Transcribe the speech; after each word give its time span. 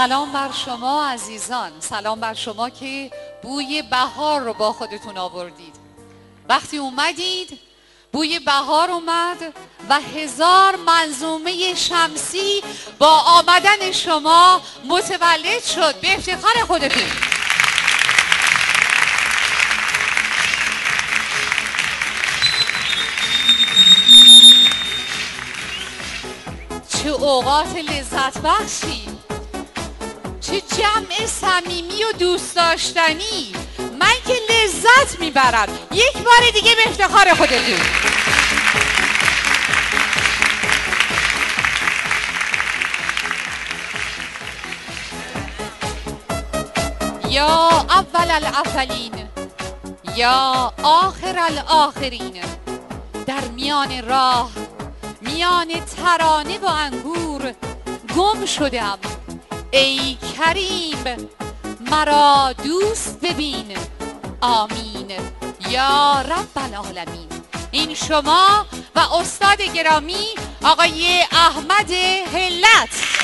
سلام 0.00 0.32
بر 0.32 0.52
شما 0.52 1.06
عزیزان. 1.06 1.72
سلام 1.80 2.20
بر 2.20 2.34
شما 2.34 2.70
که 2.70 3.10
بوی 3.42 3.82
بهار 3.82 4.40
رو 4.40 4.54
با 4.54 4.72
خودتون 4.72 5.18
آوردید. 5.18 5.74
وقتی 6.48 6.76
اومدید 6.76 7.58
بوی 8.12 8.38
بهار 8.38 8.90
اومد 8.90 9.54
و 9.88 10.00
هزار 10.00 10.76
منظومه 10.76 11.74
شمسی 11.74 12.62
با 12.98 13.18
آمدن 13.18 13.92
شما 13.92 14.62
متولد 14.84 15.64
شد. 15.64 16.00
به 16.00 16.14
افتخار 16.14 16.64
خودتون. 16.66 17.02
چه 26.88 27.08
اوقات 27.08 27.76
لذت 27.76 28.38
بخشی 28.38 29.09
چه 30.50 30.60
جمع 30.60 31.26
صمیمی 31.26 32.04
و 32.04 32.12
دوست 32.18 32.56
داشتنی. 32.56 33.52
من 34.00 34.14
که 34.26 34.34
لذت 34.50 35.20
می‌برم. 35.20 35.68
یک 35.92 36.12
بار 36.12 36.50
دیگه 36.54 36.74
به 36.74 36.90
افتخار 36.90 37.34
خودتون. 37.34 37.80
یا 47.30 47.68
اول 47.90 48.30
الاولین 48.30 49.28
یا 50.16 50.72
آخر 50.82 51.38
الاخرین. 51.38 52.42
در 53.26 53.40
میان 53.40 54.08
راه 54.08 54.50
میان 55.20 55.68
ترانه 55.96 56.58
و 56.58 56.66
انگور 56.66 57.54
گم 58.16 58.46
شدم. 58.46 58.98
ای 59.70 60.16
کریم 60.38 61.30
مرا 61.90 62.54
دوست 62.64 63.20
ببین. 63.20 63.76
آمین. 64.40 65.12
یا 65.68 66.22
رب 66.22 66.64
العالمین. 66.64 67.28
این 67.70 67.94
شما 67.94 68.66
و 68.94 68.98
استاد 68.98 69.62
گرامی 69.62 70.26
آقای 70.64 71.24
احمد 71.32 71.90
هلت. 72.34 73.19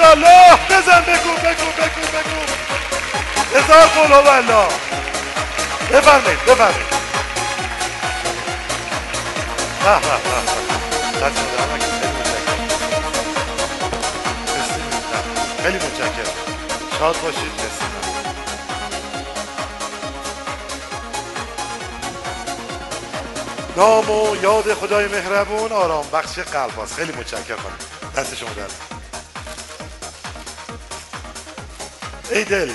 ماشاءالله. 0.00 0.56
بزن 0.70 1.00
بگو 1.00 1.32
بگو 1.32 1.70
بگو 1.78 2.04
بگو. 2.12 2.40
هزار 3.58 3.86
قول 3.86 4.12
هو 4.12 4.28
الله. 4.28 4.68
بفرمایید 5.92 6.44
بفرمایید. 6.44 6.90
در 9.84 9.96
نکنید. 9.96 11.90
خیلی 15.62 15.76
متشکرم. 15.76 16.34
شاد 16.98 17.20
باشید. 17.22 17.52
مرسی. 17.58 17.84
نام 23.76 24.10
و 24.10 24.36
یاد 24.42 24.74
خدای 24.74 25.08
مهربون. 25.08 25.72
آرام 25.72 26.06
بخش 26.12 26.38
قلب 26.38 26.74
هاست. 26.78 26.94
خیلی 26.94 27.12
متشکرم. 27.12 27.78
دست 28.16 28.34
شما 28.34 28.50
در 28.50 28.89
ای 32.30 32.44
دل 32.44 32.72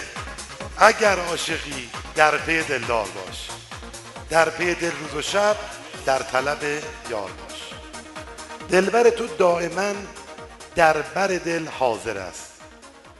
اگر 0.78 1.20
عاشقی 1.20 1.90
در 2.16 2.38
پی 2.38 2.62
دلدار 2.62 3.08
باش 3.08 3.50
در 4.30 4.50
پی 4.50 4.76
دل 4.76 4.92
روز 4.92 5.14
و 5.14 5.22
شب 5.22 5.58
در 6.06 6.20
طلب 6.20 6.64
یار 7.10 7.32
باش. 7.32 7.72
دلبر 8.70 9.10
تو 9.10 9.28
دائما 9.28 9.94
در 10.76 11.02
بر 11.02 11.28
دل 11.28 11.68
حاضر 11.68 12.18
است. 12.18 12.52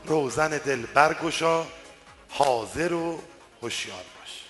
روزن 0.06 0.50
دل 0.50 0.86
برگشا 0.86 1.66
حاضر 2.30 2.94
و 2.94 3.22
هوشیار 3.62 4.04
باش. 4.20 4.44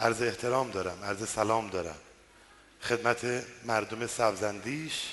عرض 0.00 0.22
احترام 0.22 0.70
دارم 0.70 1.04
عرض 1.04 1.28
سلام 1.28 1.68
دارم. 1.70 1.98
خدمت 2.82 3.44
مردم 3.64 4.06
سبزندیش 4.06 5.12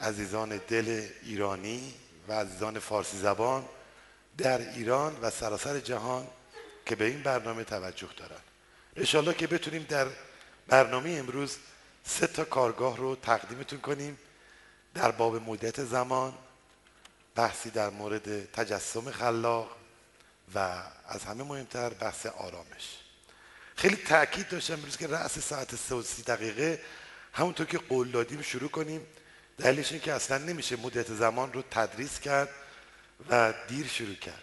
عزیزان 0.00 0.60
دل 0.68 1.06
ایرانی 1.22 1.94
و 2.28 2.32
عزیزان 2.32 2.78
فارسی 2.78 3.18
زبان 3.18 3.64
در 4.38 4.70
ایران 4.70 5.16
و 5.22 5.30
سراسر 5.30 5.80
جهان 5.80 6.26
که 6.86 6.96
به 6.96 7.04
این 7.04 7.22
برنامه 7.22 7.64
توجه 7.64 8.08
دارن. 8.16 8.40
انشالله 8.96 9.34
که 9.34 9.46
بتونیم 9.46 9.86
در 9.88 10.06
برنامه 10.68 11.10
امروز 11.10 11.56
سه 12.04 12.26
تا 12.26 12.44
کارگاه 12.44 12.96
رو 12.96 13.16
تقدیمتون 13.16 13.78
کنیم 13.78 14.18
در 14.94 15.10
باب 15.10 15.36
مدت 15.36 15.84
زمان 15.84 16.34
بحثی 17.34 17.70
در 17.70 17.90
مورد 17.90 18.52
تجسم 18.52 19.10
خلاق 19.10 19.76
و 20.54 20.82
از 21.08 21.24
همه 21.24 21.44
مهمتر 21.44 21.88
بحث 21.88 22.26
آرامش. 22.26 22.98
خیلی 23.76 23.96
تاکید 23.96 24.48
داشتم 24.48 24.74
امروز 24.74 24.96
که 24.96 25.06
رأس 25.06 25.38
ساعت 25.38 25.76
سه 25.76 25.94
و 25.94 26.02
سی 26.02 26.22
دقیقه 26.22 26.80
همونطور 27.32 27.66
که 27.66 27.78
قول 27.78 28.10
دادیم 28.10 28.42
شروع 28.42 28.70
کنیم. 28.70 29.06
دلیلش 29.58 29.92
این 29.92 30.00
که 30.00 30.12
اصلا 30.12 30.38
نمیشه 30.38 30.76
مدت 30.76 31.12
زمان 31.12 31.52
رو 31.52 31.62
تدریس 31.70 32.20
کرد. 32.20 32.48
و 33.30 33.52
دیر 33.68 33.86
شروع 33.86 34.14
کرد. 34.14 34.42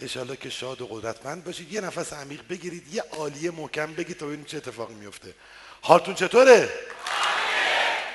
انشالله 0.00 0.36
که 0.36 0.50
شاد 0.50 0.80
و 0.80 0.86
قدرتمند 0.86 1.44
باشید. 1.44 1.72
یه 1.72 1.80
نفس 1.80 2.12
عمیق 2.12 2.40
بگیرید 2.50 2.94
یه 2.94 3.04
عالیه 3.10 3.50
محکم 3.50 3.94
بگید 3.94 4.16
تا 4.16 4.26
ببینید 4.26 4.46
چه 4.46 4.56
اتفاقی 4.56 4.94
میفته. 4.94 5.34
حالتون 5.80 6.14
چطوره؟ 6.14 6.68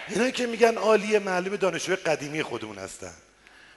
اینایی 0.07 0.31
که 0.31 0.47
میگن 0.47 0.75
عالیه 0.75 1.19
معلوم 1.19 1.55
دانشجوی 1.55 1.95
قدیمی 1.95 2.43
خودمون 2.43 2.77
هستن. 2.77 3.13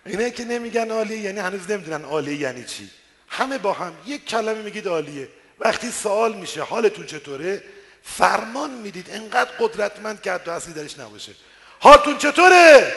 اینایی 0.06 0.30
که 0.30 0.44
نمیگن 0.44 0.90
عالیه 0.90 1.18
یعنی 1.18 1.40
هنوز 1.40 1.70
نمی‌دونن 1.70 2.04
عالیه 2.04 2.36
یعنی 2.36 2.64
چی. 2.64 2.90
همه 3.28 3.58
با 3.58 3.72
هم. 3.72 3.92
یک 4.06 4.26
کلمه 4.26 4.62
میگید 4.62 4.88
عالیه. 4.88 5.28
وقتی 5.60 5.90
سوال 5.90 6.36
میشه 6.36 6.62
حالتون 6.62 7.06
چطوره؟ 7.06 7.62
فرمان 8.02 8.70
می‌دید. 8.70 9.10
انقدر 9.10 9.50
قدرتمند 9.58 10.22
که 10.22 10.32
حتی 10.32 10.50
اصلی 10.50 10.74
درش 10.74 10.98
نباشه. 10.98 11.32
حالتون 11.80 12.18
چطوره؟ 12.18 12.94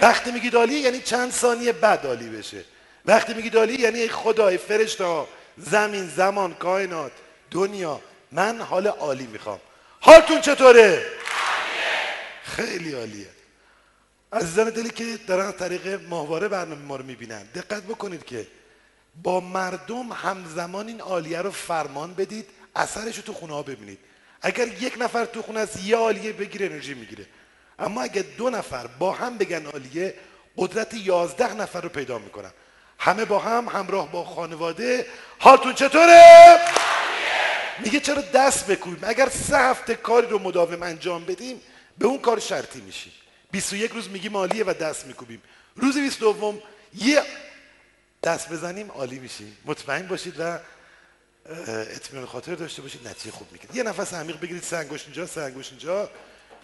وقتی 0.00 0.32
میگید 0.32 0.56
عالیه 0.56 0.78
یعنی 0.78 1.00
چند 1.00 1.32
ثانیه 1.32 1.72
بعد 1.72 2.06
عالی 2.06 2.28
بشه. 2.28 2.64
وقتی 3.06 3.34
میگید 3.34 3.56
عالیه 3.56 3.80
یعنی 3.80 4.00
ای 4.00 4.08
خدای 4.08 4.58
فرشته 4.58 5.26
زمین 5.58 6.08
زمان 6.08 6.54
کائنات 6.54 7.12
دنیا. 7.50 8.00
من 8.32 8.60
حال 8.60 8.86
عالی 8.86 9.26
می‌خوام. 9.26 9.60
حالتون 10.00 10.40
چطوره؟ 10.40 11.06
خیلی 12.44 12.92
عالیه. 12.92 13.26
عزیزان 14.32 14.70
دلی 14.70 14.90
که 14.90 15.18
دارن 15.26 15.46
از 15.46 15.56
طریق 15.56 16.00
ماهواره 16.08 16.48
برنامه 16.48 16.82
ما 16.82 16.96
رو 16.96 17.04
می‌بینن 17.04 17.42
دقت 17.54 17.82
بکنید 17.82 18.24
که 18.24 18.46
با 19.22 19.40
مردم 19.40 20.12
همزمان 20.12 20.88
این 20.88 21.00
عالیه 21.00 21.38
رو 21.38 21.50
فرمان 21.50 22.14
بدید 22.14 22.46
اثرش 22.76 23.16
رو 23.16 23.22
تو 23.22 23.32
خونه 23.32 23.52
ها 23.52 23.62
ببینید. 23.62 23.98
اگر 24.42 24.68
یک 24.68 24.94
نفر 24.98 25.24
تو 25.24 25.42
خونه 25.42 25.60
است 25.60 25.84
یه 25.84 25.96
عالیه 25.96 26.32
بگیره 26.32 26.66
انرژی 26.66 26.94
می‌گیره. 26.94 27.26
اما 27.78 28.02
اگر 28.02 28.22
دو 28.22 28.50
نفر 28.50 28.86
با 28.86 29.12
هم 29.12 29.38
بگن 29.38 29.66
عالیه 29.66 30.14
قدرت 30.56 30.94
یازده 30.94 31.54
نفر 31.54 31.80
رو 31.80 31.88
پیدا 31.88 32.18
می‌کنن. 32.18 32.50
همه 32.98 33.24
با 33.24 33.38
هم 33.38 33.68
همراه 33.68 34.12
با 34.12 34.24
خانواده. 34.24 35.06
حالتون 35.38 35.74
چطوره؟ 35.74 36.58
میگه 37.78 38.00
چرا 38.00 38.22
دست 38.22 38.66
بکوبیم؟ 38.66 38.98
اگر 39.02 39.28
سه 39.28 39.58
هفته 39.58 39.94
کاری 39.94 40.26
رو 40.26 40.38
مداوم 40.38 40.82
انجام 40.82 41.24
بدیم 41.24 41.60
به 41.98 42.06
اون 42.06 42.18
کار 42.18 42.38
شرطی 42.38 42.80
میشیم. 42.80 43.12
21 43.50 43.90
روز 43.90 44.10
میگیم 44.10 44.36
عالیه 44.36 44.64
و 44.64 44.74
دست 44.74 45.06
میکوبیم. 45.06 45.42
روز 45.76 45.98
22 45.98 46.62
یه 46.94 47.22
دست 48.22 48.48
بزنیم 48.48 48.90
عالی 48.90 49.18
میشیم. 49.18 49.56
مطمئن 49.64 50.06
باشید 50.06 50.34
و 50.40 50.58
اطمینان 51.96 52.26
خاطر 52.26 52.54
داشته 52.54 52.82
باشید. 52.82 53.08
نتیجه 53.08 53.36
خوب 53.36 53.52
می‌گیرید. 53.52 53.76
یه 53.76 53.82
نفس 53.82 54.14
عمیق 54.14 54.40
بگیرید. 54.40 54.74
انگشت 54.74 55.04
اینجا 55.04 55.42
انگشت 55.42 55.70
اینجا. 55.70 56.10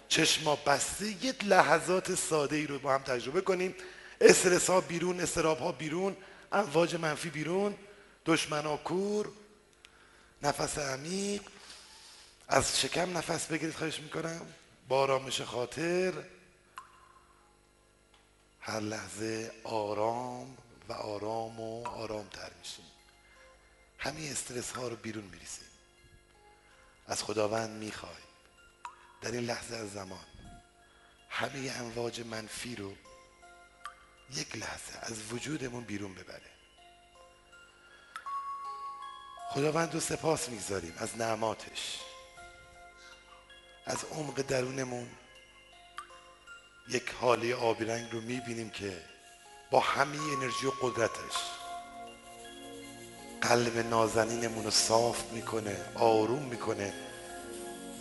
چشما 0.09 0.55
بسته 0.55 1.05
یک 1.07 1.45
لحظات 1.45 2.15
ساده 2.15 2.55
ای 2.55 2.67
رو 2.67 2.79
با 2.79 2.93
هم 2.93 3.01
تجربه 3.01 3.41
کنیم. 3.41 3.75
استرس 4.21 4.69
ها 4.69 4.81
بیرون 4.81 5.19
استراب 5.19 5.59
ها 5.59 5.71
بیرون 5.71 6.17
امواج 6.51 6.95
منفی 6.95 7.29
بیرون 7.29 7.77
دشمنا 8.25 8.77
کور 8.77 9.31
نفس 10.41 10.77
عمیق. 10.77 11.41
از 12.47 12.81
شکم 12.81 13.17
نفس 13.17 13.47
بگیرید 13.47 13.75
خواهش 13.75 13.99
می‌کنم. 13.99 14.53
با 14.87 14.99
آرامش 14.99 15.41
خاطر. 15.41 16.13
هر 18.59 18.79
لحظه 18.79 19.51
آرام 19.63 20.57
و 20.89 20.93
آرام 20.93 21.59
و 21.59 21.87
آرام 21.87 22.27
تر 22.27 22.51
میشیم. 22.59 22.85
همین 23.97 24.31
استرس 24.31 24.71
ها 24.71 24.87
رو 24.87 24.95
بیرون 24.95 25.23
میریسیم 25.23 25.67
از 27.07 27.23
خداوند 27.23 27.69
می‌خوای. 27.69 28.28
در 29.21 29.31
این 29.31 29.45
لحظه 29.45 29.75
از 29.75 29.91
زمان 29.91 30.25
همه 31.29 31.71
امواج 31.79 32.21
منفی 32.21 32.75
رو 32.75 32.93
یک 34.33 34.55
لحظه 34.55 34.99
از 35.01 35.33
وجودمون 35.33 35.83
بیرون 35.83 36.15
ببره. 36.15 36.51
خداوند 39.49 39.93
رو 39.93 39.99
سپاس 39.99 40.49
می‌گذاریم 40.49 40.93
از 40.97 41.17
نعماتش 41.17 41.99
از 43.85 44.03
عمق 44.03 44.41
درونمون. 44.41 45.09
یک 46.89 47.09
حالی 47.09 47.53
آبی 47.53 47.85
رنگ 47.85 48.11
رو 48.11 48.21
می‌بینیم 48.21 48.69
که 48.69 49.03
با 49.71 49.79
همه 49.79 50.17
انرژی 50.33 50.65
و 50.65 50.71
قدرتش 50.81 51.35
قلب 53.41 53.77
نازنینمون 53.77 54.63
رو 54.63 54.71
صاف 54.71 55.31
می‌کنه 55.31 55.93
آروم 55.95 56.43
می‌کنه 56.43 56.93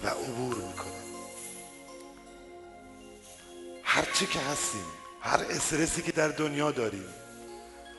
و 0.03 0.09
عبور 0.09 0.55
می‌کنه. 0.55 0.98
هرچی 3.90 4.26
که 4.26 4.38
هستیم 4.38 4.85
هر 5.21 5.40
استرسی 5.50 6.02
که 6.02 6.12
در 6.12 6.28
دنیا 6.28 6.71
داریم 6.71 7.09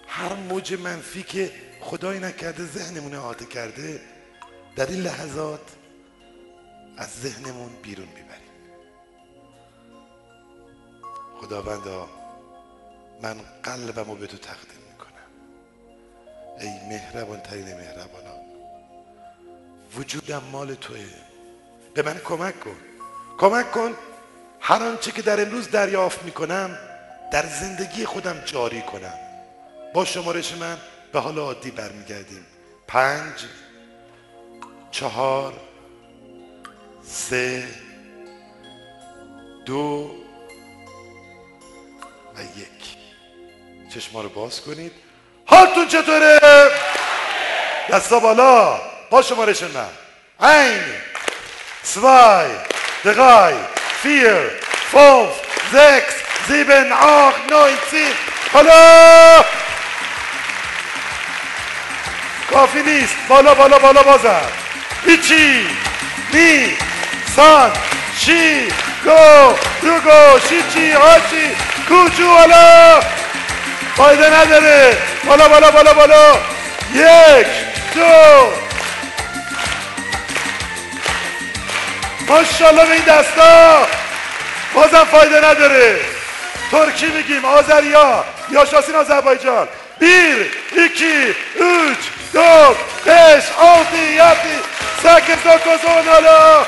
هر 0.07 0.33
موج 0.33 0.73
منفی 0.73 1.23
که 1.23 1.51
خدای 1.81 2.19
نکرده 2.19 2.65
ذهنمون 2.65 3.15
احاطه 3.15 3.45
کرده 3.45 4.01
در 4.75 4.85
این 4.85 5.01
لحظات 5.01 5.61
از 6.97 7.07
ذهنمون 7.07 7.69
بیرون 7.83 8.07
می‌بریم. 8.07 8.49
خداوندا 11.41 12.09
من 13.21 13.35
قلبم 13.63 14.09
رو 14.11 14.15
به 14.15 14.27
تو 14.27 14.37
تقدیم 14.37 14.81
می‌کنم. 14.91 15.29
ای 16.59 16.89
مهربان 16.89 17.39
ترین 17.39 17.65
مهربانان 17.65 18.39
وجودم 19.97 20.43
مال 20.51 20.75
توه. 20.75 21.05
به 21.93 22.01
من 22.01 22.17
کمک 22.17 22.59
کن. 22.59 22.75
کمک 23.37 23.71
کن 23.71 23.95
هر 24.61 24.83
آنچه 24.83 25.11
که 25.11 25.21
در 25.21 25.41
امروز 25.41 25.71
دریافت 25.71 26.23
می‌کنم 26.23 26.77
در 27.31 27.45
زندگی 27.45 28.05
خودم 28.05 28.41
جاری 28.45 28.81
کنم. 28.81 29.13
با 29.93 30.05
شمارش 30.05 30.53
من 30.53 30.77
به 31.13 31.19
حال 31.19 31.39
عادی 31.39 31.71
برمیگردیم. 31.71 32.45
پنج 32.87 33.45
چهار 34.91 35.53
سه 37.03 37.67
دو 39.65 40.11
و 42.35 42.41
یک. 42.41 42.97
چشما 43.93 44.21
رو 44.21 44.29
باز 44.29 44.61
کنید. 44.61 44.91
حالتون 45.45 45.87
چطوره؟ 45.87 46.39
دستا 47.89 48.19
بالا. 48.19 48.79
با 49.09 49.21
شمارش 49.21 49.63
من. 49.63 49.89
ein, 50.39 50.83
zwei, 51.83 52.47
drei, 53.03 53.53
vier, 54.01 54.51
fünf, 54.91 55.31
sechs, 55.71 56.15
sieben, 56.47 56.91
acht, 56.91 57.49
neun, 57.49 57.77
zehn. 57.91 58.15
حالا 58.53 59.43
کافی 62.51 62.81
نیست 62.81 63.15
بالا 63.27 63.53
بالا 63.53 63.79
بالا 63.79 64.03
بازم 64.03 64.41
هیچی 65.05 65.67
نی 66.33 66.77
سان 67.35 67.71
شی 68.19 68.67
گو 69.03 69.53
دوگو 69.81 70.39
شیچی 70.49 70.91
هاچی 70.91 71.45
کوچو 71.87 72.27
حالا 72.27 72.99
فایده 73.97 74.39
نداره 74.39 74.97
بالا 75.25 75.47
بالا 75.47 75.71
بالا 75.71 75.93
بالا 75.93 76.33
یک 76.93 77.47
دو 77.95 78.01
ماشاءالله 82.29 82.85
به 82.85 82.91
این 82.91 83.03
دستا 83.03 83.87
بازم 84.73 85.03
فایده 85.03 85.37
نداره. 85.37 85.99
ترکی 86.71 87.05
میگیم 87.05 87.45
آذریا 87.45 88.23
یا 88.51 88.65
شاسین 88.65 88.95
آذربایجان. 88.95 89.67
iki, 90.85 91.35
üç, 91.55 91.97
dört, 92.33 92.77
beş, 93.05 93.43
altı, 93.57 93.97
yedi, 93.97 94.55
sekiz, 95.03 95.45
dokuz, 95.45 95.85
on 95.85 96.05
حالا 96.07 96.65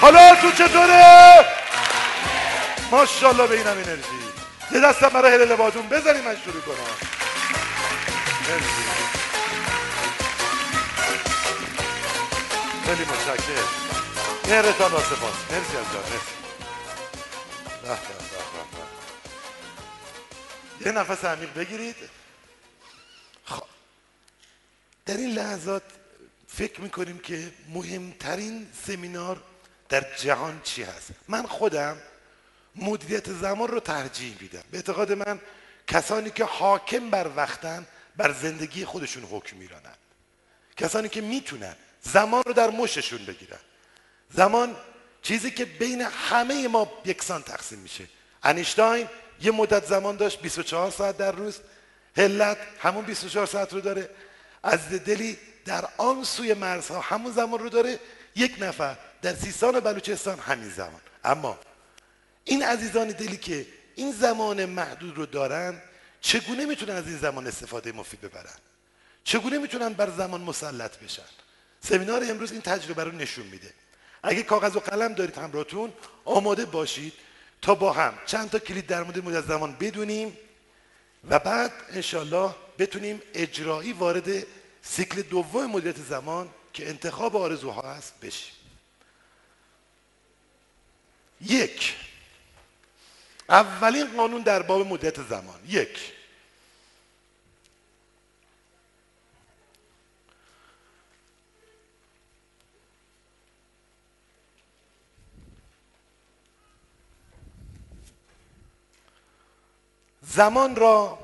حالا 0.00 0.34
تو 0.34 0.50
چطوره؟ 0.50 1.44
ماشاءالله 2.90 3.46
به 3.46 3.54
اینم 3.56 3.70
انرژی. 3.70 4.20
یه 4.72 4.80
دستم 4.80 5.08
برای 5.08 5.34
هلل 5.34 5.56
بادون 5.56 5.88
بزنیم 5.88 6.24
من 6.24 6.36
شروع 6.44 6.62
کنم. 6.62 6.96
خیلی 12.90 13.04
متشکرم. 13.04 13.68
مهرتان 14.44 14.92
را 14.92 15.00
سپاس. 15.00 15.34
مرسی 15.50 15.76
از 15.76 15.92
جان 15.92 16.02
مرسی. 16.02 16.34
یه 20.86 20.92
نفس 20.92 21.24
عمیق 21.24 21.54
بگیرید. 21.54 21.96
خب. 23.44 23.62
در 25.06 25.16
این 25.16 25.30
لحظات 25.30 25.82
فکر 26.48 26.80
می‌کنیم 26.80 27.18
که 27.18 27.52
مهمترین 27.68 28.66
سمینار 28.86 29.42
در 29.88 30.16
جهان 30.16 30.60
چی 30.64 30.82
هست؟ 30.82 31.10
من 31.28 31.46
خودم 31.46 31.96
مدیریت 32.76 33.30
زمان 33.30 33.68
رو 33.68 33.80
ترجیح 33.80 34.36
میدم. 34.40 34.62
به 34.70 34.78
اعتقاد 34.78 35.12
من 35.12 35.40
کسانی 35.86 36.30
که 36.30 36.44
حاکم 36.44 37.10
بر 37.10 37.30
وقتن 37.36 37.86
بر 38.16 38.32
زندگی 38.32 38.84
خودشون 38.84 39.24
حکم 39.24 39.56
میرانن 39.56 39.94
کسانی 40.76 41.08
که 41.08 41.20
می‌تونن 41.20 41.76
زمان 42.02 42.42
رو 42.46 42.52
در 42.52 42.70
مشتشون 42.70 43.24
بگیرن. 43.24 43.58
زمان 44.30 44.76
چیزی 45.22 45.50
که 45.50 45.64
بین 45.64 46.00
همه 46.00 46.68
ما 46.68 46.92
یکسان 47.04 47.42
تقسیم 47.42 47.78
میشه. 47.78 48.04
انیشتاین 48.42 49.08
یه 49.42 49.50
مدت 49.50 49.86
زمان 49.86 50.16
داشت 50.16 50.40
24 50.40 50.90
ساعت 50.90 51.16
در 51.16 51.32
روز. 51.32 51.58
هلت 52.16 52.58
همون 52.78 53.04
24 53.04 53.46
ساعت 53.46 53.72
رو 53.72 53.80
داره. 53.80 54.10
از 54.62 54.88
دلی 54.88 55.38
در 55.64 55.88
آن 55.96 56.24
سوی 56.24 56.54
مرزها 56.54 57.00
همون 57.00 57.32
زمان 57.32 57.58
رو 57.60 57.68
داره. 57.68 57.98
یک 58.36 58.56
نفر 58.58 58.96
در 59.22 59.34
سیستان 59.34 59.76
و 59.76 59.80
بلوچستان 59.80 60.38
همین 60.38 60.70
زمان. 60.70 61.00
اما 61.24 61.58
این 62.44 62.62
عزیزان 62.62 63.08
دلی 63.08 63.36
که 63.36 63.66
این 63.94 64.12
زمان 64.12 64.64
محدود 64.64 65.16
رو 65.16 65.26
دارن 65.26 65.82
چگونه 66.20 66.66
می‌تونن 66.66 66.94
از 66.96 67.06
این 67.06 67.18
زمان 67.18 67.46
استفاده 67.46 67.92
مفید 67.92 68.20
ببرن؟ 68.20 68.58
چگونه 69.24 69.58
می‌تونن 69.58 69.88
بر 69.88 70.10
زمان 70.10 70.40
مسلط 70.40 70.98
بشن؟ 70.98 71.22
سمینار 71.80 72.24
امروز 72.30 72.52
این 72.52 72.60
تجربه 72.60 73.04
رو 73.04 73.12
نشون 73.12 73.46
میده. 73.46 73.72
اگه 74.22 74.42
کاغذ 74.42 74.76
و 74.76 74.80
قلم 74.80 75.14
دارید 75.14 75.38
همراهتون 75.38 75.92
آماده 76.24 76.64
باشید 76.64 77.12
تا 77.62 77.74
با 77.74 77.92
هم 77.92 78.14
چند 78.26 78.50
تا 78.50 78.58
کلید 78.58 78.86
در 78.86 79.02
مورد 79.02 79.24
مدت 79.24 79.44
زمان 79.44 79.76
بدونیم 79.80 80.36
و 81.30 81.38
بعد 81.38 81.72
انشالله 81.90 82.54
بتونیم 82.78 83.22
اجرایی 83.34 83.92
وارد 83.92 84.46
سیکل 84.82 85.22
دوم 85.22 85.66
مدیریت 85.66 85.96
زمان 85.96 86.48
که 86.72 86.88
انتخاب 86.88 87.36
آرزوها 87.36 87.92
هست 87.92 88.14
بشیم. 88.22 88.52
یک 91.40 91.96
اولین 93.48 94.16
قانون 94.16 94.42
در 94.42 94.62
باب 94.62 94.86
مدیریت 94.86 95.22
زمان. 95.22 95.60
یک. 95.68 96.12
زمان 110.34 110.76
را 110.76 111.18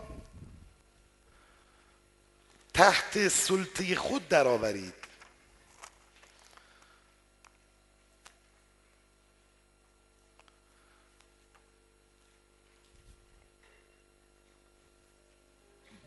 تحت 2.75 3.29
سلطه 3.29 3.95
خود 3.95 4.29
درآورید. 4.29 4.95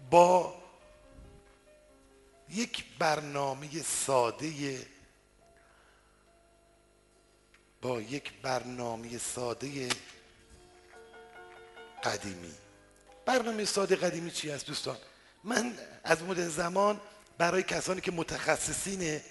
با 0.10 0.56
یک 2.50 2.98
برنامه 2.98 3.82
ساده 3.82 4.88
با 7.82 8.02
یک 8.02 8.42
برنامه 8.42 9.18
ساده 9.18 9.90
قدیمی. 12.04 12.69
برنامه 13.30 13.66
ساده 13.66 13.96
قدیمی 13.96 14.32
چی 14.32 14.52
است 14.52 14.68
دوستان؟ 14.68 14.98
من 15.44 15.74
از 16.04 16.24
مدت 16.24 16.48
زمان 16.48 17.00
برای 17.38 17.64
کسانی 17.64 18.02
که 18.02 18.12
متخصصین 18.12 19.22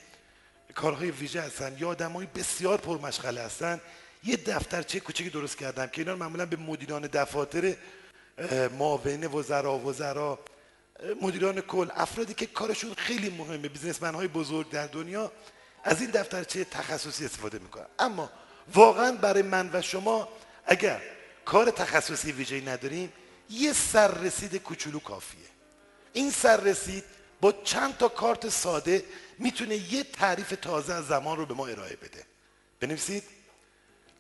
کارهای 0.74 1.10
ویژه 1.10 1.40
هستن 1.40 1.76
یا 1.78 1.88
آدمای 1.88 2.26
بسیار 2.26 2.78
پرمشغله 2.78 3.40
هستن 3.40 3.80
یه 4.24 4.36
دفترچه 4.36 5.00
کوچکی 5.00 5.30
درست 5.30 5.56
کردم 5.56 5.86
که 5.86 6.00
اینا 6.02 6.16
معمولا 6.16 6.46
به 6.46 6.56
مدیران 6.56 7.02
دفاتر 7.02 7.74
معاون 8.78 9.26
وزرا 9.26 9.78
وزرا 9.78 10.38
مدیران 11.22 11.60
کل 11.60 11.88
افرادی 11.94 12.34
که 12.34 12.46
کارشون 12.46 12.94
خیلی 12.94 13.30
مهمه 13.30 13.68
بیزنسمن 13.68 14.14
های 14.14 14.28
بزرگ 14.28 14.70
در 14.70 14.86
دنیا 14.86 15.32
از 15.84 16.00
این 16.00 16.10
دفترچه 16.10 16.64
تخصصی 16.64 17.24
استفاده 17.24 17.58
می‌کنن 17.58 17.86
اما 17.98 18.30
واقعا 18.74 19.12
برای 19.12 19.42
من 19.42 19.70
و 19.72 19.82
شما 19.82 20.28
اگر 20.66 21.00
کار 21.44 21.70
تخصصی 21.70 22.32
ویژه‌ای 22.32 22.62
نداریم 22.62 23.12
یه 23.50 23.72
سررسید 23.72 24.56
کوچولو 24.56 24.98
کافیه. 24.98 25.46
این 26.12 26.30
سررسید 26.30 27.04
با 27.40 27.52
چند 27.52 27.96
تا 27.96 28.08
کارت 28.08 28.48
ساده 28.48 29.04
می‌تونه 29.38 29.76
یه 29.76 30.04
تعریف 30.04 30.54
تازه 30.62 30.94
از 30.94 31.06
زمان 31.06 31.36
رو 31.36 31.46
به 31.46 31.54
ما 31.54 31.66
ارائه 31.66 31.96
بده. 31.96 32.26
بنویسید. 32.80 33.22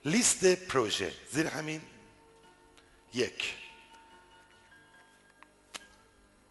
لیست 0.04 0.44
پروژه. 0.44 1.12
زیر 1.32 1.46
همین. 1.46 1.82
یک. 3.14 3.54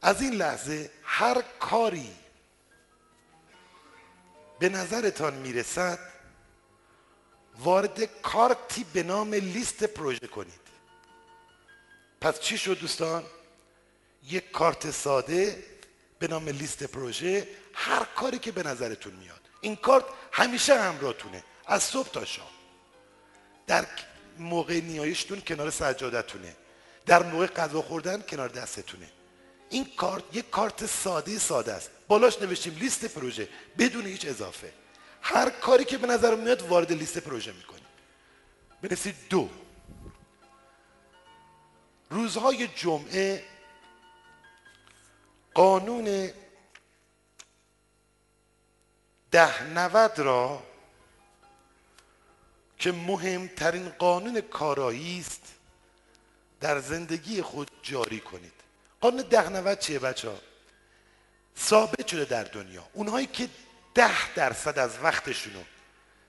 از 0.01 0.22
این 0.22 0.34
لحظه 0.34 0.91
هر 1.03 1.41
کاری 1.60 2.15
به 4.60 4.69
نظرتان 4.69 5.34
می‌رسد 5.34 6.00
وارد 7.60 8.22
کارتی 8.22 8.84
به 8.84 9.03
نام 9.03 9.34
لیست 9.34 9.84
پروژه 9.84 10.27
کنید. 10.27 10.66
پس 12.21 12.39
چی 12.39 12.57
شد 12.57 12.79
دوستان؟ 12.79 13.24
یک 14.24 14.51
کارت 14.51 14.91
ساده 14.91 15.63
به 16.19 16.27
نام 16.27 16.50
لیست 16.50 16.83
پروژه 16.83 17.47
هر 17.74 18.03
کاری 18.03 18.39
که 18.39 18.51
به 18.51 18.63
نظرتون 18.63 19.13
میاد. 19.13 19.41
این 19.62 19.75
کارت 19.75 20.05
همیشه 20.31 20.81
همراهتونه 20.81 21.43
از 21.65 21.83
صبح 21.83 22.09
تا 22.09 22.25
شام. 22.25 22.47
در 23.67 23.86
موقع 24.39 24.81
نیایشتون 24.81 25.41
کنار 25.41 25.69
سجادتونه. 25.69 26.55
در 27.05 27.24
موقع 27.24 27.47
غذا 27.47 27.81
خوردن 27.81 28.21
کنار 28.21 28.50
دستتونه. 28.50 29.09
این 29.69 29.88
کارت 29.97 30.24
یک 30.33 30.50
کارت 30.50 30.86
ساده 30.86 31.39
ساده 31.39 31.74
است. 31.74 31.89
بالاش 32.07 32.41
نوشتیم 32.41 32.77
لیست 32.79 33.05
پروژه 33.05 33.50
بدون 33.77 34.05
هیچ 34.05 34.25
اضافه. 34.25 34.74
هر 35.21 35.50
کاری 35.50 35.86
که 35.86 35.97
به 35.97 36.07
نظر 36.07 36.36
میاد 36.36 36.62
وارد 36.62 36.91
لیست 36.93 37.17
پروژه 37.17 37.51
می‌کنیم. 37.51 37.86
بنویسید 38.81 39.15
دو. 39.29 39.50
روزهای 42.10 42.68
جمعه 42.68 43.44
قانون 45.54 46.30
ده 49.32 49.64
نود 49.64 50.20
را 50.20 50.64
که 52.78 52.92
مهمترین 52.92 53.90
قانون 53.90 54.42
کارایی 54.42 55.20
است 55.20 55.42
در 56.60 56.80
زندگی 56.80 57.42
خود 57.42 57.72
جاری 57.84 58.20
کنید 58.20 58.54
قانون 59.02 59.22
ده 59.22 59.50
نود 59.50 59.80
چیه 59.80 60.00
بچه؟ 60.00 60.32
ثابت 61.60 62.08
شده 62.08 62.26
در 62.26 62.44
دنیا 62.44 62.88
اونهایی 62.93 63.28
که 63.28 63.50
ده 63.93 64.34
درصد 64.34 64.80
از 64.80 65.00
وقتشونو 65.04 65.60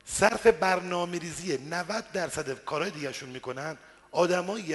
صرف 0.05 0.47
برنامه 0.47 1.19
ریزی 1.19 1.59
90 1.59 2.12
درصد 2.12 2.64
کارهای 2.64 2.91
دیگرشون 2.91 3.29
می‌کنن 3.29 3.79
آدمایی 4.12 4.75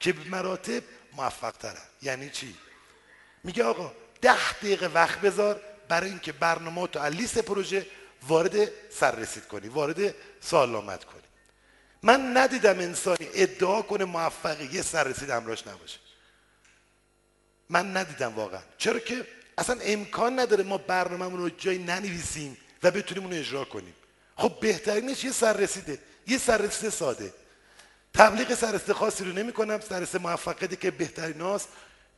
که 0.00 0.12
به 0.12 0.30
مراتب 0.30 0.82
موفق 1.12 1.52
ترن 1.52 1.82
یعنی 2.02 2.30
چی؟ 2.30 2.54
میگه 3.44 3.64
آقا 3.64 3.92
ده 4.20 4.52
دقیقه 4.52 4.86
وقت 4.86 5.20
بذار 5.20 5.60
برای 5.88 6.10
اینکه 6.10 6.32
برنامه 6.32 6.86
تو 6.86 7.06
لیست 7.06 7.38
پروژه 7.38 7.86
وارد 8.28 8.70
سررسید 8.90 9.46
کنی 9.46 9.68
وارد 9.68 10.14
سالامت 10.40 11.04
کنی. 11.04 11.22
من 12.02 12.36
ندیدم 12.36 12.78
انسانی 12.78 13.28
ادعا 13.34 13.82
کنه 13.82 14.04
موفقی 14.04 14.68
یه 14.72 14.82
سررسید 14.82 15.30
امراش 15.30 15.66
نباشه. 15.66 15.98
من 17.70 17.96
ندیدم 17.96 18.34
واقعا. 18.34 18.60
چرا 18.78 18.98
که 18.98 19.26
اصلا 19.58 19.78
امکان 19.82 20.40
نداره 20.40 20.64
ما 20.64 20.78
برنامهمون 20.78 21.40
رو 21.40 21.50
جایی 21.50 21.78
ننویسیم 21.78 22.56
و 22.82 22.90
بتونیم 22.90 23.24
اون 23.24 23.32
اجرا 23.32 23.64
کنیم. 23.64 23.94
خب 24.36 24.60
بهترینش 24.60 25.24
یه 25.24 25.32
سررسیده 25.32 25.98
یه 26.26 26.38
سررسید 26.38 26.90
ساده. 26.90 27.32
تبلیغ 28.16 28.54
سررسید 28.54 28.92
خاصی 28.92 29.24
رو 29.24 29.32
نمی 29.32 29.52
کنم 29.52 29.80
سررسید 29.80 30.20
موفقیتی 30.20 30.76
که 30.76 30.90
بهترین 30.90 31.40
هاست. 31.40 31.68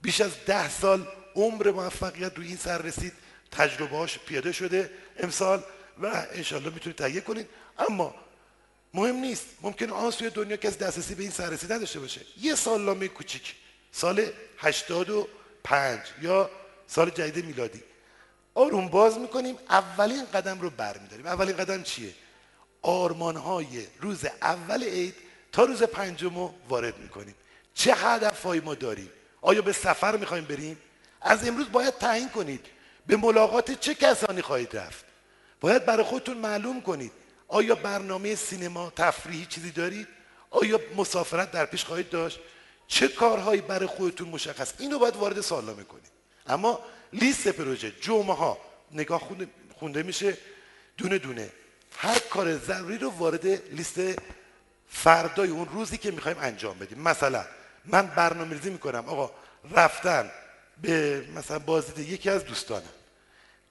بیش 0.02 0.20
از 0.20 0.30
ده 0.46 0.70
سال 0.70 1.06
عمر 1.34 1.70
موفقیت 1.70 2.36
روی 2.36 2.46
این 2.46 2.56
سر 2.56 2.78
رسید. 2.78 3.12
تجربهاش 3.50 4.18
پیاده 4.18 4.52
شده 4.52 4.90
امسال 5.18 5.62
و 6.02 6.26
انشالله 6.32 6.70
می‌تونید 6.70 6.98
تهیه 6.98 7.20
کنید. 7.20 7.48
اما 7.78 8.14
مهم 8.94 9.16
نیست. 9.16 9.46
ممکن 9.62 9.90
آن 9.90 10.10
سوی 10.10 10.30
دنیا 10.30 10.56
کسی 10.56 10.76
دسترسی 10.76 11.14
به 11.14 11.22
این 11.22 11.32
سررسی 11.32 11.66
نداشته 11.66 12.00
باشه. 12.00 12.20
یه 12.40 12.54
سال 12.54 12.80
لامه 12.82 13.08
کوچیک. 13.08 13.54
سال 13.92 14.26
85 14.58 16.00
یا 16.22 16.50
سال 16.86 17.10
جدید 17.10 17.44
میلادی. 17.44 17.82
آروم 18.54 18.88
باز 18.88 19.18
می‌کنیم. 19.18 19.56
اولین 19.70 20.24
قدم 20.34 20.60
رو 20.60 20.70
برمیداریم. 20.70 21.26
اولین 21.26 21.56
قدم 21.56 21.82
چیه؟ 21.82 22.14
آرمان 22.82 23.36
های 23.36 23.86
روز 24.00 24.24
اول 24.24 24.84
عید 24.84 25.14
تا 25.52 25.64
روز 25.64 25.82
پنجم 25.82 26.34
رو 26.34 26.54
وارد 26.68 26.98
می‌کنیم. 26.98 27.34
چه 27.74 27.94
هدفهایی 27.94 28.60
ما 28.60 28.74
داریم؟ 28.74 29.10
آیا 29.40 29.62
به 29.62 29.72
سفر 29.72 30.16
می‌خوایم 30.16 30.44
بریم؟ 30.44 30.78
از 31.20 31.48
امروز 31.48 31.72
باید 31.72 31.98
تعیین 31.98 32.28
کنید. 32.28 32.66
به 33.06 33.16
ملاقات 33.16 33.80
چه 33.80 33.94
کسانی 33.94 34.42
خواهید 34.42 34.76
رفت؟ 34.76 35.04
باید 35.60 35.86
برای 35.86 36.04
خودتون 36.04 36.36
معلوم 36.36 36.80
کنید. 36.82 37.12
آیا 37.48 37.74
برنامه 37.74 38.34
سینما 38.34 38.92
تفریحی 38.96 39.46
چیزی 39.46 39.70
دارید؟ 39.70 40.08
آیا 40.50 40.80
مسافرت 40.96 41.50
در 41.50 41.66
پیش 41.66 41.84
خواهید 41.84 42.10
داشت؟ 42.10 42.40
چه 42.86 43.08
کارهایی 43.08 43.60
برای 43.60 43.86
خودتون 43.86 44.28
مشخص؟ 44.28 44.72
اینو 44.78 44.98
باید 44.98 45.16
وارد 45.16 45.40
سالامه 45.40 45.84
کنید. 45.84 46.10
اما 46.46 46.80
لیست 47.12 47.48
پروژه 47.48 47.92
جمعه 48.00 48.34
ها 48.34 48.58
نگاه 48.92 49.20
خونده, 49.20 49.48
خونده 49.78 50.02
میشه؟ 50.02 50.36
دونه 50.96 51.18
دونه. 51.18 51.50
هر 51.96 52.18
کار 52.18 52.56
ضروری 52.56 52.98
رو 52.98 53.10
وارد 53.10 53.46
لیست 53.46 53.98
فردای 54.88 55.48
اون 55.50 55.68
روزی 55.68 55.98
که 55.98 56.10
می‌خوایم 56.10 56.38
انجام 56.40 56.78
بدیم. 56.78 56.98
مثلا 56.98 57.44
من 57.84 58.06
برنامه 58.06 58.54
ریزی 58.54 58.70
می‌کنم. 58.70 59.08
آقا 59.08 59.30
رفتن 59.70 60.30
به 60.82 61.24
مثلا 61.34 61.58
بازدید 61.58 62.08
یکی 62.08 62.30
از 62.30 62.44
دوستانم. 62.44 62.92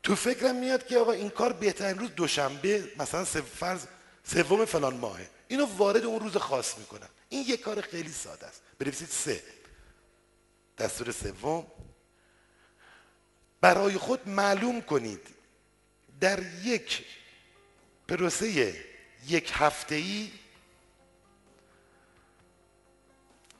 تو 0.03 0.15
فکرم 0.15 0.55
میاد 0.55 0.87
که 0.87 0.97
آقا 0.97 1.11
این 1.11 1.29
کار 1.29 1.53
بهترین 1.53 1.99
روز 1.99 2.09
دوشنبه 2.15 2.91
مثلا 2.97 3.25
فرض 3.25 3.85
سوم 4.23 4.65
فلان 4.65 4.97
ماهه. 4.97 5.29
اینو 5.47 5.65
وارد 5.65 6.03
اون 6.03 6.19
روز 6.19 6.37
خاص 6.37 6.77
می‌کنم. 6.77 7.09
این 7.29 7.45
یه 7.47 7.57
کار 7.57 7.81
خیلی 7.81 8.11
ساده 8.11 8.45
است. 8.45 8.61
بنویسید 8.79 9.09
سه. 9.09 9.43
دستور 10.77 11.11
سوم. 11.11 11.67
برای 13.61 13.97
خود 13.97 14.29
معلوم 14.29 14.81
کنید. 14.81 15.27
در 16.19 16.39
یک 16.63 17.05
پروسه 18.07 18.75
یک 19.27 19.51
هفته 19.53 19.95
ای 19.95 20.31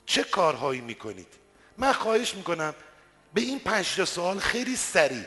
چه 0.07 0.23
کارهایی 0.23 0.81
می‌کنید؟ 0.81 1.33
من 1.77 1.91
خواهش 1.91 2.35
می‌کنم 2.35 2.75
به 3.33 3.41
این 3.41 3.59
پنج 3.59 4.03
سوال 4.03 4.39
خیلی 4.39 4.75
سریع. 4.75 5.25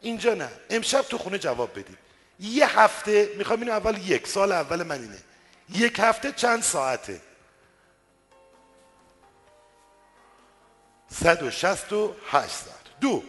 اینجا 0.00 0.34
نه. 0.34 0.48
امشب 0.70 1.02
تو 1.02 1.18
خونه 1.18 1.38
جواب 1.38 1.70
بدید. 1.70 1.98
یه 2.40 2.80
هفته 2.80 3.34
می‌خوام 3.36 3.60
اینو 3.60 3.72
اول 3.72 4.08
یک 4.08 4.26
سال 4.26 4.52
اول 4.52 4.82
من 4.82 5.02
اینه. 5.02 5.18
یک 5.68 5.98
هفته 5.98 6.32
چند 6.32 6.62
ساعته؟ 6.62 7.20
168 11.10 12.48
ساعت. 12.48 13.00
دو. 13.00 13.22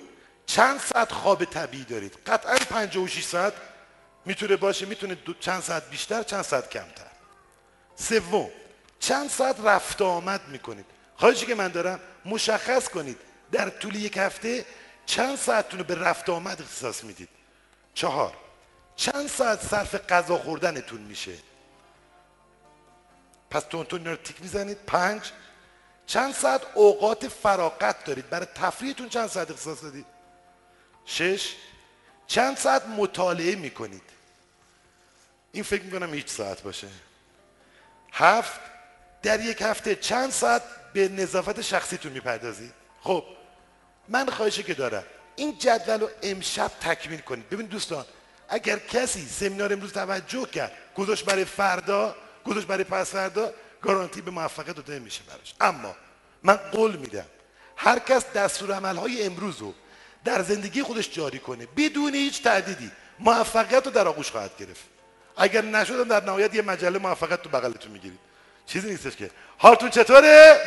چند 0.45 0.80
ساعت 0.80 1.12
خواب 1.12 1.45
طبیعی 1.45 1.84
دارید؟ 1.84 2.17
قطعا 2.28 2.56
56 2.56 3.23
ساعت 3.23 3.54
می‌تونه 4.25 4.56
باشه 4.56 4.86
می‌تونه 4.86 5.17
چند 5.39 5.62
ساعت 5.63 5.89
بیشتر 5.89 6.23
چند 6.23 6.41
ساعت 6.41 6.69
کمتر؟ 6.69 7.12
سوم. 7.95 8.49
چند 9.00 9.30
ساعت 9.30 9.60
رفت 9.64 10.02
آمد 10.02 10.48
می‌کنید. 10.48 10.86
خواهشی 11.16 11.46
که 11.46 11.56
من 11.56 11.68
دارم؟ 11.68 12.00
مشخص 12.26 12.90
کنید. 12.90 13.18
در 13.52 13.70
طول 13.70 13.96
یک 13.96 14.18
هفته 14.18 14.66
چند 15.06 15.38
ساعتتون 15.38 15.80
رو 15.80 15.86
به 15.86 15.96
رفت 15.96 16.30
آمد 16.30 16.62
اختصاص 16.62 17.04
می‌دید؟ 17.04 17.30
چهار. 17.94 18.34
چند 18.96 19.28
ساعت 19.28 19.68
صرف 19.68 19.96
غذا 19.96 20.38
خوردنتون 20.38 21.02
میشه؟ 21.02 21.34
پس 23.50 23.64
تونتون 23.64 24.06
رو 24.06 24.16
تیک 24.16 24.42
می‌زنید. 24.42 24.78
پنج. 24.88 25.32
چند 26.06 26.34
ساعت 26.34 26.62
اوقات 26.74 27.28
فراغت 27.28 28.04
دارید؟ 28.04 28.30
برای 28.30 28.48
تفریحتون 28.56 29.10
چند 29.10 29.28
ساعت 29.30 29.52
اختصاص 29.52 29.84
دادید 29.84 30.06
شش. 31.06 31.56
چند 32.28 32.58
ساعت 32.58 32.86
مطالعه 32.86 33.56
می‌کنید؟ 33.56 34.02
این 35.52 35.64
فکر 35.64 35.84
می‌کنم 35.84 36.14
هیچ 36.14 36.28
ساعت 36.28 36.62
باشه. 36.62 36.88
هفت. 38.14 38.60
در 39.23 39.39
یک 39.39 39.62
هفته 39.62 39.95
چند 39.95 40.32
ساعت 40.32 40.62
به 40.93 41.08
نظافت 41.08 41.62
شخصیتون 41.62 42.12
می‌پردازید 42.12 42.73
خب 43.01 43.23
من 44.08 44.29
خواهشی 44.29 44.63
که 44.63 44.73
دارم 44.73 45.03
این 45.36 45.58
جدول 45.58 45.99
رو 45.99 46.10
امشب 46.23 46.71
تکمیل 46.82 47.19
کنید. 47.19 47.49
ببین 47.49 47.65
دوستان 47.65 48.05
اگر 48.49 48.79
کسی 48.79 49.25
سمینار 49.25 49.73
امروز 49.73 49.93
توجه 49.93 50.45
کرد 50.45 50.71
گذاشت 50.95 51.25
برای 51.25 51.45
فردا 51.45 52.15
گذاشت 52.45 52.67
برای 52.67 52.84
پس 52.84 53.12
فردا 53.12 53.53
گارانتی 53.82 54.21
به 54.21 54.32
موفقیت 54.32 54.75
داده 54.75 54.99
میشه 54.99 55.21
براش. 55.23 55.53
اما 55.62 55.95
من 56.43 56.55
قول 56.55 56.95
میدم 56.95 57.25
هر 57.75 57.99
کس 57.99 58.25
دستور 58.36 58.73
عملهای 58.73 59.23
امروز 59.23 59.58
رو 59.58 59.73
در 60.25 60.43
زندگی 60.43 60.84
خودش 60.84 61.12
جاری 61.12 61.39
کنه 61.39 61.67
بدون 61.77 62.15
هیچ 62.15 62.43
تعدیدی 62.43 62.91
موفقیت 63.19 63.86
رو 63.86 63.91
در 63.91 64.08
آغوش 64.08 64.32
خواهد 64.32 64.58
گرفت. 64.58 64.84
اگر 65.38 65.62
نشدم 65.62 66.03
در 66.03 66.23
نهایت 66.23 66.55
یه 66.55 66.62
مجله 66.62 66.99
موفقیت 66.99 67.41
تو 67.41 67.49
بغلتون 67.49 67.91
می‌گیرید. 67.91 68.19
چیزی 68.69 68.89
نیستش 68.89 69.15
که. 69.15 69.32
حالتون 69.58 69.89
چطوره؟ 69.89 70.58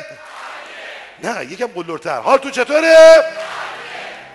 نه 1.23 1.45
یکم 1.45 1.67
قلورتر 1.67 2.21
حالتون 2.21 2.51
چطوره؟ 2.51 2.97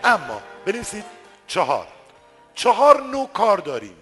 اما 0.04 0.42
بنویسید 0.66 1.04
چهار. 1.48 1.88
چهار 2.56 3.02
نوع 3.02 3.30
کار 3.34 3.58
داریم. 3.58 3.98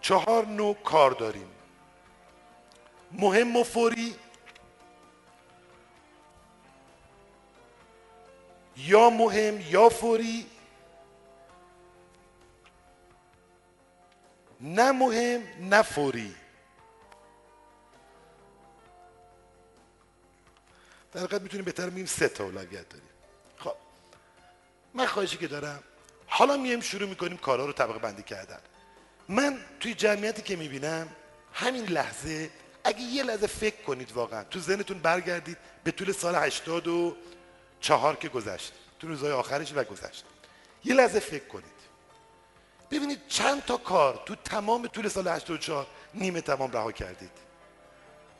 چهار 0.00 0.46
نوع 0.46 0.76
کار 0.84 1.10
داریم. 1.10 1.50
مهم 3.12 3.56
و 3.56 3.64
فوری 3.64 4.14
یا 8.76 9.10
مهم 9.10 9.60
یا 9.70 9.88
فوری 9.88 10.46
نه 14.60 14.92
مهم 14.92 15.42
نه 15.60 15.82
فوری. 15.82 16.34
در 21.12 21.20
حقیقت 21.20 21.42
می‌تونیم 21.42 21.64
بهتر 21.64 21.90
میگیم 21.90 22.06
سه 22.06 22.28
تا 22.28 22.44
اولویت 22.44 22.88
داریم. 22.88 23.08
خب 23.56 23.74
من 24.94 25.06
خواهشی 25.06 25.36
که 25.36 25.46
دارم 25.46 25.82
حالا 26.26 26.56
میایم 26.56 26.80
شروع 26.80 27.08
می‌کنیم 27.08 27.36
کارها 27.36 27.66
رو 27.66 27.72
طبقه 27.72 27.98
بندی 27.98 28.22
کردن. 28.22 28.60
من 29.28 29.58
توی 29.80 29.94
جمعیتی 29.94 30.42
که 30.42 30.56
می‌بینم 30.56 31.08
همین 31.52 31.84
لحظه 31.84 32.50
اگه 32.84 33.00
یه 33.00 33.22
لحظه 33.22 33.46
فکر 33.46 33.82
کنید 33.82 34.12
واقعا 34.12 34.44
تو 34.44 34.60
ذهنتون 34.60 34.98
برگردید 34.98 35.58
به 35.84 35.90
طول 35.90 36.12
سال 36.12 36.34
84 36.34 38.16
که 38.16 38.28
گذشت 38.28 38.72
تو 38.98 39.08
روزهای 39.08 39.32
آخرش 39.32 39.72
و 39.74 39.84
گذشت. 39.84 40.24
یه 40.84 40.94
لحظه 40.94 41.20
فکر 41.20 41.44
کنید. 41.44 41.77
ببینید 42.90 43.20
چند 43.28 43.64
تا 43.64 43.76
کار 43.76 44.22
تو 44.26 44.34
تمام 44.34 44.86
طول 44.86 45.08
سال 45.08 45.28
84 45.28 45.86
نیمه 46.14 46.40
تمام 46.40 46.72
رها 46.72 46.92
کردید. 46.92 47.30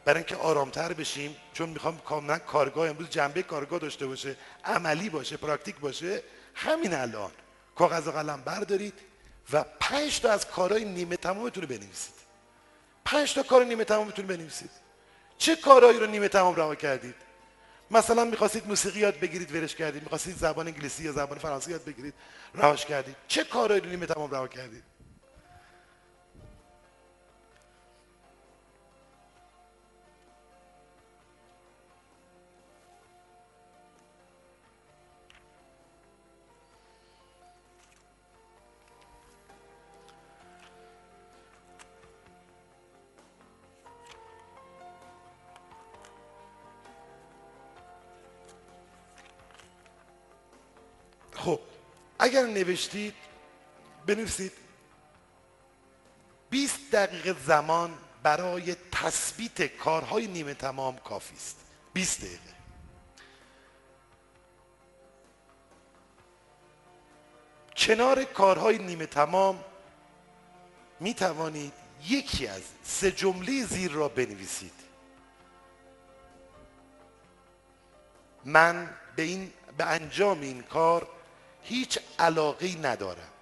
برای 0.05 0.19
اینکه 0.19 0.37
آرامتر 0.37 0.93
بشیم 0.93 1.37
چون 1.53 1.69
می‌خوام 1.69 1.99
کاملا 1.99 2.39
کارگاه 2.39 2.89
امروز 2.89 3.11
جنبه 3.11 3.43
کارگاه 3.43 3.79
داشته 3.79 4.07
باشه 4.07 4.37
عملی 4.65 5.09
باشه 5.09 5.37
پراکتیک 5.37 5.77
باشه 5.77 6.23
همین 6.55 6.95
الان. 6.95 7.31
کاغذ 7.77 8.09
و 8.09 8.11
قلم 8.11 8.43
بردارید 8.43 8.95
و 9.53 9.65
پنج 9.81 10.21
تا 10.21 10.31
از 10.31 10.47
کارهای 10.47 10.85
نیمه 10.85 11.17
تمامتون 11.17 11.63
رو 11.63 11.69
بنویسید. 11.69 12.15
پنج 13.05 13.35
تا 13.35 13.43
کار 13.43 13.65
نیمه 13.65 13.85
تمامتون 13.85 14.27
بنویسید. 14.27 14.71
چه 15.39 15.57
کارهایی 15.57 15.99
رو 15.99 16.07
نیمه 16.07 16.29
تمام 16.29 16.55
رها 16.57 16.75
کردید؟ 16.75 17.15
مثلا 17.91 18.25
می‌خواستید 18.25 18.67
موسیقی 18.67 19.01
یاد 19.01 19.21
بگیرید 19.21 19.55
ورش 19.55 19.75
کردید. 19.75 20.03
می‌خواستید 20.03 20.37
زبان 20.37 20.67
انگلیسی 20.67 21.05
یا 21.05 21.13
زبان 21.13 21.39
فرانسه 21.39 21.71
یاد 21.71 21.85
بگیرید 21.85 22.15
رهاش 22.55 22.87
کردید. 22.87 23.17
چه 23.29 23.45
کارهایی 23.45 23.81
رو 23.81 23.89
نیمه 23.91 24.07
تمام 24.07 24.31
رها 24.31 24.49
کردید؟ 24.49 24.83
اگر 52.19 52.47
نوشتید 52.47 53.15
بنویسید. 54.07 54.53
20 56.51 56.91
دقیقه 56.93 57.37
زمان 57.47 57.99
برای 58.23 58.77
تثبیت 58.93 59.63
کارهای 59.63 60.27
نیمه 60.27 60.55
تمام 60.55 60.97
کافی 60.97 61.37
است. 61.37 61.57
20 61.93 62.21
دقیقه. 62.21 62.59
کنار 67.77 68.25
کارهای 68.25 68.79
نیمه 68.79 69.07
تمام 69.07 69.65
می 71.01 71.15
توانید 71.15 71.73
یکی 72.09 72.47
از 72.47 72.63
سه 72.83 73.13
جمله 73.13 73.65
زیر 73.65 73.91
را 73.91 74.09
بنویسید. 74.09 74.73
من 78.45 78.91
به 79.17 79.23
این 79.23 79.53
به 79.77 79.85
انجام 79.85 80.41
این 80.41 80.63
کار 80.63 81.09
هیچ 81.63 81.99
علاقه 82.19 82.77
ندارم. 82.77 83.33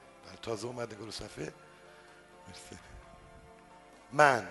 تازه 0.42 0.66
اومده 0.66 0.96
گروه 0.96 1.10
صفحه. 1.10 1.52
من 4.12 4.48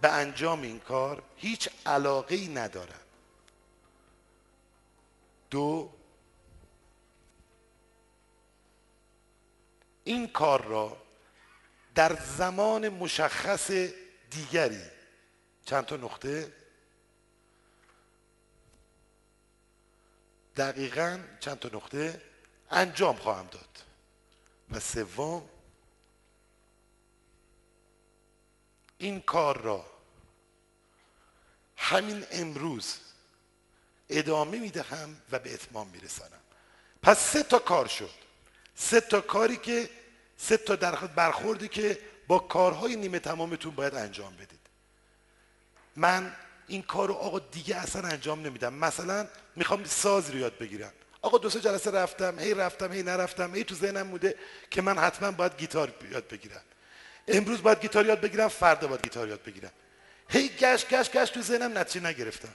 به 0.00 0.12
انجام 0.12 0.62
این 0.62 0.80
کار 0.80 1.22
هیچ 1.36 1.68
علاقه 1.86 2.48
ندارم. 2.48 3.00
دو 5.50 5.92
این 10.04 10.28
کار 10.28 10.64
را 10.64 10.96
در 11.94 12.16
زمان 12.16 12.88
مشخص 12.88 13.70
دیگری 14.30 14.82
چند 15.64 15.84
تا 15.84 15.96
نقطه؟ 15.96 16.52
دقیقا 20.56 21.18
چند 21.40 21.58
تا 21.58 21.68
نقطه 21.72 22.22
انجام 22.70 23.16
خواهم 23.16 23.46
داد. 23.46 23.82
و 24.70 24.80
سوم 24.80 25.48
این 28.98 29.20
کار 29.20 29.60
را 29.60 29.86
همین 31.76 32.26
امروز 32.30 32.96
ادامه 34.08 34.58
می‌دهم 34.58 35.16
و 35.32 35.38
به 35.38 35.54
اتمام 35.54 35.88
میرسانم. 35.88 36.40
پس 37.02 37.18
سه 37.18 37.42
تا 37.42 37.58
کار 37.58 37.86
شد. 37.86 38.10
سه 38.74 39.00
تا 39.00 39.20
کاری 39.20 39.56
که 39.56 39.90
سه 40.36 40.56
تا 40.56 40.76
برخوردی 41.06 41.68
که 41.68 41.98
با 42.26 42.38
کارهای 42.38 42.96
نیمه 42.96 43.18
تمامتون 43.18 43.74
باید 43.74 43.94
انجام 43.94 44.36
بدید. 44.36 44.60
من 45.96 46.36
این 46.66 46.82
کار 46.82 47.08
رو 47.08 47.14
آقا 47.14 47.38
دیگه 47.38 47.76
اصلا 47.76 48.08
انجام 48.08 48.46
نمیدم. 48.46 48.74
مثلا 48.74 49.26
می‌خوام 49.56 49.84
ساز 49.84 50.30
رو 50.30 50.38
یاد 50.38 50.58
بگیرم. 50.58 50.92
آقا 51.22 51.38
دو 51.38 51.50
سه 51.50 51.60
جلسه 51.60 51.90
رفتم 51.90 52.38
هی 52.38 52.54
رفتم 52.54 52.92
هی 52.92 53.02
نرفتم 53.02 53.54
هی 53.54 53.64
تو 53.64 53.74
ذهنم 53.74 54.10
بوده 54.10 54.34
که 54.70 54.82
من 54.82 54.98
حتما 54.98 55.30
باید 55.30 55.56
گیتار 55.58 55.92
یاد 56.10 56.28
بگیرم. 56.28 56.60
امروز 57.28 57.62
باید 57.62 57.80
گیتار 57.80 58.06
یاد 58.06 58.20
بگیرم 58.20 58.48
فردا 58.48 58.86
باید 58.86 59.02
گیتار 59.02 59.28
یاد 59.28 59.42
بگیرم. 59.42 59.70
هی 60.28 60.48
گشت 60.48 60.88
گشت 60.88 61.12
گشت 61.12 61.34
تو 61.34 61.42
ذهنم 61.42 61.78
نتیجه 61.78 62.06
نگرفتم. 62.06 62.54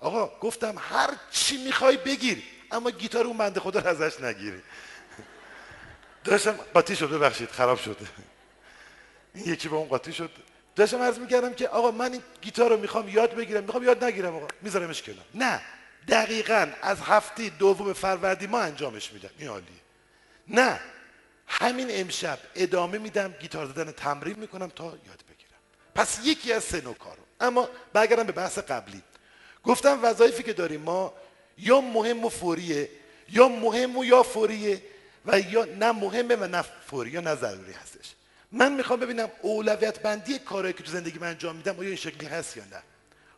آقا 0.00 0.38
گفتم 0.40 0.74
هر 0.78 1.10
چی 1.30 1.64
می‌خوای 1.64 1.96
بگیر 1.96 2.42
اما 2.70 2.90
گیتار 2.90 3.24
اون 3.26 3.38
بنده 3.38 3.60
خدا 3.60 3.80
رو 3.80 3.86
ازش 3.86 4.20
نگیری. 4.20 4.62
داشتم 6.24 6.52
قاطی 6.74 6.96
شد 6.96 7.10
ببخشید 7.10 7.50
خراب 7.50 7.78
شده 7.78 8.06
این 9.34 9.52
یکی 9.52 9.68
با 9.68 9.76
اون 9.76 9.88
قاطی 9.88 10.12
شد. 10.12 10.30
داشتم 10.78 11.02
عرض 11.02 11.18
می‌کردم 11.18 11.54
که 11.54 11.68
آقا 11.68 11.90
من 11.90 12.12
این 12.12 12.22
گیتار 12.40 12.70
رو 12.70 12.76
می‌خوام 12.76 13.08
یاد 13.08 13.34
بگیرم 13.34 13.64
می‌خوام 13.64 13.84
یاد 13.84 14.04
نگیرم 14.04 14.36
آقا. 14.36 14.48
میذارمش 14.62 15.02
کنار. 15.02 15.24
نه. 15.34 15.60
دقیقا 16.08 16.68
از 16.82 17.00
هفته 17.00 17.48
دوم 17.48 17.92
فروردی 17.92 18.46
ما 18.46 18.60
انجامش 18.60 19.12
میدم. 19.12 19.30
این 19.38 19.48
عالیه. 19.48 19.68
نه. 20.48 20.80
همین 21.46 21.86
امشب 21.90 22.38
ادامه 22.54 22.98
میدم 22.98 23.34
گیتار 23.40 23.66
زدن 23.66 23.92
تمرین 23.92 24.38
می‌کنم 24.38 24.68
تا 24.68 24.84
یاد 24.84 25.22
بگیرم. 25.28 25.58
پس 25.94 26.18
یکی 26.24 26.52
از 26.52 26.64
سه 26.64 26.80
نوع 26.80 26.94
کارو. 26.94 27.22
اما 27.40 27.68
برگردم 27.92 28.22
به 28.22 28.32
بحث 28.32 28.58
قبلی. 28.58 29.02
گفتم 29.64 29.98
وظایفی 30.02 30.42
که 30.42 30.52
داریم 30.52 30.80
ما 30.80 31.12
یا 31.58 31.80
مهم 31.80 32.24
و 32.24 32.28
فوریه 32.28 32.88
یا 33.28 33.48
مهم 33.48 33.96
و 33.96 34.04
یا 34.04 34.22
فوریه 34.22 34.82
و 35.26 35.40
یا 35.40 35.64
نه 35.64 35.92
مهمه 35.92 36.36
و 36.36 36.46
نه 36.46 36.64
فوری 36.86 37.10
یا 37.10 37.20
نه 37.20 37.34
ضروری 37.34 37.72
هستش. 37.72 38.14
من 38.52 38.72
می‌خوام 38.72 39.00
ببینم 39.00 39.30
اولویت 39.42 40.00
بندی 40.00 40.38
کارهایی 40.38 40.72
که 40.74 40.82
تو 40.82 40.92
زندگی 40.92 41.18
من 41.18 41.28
انجام 41.28 41.56
میدم 41.56 41.78
آیا 41.78 41.88
این 41.88 41.96
شکلی 41.96 42.26
هست 42.26 42.56
یا 42.56 42.64
نه؟ 42.64 42.82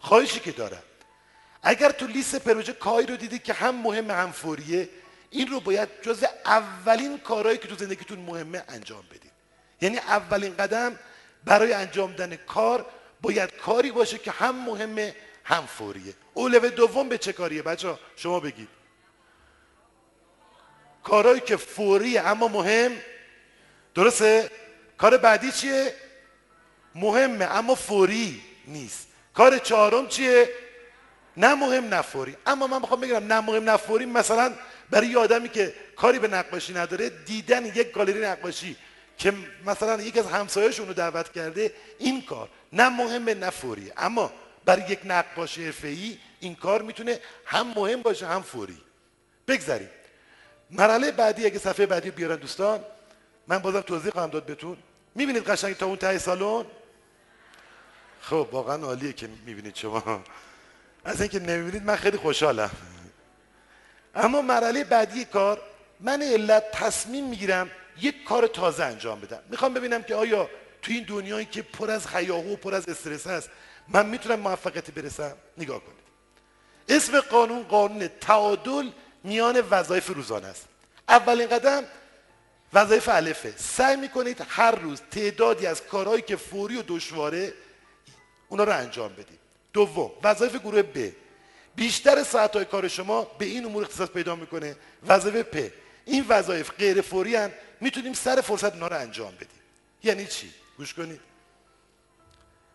خواهشی 0.01 0.40
که 0.40 0.53
دارم. 0.53 0.83
اگر 1.62 1.90
تو 1.90 2.07
لیست 2.07 2.37
پروژه 2.37 2.73
کاری 2.73 3.07
رو 3.07 3.16
دیدید 3.16 3.42
که 3.42 3.53
هم 3.53 3.75
مهم 3.75 4.11
هم 4.11 4.33
فوریه 4.33 4.88
این 5.31 5.49
رو 5.49 5.61
باید 5.61 5.88
جز 6.03 6.25
اولین 6.44 7.18
کارهایی 7.18 7.59
که 7.59 7.68
تو 7.68 7.75
زندگیتون 7.75 8.18
مهمه 8.18 8.62
انجام 8.68 9.05
بدید. 9.11 9.33
یعنی 9.81 9.99
اولین 9.99 10.57
قدم 10.57 10.99
برای 11.44 11.73
انجام 11.73 12.12
دادن 12.12 12.37
کار 12.37 12.87
باید 13.20 13.57
کاری 13.57 13.90
باشه 13.90 14.18
که 14.18 14.31
هم 14.31 14.55
مهمه 14.64 15.14
هم 15.44 15.66
فوریه. 15.66 16.14
اولوه 16.35 16.68
دوم 16.68 17.09
به 17.09 17.18
چه 17.18 17.33
کاریه؟ 17.33 17.62
بچه 17.62 17.99
شما 18.16 18.40
بگید. 18.40 18.68
کارهایی 21.05 21.40
که 21.40 21.57
فوریه 21.57 22.20
اما 22.20 22.49
مهم 22.49 22.92
درسته؟ 23.94 24.51
کار 25.01 25.17
بعدی 25.17 25.53
چیه؟ 25.53 25.95
مهمه 26.95 27.45
اما 27.45 27.75
فوری 27.75 28.43
نیست. 28.67 29.07
کار 29.35 29.59
چهارم 29.59 30.09
چیه؟ 30.09 30.49
نه 31.37 31.55
مهم 31.55 31.85
نه 31.95 32.03
فوری. 32.03 32.37
اما 32.47 32.67
من 32.67 32.81
می‌خوام 32.81 33.01
بگم 33.01 33.27
نه 33.33 33.41
مهم 33.41 33.71
نه 33.71 33.77
فوری 33.77 34.07
مثلا 34.07 34.53
برای 34.91 35.07
یه 35.07 35.19
آدمی 35.19 35.49
که 35.49 35.75
کاری 35.97 36.19
به 36.19 36.29
نقاشی 36.29 36.75
نداره 36.75 37.09
دیدن 37.09 37.67
یک 37.67 37.93
گالری 37.93 38.21
نقاشی 38.27 38.77
که 39.19 39.33
مثلا 39.67 40.03
یکی 40.03 40.19
از 40.19 40.27
همسایه‌شون 40.27 40.89
رو 40.89 40.95
دعوت 40.95 41.33
کرده 41.33 41.75
این 41.99 42.23
کار. 42.23 42.49
نه 42.73 42.89
مهم 42.89 43.29
نه 43.29 43.51
فوری. 43.51 43.93
اما 43.97 44.33
برای 44.65 44.83
یک 44.91 45.01
نقاش 45.05 45.59
حرفه‌ای 45.59 46.19
این 46.41 46.55
کار 46.55 46.83
می‌تونه 46.83 47.21
هم 47.45 47.67
مهم 47.77 48.03
باشه 48.03 48.27
هم 48.27 48.43
فوری. 48.43 48.79
بگذاریم. 49.49 49.91
مرحله 50.71 51.11
بعدی 51.11 51.47
اگه 51.47 51.59
صفحه 51.59 51.87
بعدی 51.87 52.11
بیارن 52.11 52.37
دوستان 52.37 52.85
من 53.47 53.59
بازم 53.59 53.81
توضیح 53.81 54.13
خواهم 54.13 54.31
داد 54.31 54.47
بهتون. 54.47 54.77
می‌بینید 55.20 55.44
قشنگ 55.44 55.76
تا 55.76 55.87
اون 55.87 55.96
ته 55.96 56.18
سالن؟ 56.18 56.64
خب 58.20 58.48
واقعا 58.52 58.85
عالیه 58.85 59.12
که 59.12 59.28
می‌بینید 59.46 59.76
شما. 59.76 60.24
از 61.04 61.20
اینکه 61.20 61.40
نمی‌بینید 61.40 61.85
من 61.85 61.96
خیلی 61.96 62.16
خوشحالم. 62.16 62.70
اما 64.14 64.42
مرحله 64.42 64.85
بعدی 64.85 65.24
کار 65.24 65.62
من 66.00 66.22
علت 66.22 66.70
تصمیم 66.70 67.24
می‌گیرم 67.28 67.70
یک 68.00 68.24
کار 68.24 68.46
تازه 68.46 68.85
انجام 68.85 69.20
بدم. 69.20 69.42
می‌خوام 69.50 69.74
ببینم 69.74 70.02
که 70.02 70.14
آیا 70.14 70.50
تو 70.83 70.92
این 70.92 71.04
دنیایی 71.04 71.46
که 71.46 71.62
پر 71.62 71.90
از 71.90 72.06
خیاهو 72.06 72.52
و 72.52 72.56
پر 72.56 72.74
از 72.74 72.88
استرس 72.88 73.26
هست 73.26 73.50
من 73.88 74.06
می‌تونم 74.06 74.40
موفقیت 74.40 74.90
برسم؟ 74.90 75.37
نگاه 75.59 75.80
کنید. 75.80 76.00
اسم 76.88 77.20
قانون 77.20 77.62
قانون 77.62 78.09
تعادل 78.09 78.90
میان 79.24 79.61
وظایف 79.70 80.06
روزانه 80.06 80.46
است. 80.46 80.68
اولین 81.09 81.46
قدم 81.46 81.85
وظایف 82.72 83.09
الفه. 83.09 83.54
سعی 83.56 83.96
می‌کنید 83.96 84.44
هر 84.48 84.70
روز 84.70 85.00
تعدادی 85.11 85.66
از 85.66 85.83
کارهایی 85.83 86.22
که 86.22 86.37
فوری 86.37 86.76
و 86.76 86.83
دشواره 86.88 87.52
اونا 88.48 88.64
رو 88.64 88.72
انجام 88.72 89.12
بدید. 89.12 89.38
دوم 89.72 90.11
وظایف 90.22 90.56
گروه 90.56 90.83
ب. 90.83 91.12
بیشتر 91.76 92.22
ساعتهای 92.22 92.64
کار 92.64 92.88
شما 92.88 93.24
به 93.24 93.44
این 93.44 93.64
امور 93.64 93.83
اختصاص 93.85 94.09
پیدا 94.09 94.37
می‌کنه. 94.37 94.76
وظایف 95.06 95.37
پ. 95.37 95.72
این 96.04 96.24
وظایف 96.28 96.70
غیر 96.70 97.00
فوری 97.00 97.37
هن. 97.37 97.52
می‌تونیم 97.80 98.12
سر 98.12 98.40
فرصت 98.40 98.72
اونا 98.72 98.87
رو 98.87 98.98
انجام 98.98 99.35
بدیم. 99.35 99.61
یعنی 100.02 100.26
چی؟ 100.26 100.50
گوش 100.76 100.94
کنید. 100.94 101.20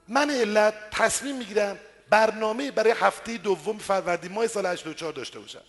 من 0.07 0.29
علت 0.29 0.73
تصمیم 0.91 1.35
می‌گیرم 1.35 1.79
برنامه 2.09 2.71
برای 2.71 2.91
هفته 2.91 3.37
دوم 3.37 3.77
فروردین 3.77 4.31
ماه 4.31 4.47
سال 4.47 4.65
84 4.65 5.13
داشته 5.13 5.39
باشم. 5.39 5.61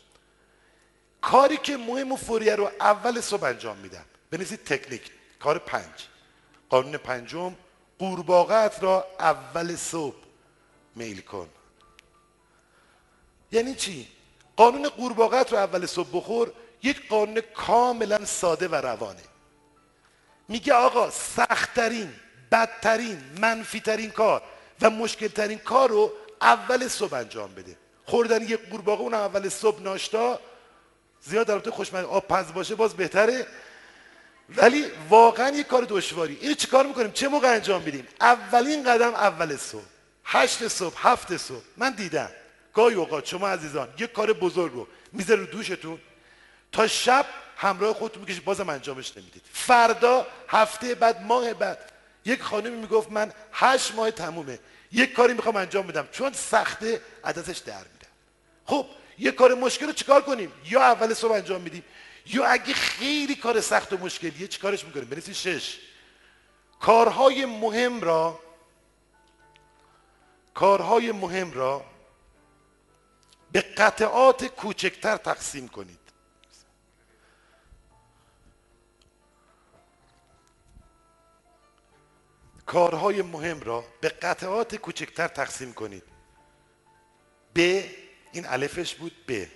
کاری 1.21 1.57
که 1.57 1.77
مهم 1.77 2.13
و 2.13 2.17
فوریه 2.17 2.57
رو 2.57 2.71
اول 2.81 3.21
صبح 3.21 3.45
انجام 3.45 3.77
میدم. 3.77 4.05
بنویسید 4.37 4.65
تکنیک. 4.65 5.11
کار 5.41 5.59
پنج. 5.59 5.93
قانون 6.69 6.97
پنجم 6.97 7.55
قورباغت 7.99 8.83
را 8.83 9.07
اول 9.21 9.77
صبح 9.77 10.17
میل 10.95 11.21
کن. 11.21 11.49
یعنی 13.53 13.75
چی؟ 13.75 14.09
قانون 14.57 14.89
قورباغت 14.89 15.53
رو 15.53 15.59
اول 15.59 15.87
صبح 15.87 16.09
بخور 16.13 16.53
یک 16.83 17.09
قانون 17.09 17.41
کاملا 17.41 18.25
ساده 18.25 18.69
و 18.69 18.75
روانه. 18.75 19.23
میگه 20.49 20.75
آقا 20.75 21.11
سختترین 21.11 22.13
بدترین 22.53 23.23
منفیترین 23.41 24.11
کار 24.11 24.43
و 24.81 24.91
مشکلترین 24.91 25.59
کار 25.59 25.89
رو 25.89 26.13
اول 26.41 26.89
صبح 26.89 27.15
انجام 27.15 27.55
بده. 27.55 27.77
خوردن 28.05 28.43
یک 28.43 28.71
قورباغه 28.71 29.03
اون 29.03 29.15
اول 29.15 29.49
صبح 29.49 29.83
ناشتا 29.83 30.41
زیاد 31.23 31.47
در 31.47 31.71
خوشمزه 31.71 32.07
آب 32.07 32.29
پز 32.29 32.53
باشه 32.53 32.75
باز 32.75 32.95
بهتره. 32.95 33.47
ولی 34.57 34.85
واقعا 35.09 35.49
یک 35.49 35.67
کار 35.67 35.87
دشواری. 35.89 36.39
اینو 36.41 36.55
چیکار 36.55 36.87
می‌کنیم؟ 36.87 37.13
چه 37.13 37.29
موقع 37.29 37.49
انجام 37.49 37.83
میدیم؟ 37.83 38.09
اولین 38.21 38.85
قدم 38.85 39.15
اول 39.15 39.57
صبح. 39.57 39.83
هشت 40.25 40.69
صبح 40.69 41.09
هفت 41.09 41.37
صبح. 41.37 41.65
من 41.77 41.91
دیدم. 41.91 42.31
گاهی 42.75 42.95
اوقات 42.95 43.27
شما 43.27 43.49
عزیزان 43.49 43.89
یک 43.99 44.13
کار 44.13 44.33
بزرگ 44.33 44.73
رو 44.73 44.89
میزه 45.13 45.35
رو 45.35 45.47
دوشتون. 45.47 45.99
تا 46.73 46.87
شب 46.87 47.27
همراه 47.57 47.95
خودتون 47.95 48.21
می‌کشید 48.21 48.45
بازم 48.45 48.69
انجامش 48.69 49.17
نمی‌دید. 49.17 49.43
فردا 49.53 50.27
هفته 50.49 50.95
بعد 50.95 51.23
ماه 51.23 51.55
بعد. 51.55 51.93
یک 52.25 52.43
خانمی 52.43 52.77
می‌گفت 52.77 53.13
من 53.13 53.33
هشت 53.53 53.95
ماه 53.95 54.11
تمومه. 54.11 54.59
یک 54.93 55.13
کاری 55.13 55.35
می‌خوام 55.35 55.57
انجام 55.57 55.87
بدم. 55.87 56.09
چون 56.13 56.33
سخته 56.33 57.01
عددش 57.25 57.59
در 57.59 57.75
میدم 57.75 58.13
خب 58.67 58.87
یک 59.19 59.35
کار 59.35 59.55
مشکل 59.55 59.87
رو 59.87 59.93
چیکار 59.93 60.23
کنیم؟ 60.23 60.53
یا 60.71 60.83
اول 60.83 61.15
صبح 61.15 61.33
انجام 61.33 61.61
میدیم 61.61 61.85
یا 62.27 62.47
اگه 62.47 62.75
خیلی 62.75 63.35
کار 63.35 63.61
سخت 63.61 63.93
و 63.93 63.97
مشکلیه 63.97 64.49
چیکارش 64.49 64.85
می‌کنیم؟ 64.85 65.05
بنویسید 65.05 65.35
شش. 65.35 65.79
کارهای 66.81 67.45
مهم 67.45 68.01
را 68.01 68.41
کارهای 70.55 71.13
مهم 71.13 71.53
را 71.53 71.85
به 73.53 73.61
قطعات 73.61 74.45
کوچکتر 74.45 75.17
تقسیم 75.17 75.69
کنید. 75.69 75.99
کارهای 82.67 83.23
مهم 83.23 83.61
را 83.61 83.85
به 84.01 84.09
قطعات 84.09 84.77
کوچکتر 84.77 85.29
تقسیم 85.29 85.73
کنید. 85.73 86.03
ب 87.57 87.59
این 88.33 88.47
الفش 88.47 88.95
بود 88.95 89.13
ب. 89.29 89.47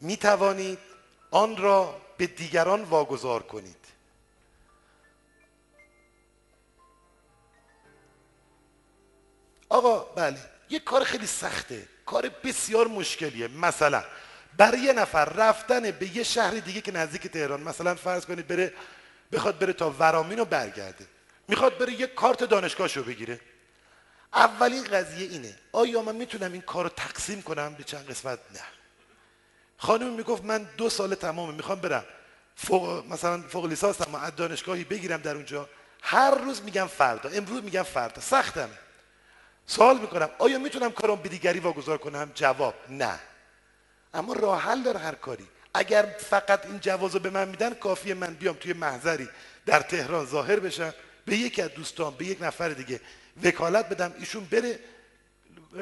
می 0.00 0.16
توانید 0.16 0.78
آن 1.30 1.56
را 1.56 2.00
به 2.16 2.26
دیگران 2.26 2.82
واگذار 2.82 3.42
کنید. 3.42 3.76
آقا 9.68 9.98
بله 9.98 10.38
یک 10.68 10.84
کار 10.84 11.04
خیلی 11.04 11.26
سخته 11.26 11.88
کار 12.06 12.28
بسیار 12.28 12.86
مشکلیه. 12.86 13.48
مثلا 13.48 14.04
برای 14.56 14.80
یه 14.80 14.92
نفر 14.92 15.24
رفتن 15.24 15.90
به 15.90 16.16
یه 16.16 16.22
شهر 16.22 16.50
دیگه 16.50 16.80
که 16.80 16.92
نزدیک 16.92 17.26
تهران 17.26 17.62
مثلا 17.62 17.94
فرض 17.94 18.26
کنید 18.26 18.46
بره 18.46 18.72
بخواد 19.32 19.58
بره 19.58 19.72
تا 19.72 19.90
ورامین 19.90 20.40
و 20.40 20.44
برگرده 20.44 21.06
می‌خواد 21.48 21.78
بره 21.78 21.92
یه 21.92 22.06
کارت 22.06 22.44
دانشگاهشو 22.44 23.04
بگیره. 23.04 23.40
اولین 24.34 24.84
قضیه 24.84 25.28
اینه 25.28 25.58
آیا 25.72 26.02
من 26.02 26.16
می‌تونم 26.16 26.52
این 26.52 26.62
کار 26.62 26.84
رو 26.84 26.90
تقسیم 26.90 27.42
کنم 27.42 27.74
به 27.74 27.84
چند 27.84 28.10
قسمت؟ 28.10 28.38
نه. 28.54 28.60
خانم 29.78 30.12
می‌گفت 30.12 30.44
من 30.44 30.66
دو 30.76 30.90
سال 30.90 31.14
تمامه 31.14 31.54
می‌خوام 31.54 31.80
برم. 31.80 32.04
فوق 32.56 33.04
مثلا 33.10 33.42
فوق 33.42 33.66
لیسانس 33.66 33.96
از 34.00 34.36
دانشگاهی 34.36 34.84
بگیرم 34.84 35.20
در 35.20 35.34
اونجا. 35.34 35.68
هر 36.02 36.34
روز 36.34 36.62
میگم 36.62 36.86
فردا 36.86 37.30
امروز 37.30 37.62
میگم 37.62 37.82
فردا. 37.82 38.20
سختمه. 38.20 38.78
سوال 39.66 39.98
می‌کنم 39.98 40.30
آیا 40.38 40.58
می‌تونم 40.58 40.92
کارم 40.92 41.16
به 41.16 41.28
دیگری 41.28 41.60
واگذار 41.60 41.98
کنم؟ 41.98 42.30
جواب 42.34 42.74
نه. 42.88 43.18
اما 44.14 44.32
راه 44.32 44.62
حل 44.62 44.82
داره 44.82 44.98
هر 44.98 45.14
کاری. 45.14 45.46
اگر 45.74 46.16
فقط 46.18 46.66
این 46.66 46.80
جواز 46.80 47.12
به 47.12 47.30
من 47.30 47.48
میدن 47.48 47.74
کافیه 47.74 48.14
من 48.14 48.34
بیام 48.34 48.54
توی 48.54 48.72
محضری 48.72 49.28
در 49.66 49.80
تهران 49.80 50.26
ظاهر 50.26 50.60
بشم 50.60 50.94
به 51.24 51.36
یکی 51.36 51.62
از 51.62 51.70
دوستان 51.70 52.14
به 52.14 52.24
یک 52.24 52.42
نفر 52.42 52.68
دیگه 52.68 53.00
وکالت 53.44 53.88
بدم 53.88 54.14
ایشون 54.18 54.44
بره 54.44 54.78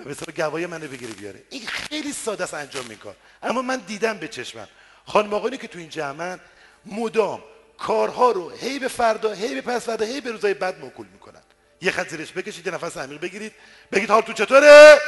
مثلا 0.00 0.34
گواهی 0.36 0.66
منو 0.66 0.88
بگیره 0.88 1.12
بیاره 1.12 1.42
این 1.50 1.66
خیلی 1.66 2.12
ساده 2.12 2.44
است 2.44 2.54
انجام 2.54 2.88
این 2.88 2.98
کار. 2.98 3.16
اما 3.42 3.62
من 3.62 3.76
دیدم 3.76 4.18
به 4.18 4.28
چشمم. 4.28 4.68
خانم 5.06 5.34
آقایی 5.34 5.58
که 5.58 5.68
تو 5.68 5.78
این 5.78 5.88
جمعن 5.88 6.40
مدام 6.86 7.42
کارها 7.78 8.30
رو 8.30 8.50
هی 8.50 8.78
به 8.78 8.88
فردا 8.88 9.32
هی 9.32 9.54
به 9.54 9.60
پس 9.60 9.84
فردا 9.84 10.06
هی 10.06 10.20
به 10.20 10.30
روزای 10.30 10.54
بعد 10.54 10.80
موکول 10.80 11.06
می‌کنن. 11.06 11.40
یه 11.80 11.90
خط 11.90 12.08
زیرش 12.08 12.32
بکشید 12.32 12.66
یه 12.66 12.74
نفس 12.74 12.96
عمیق 12.96 13.20
بگیرید. 13.20 13.52
بگید 13.92 14.08
تو 14.08 14.32
چطوره؟ 14.32 14.98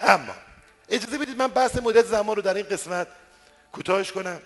اما 0.00 0.34
اجازه 0.88 1.18
بدید 1.18 1.38
من 1.38 1.46
بحث 1.46 1.76
مدت 1.76 2.04
زمان 2.04 2.36
رو 2.36 2.42
در 2.42 2.54
این 2.54 2.66
قسمت 2.66 3.08
کوتاهش 3.72 4.12
کنم. 4.12 4.40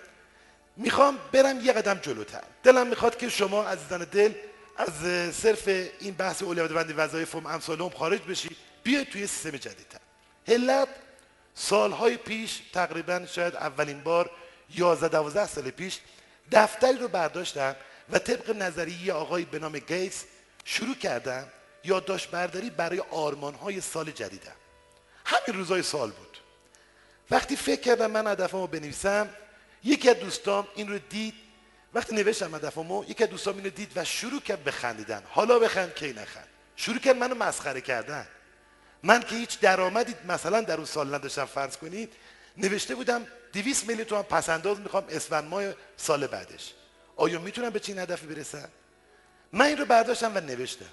می‌خوام 0.77 1.17
برم 1.31 1.65
یه 1.65 1.73
قدم 1.73 1.99
جلوتر. 2.01 2.43
دلم 2.63 2.87
می‌خواد 2.87 3.17
که 3.17 3.29
شما 3.29 3.63
عزیزان 3.63 4.03
دل 4.03 4.33
از 4.77 4.89
صرف 5.35 5.67
این 5.99 6.13
بحث 6.13 6.43
اولویت 6.43 6.71
بندی 6.71 6.93
وظایف 6.93 7.35
امثال 7.35 7.89
خارج 7.89 8.21
بشید 8.21 8.57
بیاید 8.83 9.09
توی 9.09 9.27
سیستم 9.27 9.57
جدیدتر. 9.57 9.99
علت 10.47 10.87
سالهای 11.55 12.17
پیش 12.17 12.61
تقریبا 12.73 13.25
شاید 13.25 13.55
اولین 13.55 14.03
بار 14.03 14.31
11 14.75 15.07
12 15.07 15.47
سال 15.47 15.69
پیش 15.69 15.99
دفتری 16.51 16.97
رو 16.97 17.07
برداشتم 17.07 17.75
و 18.09 18.19
طبق 18.19 18.49
نظریه 18.49 19.13
آقای 19.13 19.45
به 19.45 19.59
نام 19.59 19.79
گیتس 19.79 20.23
شروع 20.65 20.95
کردم 20.95 21.47
یادداشت 21.83 22.31
برداری 22.31 22.69
برای 22.69 22.99
آرمان 23.11 23.53
های 23.53 23.81
سال 23.81 24.11
جدیدم. 24.11 24.55
همین 25.25 25.57
روزای 25.59 25.83
سال 25.83 26.11
بود. 26.11 26.37
وقتی 27.31 27.55
فکر 27.55 27.81
کردم 27.81 28.11
من 28.11 28.27
هدفمو 28.27 28.67
بنویسم 28.67 29.29
یکی 29.83 30.09
از 30.09 30.19
دوستام 30.19 30.67
این 30.75 30.87
رو 30.87 30.99
دید. 30.99 31.33
وقتی 31.93 32.15
نوشتم 32.15 32.55
هدفمو 32.55 33.05
یکی 33.07 33.23
از 33.23 33.29
دوستام 33.29 33.55
این 33.55 33.63
رو 33.63 33.69
دید 33.69 33.91
و 33.95 34.03
شروع 34.03 34.41
کرد 34.41 34.63
به 34.63 34.71
خندیدن. 34.71 35.23
حالا 35.29 35.59
بخند 35.59 35.93
کی 35.93 36.13
نخند؟ 36.13 36.47
شروع 36.75 36.99
کرد 36.99 37.15
منو 37.15 37.35
مسخره 37.35 37.81
کردن. 37.81 38.27
من 39.03 39.23
که 39.23 39.35
هیچ 39.35 39.59
درآمدی 39.59 40.15
مثلا 40.27 40.61
در 40.61 40.75
اون 40.75 40.85
سال 40.85 41.15
نداشتم 41.15 41.45
فرض 41.45 41.77
کنید 41.77 42.13
نوشته 42.57 42.95
بودم 42.95 43.27
200 43.53 43.87
میلیون 43.87 44.07
تومن 44.07 44.21
پس 44.21 44.49
انداز 44.49 44.79
می‌خوام 44.79 45.05
اسفند 45.09 45.43
ماه 45.43 45.63
سال 45.97 46.27
بعدش. 46.27 46.73
آیا 47.15 47.39
می‌تونم 47.39 47.69
به 47.69 47.79
چین 47.79 47.99
هدفی 47.99 48.27
برسم؟ 48.27 48.69
من 49.53 49.65
این 49.65 49.77
رو 49.77 49.85
برداشتم 49.85 50.31
و 50.35 50.39
نوشتم. 50.39 50.85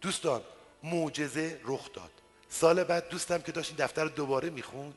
دوستان 0.00 0.42
معجزه 0.82 1.60
رخ 1.64 1.92
داد. 1.92 2.10
سال 2.48 2.84
بعد 2.84 3.08
دوستم 3.08 3.38
که 3.38 3.52
داشت 3.52 3.70
این 3.70 3.86
دفتر 3.86 4.04
دوباره 4.04 4.50
می‌خوند 4.50 4.94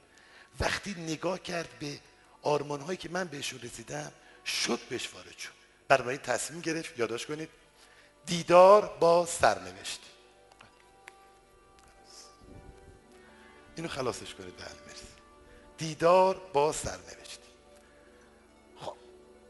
وقتی 0.60 0.95
نگاه 0.99 1.39
کرد 1.39 1.69
به 1.79 1.99
آرمان 2.41 2.81
هایی 2.81 2.97
که 2.97 3.10
من 3.10 3.23
بهشون 3.23 3.60
رسیدم 3.62 4.12
شد 4.45 4.79
بهش 4.89 5.10
وارد 5.13 5.38
شد. 5.38 5.49
برای 5.88 6.17
تصمیم 6.17 6.62
گرفت 6.62 6.99
یادداشت 6.99 7.25
کنید 7.25 7.49
دیدار 8.25 8.97
با 8.99 9.25
سرنوشت. 9.25 10.01
اینو 13.75 13.88
خلاصش 13.88 14.33
کنید 14.33 14.57
بله 14.57 14.88
مرسی. 14.88 15.05
دیدار 15.77 16.41
با 16.53 16.71
سرنوشت. 16.71 17.39
خب 18.79 18.93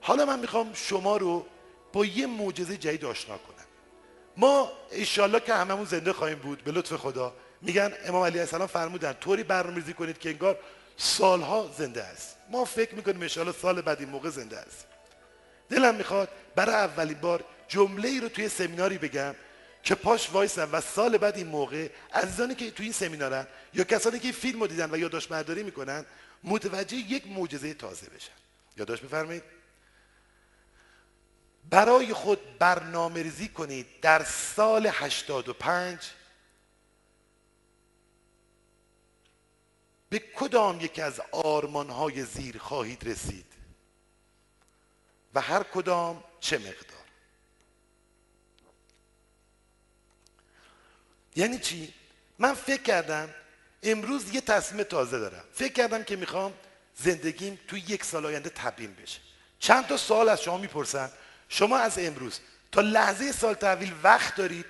حالا 0.02 0.26
من 0.26 0.40
می‌خوام 0.40 0.74
شما 0.74 1.18
رو 1.18 1.46
با 1.94 2.06
یه 2.06 2.28
معجزه 2.28 2.78
جدید 2.78 3.06
آشنا 3.06 3.38
کنم. 3.38 3.66
ما 4.38 4.72
انشالله 4.92 5.40
که 5.40 5.54
هممون 5.54 5.86
زنده 5.86 6.14
خواهیم 6.14 6.40
بود 6.40 6.64
به 6.64 6.72
لطف 6.72 6.94
خدا. 6.94 7.34
میگن 7.62 7.94
امام 8.06 8.24
علیه 8.24 8.42
السلام 8.42 8.68
فرمودن 8.68 9.14
طوری 9.14 9.44
برنامه‌ریزی 9.44 9.94
کنید 9.94 10.18
که 10.18 10.30
انگار 10.30 10.60
سالها 10.98 11.72
زنده 11.78 12.04
است. 12.04 12.38
ما 12.52 12.66
فکر 12.66 12.96
می‌کنیم 12.96 13.22
انشالله 13.22 13.52
سال 13.52 13.82
بعد 13.82 14.00
این 14.00 14.10
موقع 14.10 14.30
زنده 14.30 14.58
است. 14.58 14.86
دلم 15.70 15.96
می‌خواد 15.96 16.30
برای 16.56 16.76
اولین 16.76 17.18
بار 17.18 17.44
جمله 17.68 18.10
ای 18.10 18.20
رو 18.20 18.30
توی 18.30 18.50
سمیناری 18.50 18.98
بگم. 18.98 19.36
که 19.86 19.96
پاش 19.96 20.30
وایسن 20.32 20.72
و 20.72 20.82
سال 20.82 21.18
بعد 21.18 21.38
این 21.38 21.48
موقع 21.48 21.90
عزیزانی 22.14 22.56
که 22.56 22.72
توی 22.72 22.84
این 22.84 22.94
سمینارن 22.94 23.48
یا 23.74 23.84
کسانی 23.84 24.20
که 24.20 24.32
فیلم 24.32 24.60
رو 24.60 24.68
دیدن 24.68 24.92
و 24.92 24.98
یادداشت 24.98 25.30
برداری 25.30 25.64
می‌کنن 25.64 26.06
متوجه 26.44 26.98
یک 26.98 27.28
معجزه 27.28 27.74
تازه 27.74 28.10
بشن. 28.10 28.32
یادداشت 28.78 29.04
بفرمایید. 29.04 29.44
برای 31.70 32.14
خود 32.14 32.58
برنامه 32.60 33.24
ریزی 33.24 33.48
کنید 33.48 33.88
در 34.02 34.24
سال 34.24 34.90
85 34.92 36.00
به 40.10 40.20
کدام 40.20 40.82
یکی 40.82 41.02
از 41.02 41.22
آرمان 41.32 41.90
های 41.90 42.24
زیر 42.24 42.58
خواهید 42.58 43.08
رسید؟ 43.08 43.46
و 45.34 45.42
هر 45.42 45.64
کدام 45.64 46.24
چه 46.40 46.58
مقدار؟ 46.58 46.95
یعنی 51.36 51.60
چی؟ 51.60 51.94
من 52.40 52.54
فکر 52.54 52.82
کردم 52.82 53.30
امروز 53.84 54.34
یه 54.34 54.42
تصمیم 54.42 54.84
تازه 54.84 55.20
دارم. 55.20 55.44
فکر 55.54 55.74
کردم 55.74 56.04
که 56.04 56.16
می‌خوام 56.16 56.54
زندگیم 56.96 57.60
توی 57.68 57.84
یک 57.88 58.04
سال 58.04 58.26
آینده 58.26 58.50
تبیین 58.50 58.96
بشه. 59.04 59.20
چند 59.60 59.88
تا 59.88 59.98
سوال 59.98 60.30
از 60.30 60.42
شما 60.42 60.58
می‌پرسم 60.58 61.12
شما 61.50 61.78
از 61.78 62.00
امروز 62.00 62.40
تا 62.72 62.82
لحظه 62.82 63.32
سال 63.32 63.54
تحویل 63.54 63.94
وقت 64.04 64.36
دارید 64.36 64.66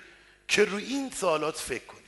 که 0.48 0.64
روی 0.64 0.84
این 0.84 1.10
سوالات 1.10 1.56
فکر 1.56 1.84
کنید. 1.84 2.02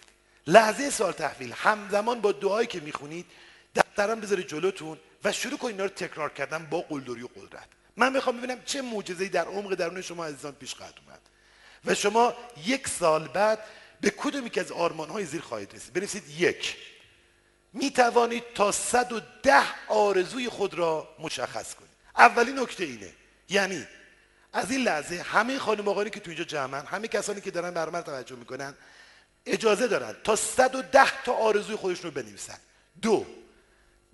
لحظه 0.46 0.90
سال 0.90 1.12
تحویل 1.12 1.52
همزمان 1.52 2.20
با 2.20 2.32
دعایی 2.32 2.66
که 2.66 2.80
می‌خونید 2.80 3.26
دفترم 3.74 4.20
بذارید 4.20 4.46
جلوتون 4.46 4.98
و 5.24 5.32
شروع 5.32 5.58
کنید 5.58 5.72
اینا 5.72 5.84
رو 5.84 5.90
تکرار 5.90 6.30
کردن 6.30 6.66
با 6.66 6.80
قلدری 6.80 7.22
و 7.22 7.26
قدرت. 7.26 7.68
من 7.96 8.12
می‌خوام 8.12 8.38
ببینم 8.38 8.62
چه 8.64 8.82
معجزه‌ای 8.82 9.28
در 9.28 9.44
عمق 9.44 9.74
درون 9.74 10.02
شما 10.02 10.24
عزیزان 10.26 10.52
پیش 10.52 10.74
خواهد 10.74 10.94
اومد. 11.06 11.20
و 11.84 11.94
شما 11.94 12.34
یک 12.66 12.88
سال 12.88 13.28
بعد 13.28 13.58
به 14.00 14.10
کدوم 14.10 14.48
که 14.48 14.60
از 14.60 14.72
آرمان 14.72 15.08
های 15.08 15.24
زیر 15.24 15.40
خواهید 15.40 15.74
رسید؟ 15.74 15.92
بنویسید 15.92 16.22
یک. 16.38 16.76
می 17.72 17.90
توانید 17.90 18.44
تا 18.54 18.72
110 18.72 19.62
آرزوی 19.88 20.48
خود 20.48 20.74
را 20.74 21.08
مشخص 21.18 21.74
کنید. 21.74 21.90
اولین 22.16 22.58
نکته 22.58 22.84
اینه. 22.84 23.12
یعنی 23.48 23.86
از 24.52 24.70
این 24.70 24.80
لحظه 24.80 25.20
همه 25.20 25.58
خانم 25.58 25.88
آقایی 25.88 26.10
که 26.10 26.20
تو 26.20 26.30
اینجا 26.30 26.44
جمعن 26.44 26.86
همه 26.86 27.08
کسانی 27.08 27.40
که 27.40 27.50
دارن 27.50 27.70
برنامه 27.70 28.02
توجه 28.02 28.36
می‌کنن 28.36 28.74
اجازه 29.46 29.86
دارن 29.86 30.16
تا 30.24 30.36
110 30.36 31.22
تا 31.24 31.32
آرزوی 31.32 31.76
خودشون 31.76 32.10
رو 32.10 32.22
بنویسن. 32.22 32.58
دو 33.02 33.26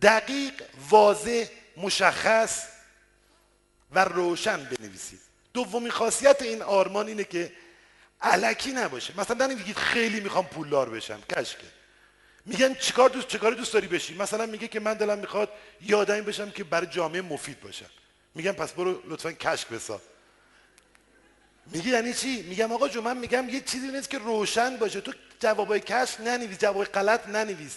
دقیق 0.02 0.62
واضح 0.90 1.46
مشخص 1.76 2.66
و 3.90 4.04
روشن 4.04 4.64
بنویسید. 4.64 5.20
دومین 5.52 5.90
خاصیت 5.90 6.42
این 6.42 6.62
آرمان 6.62 7.06
اینه 7.06 7.24
که 7.24 7.52
علکی 8.24 8.72
نباشه. 8.72 9.20
مثلا 9.20 9.46
نمیگید 9.46 9.76
خیلی 9.76 10.20
می‌خوام 10.20 10.46
پولدار 10.46 10.90
بشم. 10.90 11.20
کشکه. 11.36 11.66
میگن 12.46 12.74
چیکار 12.74 13.10
دوست 13.10 13.28
چیکار 13.28 13.52
دوست 13.52 13.72
داری 13.72 13.86
بشی؟ 13.86 14.14
مثلا 14.14 14.46
میگه 14.46 14.68
که 14.68 14.80
من 14.80 14.94
دلم 14.94 15.18
می‌خواد 15.18 15.48
یادمی 15.80 16.20
بشم 16.20 16.50
که 16.50 16.64
برای 16.64 16.86
جامعه 16.86 17.20
مفید 17.20 17.60
باشم. 17.60 17.90
میگم 18.34 18.52
پس 18.52 18.72
برو 18.72 19.02
لطفا 19.08 19.32
کشک 19.32 19.68
بساز 19.68 20.00
میگه 21.66 21.88
یعنی 21.88 22.14
چی؟ 22.14 22.42
میگم 22.42 22.72
آقا 22.72 22.88
جو 22.88 23.00
من 23.02 23.16
میگم 23.16 23.48
یه 23.48 23.60
چیزی 23.60 23.88
نیست 23.88 24.10
که 24.10 24.18
روشن 24.18 24.76
باشه. 24.76 25.00
تو 25.00 25.12
جوابای 25.40 25.80
کشف 25.80 26.20
ننویس 26.20 26.58
جوابای 26.58 26.86
غلط 26.86 27.28
ننویس. 27.28 27.76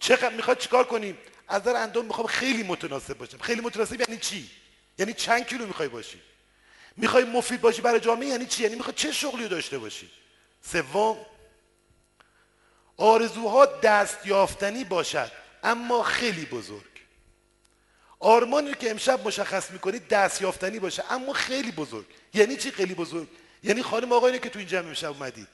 چقدر 0.00 0.30
می‌خواد 0.30 0.58
چیکار 0.58 0.84
کنیم؟ 0.84 1.18
از 1.48 1.62
در 1.62 1.76
اندام 1.76 2.04
می‌خوام 2.04 2.26
خیلی 2.26 2.62
متناسب 2.62 3.18
باشم. 3.18 3.38
خیلی 3.38 3.60
متناسب 3.60 4.00
یعنی 4.00 4.20
چی؟ 4.20 4.50
یعنی 4.98 5.12
چند 5.12 5.46
کیلو 5.46 5.66
می‌خوای 5.66 5.88
باشی؟ 5.88 6.20
می‌خوای 6.96 7.24
مفید 7.24 7.60
باشی 7.60 7.82
برای 7.82 8.00
جامعه 8.00 8.28
یعنی 8.28 8.46
چی؟ 8.46 8.62
یعنی 8.62 8.74
می‌خوای 8.74 8.94
چه 8.96 9.12
شغلی 9.12 9.48
داشته 9.48 9.78
باشی؟ 9.78 10.10
سوم 10.62 11.16
آرزوها 12.96 13.66
دست 13.66 14.26
یافتنی 14.26 14.84
باشد 14.84 15.30
اما 15.62 16.02
خیلی 16.02 16.44
بزرگ. 16.44 16.84
آرمانی 18.20 18.74
که 18.74 18.90
امشب 18.90 19.26
مشخص 19.26 19.70
می‌کنید 19.70 20.08
دست 20.08 20.42
یافتنی 20.42 20.78
باشه 20.78 21.04
اما 21.10 21.32
خیلی 21.32 21.72
بزرگ. 21.72 22.06
یعنی 22.34 22.56
چی 22.56 22.70
خیلی 22.70 22.94
بزرگ؟ 22.94 23.28
یعنی 23.62 23.82
خانم 23.82 24.12
آقایانی 24.12 24.38
که 24.38 24.48
تو 24.48 24.58
این 24.58 24.68
جمع 24.68 24.86
امشب 24.86 25.10
اومدید. 25.10 25.48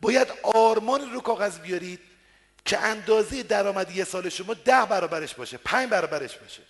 باید 0.00 0.28
آرمان 0.42 1.12
رو 1.12 1.20
کاغذ 1.20 1.58
بیارید 1.58 2.00
که 2.64 2.78
اندازه 2.78 3.42
درآمد 3.42 3.96
یه 3.96 4.04
سال 4.04 4.28
شما 4.28 4.54
ده 4.54 4.86
برابرش 4.86 5.34
باشه 5.34 5.56
پنج 5.56 5.88
برابرش 5.88 6.36
باشه. 6.36 6.62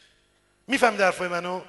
می‌فهمید 0.66 1.00
حرفای 1.00 1.28
منو؟ 1.28 1.60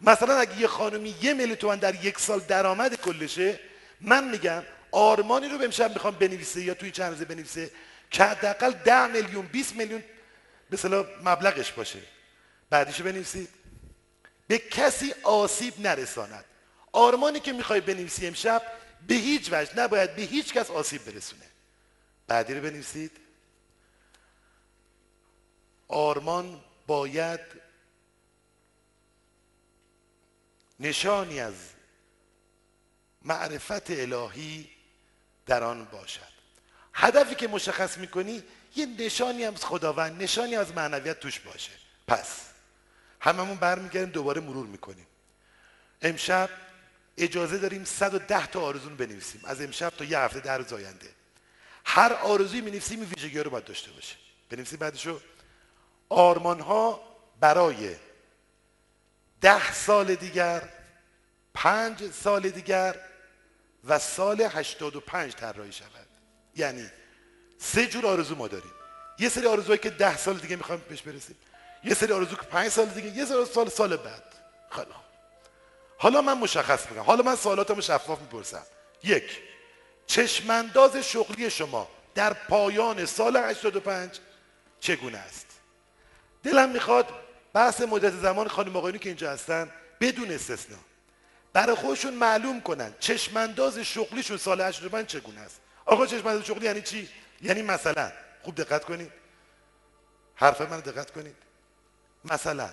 مثلا 0.00 0.36
اگه 0.36 0.60
یه 0.60 0.66
خانمی 0.66 1.14
یه 1.22 1.34
میلیون 1.34 1.56
تومن 1.56 1.78
در 1.78 2.04
یک 2.04 2.18
سال 2.18 2.40
درآمد 2.40 2.94
کلشه 3.00 3.60
من 4.00 4.28
میگم 4.28 4.62
آرمانی 4.90 5.48
رو 5.48 5.58
به 5.58 5.64
امشب 5.64 5.92
می‌خوام 5.92 6.14
بنویسه 6.14 6.62
یا 6.62 6.74
توی 6.74 6.90
چند 6.90 7.12
روزه 7.12 7.24
بنویسه 7.24 7.70
که 8.10 8.24
حداقل 8.24 8.72
ده 8.72 9.06
میلیون 9.06 9.46
20 9.46 9.76
میلیون 9.76 10.02
به 10.70 11.06
مبلغش 11.24 11.72
باشه. 11.72 11.98
بعدیشو 12.70 13.04
بنویسید. 13.04 13.48
به 14.48 14.58
کسی 14.58 15.14
آسیب 15.22 15.80
نرساند. 15.80 16.44
آرمانی 16.92 17.40
که 17.40 17.52
می‌خوای 17.52 17.80
بنویسی 17.80 18.26
امشب 18.26 18.62
به 19.06 19.14
هیچ 19.14 19.48
وجه 19.52 19.78
نباید 19.78 20.16
به 20.16 20.22
هیچ 20.22 20.52
کس 20.52 20.70
آسیب 20.70 21.04
برسونه. 21.04 21.46
بعدی 22.26 22.54
رو 22.54 22.60
بنویسید. 22.60 23.10
آرمان 25.88 26.60
باید 26.86 27.40
نشانی 30.80 31.40
از 31.40 31.54
معرفت 33.22 33.90
الهی 33.90 34.70
در 35.46 35.64
آن 35.64 35.84
باشد. 35.84 36.34
هدفی 36.94 37.34
که 37.34 37.48
مشخص 37.48 37.98
می‌کنی 37.98 38.42
یه 38.76 38.86
نشانی 38.86 39.44
از 39.44 39.64
خداوند 39.64 40.22
نشانی 40.22 40.56
از 40.56 40.74
معنویت 40.74 41.20
توش 41.20 41.40
باشه. 41.40 41.72
پس 42.08 42.40
هممون 43.20 43.56
برمیگردیم 43.56 44.10
دوباره 44.10 44.40
مرور 44.40 44.66
می‌کنیم. 44.66 45.06
امشب 46.02 46.50
اجازه 47.18 47.58
داریم 47.58 47.84
110 47.84 48.46
تا 48.46 48.60
آرزون 48.60 48.96
بنویسیم. 48.96 49.40
از 49.44 49.60
امشب 49.60 49.90
تا 49.90 50.04
یه 50.04 50.18
هفته 50.18 50.40
در 50.40 50.58
روز 50.58 50.72
آینده. 50.72 51.10
هر 51.84 52.12
آرزویی 52.12 52.60
می‌نویسیم 52.60 53.00
این 53.00 53.10
ویژگی 53.16 53.38
رو 53.38 53.50
باید 53.50 53.64
داشته 53.64 53.90
باشه 53.90 54.16
بنویسیم 54.50 54.78
بعدشو. 54.78 55.20
آرمان 56.08 56.60
ها 56.60 57.00
برای 57.40 57.96
ده 59.44 59.72
سال 59.72 60.14
دیگر 60.14 60.62
پنج 61.54 62.12
سال 62.12 62.48
دیگر 62.50 62.94
و 63.84 63.98
سال 63.98 64.40
85 64.40 65.34
طراحی 65.34 65.72
شود. 65.72 66.06
یعنی 66.56 66.90
سه 67.58 67.86
جور 67.86 68.06
آرزو 68.06 68.34
ما 68.34 68.48
داریم. 68.48 68.72
یه 69.18 69.28
سری 69.28 69.46
آرزوهایی 69.46 69.78
که 69.78 69.90
ده 69.90 70.16
سال 70.16 70.36
دیگه 70.36 70.56
می‌خوایم 70.56 70.82
بهش 70.88 71.02
برسیم. 71.02 71.36
یه 71.84 71.94
سری 71.94 72.12
آرزو 72.12 72.36
که 72.36 72.42
پنج 72.42 72.68
سال 72.68 72.86
دیگه 72.86 73.08
یه 73.08 73.24
سری 73.24 73.44
سال 73.44 73.68
سال 73.68 73.96
بعد. 73.96 74.22
خیلی 74.70 74.86
حالا 75.98 76.20
من 76.20 76.38
مشخص 76.38 76.90
میگم 76.90 77.02
حالا 77.02 77.22
من 77.22 77.36
سوالاتمو 77.36 77.80
شفاف 77.80 78.20
می‌پرسم. 78.20 78.66
یک 79.02 79.38
چشمانداز 80.06 80.96
شغلی 80.96 81.50
شما 81.50 81.88
در 82.14 82.32
پایان 82.32 83.06
سال 83.06 83.36
85 83.36 84.18
چگونه 84.80 85.18
است؟ 85.18 85.46
دلم 86.42 86.70
می‌خواد 86.70 87.23
بحث 87.54 87.80
مدت 87.80 88.12
زمان 88.12 88.48
خانم 88.48 88.76
آقایونی 88.76 88.98
که 88.98 89.08
اینجا 89.08 89.30
هستن 89.30 89.70
بدون 90.00 90.30
استثنا. 90.30 90.76
برای 91.52 91.76
خودشون 91.76 92.14
معلوم 92.14 92.60
کنن 92.60 92.94
چشمانداز 93.00 93.78
شغلیشون 93.78 94.36
سال 94.36 94.60
85 94.60 95.06
چگونه 95.06 95.40
است. 95.40 95.60
آقا 95.86 96.06
چشم 96.06 96.42
شغلی 96.42 96.66
یعنی 96.66 96.82
چی؟ 96.82 97.08
یعنی 97.42 97.62
مثلا 97.62 98.12
خوب 98.42 98.54
دقت 98.54 98.84
کنید. 98.84 99.12
حرف 100.34 100.60
من 100.60 100.80
دقت 100.80 101.10
کنید. 101.10 101.36
مثلا 102.24 102.70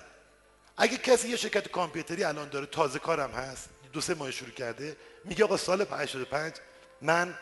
اگه 0.76 0.96
کسی 0.96 1.28
یه 1.28 1.36
شرکت 1.36 1.68
کامپیوتری 1.68 2.24
الان 2.24 2.48
داره 2.48 2.66
تازه 2.66 2.98
کارم 2.98 3.30
هست 3.30 3.68
دو 3.92 4.00
سه 4.00 4.14
ماه 4.14 4.30
شروع 4.30 4.50
کرده 4.50 4.96
میگه 5.24 5.44
آقا 5.44 5.56
سال 5.56 5.86
85 5.90 6.54
من 7.02 7.34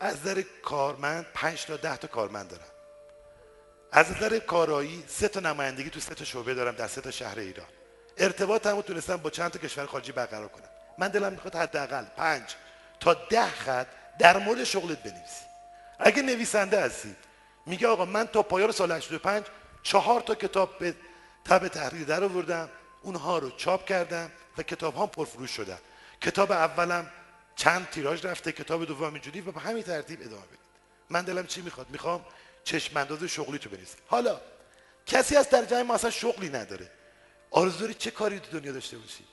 از 0.00 0.16
نظر 0.16 0.42
کارمند 0.62 1.26
5 1.34 1.64
تا 1.64 1.76
10 1.76 1.96
تا 1.96 2.08
کارمند 2.08 2.48
دارم. 2.48 2.73
از 3.96 4.10
نظر 4.10 4.38
کارایی 4.38 5.04
سه 5.08 5.28
تا 5.28 5.40
نمایندگی 5.40 5.90
تو 5.90 6.00
سه 6.00 6.14
تا 6.14 6.24
شعبه 6.24 6.54
دارم 6.54 6.74
در 6.74 6.88
سه 6.88 7.00
تا 7.00 7.10
شهر 7.10 7.38
ایران. 7.38 7.66
ارتباطمو 8.16 8.82
تونستم 8.82 9.16
با 9.16 9.30
چند 9.30 9.50
تا 9.50 9.58
کشور 9.58 9.86
خارجی 9.86 10.12
برقرار 10.12 10.48
کنم. 10.48 10.68
من 10.98 11.08
دلم 11.08 11.32
می‌خواد 11.32 11.56
حداقل 11.56 12.04
5 12.04 12.42
تا 13.00 13.14
10 13.14 13.46
خط 13.46 13.86
در 14.18 14.38
مورد 14.38 14.64
شغلت 14.64 15.02
بنویسی. 15.02 15.44
اگه 15.98 16.22
نویسنده 16.22 16.80
هستی 16.80 17.16
میگه 17.66 17.88
آقا 17.88 18.04
من 18.04 18.26
تا 18.26 18.42
پایان 18.42 18.72
سال 18.72 18.92
85 18.92 19.44
چهار 19.82 20.20
تا 20.20 20.34
کتاب 20.34 20.78
به 20.78 20.94
تب 21.44 21.68
تحریر 21.68 22.04
در 22.04 22.24
آوردم 22.24 22.68
اونها 23.02 23.38
رو 23.38 23.50
چاپ 23.50 23.84
کردم 23.84 24.30
و 24.58 24.62
کتاب 24.62 24.94
ها 24.94 25.06
پرفروش 25.06 25.50
شدن. 25.50 25.78
کتاب 26.20 26.52
اولم 26.52 27.10
چند 27.56 27.90
تیراژ 27.90 28.26
رفته 28.26 28.52
کتاب 28.52 28.84
دوم 28.84 29.14
اینجوری 29.14 29.40
و 29.40 29.52
به 29.52 29.60
همین 29.60 29.82
ترتیب 29.82 30.20
ادامه 30.20 30.46
بدید. 30.46 30.58
من 31.10 31.22
دلم 31.22 31.46
چی 31.46 31.62
می‌خواد؟ 31.62 31.90
می‌خوام 31.90 32.24
چشم 32.64 32.96
انداز 32.96 33.24
شغلی 33.24 33.58
تو 33.58 33.68
بنویسی 33.70 33.96
حالا 34.06 34.40
کسی 35.06 35.36
از 35.36 35.50
در 35.50 35.82
ما 35.82 35.94
اصلا 35.94 36.10
شغلی 36.10 36.48
نداره. 36.48 36.90
آرزو 37.50 37.92
چه 37.92 38.10
کاری 38.10 38.40
تو 38.40 38.58
دنیا 38.58 38.72
داشته 38.72 38.98
باشی؟ 38.98 39.24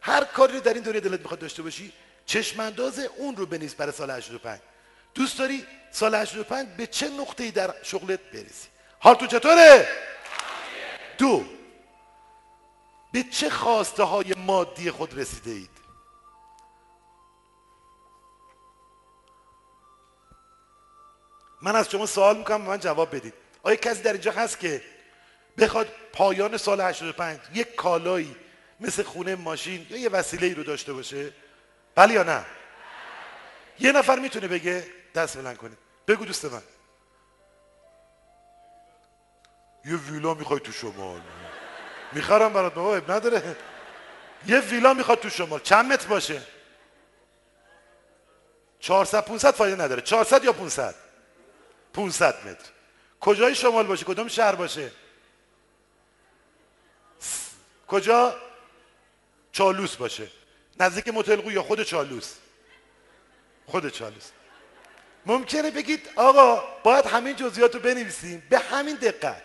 هر 0.00 0.24
کاری 0.24 0.52
رو 0.52 0.60
در 0.60 0.74
این 0.74 0.82
دنیا 0.82 1.00
دلت 1.00 1.20
می‌خواد 1.20 1.40
داشته 1.40 1.62
باشی 1.62 1.92
چشم 2.26 2.60
انداز 2.60 2.98
اون 2.98 3.36
رو 3.36 3.46
بنویس 3.46 3.74
برای 3.74 3.92
سال 3.92 4.10
85 4.10 4.60
دوست 5.14 5.38
داری 5.38 5.66
سال 5.90 6.14
85 6.14 6.68
به 6.76 6.86
چه 6.86 7.08
نقطه‌ای 7.08 7.50
در 7.50 7.74
شغلت 7.82 8.20
برسی؟ 8.20 8.68
حال 8.98 9.14
تو 9.14 9.26
چطوره؟ 9.26 9.88
دو 11.18 11.44
به 13.12 13.22
چه 13.22 13.50
خواسته 13.50 14.02
های 14.02 14.34
مادی 14.36 14.90
خود 14.90 15.18
رسیده 15.18 15.50
اید؟ 15.50 15.77
من 21.62 21.76
از 21.76 21.90
شما 21.90 22.06
سوال 22.06 22.36
می‌کنم 22.36 22.60
من 22.60 22.78
جواب 22.78 23.16
بدید. 23.16 23.34
آیا 23.62 23.76
کسی 23.76 24.02
در 24.02 24.12
اینجا 24.12 24.32
هست 24.32 24.60
که 24.60 24.82
بخواد 25.58 25.88
پایان 26.12 26.56
سال 26.56 26.80
85 26.80 27.40
یک 27.54 27.74
کالایی 27.74 28.36
مثل 28.80 29.02
خونه 29.02 29.34
ماشین 29.34 29.86
یا 29.90 29.96
یه 29.96 30.08
وسیله 30.08 30.46
ای 30.46 30.54
رو 30.54 30.62
داشته 30.62 30.92
باشه؟ 30.92 31.32
بله 31.94 32.14
یا 32.14 32.22
نه؟ 32.22 32.44
یه 33.78 33.92
نفر 33.92 34.18
می‌تونه 34.18 34.48
بگه 34.48 34.86
دست 35.14 35.38
بلند 35.38 35.56
کنید. 35.56 35.78
بگو 36.08 36.24
دوست 36.24 36.44
من. 36.44 36.62
یه 39.84 39.96
ویلا 39.96 40.34
می‌خوای 40.34 40.60
تو 40.60 40.72
شمال. 40.72 41.20
می‌خرم 42.12 42.52
برات 42.52 42.74
بابا 42.74 42.96
اب 42.96 43.10
نداره. 43.10 43.56
یه 44.46 44.60
ویلا 44.60 44.94
می‌خواد 44.94 45.20
تو 45.20 45.30
شمال. 45.30 45.60
چند 45.60 45.92
متر 45.92 46.06
باشه؟ 46.06 46.42
400 48.80 49.24
500 49.24 49.54
فایده 49.54 49.84
نداره. 49.84 50.02
400 50.02 50.44
یا 50.44 50.52
500 50.52 50.94
500 51.98 52.46
متر. 52.46 52.70
کجای 53.20 53.54
شمال 53.54 53.86
باشه؟ 53.86 54.04
کدوم 54.04 54.28
شهر 54.28 54.54
باشه؟ 54.54 54.90
کجا؟ 57.88 58.34
چالوس 59.52 59.96
باشه. 59.96 60.28
نزدیک 60.80 61.08
متلقو 61.08 61.52
یا 61.52 61.62
خود 61.62 61.82
چالوس؟ 61.82 62.34
خود 63.66 63.88
چالوس. 63.88 64.30
ممکنه 65.26 65.70
بگید 65.70 66.08
آقا 66.16 66.62
باید 66.82 67.06
همین 67.06 67.36
جزئیات 67.36 67.74
رو 67.74 67.80
بنویسیم. 67.80 68.42
به 68.50 68.58
همین 68.58 68.96
دقت. 68.96 69.42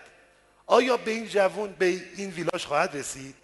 آیا 0.65 0.97
به 0.97 1.11
این 1.11 1.27
جوون 1.27 1.75
به 1.79 1.85
این 1.85 2.29
ویلاش 2.29 2.65
خواهد 2.65 2.97
رسید؟ 2.97 3.35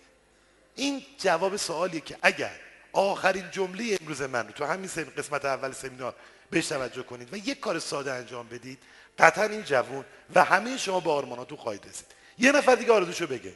این 0.76 1.06
جواب 1.18 1.56
سوالیه 1.56 2.02
که 2.02 2.18
اگر 2.22 2.60
آخرین 2.94 3.52
جمله 3.52 3.98
امروز 4.02 4.22
من 4.22 4.48
رو 4.48 4.52
تو 4.52 4.66
همین 4.66 4.90
قسمت 5.18 5.46
اول 5.46 5.72
سمینار 5.72 6.16
بهش 6.50 6.68
توجه 6.68 7.04
کنید 7.04 7.34
و 7.34 7.38
یک 7.38 7.60
کار 7.60 7.80
ساده 7.80 8.14
انجام 8.14 8.48
بدید 8.48 8.80
قطعا 9.20 9.44
این 9.44 9.64
جوون 9.64 10.06
و 10.36 10.44
همه 10.44 10.78
شما 10.78 11.00
به 11.00 11.12
آرماناتون 11.12 11.58
خواهید 11.58 11.86
رسید 11.86 12.06
یه 12.38 12.52
نفر 12.52 12.76
دیگه 12.76 12.94
آرزوشو 12.94 13.28
بگه. 13.28 13.56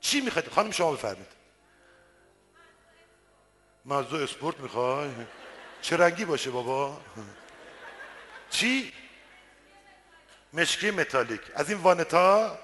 چی 0.00 0.20
می‌خواید؟ 0.20 0.48
خانم 0.48 0.70
شما 0.70 0.92
بفرمید 0.92 1.26
موضوع 3.84 4.22
اسپورت 4.22 4.60
می‌خوای؟ 4.60 5.10
چه 5.82 5.96
رنگی 5.96 6.24
باشه 6.24 6.50
بابا؟ 6.50 7.00
چی؟ 8.50 8.92
مشکی 10.52 10.90
متالیک. 10.90 11.40
از 11.54 11.70
این 11.70 11.78
وانتا؟ 11.78 12.58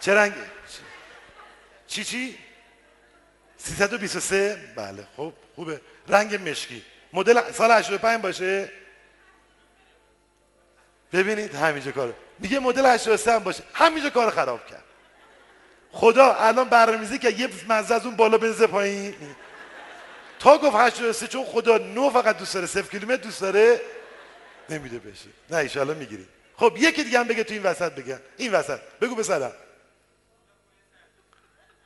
چه 0.00 0.14
رنگ 0.14 0.34
چی 1.86 2.04
چی؟ 2.04 2.38
323 3.58 4.72
بله 4.76 5.06
خب 5.16 5.32
خوبه. 5.54 5.80
رنگ 6.08 6.48
مشکی. 6.48 6.84
مدل 7.12 7.52
سال 7.52 7.70
85 7.70 8.22
باشه؟ 8.22 8.81
ببینید 11.12 11.54
همینجا 11.54 11.92
کار 11.92 12.14
میگه 12.38 12.58
مدل 12.58 12.86
83 12.86 13.32
هم 13.32 13.38
باشه. 13.38 13.62
همینجا 13.74 14.10
کار 14.10 14.30
خراب 14.30 14.66
کرد. 14.66 14.84
خدا 15.92 16.34
الان 16.34 16.68
برنامه‌ریزی 16.68 17.18
که 17.18 17.30
یه 17.30 17.48
مزه 17.68 17.94
از 17.94 18.06
اون 18.06 18.16
بالا 18.16 18.38
بنزه 18.38 18.66
پایین. 18.66 19.14
تا 20.38 20.58
گفت 20.58 20.76
83 20.76 21.26
چون 21.26 21.44
خدا 21.44 21.78
نو 21.78 22.10
فقط 22.10 22.38
دوست 22.38 22.54
داره 22.54 22.66
0 22.66 22.82
کیلومتر 22.82 23.22
دوست 23.22 23.40
داره 23.40 23.80
نمیده 24.70 24.98
بشه 24.98 25.28
نه 25.50 25.56
ایشالا 25.56 25.94
می‌گیری. 25.94 26.26
خب 26.56 26.76
یکی 26.76 27.04
دیگه 27.04 27.18
هم 27.18 27.28
بگه 27.28 27.44
تو 27.44 27.54
این 27.54 27.62
وسط 27.62 27.92
بگه. 27.92 28.20
این 28.36 28.52
وسط. 28.52 28.80
بگو 29.00 29.14
بسرم 29.14 29.52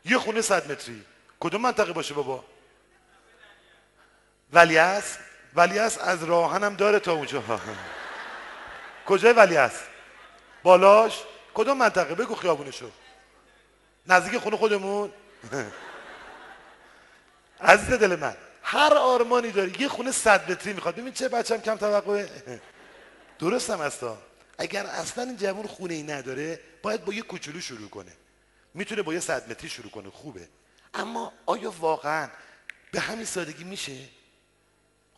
یه 0.04 0.18
خونه 0.18 0.40
صد 0.40 0.72
متری. 0.72 1.04
کدوم 1.40 1.60
منطقه 1.60 1.92
باشه 1.92 2.14
بابا؟ 2.14 2.44
ولی 4.52 4.78
است 4.78 5.18
ولی 5.54 5.78
است 5.78 6.00
از 6.00 6.24
راهنم 6.24 6.76
داره 6.76 6.98
تا 6.98 7.12
اونجا. 7.12 7.42
کجای 9.07 9.32
ولی 9.32 9.57
است 9.57 9.82
بالاش؟ 10.62 11.22
کدوم 11.54 11.76
منطقه؟ 11.78 12.14
بگو 12.14 12.34
خیابونشو. 12.34 12.90
نزدیک 14.07 14.38
خونه 14.38 14.57
خودمون؟ 14.57 15.12
عزیز 17.61 17.90
دل 17.90 18.16
من 18.16 18.36
هر 18.62 18.94
آرمانی 18.94 19.50
داری 19.50 19.72
یه 19.78 19.88
خونه 19.88 20.12
صد 20.12 20.50
متری 20.50 20.72
می‌خواد. 20.72 20.96
ببین 20.96 21.12
چه 21.12 21.28
بچم 21.28 21.57
کم 21.57 21.76
توقعه. 21.76 22.28
درستم 23.38 23.82
هستا 23.82 24.18
اگر 24.59 24.86
اصلا 24.86 25.24
این 25.24 25.36
جوان 25.36 25.66
خونه 25.66 25.94
ای 25.94 26.02
نداره 26.02 26.61
باید 26.82 27.04
با 27.04 27.12
یه 27.14 27.22
کوچولو 27.22 27.61
شروع 27.61 27.88
کنه. 27.88 28.12
می‌تونه 28.74 29.02
با 29.02 29.14
یه 29.14 29.20
صد 29.20 29.50
متری 29.50 29.68
شروع 29.68 29.90
کنه. 29.90 30.11
خوبه. 30.11 30.48
اما 30.94 31.32
آیا 31.46 31.70
واقعا 31.70 32.28
به 32.92 33.00
همین 33.00 33.24
سادگی 33.24 33.64
میشه؟ 33.64 33.92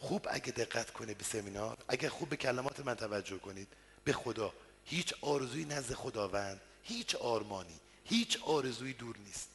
خوب 0.00 0.26
اگه 0.30 0.52
دقت 0.52 0.90
کنه 0.90 1.14
به 1.14 1.24
سمینار 1.24 1.78
اگه 1.88 2.08
خوب 2.08 2.28
به 2.28 2.36
کلمات 2.36 2.80
من 2.80 2.94
توجه 2.94 3.38
کنید 3.38 3.68
به 4.04 4.12
خدا 4.12 4.52
هیچ 4.84 5.14
آرزویی 5.20 5.64
نزد 5.64 5.94
خداوند 5.94 6.60
هیچ 6.82 7.14
آرمانی 7.14 7.80
هیچ 8.04 8.38
آرزویی 8.42 8.92
دور 8.92 9.16
نیست. 9.18 9.48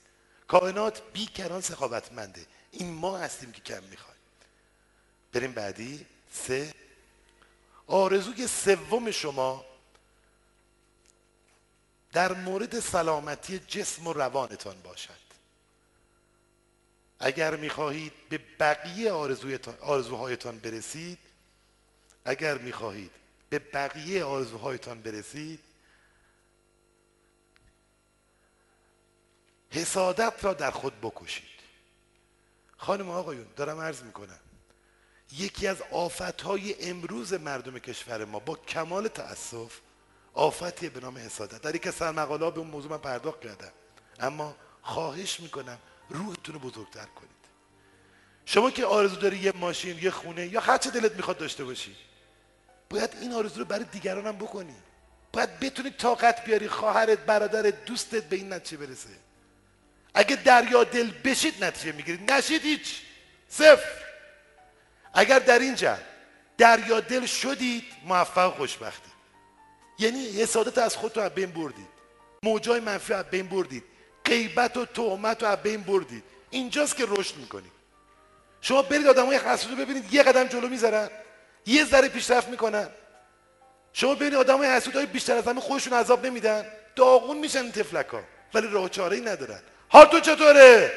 کائنات 0.48 1.02
بیکران 1.14 1.62
سخاوتمنده. 1.62 2.46
این 2.72 2.94
ما 2.94 3.18
هستیم 3.18 3.52
که 3.52 3.62
کم 3.62 3.84
می‌خوایم. 3.84 4.20
بریم 5.34 5.52
بعدی. 5.52 6.06
سه. 6.34 6.74
آرزوی 7.88 8.48
سوم 8.48 9.12
شما 9.12 9.66
در 12.12 12.34
مورد 12.34 12.80
سلامتی 12.80 13.60
جسم 13.60 14.08
و 14.08 14.14
روانتان 14.14 14.82
باشد. 14.82 15.23
اگر 17.26 17.56
می‌خواهید 17.56 18.14
به 18.30 18.40
بقیه 18.60 19.12
آرزوهایتان 19.82 20.60
برسید 20.60 21.20
اگر 22.26 22.58
می‌خواهید 22.58 23.12
به 23.50 23.60
بقیه 23.60 24.24
آرزوهایتان 24.24 25.02
برسید 25.02 25.60
حسادت 29.70 30.34
را 30.42 30.54
در 30.54 30.72
خود 30.72 30.94
بکشید. 31.02 31.50
خانم 32.78 33.10
آقایون 33.10 33.48
دارم 33.56 33.80
عرض 33.80 34.04
می‌کنم 34.04 34.40
یکی 35.32 35.68
از 35.68 35.82
آفتهای 35.92 36.90
امروز 36.90 37.34
مردم 37.34 37.80
کشور 37.80 38.26
ما 38.26 38.40
با 38.40 38.56
کمال 38.56 39.08
تأسف 39.08 39.80
آفتی 40.34 40.90
به 40.90 41.00
نام 41.00 41.18
حسادت. 41.18 41.62
در 41.62 41.76
یک 41.76 41.90
سرمقاله 41.90 42.52
به 42.52 42.60
اون 42.60 42.68
موضوع 42.68 42.92
من 42.92 42.98
پرداخت 42.98 43.42
کردم. 43.42 43.72
اما 44.20 44.56
خواهش 44.82 45.40
می‌کنم 45.40 45.78
روحتون 46.10 46.56
رو 46.56 46.62
بزرگتر 46.62 47.06
کنید. 47.06 47.34
شما 48.46 48.72
که 48.72 48.86
آرزو 48.86 49.16
داری 49.16 49.38
یه 49.38 49.54
ماشین 49.56 50.00
یه 50.02 50.12
خونه 50.12 50.48
یا 50.48 50.60
هر 50.60 50.78
چه 50.78 50.90
دلت 50.90 51.16
می‌خواد 51.16 51.38
داشته 51.38 51.64
باشی 51.64 51.96
باید 52.90 53.10
این 53.22 53.34
آرزو 53.34 53.60
رو 53.60 53.66
برای 53.66 53.86
دیگران 53.86 54.28
هم 54.28 54.36
بکنی. 54.36 54.76
باید 55.34 55.60
بتونی 55.60 55.90
طاقت 55.90 56.46
بیاری 56.46 56.68
خواهرت 56.68 57.20
برادرت 57.20 57.86
دوستت 57.86 58.24
به 58.24 58.36
این 58.36 58.54
نتیجه 58.54 58.86
برسه. 58.86 59.10
اگه 60.14 60.36
دریا 60.36 60.84
دل 60.84 61.12
بشید 61.12 61.64
نتیجه 61.64 61.92
می‌گیرید. 61.92 62.32
نشید 62.32 62.62
هیچ. 62.62 63.02
صفر. 63.50 64.04
اگر 65.14 65.40
در 65.40 65.60
اینجا 65.60 65.98
دریا 66.58 67.00
دل 67.00 67.26
شدید 67.26 67.84
موفق 68.06 68.54
خوشبختی. 68.54 69.12
یعنی 70.00 70.42
حسادت 70.42 70.78
از 70.78 70.96
خودتون 70.96 71.24
از 71.24 71.32
بین 71.32 71.52
بردید. 71.52 71.88
موجای 72.44 72.80
منفی 72.80 73.14
از 73.14 73.26
بین 73.26 73.48
بردید. 73.48 73.84
غیبت 74.26 74.78
و 74.78 74.86
تهمت 74.86 75.44
رو 75.44 75.50
از 75.50 75.58
بین 75.58 75.82
بردید. 75.82 76.24
اینجاست 76.50 76.96
که 76.96 77.06
رشد 77.08 77.38
می‌کنید. 77.38 77.72
شما 78.62 78.82
برید 78.82 79.08
آدمای 79.08 79.38
حسود 79.38 79.72
رو 79.72 79.86
ببینید 79.86 80.14
یه 80.14 80.24
قدم 80.24 80.44
جلو 80.44 80.68
می‌ذارن. 80.68 81.10
یه 81.66 81.86
ذره 81.86 82.10
پیشرفت 82.10 82.48
می‌کنن. 82.48 82.90
شما 83.94 84.16
ببینید 84.16 84.36
آدمای 84.36 84.70
حسود 84.70 84.96
های 84.96 85.06
بیشتر 85.06 85.36
از 85.38 85.48
همه 85.48 85.62
خودشون 85.62 85.94
عذاب 85.94 86.26
نمیدن. 86.26 86.66
داغون 86.96 87.38
میشن 87.38 87.60
این 87.60 87.72
تفلک 87.72 88.08
ها 88.08 88.24
ولی 88.54 88.68
راه 88.68 88.90
چاره 88.90 89.16
ای 89.16 89.22
ندارن. 89.22 89.60
حال 89.90 90.06
تو 90.06 90.20
چطوره؟ 90.20 90.92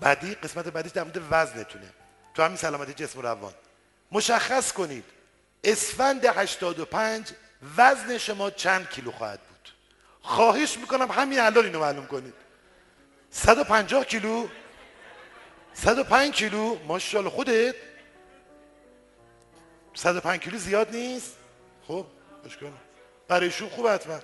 بعدی 0.00 0.34
قسمت 0.34 0.68
بعدی 0.68 0.90
در 0.90 1.04
مورد 1.04 1.20
وزنتونه. 1.30 1.92
تو 2.34 2.42
همین 2.42 2.56
سلامتی 2.56 2.92
جسم 2.92 3.18
و 3.18 3.22
روان. 3.22 3.54
مشخص 4.12 4.72
کنید 4.72 5.04
اسفند 5.64 6.24
85 6.24 7.28
وزن 7.76 8.18
شما 8.18 8.50
چند 8.50 8.90
کیلو 8.90 9.12
خواهد 9.12 9.40
بود؟ 9.40 9.51
خواهش 10.22 10.78
می‌کنم 10.78 11.10
همین 11.10 11.40
الان 11.40 11.64
اینو 11.64 11.80
معلوم 11.80 12.06
کنید. 12.06 12.34
150 13.30 14.04
کیلو 14.04 14.48
105 15.74 16.34
کیلو 16.34 16.76
ماشاءالله 16.86 17.30
خودت. 17.30 17.74
105 19.94 20.40
کیلو 20.40 20.58
زیاد 20.58 20.90
نیست؟ 20.90 21.36
خب 21.88 22.06
اشکال 22.46 22.70
برایشون 23.28 23.68
خوب 23.68 23.88
حتما. 23.88 24.18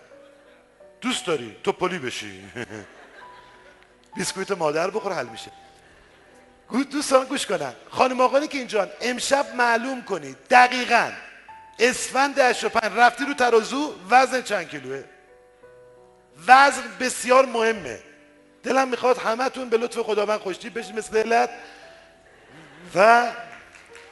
دوست 1.00 1.26
داری 1.26 1.56
تو 1.64 1.72
پلی 1.72 1.98
بشی. 1.98 2.44
بیسکویت 4.16 4.50
مادر 4.50 4.90
بخور 4.90 5.12
حل 5.12 5.26
میشه. 5.26 5.50
دوستان 6.90 7.24
گوش 7.24 7.46
کنن. 7.46 7.72
خانم 7.90 8.20
آقانی 8.20 8.48
که 8.48 8.58
اینجان 8.58 8.90
امشب 9.00 9.54
معلوم 9.54 10.02
کنید. 10.02 10.36
دقیقا. 10.50 11.12
اسفند 11.78 12.38
85 12.38 12.92
رفتی 12.96 13.24
رو 13.24 13.34
ترازو 13.34 13.94
وزن 14.10 14.42
چند 14.42 14.68
کیلوه؟ 14.68 15.04
وزن 16.46 16.82
بسیار 17.00 17.46
مهمه. 17.46 17.98
دلم 18.62 18.88
می‌خواد 18.88 19.18
همتون 19.18 19.68
به 19.68 19.76
لطف 19.76 19.98
خداوند 19.98 20.40
خوشتی 20.40 20.70
بشید 20.70 20.98
مثل 20.98 21.22
دلت 21.22 21.50
و 22.94 23.26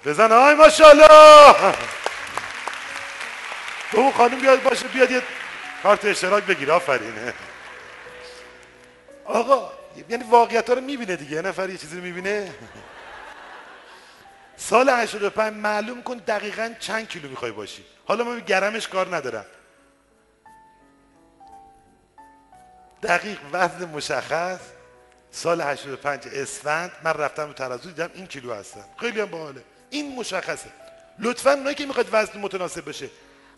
بزن. 0.04 0.32
آی 0.32 0.54
ماشاءالله. 0.54 1.08
به 3.92 3.98
اون 3.98 4.12
خانم 4.12 4.40
بیاد 4.40 4.62
باشه 4.62 4.88
بیاد 4.88 5.10
یه 5.10 5.22
کارت 5.82 6.04
اشتراک 6.04 6.44
بگیر 6.44 6.72
آفرینه. 6.72 7.34
آقا 9.24 9.72
یعنی 10.08 10.24
واقعیت 10.24 10.68
ها 10.68 10.74
رو 10.74 10.80
می‌بینه 10.80 11.16
دیگه 11.16 11.32
یه 11.32 11.42
نفر 11.42 11.70
یه 11.70 11.78
چیزی 11.78 11.96
رو 11.96 12.02
می‌بینه. 12.02 12.54
سال 14.56 14.88
85 14.88 15.56
معلوم 15.56 16.02
کن 16.02 16.16
دقیقا 16.16 16.74
چند 16.80 17.08
کیلو 17.08 17.28
می‌خوای 17.28 17.50
باشی. 17.50 17.84
حالا 18.06 18.24
من 18.24 18.40
گرمش 18.40 18.88
کار 18.88 19.16
ندارم. 19.16 19.44
دقیق 23.06 23.38
وزن 23.52 23.84
مشخص 23.84 24.60
سال 25.30 25.60
85 25.60 26.28
اسفند. 26.32 26.92
من 27.04 27.12
رفتم 27.12 27.46
رو 27.46 27.52
ترازو 27.52 27.88
دیدم 27.88 28.10
این 28.14 28.26
کیلو 28.26 28.54
هستم 28.54 28.84
خیلی 29.00 29.20
هم 29.20 29.26
باحاله. 29.26 29.62
این 29.90 30.16
مشخصه. 30.16 30.70
لطفا 31.18 31.52
اونایی 31.52 31.74
که 31.74 31.86
می‌خواید 31.86 32.08
وزن 32.12 32.38
متناسب 32.38 32.88
بشه 32.88 33.08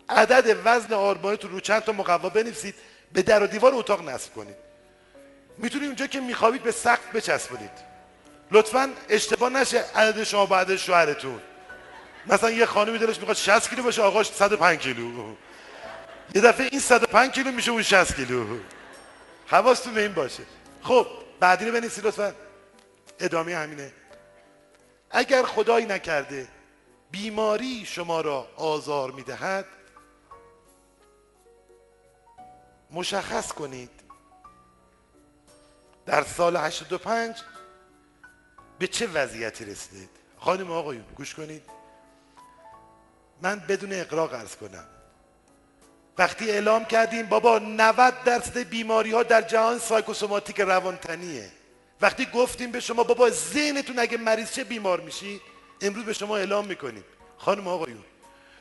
عدد 0.08 0.56
وزن 0.64 0.94
آرمانتون 0.94 1.50
رو 1.50 1.60
چند 1.60 1.82
تا 1.82 1.92
مقوا 1.92 2.28
بنویسید 2.28 2.74
به 3.12 3.22
در 3.22 3.42
و 3.42 3.46
دیوار 3.46 3.74
اتاق 3.74 4.08
نصب 4.08 4.34
کنید. 4.34 4.56
می‌تونید 5.58 5.86
اونجا 5.86 6.06
که 6.06 6.20
میخوابید 6.20 6.62
به 6.62 6.72
سقف 6.72 7.16
بچسبونید. 7.16 7.70
لطفا 8.50 8.90
اشتباه 9.08 9.50
نشه 9.50 9.84
عدد 9.94 10.22
شما 10.22 10.46
با 10.46 10.58
عدد 10.58 10.76
شوهرتون. 10.76 11.40
مثلا 12.26 12.50
یه 12.50 12.66
خانمی 12.66 12.98
دلش 12.98 13.18
می‌خواد 13.18 13.36
60 13.36 13.70
کیلو 13.70 13.82
باشه 13.82 14.02
آقاش 14.02 14.32
105 14.32 14.78
کیلو. 14.78 15.34
یه 16.34 16.40
دفعه 16.40 16.68
این 16.70 16.80
105 16.80 17.30
کیلو 17.30 17.52
میشه 17.52 17.70
اون 17.70 17.82
60 17.82 18.16
کیلو. 18.16 18.58
حواستون 19.50 19.94
به 19.94 20.02
این 20.02 20.14
باشه. 20.14 20.42
خب 20.82 21.06
بعدی 21.40 21.64
رو 21.64 21.72
بنویسید 21.72 22.06
لطفا. 22.06 22.34
ادامه 23.20 23.56
همینه. 23.56 23.92
اگر 25.10 25.42
خدایی 25.42 25.86
نکرده 25.86 26.48
بیماری 27.10 27.86
شما 27.86 28.20
را 28.20 28.48
آزار 28.56 29.10
می‌دهد 29.10 29.66
مشخص 32.90 33.52
کنید. 33.52 33.90
در 36.06 36.24
سال 36.24 36.56
85 36.56 37.36
به 38.78 38.86
چه 38.86 39.06
وضعیتی 39.06 39.64
رسیدید؟ 39.64 40.10
خانم 40.38 40.70
آقایون 40.72 41.04
گوش 41.16 41.34
کنید. 41.34 41.62
من 43.42 43.58
بدون 43.58 43.92
اقراق 43.92 44.32
ارز 44.32 44.56
کنم. 44.56 44.86
وقتی 46.18 46.50
اعلام 46.50 46.84
کردیم 46.84 47.26
بابا 47.26 47.58
90 47.58 48.14
درصد 48.24 48.58
بیماری 48.58 49.10
ها 49.12 49.22
در 49.22 49.42
جهان 49.42 49.78
سایکوسوماتیک 49.78 50.60
روانتنیه. 50.60 51.50
وقتی 52.00 52.26
گفتیم 52.26 52.70
به 52.70 52.80
شما 52.80 53.02
بابا 53.02 53.30
ذهنتون 53.30 53.98
اگه 53.98 54.18
مریض 54.18 54.52
چه 54.52 54.64
بیمار 54.64 55.00
میشی 55.00 55.40
امروز 55.80 56.04
به 56.04 56.12
شما 56.12 56.36
اعلام 56.36 56.66
می‌کنیم. 56.66 57.04
خانم 57.38 57.68
آقایون 57.68 58.04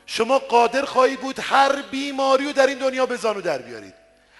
شما 0.06 0.38
قادر 0.38 0.84
خواهی 0.84 1.16
بود 1.16 1.40
هر 1.40 1.82
بیماری 1.82 2.44
رو 2.44 2.52
در 2.52 2.66
این 2.66 2.78
دنیا 2.78 3.06
به 3.06 3.16
زانو 3.16 3.40
در 3.40 3.58
بیارید. 3.58 3.94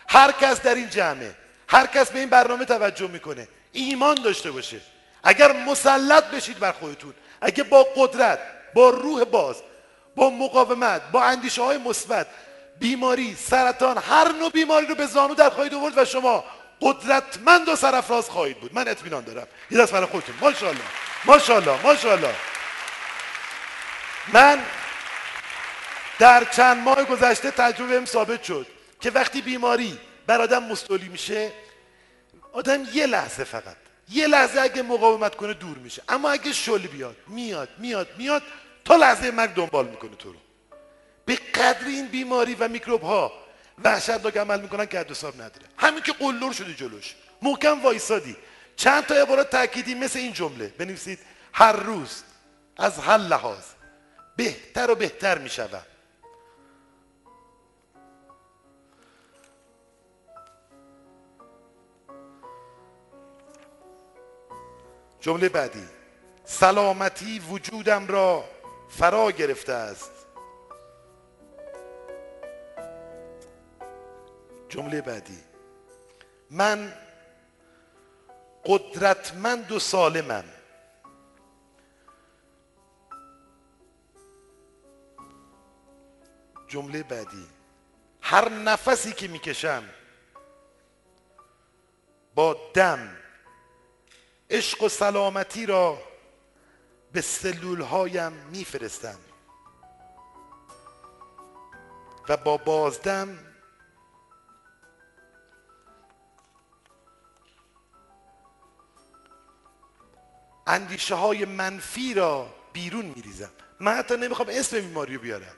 هر 0.09 0.33
کس 0.33 0.63
در 0.63 0.75
این 0.75 0.91
جمعه 0.91 1.35
هر 1.69 1.87
کس 1.87 2.11
به 2.11 2.19
این 2.19 2.29
برنامه 2.29 2.65
توجه 2.65 3.07
می‌کنه. 3.07 3.49
ایمان 3.73 4.15
داشته 4.15 4.51
باشه. 4.51 4.81
اگر 5.23 5.53
مسلط 5.53 6.25
بشید 6.25 6.59
بر 6.59 6.73
خودتون 6.73 7.15
اگه 7.41 7.65
با 7.65 7.87
قدرت 7.97 8.39
با 8.75 8.91
روح 8.91 9.25
باز 9.25 9.57
با 10.17 10.31
مقاومت 10.31 11.03
با 11.13 11.25
اندیشه 11.25 11.63
های 11.63 11.79
مثبت 11.79 12.27
بیماری 12.81 13.35
سرطان 13.35 13.99
هر 13.99 14.33
نوع 14.33 14.51
بیماری 14.51 14.87
رو 14.87 14.95
به 14.95 15.07
زانو 15.07 15.35
در 15.35 15.51
خواهید 15.51 15.75
آورد 15.75 15.99
و 15.99 16.05
شما 16.05 16.45
قدرتمند 16.81 17.69
و 17.69 17.77
سرفراز 17.77 18.31
خواهید 18.31 18.61
بود. 18.61 18.75
من 18.75 18.89
اطمینان 18.89 19.25
دارم. 19.25 19.47
یه 19.71 19.79
دست 19.79 19.93
برای 19.93 20.07
خودتون. 20.07 20.35
ماشاءالله. 20.41 20.83
ماشاءالله. 21.25 21.83
ماشاءالله. 21.83 22.35
من 24.33 24.59
در 26.19 26.45
چند 26.45 26.83
ماه 26.83 27.05
گذشته 27.05 27.51
تجربه 27.51 28.05
ثابت 28.05 28.43
شد 28.43 28.67
که 29.01 29.11
وقتی 29.11 29.43
بیماری 29.43 29.99
بر 30.27 30.41
آدم 30.41 30.65
مستولی 30.65 31.09
میشه 31.09 31.53
آدم 32.53 32.85
یه 32.93 33.07
لحظه 33.07 33.45
فقط 33.45 33.77
یه 34.11 34.27
لحظه 34.27 34.61
اگه 34.61 34.83
مقاومت 34.83 35.35
کنه 35.35 35.55
دور 35.55 35.79
میشه. 35.79 36.03
اما 36.09 36.31
اگه 36.31 36.53
شل 36.53 36.87
بیاد 36.87 37.17
میاد 37.27 37.69
میاد 37.79 38.09
میاد 38.19 38.43
تا 38.85 38.97
لحظه 38.97 39.31
مرگ 39.31 39.55
دنبال 39.55 39.87
می‌کنه 39.87 40.17
تو 40.17 40.33
رو. 40.33 40.39
به 41.29 41.37
قدر 41.37 41.87
این 41.87 42.09
بیماری 42.09 42.55
و 42.55 42.69
میکروب 42.69 43.03
ها 43.03 43.33
وحشتناک 43.85 44.37
عمل 44.37 44.61
می‌کنن 44.61 44.87
که 44.87 45.01
حد 45.01 45.11
حساب 45.11 45.35
نداره. 45.35 45.67
همین 45.77 46.03
که 46.03 46.13
قلور 46.13 46.53
شدی 46.53 46.75
جلوش. 46.75 47.15
محکم 47.43 47.83
وایسادی. 47.83 48.37
چند 48.77 49.07
تا 49.07 49.15
عبارت 49.15 49.51
تأکیدی 49.51 49.95
مثل 49.95 50.19
این 50.19 50.33
جمله. 50.33 50.67
بنویسید. 50.67 51.19
هر 51.53 51.73
روز 51.73 52.23
از 52.77 52.99
هر 52.99 53.19
لحاظ 53.19 53.65
بهتر 54.37 54.91
و 54.91 54.95
بهتر 54.95 55.39
می‌شوم 55.39 55.83
جمله 65.21 65.49
بعدی. 65.49 65.85
سلامتی 66.45 67.39
وجودم 67.39 68.07
را 68.07 68.45
فرا 68.89 69.31
گرفته 69.31 69.73
است. 69.73 70.18
جمله 74.69 75.01
بعدی. 75.01 75.39
من 76.51 76.93
قدرتمند 78.65 79.73
و 79.73 79.79
سالمم. 79.79 80.45
جمله 86.69 87.03
بعدی. 87.03 87.47
هر 88.23 88.49
نفسی 88.49 89.13
که 89.13 89.29
می‌کشم 89.29 89.85
با 92.35 92.57
دم 92.75 93.17
عشق 94.51 94.83
و 94.83 94.89
سلامتی 94.89 95.67
را 95.67 95.99
به 97.13 97.21
سلول 97.21 97.81
هایم 97.81 98.33
میفرستم 98.33 99.19
و 102.29 102.37
با 102.37 102.57
بازدم 102.57 103.48
اندیشه 110.69 111.15
های 111.15 111.45
منفی 111.45 112.15
را 112.15 112.55
بیرون 112.73 113.05
میریزم. 113.05 113.51
من 113.81 113.95
حتی 113.95 114.17
نمی‌خوام 114.17 114.49
اسم 114.51 114.81
بیماری 114.81 115.15
رو 115.15 115.21
بیارم. 115.21 115.57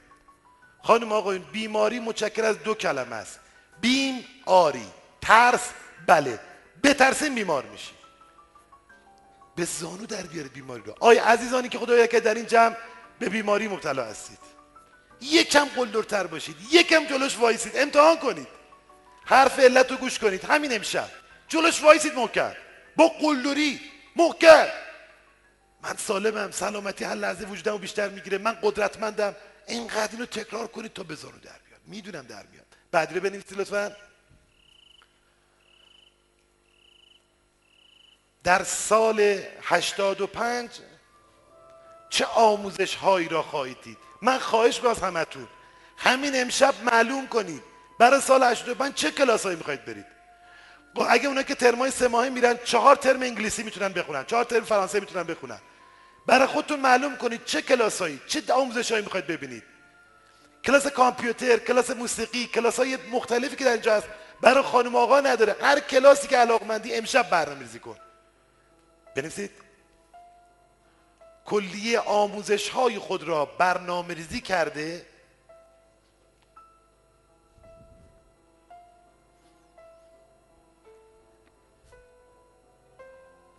خانم 0.83 1.13
آقایون 1.13 1.45
بیماری 1.53 2.01
متشکل 2.01 2.45
از 2.45 2.63
دو 2.63 2.75
کلمه 2.75 3.17
است. 3.17 3.41
بیم 3.81 4.25
آری. 4.47 4.87
ترس 5.21 5.71
بله. 6.07 6.41
بترسیم 6.83 7.35
بیمار 7.35 7.65
میشی. 7.65 7.91
به 9.57 9.65
زانو 9.65 10.07
در 10.07 10.23
بیاره 10.23 10.49
بیماری 10.49 10.83
رو. 10.83 10.95
آی 11.01 11.19
عزیزانی 11.19 11.69
که 11.69 11.79
خدایا 11.79 12.07
که 12.07 12.21
در 12.21 12.35
این 12.35 12.47
جمع 12.47 12.77
به 13.19 13.29
بیماری 13.29 13.69
مبتلا 13.69 14.05
هستید. 14.05 14.39
یکم 15.21 15.65
قلدرتر 15.65 16.27
باشید. 16.27 16.57
یکم 16.71 17.05
جلوش 17.07 17.39
وایسید. 17.39 17.73
امتحان 17.77 18.17
کنید. 18.17 18.49
حرف 19.25 19.59
علت 19.59 19.91
رو 19.91 19.97
گوش 19.97 20.19
کنید. 20.19 20.45
همین 20.45 20.75
امشب. 20.75 21.09
جلوش 21.49 21.83
وایسید 21.83 22.15
محکم. 22.15 22.53
با 22.97 23.09
قلدری. 23.09 23.81
محکم. 24.17 24.67
من 25.83 25.97
سالمم 25.97 26.51
سلامتی 26.51 27.05
هر 27.05 27.14
لحظه 27.14 27.45
وجودمو 27.45 27.78
بیشتر 27.78 28.09
می‌گیره. 28.09 28.39
من 28.39 28.59
قدرتمندم. 28.62 29.37
اینقدر 29.66 30.12
اینو 30.12 30.26
تکرار 30.26 30.66
کنید 30.66 30.93
تا 30.93 31.03
به 31.03 31.14
زانو 31.14 31.39
در 31.39 31.59
بیاد. 31.68 31.81
می‌دونم 31.87 32.22
در 32.22 32.45
میاد. 32.47 33.14
رو 33.14 33.20
بنویسید 33.20 33.59
لطفا. 33.61 33.97
در 38.45 38.62
سال 38.64 39.43
85 39.62 40.70
چه 42.11 42.24
آموزش 42.24 42.95
هایی 42.95 43.28
را 43.28 43.43
خواهید 43.43 43.76
دید؟ 43.83 43.99
من 44.22 44.39
خواهش 44.39 44.81
باز 44.81 45.01
همتون. 45.01 45.49
همین 45.97 46.41
امشب 46.41 46.74
معلوم 46.85 47.28
کنید. 47.28 47.62
برای 47.99 48.20
سال 48.20 48.43
85 48.43 48.95
چه 48.95 49.11
کلاس 49.11 49.43
هایی 49.43 49.57
می‌خواید 49.57 49.85
برید؟ 49.85 50.07
اگه 51.09 51.28
اونا 51.28 51.43
که 51.43 51.55
ترمای 51.55 51.91
سه 51.91 52.09
ماهه 52.09 52.28
میرن 52.28 52.59
چهار 52.64 52.97
ترم 52.97 53.22
انگلیسی 53.22 53.62
می‌تونن 53.62 53.89
بخونن. 53.89 54.24
چهار 54.24 54.45
ترم 54.45 54.64
فرانسه 54.64 55.01
می‌تونن 55.01 55.22
بخونن. 55.22 55.61
برای 56.31 56.47
خودتون 56.47 56.81
معلوم 56.81 57.16
کنید 57.16 57.45
چه 57.45 57.62
کلاس 57.62 58.03
هایی 58.03 58.20
چه 58.26 58.53
آموزش 58.53 58.91
هایی 58.91 59.05
می‌خواید 59.05 59.26
ببینید. 59.26 59.62
کلاس 60.64 60.87
کامپیوتر 60.87 61.57
کلاس 61.57 61.91
موسیقی 61.91 62.47
کلاس 62.47 62.76
های 62.76 62.99
مختلفی 63.11 63.57
که 63.57 63.64
در 63.64 63.72
اینجا 63.72 63.95
هست 63.95 64.09
برای 64.41 64.62
خانم 64.62 64.97
آقا 64.97 65.20
نداره. 65.20 65.57
هر 65.61 65.81
کلاسی 65.81 66.28
که 66.28 66.37
علاقمندی 66.37 66.95
امشب 66.95 67.31
برنامه‌ریزی 67.31 67.78
کن. 67.78 67.97
بنویسید. 69.16 69.51
کلیه 71.45 72.01
آموزش 72.01 72.68
های 72.68 72.99
خود 72.99 73.22
را 73.22 73.45
برنامه 73.45 74.14
ریزی 74.14 74.41
کرده. 74.41 75.07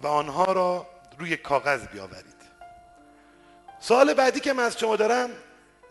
و 0.01 0.07
آنها 0.07 0.45
را 0.45 0.87
روی 1.19 1.37
کاغذ 1.37 1.87
بیاورید. 1.87 2.40
سوال 3.81 4.13
بعدی 4.13 4.39
که 4.39 4.53
من 4.53 4.63
از 4.63 4.79
شما 4.79 4.95
دارم 4.95 5.29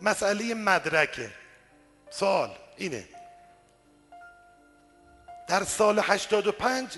مسئله 0.01 0.53
مدرکه. 0.53 1.29
سوال 2.09 2.57
اینه. 2.77 3.07
در 5.47 5.63
سال 5.63 5.99
85 6.03 6.97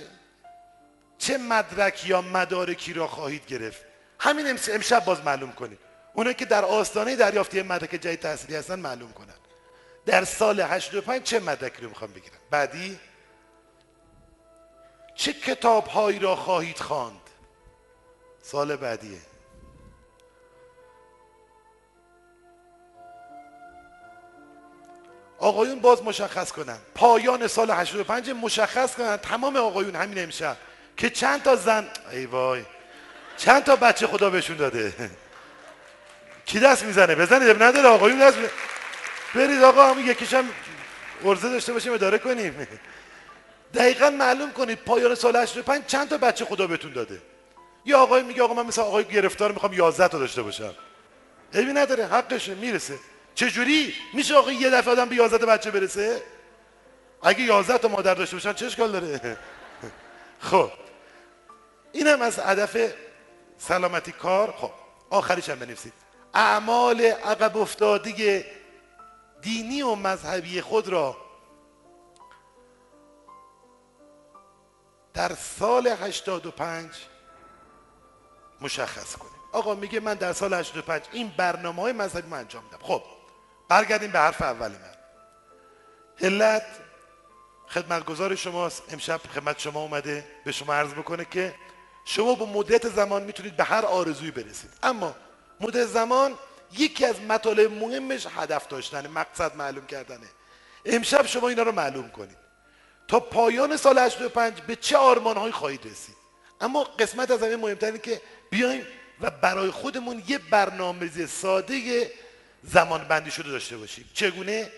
چه 1.17 1.37
مدرک 1.37 2.09
یا 2.09 2.21
مدارکی 2.21 2.93
را 2.93 3.07
خواهید 3.07 3.45
گرفت؟ 3.45 3.85
همین 4.19 4.47
امشب 4.47 5.05
باز 5.05 5.23
معلوم 5.23 5.51
کنید. 5.51 5.79
اونا 6.13 6.33
که 6.33 6.45
در 6.45 6.65
آستانه 6.65 7.15
دریافتی 7.15 7.61
مدرک 7.61 7.89
جدید 7.89 8.19
تحصیلی 8.19 8.55
هستن 8.55 8.79
معلوم 8.79 9.11
کنن. 9.11 9.33
در 10.05 10.23
سال 10.23 10.61
85 10.61 11.23
چه 11.23 11.39
مدرکی 11.39 11.81
رو 11.81 11.89
می‌خوام 11.89 12.11
بگیرم؟ 12.11 12.37
بعدی 12.51 12.99
چه 15.15 15.33
کتاب 15.33 15.87
هایی 15.87 16.19
را 16.19 16.35
خواهید 16.35 16.77
خواند؟ 16.79 17.21
سال 18.41 18.75
بعدیه. 18.75 19.32
آقایون 25.43 25.79
باز 25.79 26.03
مشخص 26.03 26.51
کنن. 26.51 26.77
پایان 26.95 27.47
سال 27.47 27.71
85 27.71 28.29
مشخص 28.29 28.95
کنن. 28.95 29.17
تمام 29.17 29.57
آقایون 29.57 29.95
همین 29.95 30.23
امشب. 30.23 30.57
که 30.97 31.09
چند 31.09 31.43
تا 31.43 31.55
زن 31.55 31.87
ای 32.11 32.25
وای. 32.25 32.63
چند 33.37 33.63
تا 33.63 33.75
بچه 33.75 34.07
خدا 34.07 34.29
بهشون 34.29 34.57
داده. 34.57 34.93
کی 36.45 36.59
دست 36.59 36.83
می‌زنه؟ 36.83 37.15
بزنید. 37.15 37.63
نداره. 37.63 37.87
آقایون 37.87 38.19
دست 38.19 38.37
برید 39.35 39.63
آقا 39.63 39.89
همون 39.89 40.05
یکیشم 40.05 40.45
ارزه 41.25 41.49
داشته 41.49 41.73
باشیم 41.73 41.93
اداره 41.93 42.17
کنیم. 42.17 42.67
دقیقا 43.73 44.09
معلوم 44.09 44.51
کنید 44.51 44.79
پایان 44.79 45.15
سال 45.15 45.35
85 45.35 45.85
چند 45.85 46.09
تا 46.09 46.17
بچه 46.17 46.45
خدا 46.45 46.67
بهتون 46.67 46.93
داده. 46.93 47.21
یا 47.85 47.99
آقای 47.99 48.23
میگه 48.23 48.43
آقا 48.43 48.53
من 48.53 48.65
مثل 48.65 48.81
آقای 48.81 49.03
گرفتار 49.03 49.51
می‌خوام 49.51 49.73
11 49.73 50.07
تا 50.07 50.19
داشته 50.19 50.41
باشم. 50.41 50.73
عیبی 51.53 51.73
نداره. 51.73 52.05
حقشه. 52.05 52.55
می‌رسه. 52.55 52.99
چجوری 53.35 53.93
میشه 54.13 54.35
آقا 54.35 54.51
یه 54.51 54.69
دفعه 54.69 54.91
آدم 54.91 55.09
به 55.09 55.15
11 55.15 55.37
تا 55.37 55.45
بچه 55.45 55.71
برسه؟ 55.71 56.23
اگه 57.23 57.41
11 57.41 57.77
تا 57.77 57.87
مادر 57.87 58.13
داشته 58.13 58.35
باشن 58.35 58.53
چه 58.53 58.65
اشکال 58.65 58.91
داره؟ 58.91 59.37
خب. 60.39 60.71
اینم 61.91 62.21
از 62.21 62.39
هدف 62.39 62.93
سلامتی 63.57 64.11
کار. 64.11 64.51
خب 64.57 64.71
آخریش 65.09 65.49
هم 65.49 65.59
بنویسید. 65.59 65.93
اعمال 66.33 67.01
عقب 67.01 67.57
افتادی 67.57 68.43
دینی 69.41 69.81
و 69.81 69.95
مذهبی 69.95 70.61
خود 70.61 70.87
را 70.87 71.17
در 75.13 75.35
سال 75.35 75.87
85 75.87 76.89
مشخص 78.61 79.15
کنیم. 79.15 79.33
آقا 79.51 79.75
میگه 79.75 79.99
من 79.99 80.13
در 80.13 80.33
سال 80.33 80.53
85 80.53 81.01
این 81.11 81.31
برنامه 81.37 81.81
های 81.81 81.93
مذهبی 81.93 82.29
من 82.29 82.37
انجام 82.37 82.63
میدم 82.63 82.77
خب 82.81 83.03
برگردیم 83.73 84.11
به 84.11 84.19
حرف 84.19 84.41
اول 84.41 84.71
من. 84.71 84.93
علت 86.21 86.65
خدمتگزار 87.67 88.35
شماست. 88.35 88.83
امشب 88.91 89.21
خدمت 89.35 89.59
شما 89.59 89.81
اومده 89.81 90.25
به 90.45 90.51
شما 90.51 90.73
عرض 90.73 90.91
بکنه 90.91 91.25
که 91.25 91.55
شما 92.05 92.35
با 92.35 92.45
مدت 92.45 92.89
زمان 92.89 93.23
می‌تونید 93.23 93.57
به 93.57 93.63
هر 93.63 93.85
آرزویی 93.85 94.31
برسید. 94.31 94.69
اما 94.83 95.15
مدت 95.59 95.85
زمان 95.85 96.35
یکی 96.71 97.05
از 97.05 97.21
مطالب 97.21 97.71
مهمش 97.71 98.27
هدف 98.37 98.67
داشتنه 98.67 99.07
مقصد 99.07 99.55
معلوم 99.55 99.85
کردنه. 99.85 100.27
امشب 100.85 101.25
شما 101.25 101.49
اینا 101.49 101.63
رو 101.63 101.71
معلوم 101.71 102.09
کنید. 102.09 102.37
تا 103.07 103.19
پایان 103.19 103.77
سال 103.77 103.99
85 103.99 104.61
به 104.61 104.75
چه 104.75 104.97
آرمانهایی 104.97 105.51
خواهید 105.51 105.85
رسید. 105.85 106.15
اما 106.61 106.83
قسمت 106.83 107.31
از 107.31 107.43
همه 107.43 107.55
مهمتر 107.55 107.97
که 107.97 108.21
بیایم 108.49 108.85
و 109.21 109.29
برای 109.29 109.71
خودمون 109.71 110.23
یه 110.27 110.37
برنامه‌ریزی 110.37 111.27
ساده 111.27 112.11
زمان 112.63 113.03
بندی 113.03 113.31
شده 113.31 113.51
داشته 113.51 113.77
باشیم. 113.77 114.09
چگونه؟ 114.13 114.71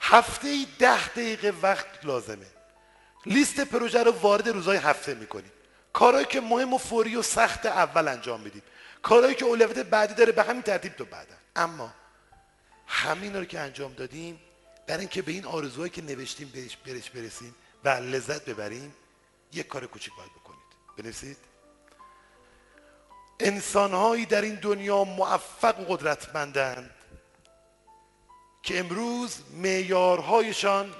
هفته 0.00 0.48
ای 0.48 0.66
ده 0.78 1.08
دقیقه 1.08 1.52
وقت 1.62 1.86
لازمه. 2.04 2.46
لیست 3.26 3.60
پروژه 3.60 4.02
رو 4.02 4.12
وارد 4.12 4.48
روزهای 4.48 4.76
هفته 4.76 5.14
می‌کنیم. 5.14 5.52
کارهایی 5.92 6.26
که 6.26 6.40
مهم 6.40 6.72
و 6.72 6.78
فوری 6.78 7.16
و 7.16 7.22
سخت 7.22 7.66
اول 7.66 8.08
انجام 8.08 8.40
میدیم. 8.40 8.62
کارهایی 9.02 9.34
که 9.34 9.44
اولویت 9.44 9.78
بعدی 9.78 10.14
داره 10.14 10.32
به 10.32 10.42
همین 10.42 10.62
ترتیب 10.62 10.92
تو 10.92 11.04
بعدا 11.04 11.34
اما 11.56 11.94
همین 12.86 13.36
رو 13.36 13.44
که 13.44 13.60
انجام 13.60 13.92
دادیم 13.92 14.40
برای 14.86 15.00
اینکه 15.00 15.22
به 15.22 15.32
این 15.32 15.44
آرزوهایی 15.44 15.90
که 15.90 16.02
نوشتیم 16.02 16.48
بهش 16.48 16.76
برش 16.76 17.10
برسیم 17.10 17.54
و 17.84 17.88
لذت 17.88 18.44
ببریم 18.44 18.94
یک 19.52 19.68
کار 19.68 19.86
کوچیک 19.86 20.12
باید 20.16 20.30
بکنید. 20.30 20.58
بنویسید. 20.98 21.36
انسانهایی 23.40 24.26
در 24.26 24.42
این 24.42 24.54
دنیا 24.54 25.04
موفق 25.04 25.80
و 25.80 25.96
قدرتمندند 25.96 26.90
که 28.62 28.78
امروز 28.78 29.36
معیارهایشان 29.56 30.94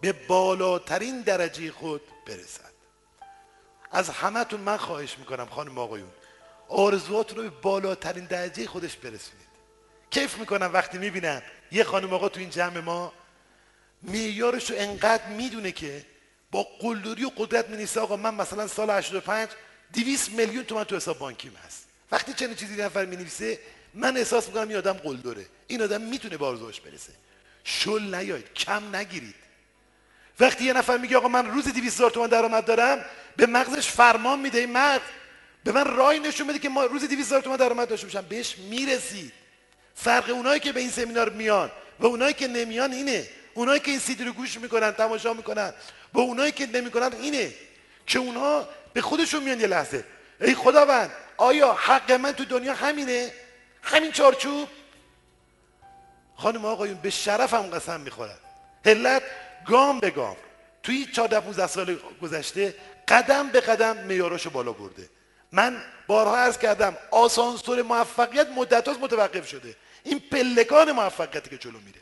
به 0.00 0.12
بالاترین 0.12 1.20
درجه 1.22 1.70
خود 1.72 2.00
برسد. 2.26 2.72
از 3.90 4.10
همتون 4.10 4.60
من 4.60 4.76
خواهش 4.76 5.18
می‌کنم 5.18 5.46
خانم 5.46 5.78
آقایون 5.78 6.10
آرزوهاتون 6.68 7.38
رو 7.38 7.42
به 7.42 7.50
بالاترین 7.50 8.24
درجه 8.24 8.66
خودش 8.66 8.96
برسونید. 8.96 9.52
کیف 10.10 10.38
می‌کنم 10.38 10.70
وقتی 10.72 10.98
می‌بینم 10.98 11.42
یه 11.72 11.84
خانم 11.84 12.14
آقا 12.14 12.28
تو 12.28 12.40
این 12.40 12.50
جمع 12.50 12.80
ما 12.80 13.12
معیارش 14.02 14.70
رو 14.70 14.76
انقدر 14.78 15.26
می‌دونه 15.26 15.72
که 15.72 16.06
با 16.50 16.62
قلدری 16.62 17.24
و 17.24 17.30
قدرت 17.36 17.70
مینیسته 17.70 18.00
آقا 18.00 18.16
من 18.16 18.34
مثلا 18.34 18.68
سال 18.68 18.90
85 18.90 19.48
200 19.92 20.30
میلیون 20.30 20.64
تومن 20.64 20.84
تو 20.84 20.96
حساب 20.96 21.18
بانکیم 21.18 21.56
هست. 21.66 21.81
وقتی 22.12 22.32
چنین 22.32 22.54
چیزی 22.54 22.82
نفر 22.82 23.04
می‌نویسه 23.04 23.58
من 23.94 24.16
احساس 24.16 24.46
می‌کنم 24.46 24.68
این 24.68 24.76
آدم 24.76 24.92
قلدره. 24.92 25.46
این 25.66 25.82
آدم 25.82 26.00
می‌تونه 26.00 26.36
به 26.36 26.46
آرزوهاش 26.46 26.80
برسه. 26.80 27.12
شل 27.64 28.14
نیاید 28.14 28.54
کم 28.54 28.96
نگیرید. 28.96 29.34
وقتی 30.40 30.64
یه 30.64 30.72
نفر 30.72 30.96
میگه 30.96 31.16
آقا 31.16 31.28
من 31.28 31.46
روز 31.46 31.64
200 31.64 31.86
هزار 31.86 32.10
تومان 32.10 32.28
درآمد 32.28 32.64
دارم 32.64 33.04
به 33.36 33.46
مغزش 33.46 33.88
فرمان 33.88 34.40
میده 34.40 34.58
این 34.58 34.70
مرد 34.70 35.00
به 35.64 35.72
من 35.72 35.84
رای 35.84 36.20
نشون 36.20 36.46
بده 36.46 36.58
که 36.58 36.68
ما 36.68 36.84
روز 36.84 37.08
200 37.08 37.26
هزار 37.26 37.40
تومان 37.40 37.58
درآمد 37.58 37.88
داشته 37.88 38.06
باشم. 38.06 38.26
بهش 38.28 38.58
می‌رسید. 38.58 39.32
فرق 39.94 40.30
اونایی 40.30 40.60
که 40.60 40.72
به 40.72 40.80
این 40.80 40.90
سمینار 40.90 41.28
میان 41.28 41.70
و 42.00 42.06
اونایی 42.06 42.34
که 42.34 42.48
نمیان 42.48 42.92
اینه. 42.92 43.28
اونایی 43.54 43.80
که 43.80 43.90
این 43.90 44.00
سیدی 44.00 44.24
رو 44.24 44.32
گوش 44.32 44.58
می‌کنن 44.58 44.90
تماشا 44.90 45.32
می‌کنن. 45.32 45.72
با 46.12 46.22
اونایی 46.22 46.52
که 46.52 46.66
نمی‌کنن 46.66 47.12
اینه. 47.12 47.54
که 48.06 48.18
اونها 48.18 48.68
به 48.92 49.00
خودشون 49.00 49.42
میان 49.42 49.60
یه 49.60 49.66
لحظه. 49.66 50.04
ای 50.42 50.54
خداوند 50.54 51.10
آیا 51.36 51.72
حق 51.72 52.12
من 52.12 52.32
تو 52.32 52.44
دنیا 52.44 52.74
همینه؟ 52.74 53.32
همین 53.82 54.12
چارچوب؟ 54.12 54.68
خانم 56.36 56.64
آقایون 56.64 56.98
به 56.98 57.10
شرفم 57.10 57.62
قسم 57.62 58.00
می‌خورن 58.00 58.36
علت 58.84 59.22
گام 59.66 60.00
به 60.00 60.10
گام. 60.10 60.36
توی 60.82 61.06
14 61.06 61.40
15 61.40 61.66
سال 61.66 61.98
گذشته 62.22 62.74
قدم 63.08 63.48
به 63.48 63.60
قدم 63.60 63.96
معیاراشو 63.96 64.50
بالا 64.50 64.72
برده. 64.72 65.08
من 65.52 65.82
بارها 66.06 66.36
عرض 66.36 66.58
کردم 66.58 66.96
آسانسور 67.10 67.82
موفقیت 67.82 68.48
مدت 68.48 68.88
متوقف 68.88 69.48
شده. 69.48 69.76
این 70.04 70.20
پلکان 70.32 70.92
موفقیتی 70.92 71.50
که 71.50 71.58
جلو 71.58 71.78
میره. 71.78 72.00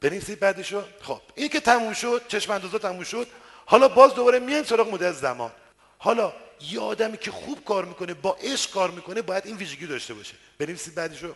بنویسید 0.00 0.40
بعدشو. 0.40 0.82
خب 1.00 1.20
این 1.34 1.48
که 1.48 1.60
تموم 1.60 1.92
شد 1.92 2.22
چشم 2.28 2.52
اندازه 2.52 2.78
تموم 2.78 3.04
شد. 3.04 3.26
حالا 3.66 3.88
باز 3.88 4.14
دوباره 4.14 4.38
میایم 4.38 4.64
سراغ 4.64 4.94
مدت 4.94 5.12
زمان. 5.12 5.50
حالا 5.98 6.32
یه 6.70 6.80
آدمی 6.80 7.16
که 7.16 7.30
خوب 7.30 7.64
کار 7.64 7.84
می‌کنه 7.84 8.14
با 8.14 8.36
عشق 8.40 8.70
کار 8.70 8.90
می‌کنه 8.90 9.22
باید 9.22 9.46
این 9.46 9.56
ویژگی 9.56 9.86
داشته 9.86 10.14
باشه. 10.14 10.34
بنویسید 10.58 10.94
بعدشو. 10.94 11.34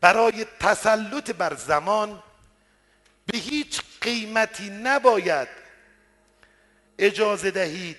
برای 0.00 0.46
تسلط 0.60 1.30
بر 1.30 1.54
زمان 1.54 2.22
به 3.26 3.38
هیچ 3.38 3.82
قیمتی 4.00 4.70
نباید 4.70 5.48
اجازه 6.98 7.50
دهید 7.50 7.96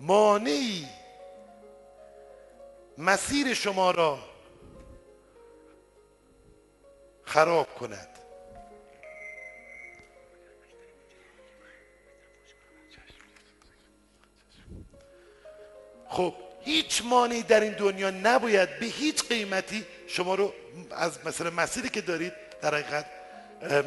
مانعی 0.00 0.86
مسیر 2.98 3.54
شما 3.54 3.90
را 3.90 4.18
خراب 7.24 7.74
کند. 7.74 8.11
خب 16.12 16.34
هیچ 16.60 17.02
مانعی 17.04 17.42
در 17.42 17.60
این 17.60 17.72
دنیا 17.72 18.10
نباید 18.10 18.78
به 18.78 18.86
هیچ 18.86 19.28
قیمتی 19.28 19.86
شما 20.08 20.34
رو 20.34 20.52
از 20.90 21.18
مثلا 21.26 21.50
مسیری 21.50 21.88
که 21.88 22.00
دارید 22.00 22.32
در 22.62 22.74
حقیقت 22.74 23.06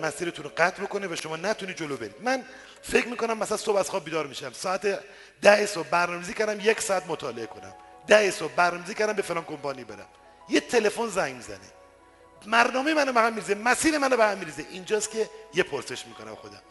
مسیرتون 0.01 0.45
رو 0.45 0.51
قطع 0.57 0.83
بکنه 0.83 1.07
و 1.07 1.15
شما 1.15 1.35
نتونی 1.35 1.73
جلو 1.73 1.97
برید. 1.97 2.15
من 2.21 2.43
فکر 2.81 3.07
می‌کنم 3.07 3.37
مثلا 3.37 3.57
صبح 3.57 3.77
از 3.77 3.89
خواب 3.89 4.05
بیدار 4.05 4.27
میشم. 4.27 4.51
ساعت 4.53 4.99
ده 5.41 5.65
صبح 5.65 5.87
برنامه‌ریزی 5.87 6.33
کردم 6.33 6.59
یک 6.69 6.81
ساعت 6.81 7.03
مطالعه 7.07 7.45
کنم. 7.45 7.73
ده 8.07 8.31
صبح 8.31 8.51
برنامه‌ریزی 8.55 8.93
کردم 8.93 9.13
به 9.13 9.21
فلان 9.21 9.43
کمپانی 9.43 9.83
برم. 9.83 10.07
یه 10.49 10.59
تلفن 10.59 11.07
زنگ 11.07 11.35
می‌زنه 11.35 11.59
برنامه 12.47 12.93
منو 12.93 13.13
به 13.13 13.21
هم 13.21 13.33
میریزه 13.33 13.55
مسیر 13.55 13.97
منو 13.97 14.17
به 14.17 14.25
هم 14.25 14.37
میریزه. 14.37 14.65
اینجاست 14.71 15.11
که 15.11 15.29
یه 15.53 15.63
پرسش 15.63 16.05
می‌کنم 16.05 16.35
خودم. 16.35 16.61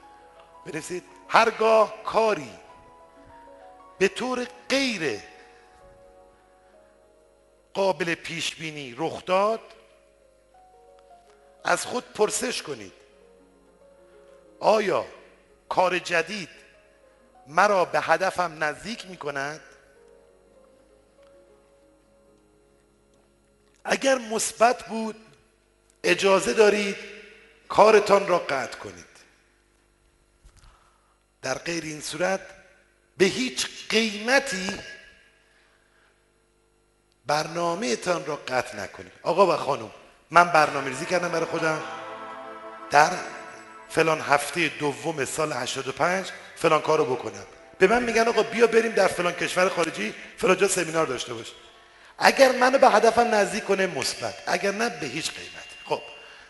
برسید 0.67 1.05
هرگاه 1.29 2.03
کاری 2.05 2.51
به 3.99 4.09
طور 4.09 4.47
غیر 4.69 5.21
قابل 7.75 8.15
پیش 8.15 8.55
بینی 8.55 8.95
رخ 8.99 9.25
داد 9.25 9.61
از 11.65 11.87
خود 11.87 12.05
پرسش 12.13 12.63
کنید. 12.63 12.93
آیا 14.61 15.07
کار 15.69 15.99
جدید 15.99 16.49
مرا 17.47 17.85
به 17.85 18.01
هدفم 18.01 18.65
نزدیک 18.65 19.07
می 19.07 19.17
کند 19.17 19.61
اگر 23.85 24.19
مثبت 24.19 24.87
بود 24.87 25.17
اجازه 26.05 26.53
دارید 26.53 26.97
کارتان 27.69 28.27
را 28.29 28.39
قطع 28.39 28.79
کنید. 28.79 29.05
در 31.43 31.59
غیر 31.59 31.85
این 31.85 32.01
صورت 32.01 32.41
به 33.19 33.25
هیچ 33.25 33.69
قیمتی 33.89 34.79
برنامه 37.27 37.97
تان 37.97 38.27
را 38.27 38.37
قطع 38.37 38.77
نکنید. 38.77 39.13
آقا 39.23 39.55
و 39.55 39.57
خانم 39.57 39.91
من 40.31 40.45
برنامه 40.45 40.89
ریزی 40.89 41.07
کردم 41.07 41.29
برای 41.29 41.45
خودم. 41.45 41.83
در 42.91 43.11
فلان 43.89 44.21
هفته 44.21 44.69
دوم 44.69 45.25
سال 45.25 45.53
85 45.53 46.27
فلان 46.57 46.81
کار 46.81 46.99
رو 46.99 47.05
بکنم. 47.05 47.45
به 47.79 47.87
من 47.87 48.03
میگن 48.03 48.29
آقا 48.29 48.43
بیا 48.43 48.67
بریم 48.67 48.93
در 48.93 49.09
فلان 49.09 49.33
کشور 49.33 49.69
خارجی 49.69 50.15
فلان 50.39 50.57
جا 50.57 50.69
سمینار 50.69 51.07
داشته 51.07 51.35
باش. 51.35 51.53
اگر 52.19 52.53
منو 52.53 52.79
به 52.79 52.91
هدفم 52.91 53.35
نزدیک 53.35 53.65
کنه 53.65 53.87
مثبت. 53.87 54.35
اگر 54.47 54.73
نه 54.73 54.89
به 54.89 55.07
هیچ 55.07 55.31
قیمت. 55.31 55.65
خب 55.85 56.03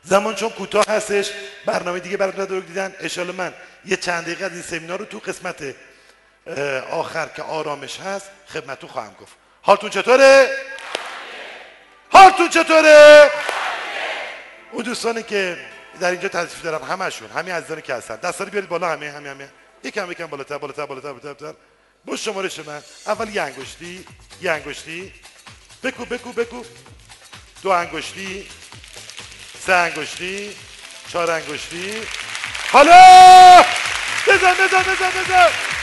زمان 0.03 0.35
چون 0.35 0.49
کوتاه 0.49 0.85
هستش 0.89 1.31
برنامه 1.67 2.01
دیگه 2.01 2.17
براتون 2.17 2.47
رو 2.47 2.61
دیدن. 2.61 2.95
اشاره 3.01 3.33
من 3.33 3.55
یه 3.85 3.97
چند 3.97 4.25
دقیقه 4.25 4.45
از 4.45 4.53
این 4.53 4.63
سمینار 4.63 4.99
رو 4.99 5.05
تو 5.05 5.19
قسمت 5.19 5.75
آخر 6.91 7.27
که 7.27 7.43
آرامش 7.43 8.01
هست 8.01 8.31
خدمتتون 8.49 8.91
خواهم 8.91 9.15
گفت. 9.21 9.44
حالتون 9.67 9.91
چطوره؟ 9.91 10.49
حالتون 12.13 12.49
چطوره؟ 12.49 13.31
اون 14.73 14.83
دوستانی 14.83 15.23
که 15.23 15.59
در 16.01 16.11
اینجا 16.11 16.29
تشریف 16.29 16.63
دارم 16.63 16.83
همشون 16.83 17.31
همین 17.31 17.55
عزیزانی 17.55 17.83
که 17.83 17.95
هستن. 17.95 18.17
دستا 18.17 18.45
رو 18.45 18.51
بیارید 18.51 18.71
بالا 18.71 18.89
همه 18.89 19.11
همه 19.11 19.31
همه. 19.31 19.49
یکم 19.85 20.11
یکم 20.11 20.27
بالاتر 20.27 20.59
بالاتر 20.59 20.87
بالاتر 20.87 21.13
بالاتر 21.13 21.33
بالاتر. 21.33 21.59
با 22.05 22.17
شمارش 22.17 22.59
من. 22.59 22.83
اول 23.07 23.29
یه 23.29 23.43
انگشتی 23.43 24.07
یه 24.43 24.51
انگشتی. 24.51 25.13
بکو 25.83 26.05
بکو 26.05 26.33
بکو. 26.33 26.65
دو 27.63 27.71
انگشتی 27.71 28.49
سه 29.67 29.73
انگشتی 29.73 30.57
چهار 31.09 31.31
انگشتی. 31.31 32.03
حالا! 32.73 33.65
بزن 34.27 34.55
بزن 34.55 34.83
بزن 34.83 35.11
بزن. 35.11 35.74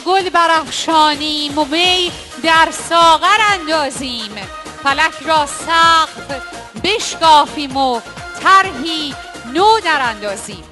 گل 0.00 0.28
برافشانیم 0.28 1.58
و 1.58 1.64
می 1.64 2.12
در 2.42 2.68
ساغر 2.88 3.38
اندازیم. 3.52 4.36
فلک 4.84 5.12
را 5.26 5.46
سقف 5.46 6.40
بشکافیم 6.84 7.76
و 7.76 8.00
طرحی 8.42 9.14
نو 9.52 9.80
در 9.80 10.00
اندازیم. 10.02 10.64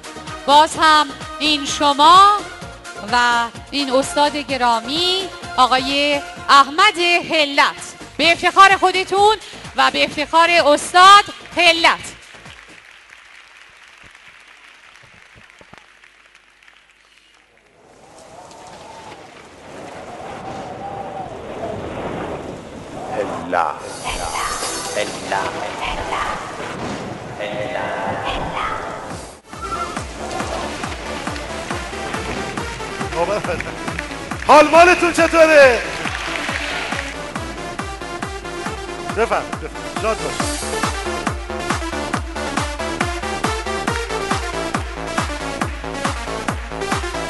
باز 0.45 0.75
هم 0.81 1.07
این 1.39 1.65
شما 1.65 2.37
و 3.11 3.45
این 3.71 3.93
استاد 3.93 4.37
گرامی 4.37 5.29
آقای 5.57 6.21
احمد 6.49 6.97
هلت. 7.31 7.93
به 8.17 8.31
افتخار 8.31 8.77
خودتون 8.77 9.35
و 9.75 9.91
به 9.91 10.03
افتخار 10.03 10.49
استاد 10.49 11.23
هلت. 11.57 12.12
حال 34.63 34.85
مالتون 34.85 35.13
چطوره؟ 35.13 35.81
بفهم 39.17 39.41
بفهم 39.41 40.01
شاد 40.01 40.17
باش 40.17 40.33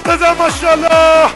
بزن 0.06 0.34
ماشاءالله. 0.34 1.30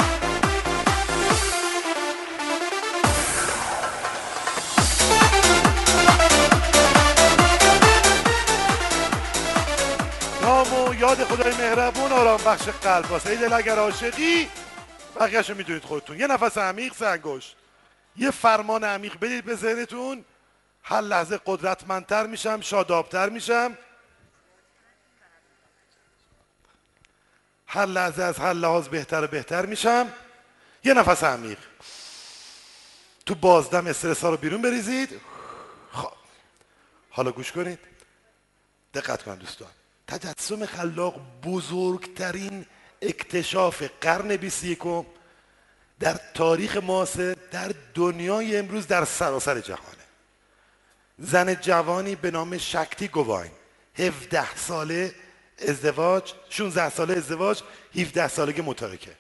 نام 10.41 10.73
و 10.73 10.93
یاد 10.93 11.23
خدای 11.23 11.53
مهربون 11.53 12.11
آرام 12.11 12.39
بخش 12.45 12.69
قلب 12.83 13.11
واسه 13.11 13.29
ای 13.29 13.35
دل 13.37 13.53
اگر 13.53 13.79
عاشقی 13.79 14.47
بقیهشو 15.17 15.55
می‌دونید 15.55 15.83
خودتون. 15.83 16.19
یه 16.19 16.27
نفس 16.27 16.57
عمیق 16.57 16.93
سنگوش 16.93 17.53
یه 18.15 18.31
فرمان 18.31 18.83
عمیق 18.83 19.19
بدید 19.19 19.45
به 19.45 19.55
ذهنتون. 19.55 20.25
هر 20.83 21.01
لحظه 21.01 21.39
قدرتمندتر 21.45 22.27
میشم 22.27 22.61
شادابتر 22.61 23.29
میشم. 23.29 23.77
هر 27.67 27.85
لحظه 27.85 28.23
از 28.23 28.37
هر 28.37 28.53
لحاظ 28.53 28.87
بهتر 28.87 29.23
و 29.23 29.27
بهتر 29.27 29.65
میشم. 29.65 30.13
یه 30.83 30.93
نفس 30.93 31.23
عمیق. 31.23 31.57
تو 33.25 33.35
بازدم 33.35 33.87
استرس 33.87 34.21
ها 34.21 34.29
رو 34.29 34.37
بیرون 34.37 34.61
بریزید. 34.61 35.21
خب. 35.91 36.11
حالا 37.09 37.31
گوش 37.31 37.51
کنید. 37.51 37.79
دقت 38.93 39.23
کن 39.23 39.35
دوستان. 39.35 39.69
تجسم 40.07 40.65
خلاق 40.65 41.21
بزرگترین 41.43 42.65
اکتشاف 43.01 43.83
قرن 44.01 44.35
21 44.35 44.79
در 45.99 46.19
تاریخ 46.33 46.77
معاصر 46.77 47.35
در 47.51 47.71
دنیای 47.93 48.57
امروز 48.57 48.87
در 48.87 49.05
سراسر 49.05 49.59
جهانه. 49.59 49.97
زن 51.19 51.55
جوانی 51.55 52.15
به 52.15 52.31
نام 52.31 52.57
شکتی 52.57 53.07
گواین 53.07 53.51
17 53.99 54.55
ساله 54.55 55.15
ازدواج 55.67 56.33
16 56.49 56.89
ساله 56.89 57.17
ازدواج 57.17 57.61
17 57.95 58.27
سالگی 58.27 58.61
متارکه. 58.61 59.11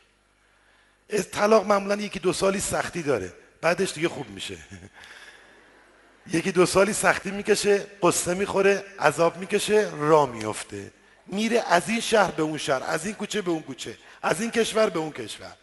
از 1.09 1.31
طلاق 1.31 1.67
معمولا 1.67 1.95
یکی 1.95 2.19
دو 2.19 2.33
سالی 2.33 2.59
سختی 2.59 3.03
داره. 3.03 3.33
بعدش 3.61 3.93
دیگه 3.93 4.09
خوب 4.09 4.29
میشه. 4.29 4.57
یکی 6.33 6.51
دو 6.51 6.65
سالی 6.65 6.93
سختی 6.93 7.31
می‌کشه 7.31 7.85
قصه 8.03 8.33
می‌خوره 8.33 8.83
عذاب 8.99 9.37
می‌کشه 9.37 9.91
را 9.97 10.25
میفته 10.25 10.91
میره 11.27 11.63
از 11.67 11.89
این 11.89 11.99
شهر 11.99 12.31
به 12.31 12.43
اون 12.43 12.57
شهر 12.57 12.83
از 12.83 13.05
این 13.05 13.15
کوچه 13.15 13.41
به 13.41 13.51
اون 13.51 13.61
کوچه 13.61 13.97
از 14.21 14.41
این 14.41 14.51
کشور 14.51 14.89
به 14.89 14.99
اون 14.99 15.11
کشور. 15.11 15.53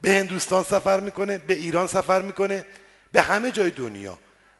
به 0.00 0.10
هندوستان 0.10 0.64
سفر 0.64 1.00
می‌کنه 1.00 1.38
به 1.38 1.54
ایران 1.54 1.86
سفر 1.86 2.22
می‌کنه 2.22 2.66
به 3.12 3.22
همه 3.22 3.50
جای 3.50 3.70
دنیا. 3.70 4.18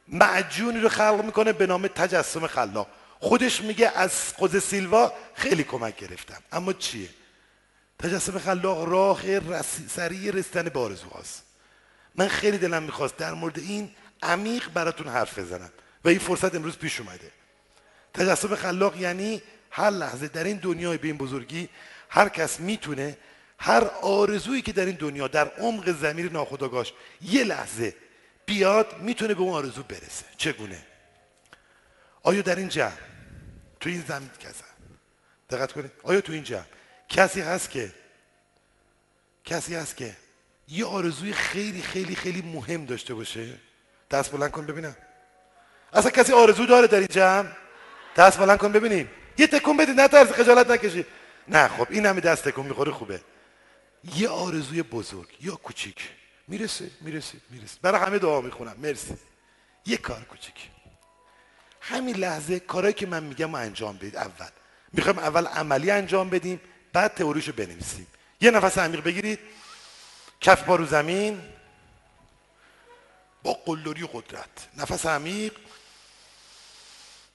معجونی 0.08 0.80
رو 0.80 0.88
خلق 0.88 1.22
می‌کنه 1.24 1.52
به 1.52 1.66
نام 1.66 1.86
تجسم 1.86 2.46
خلاق. 2.46 2.88
خودش 3.20 3.60
میگه 3.60 3.92
از 3.94 4.32
خود 4.32 4.58
سیلوا 4.58 5.12
خیلی 5.34 5.64
کمک 5.64 5.96
گرفتم. 5.96 6.42
اما 6.52 6.72
چیه؟ 6.72 7.08
تجسم 7.98 8.38
خلاق 8.38 8.88
راه 8.88 9.38
رسی 9.38 9.88
سریع 9.88 10.32
رسیدن 10.32 10.62
به 10.62 10.80
آرزوهاست 10.80 11.42
من 12.14 12.28
خیلی 12.28 12.58
دلم 12.58 12.82
می‌خواست 12.82 13.16
در 13.16 13.34
مورد 13.34 13.58
این 13.58 13.90
عمیق 14.22 14.68
براتون 14.68 15.08
حرف 15.08 15.38
بزنم. 15.38 15.70
و 16.04 16.08
این 16.08 16.18
فرصت 16.18 16.54
امروز 16.54 16.76
پیش 16.76 17.00
اومده. 17.00 17.30
تجسم 18.14 18.54
خلاق 18.54 18.96
یعنی 18.96 19.42
هر 19.76 19.90
لحظه 19.90 20.28
در 20.28 20.44
این 20.44 20.56
دنیای 20.56 20.98
به 20.98 21.08
این 21.08 21.16
بزرگی 21.16 21.68
هر 22.08 22.28
کس 22.28 22.60
می‌تونه 22.60 23.16
هر 23.58 23.84
آرزویی 24.02 24.62
که 24.62 24.72
در 24.72 24.86
این 24.86 24.96
دنیا 24.96 25.28
در 25.28 25.48
عمق 25.48 25.92
زمیر 25.92 26.32
ناخودآگاهش 26.32 26.92
یه 27.22 27.44
لحظه 27.44 27.94
بیاد 28.46 29.00
می‌تونه 29.00 29.34
به 29.34 29.40
اون 29.40 29.52
آرزو 29.54 29.82
برسه. 29.82 30.24
چگونه؟ 30.36 30.78
آیا 32.22 32.42
در 32.42 32.56
این 32.56 32.68
جمع 32.68 32.92
تو 33.80 33.90
این 33.90 34.04
زمین 34.08 34.30
کسا 34.40 34.64
دقت 35.50 35.72
کنید. 35.72 35.90
آیا 36.02 36.20
تو 36.20 36.32
این 36.32 36.42
جمع 36.42 36.64
کسی 37.08 37.40
هست 37.40 37.70
که 37.70 37.92
کسی 39.44 39.74
هست 39.74 39.96
که 39.96 40.16
یه 40.68 40.84
آرزوی 40.84 41.32
خیلی 41.32 41.82
خیلی 41.82 42.14
خیلی 42.14 42.42
مهم 42.42 42.84
داشته 42.84 43.14
باشه؟ 43.14 43.48
دست 44.10 44.32
بلند 44.32 44.50
کن 44.50 44.66
ببینم. 44.66 44.96
اصلا 45.92 46.10
کسی 46.10 46.32
آرزو 46.32 46.66
داره 46.66 46.86
در 46.86 46.98
این 46.98 47.08
جمع؟ 47.10 47.48
دست 48.16 48.38
بلند 48.38 48.58
کن 48.58 48.72
ببینیم. 48.72 49.10
یه 49.38 49.46
تکون 49.46 49.76
بدید 49.76 50.00
نه 50.00 50.08
ترس 50.08 50.32
خجالت 50.32 50.70
نکشید 50.70 51.06
نه 51.48 51.68
خب 51.68 51.86
این 51.90 52.06
همه 52.06 52.20
دست 52.20 52.44
تکون 52.48 52.66
می‌خوره 52.66 52.92
خوبه. 52.92 53.20
یه 54.14 54.28
آرزوی 54.28 54.82
بزرگ 54.82 55.28
یا 55.40 55.54
کوچیک. 55.54 56.10
می‌رسه 56.48 56.90
می‌رسه 57.00 57.38
می‌رسه. 57.50 57.78
برای 57.82 58.00
همه 58.00 58.18
دعا 58.18 58.40
می‌خونم. 58.40 58.76
مرسی. 58.78 59.16
یه 59.86 59.96
کار 59.96 60.24
کوچیک. 60.24 60.70
همین 61.80 62.16
لحظه 62.16 62.60
کارهایی 62.60 62.94
که 62.94 63.06
من 63.06 63.22
میگم 63.22 63.56
رو 63.56 63.62
انجام 63.62 63.96
بدید. 63.96 64.16
اول. 64.16 64.48
می‌خوایم 64.92 65.18
اول 65.18 65.46
عملی 65.46 65.90
انجام 65.90 66.30
بدیم 66.30 66.60
بعد 66.92 67.14
تئوریشو 67.14 67.52
بنویسیم. 67.52 68.06
یه 68.40 68.50
نفس 68.50 68.78
عمیق 68.78 69.02
بگیرید. 69.02 69.38
کف 70.40 70.62
پا 70.62 70.76
رو 70.76 70.86
زمین. 70.86 71.42
با 73.42 73.52
قلدری 73.52 74.08
قدرت. 74.12 74.68
نفس 74.76 75.06
عمیق. 75.06 75.52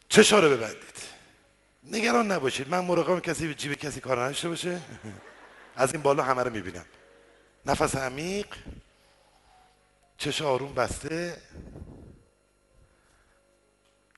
چشا 0.09 0.39
رو 0.39 0.49
ببندید. 0.49 1.10
نگران 1.83 2.31
نباشید. 2.31 2.69
من 2.69 2.79
مراقب 2.79 3.19
کسی 3.19 3.47
به 3.47 3.53
جیب 3.53 3.73
کسی 3.73 3.99
کار 3.99 4.23
نداشته 4.23 4.49
باشه. 4.49 4.81
از 5.75 5.93
این 5.93 6.01
بالا 6.01 6.23
همه 6.23 6.43
رو 6.43 6.49
می‌بینم. 6.49 6.85
نفس 7.65 7.95
عمیق. 7.95 8.47
چش 10.17 10.41
آروم 10.41 10.73
بسته. 10.73 11.41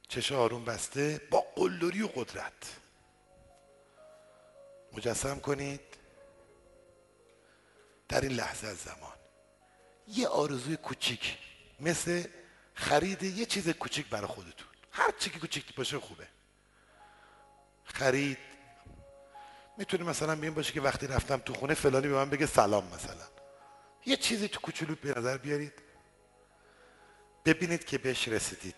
چش 0.07 0.31
آروم 0.31 0.65
بسته. 0.65 1.21
با 1.31 1.41
قلدری 1.55 2.01
و 2.01 2.07
قدرت. 2.07 2.77
مجسم 4.93 5.39
کنید. 5.39 5.81
در 8.09 8.21
این 8.21 8.31
لحظه 8.31 8.67
از 8.67 8.77
زمان. 8.77 9.17
یه 10.07 10.27
آرزوی 10.27 10.77
کوچیک. 10.77 11.37
مثل 11.79 12.23
خرید 12.73 13.23
یه 13.23 13.45
چیز 13.45 13.69
کوچیک 13.69 14.09
برای 14.09 14.27
خودتون. 14.27 14.67
هر 14.91 15.11
چی 15.19 15.29
که 15.29 15.39
کوچیک 15.39 15.75
باشه 15.75 15.99
خوبه. 15.99 16.27
خرید. 17.85 18.37
می‌تونه 19.77 20.03
مثلا 20.03 20.35
بیم 20.35 20.53
باشه 20.53 20.73
که 20.73 20.81
وقتی 20.81 21.07
رفتم 21.07 21.37
تو 21.37 21.53
خونه 21.53 21.73
فلانی 21.73 22.07
به 22.07 22.13
من 22.13 22.29
بگه 22.29 22.45
سلام 22.45 22.85
مثلا. 22.95 23.27
یه 24.05 24.17
چیزی 24.17 24.47
تو 24.47 24.59
کوچولو 24.59 24.95
به 24.95 25.13
نظر 25.17 25.37
بیارید. 25.37 25.73
ببینید 27.45 27.85
که 27.85 27.97
بهش 27.97 28.27
رسیدید. 28.27 28.75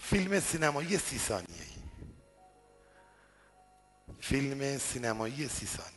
فیلم 0.00 0.40
سینمایی 0.40 0.98
سی 0.98 1.18
ثانیه 1.18 1.66
فیلم 4.20 4.78
سینمایی 4.78 5.48
سی 5.48 5.66
ثانیه 5.66 5.92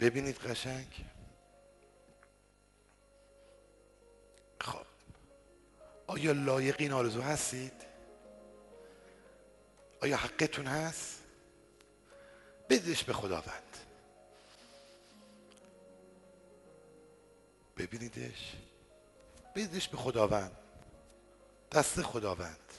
ببینید 0.00 0.38
قشنگ. 0.38 1.11
آیا 6.12 6.32
لایق 6.32 6.76
این 6.78 6.92
آرزو 6.92 7.20
هستید؟ 7.20 7.72
آیا 10.02 10.16
حقتون 10.16 10.66
هست؟ 10.66 11.18
بدش 12.70 13.04
به 13.04 13.12
خداوند. 13.12 13.76
ببینیدش. 17.76 18.52
بدش 19.54 19.88
به 19.88 19.96
خداوند. 19.96 20.56
دست 21.72 22.02
خداوند. 22.02 22.72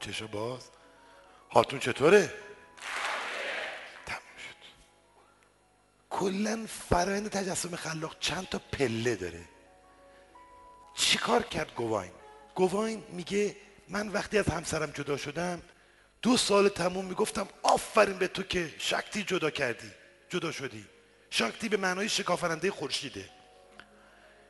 چشو 0.00 0.28
باز. 0.28 0.68
حالتون 1.48 1.78
چطوره؟ 1.78 2.47
کلا 6.18 6.66
فرایند 6.90 7.28
تجسم 7.28 7.76
خلاق 7.76 8.16
چند 8.20 8.48
تا 8.48 8.58
پله 8.72 9.16
داره. 9.16 9.44
چیکار 10.94 11.42
کرد 11.42 11.74
گواین؟ 11.74 12.12
گواین 12.54 13.04
میگه 13.12 13.56
من 13.88 14.08
وقتی 14.08 14.38
از 14.38 14.48
همسرم 14.48 14.90
جدا 14.90 15.16
شدم 15.16 15.62
دو 16.22 16.36
سال 16.36 16.68
تموم 16.68 17.04
می‌گفتم 17.04 17.48
آفرین 17.62 18.18
به 18.18 18.28
تو 18.28 18.42
که 18.42 18.74
شکتی 18.78 19.22
جدا 19.22 19.50
کردی 19.50 19.90
جدا 20.28 20.52
شدی. 20.52 20.84
شکتی 21.30 21.68
به 21.68 21.76
معنای 21.76 22.08
شکافرنده 22.08 22.70
خورشیده. 22.70 23.30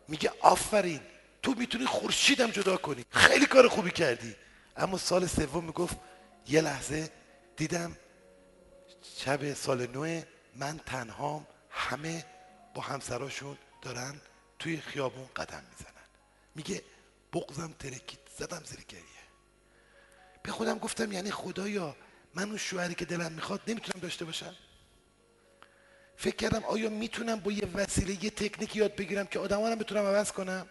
میگه 0.08 0.32
آفرین 0.40 1.00
تو 1.42 1.54
می‌تونی 1.54 1.86
خورشیدم 1.86 2.50
جدا 2.50 2.76
کنی. 2.76 3.04
خیلی 3.10 3.46
کار 3.46 3.68
خوبی 3.68 3.90
کردی. 3.90 4.34
اما 4.76 4.98
سال 4.98 5.26
سوم 5.26 5.64
می‌گفت 5.64 5.96
یه 6.48 6.60
لحظه 6.60 7.10
دیدم 7.56 7.96
شب 9.18 9.54
سال 9.54 9.86
نو 9.86 10.20
من 10.56 10.80
تنهام 10.86 11.46
همه 11.78 12.24
با 12.74 12.82
همسراشون 12.82 13.58
دارن 13.82 14.20
توی 14.58 14.80
خیابون 14.80 15.26
قدم 15.36 15.62
می‌زنن. 15.70 16.06
میگه 16.54 16.82
بغزم 17.32 17.74
ترکید 17.78 18.20
زدم 18.38 18.62
زیر 18.64 18.80
گریه. 18.88 19.02
به 20.42 20.52
خودم 20.52 20.78
گفتم 20.78 21.12
یعنی 21.12 21.30
خدایا 21.30 21.96
من 22.34 22.48
اون 22.48 22.56
شوهری 22.56 22.94
که 22.94 23.04
دلم 23.04 23.32
می‌خواد 23.32 23.60
نمی‌تونم 23.66 24.00
داشته 24.02 24.24
باشم؟ 24.24 24.54
فکر 26.16 26.36
کردم 26.36 26.64
آیا 26.64 26.90
می‌تونم 26.90 27.40
با 27.40 27.52
یه 27.52 27.68
وسیله 27.74 28.24
یه 28.24 28.30
تکنیک 28.30 28.76
یاد 28.76 28.96
بگیرم 28.96 29.26
که 29.26 29.38
آدم 29.38 29.62
هم 29.62 29.74
بتونم 29.74 30.06
عوض 30.06 30.32
کنم؟ 30.32 30.66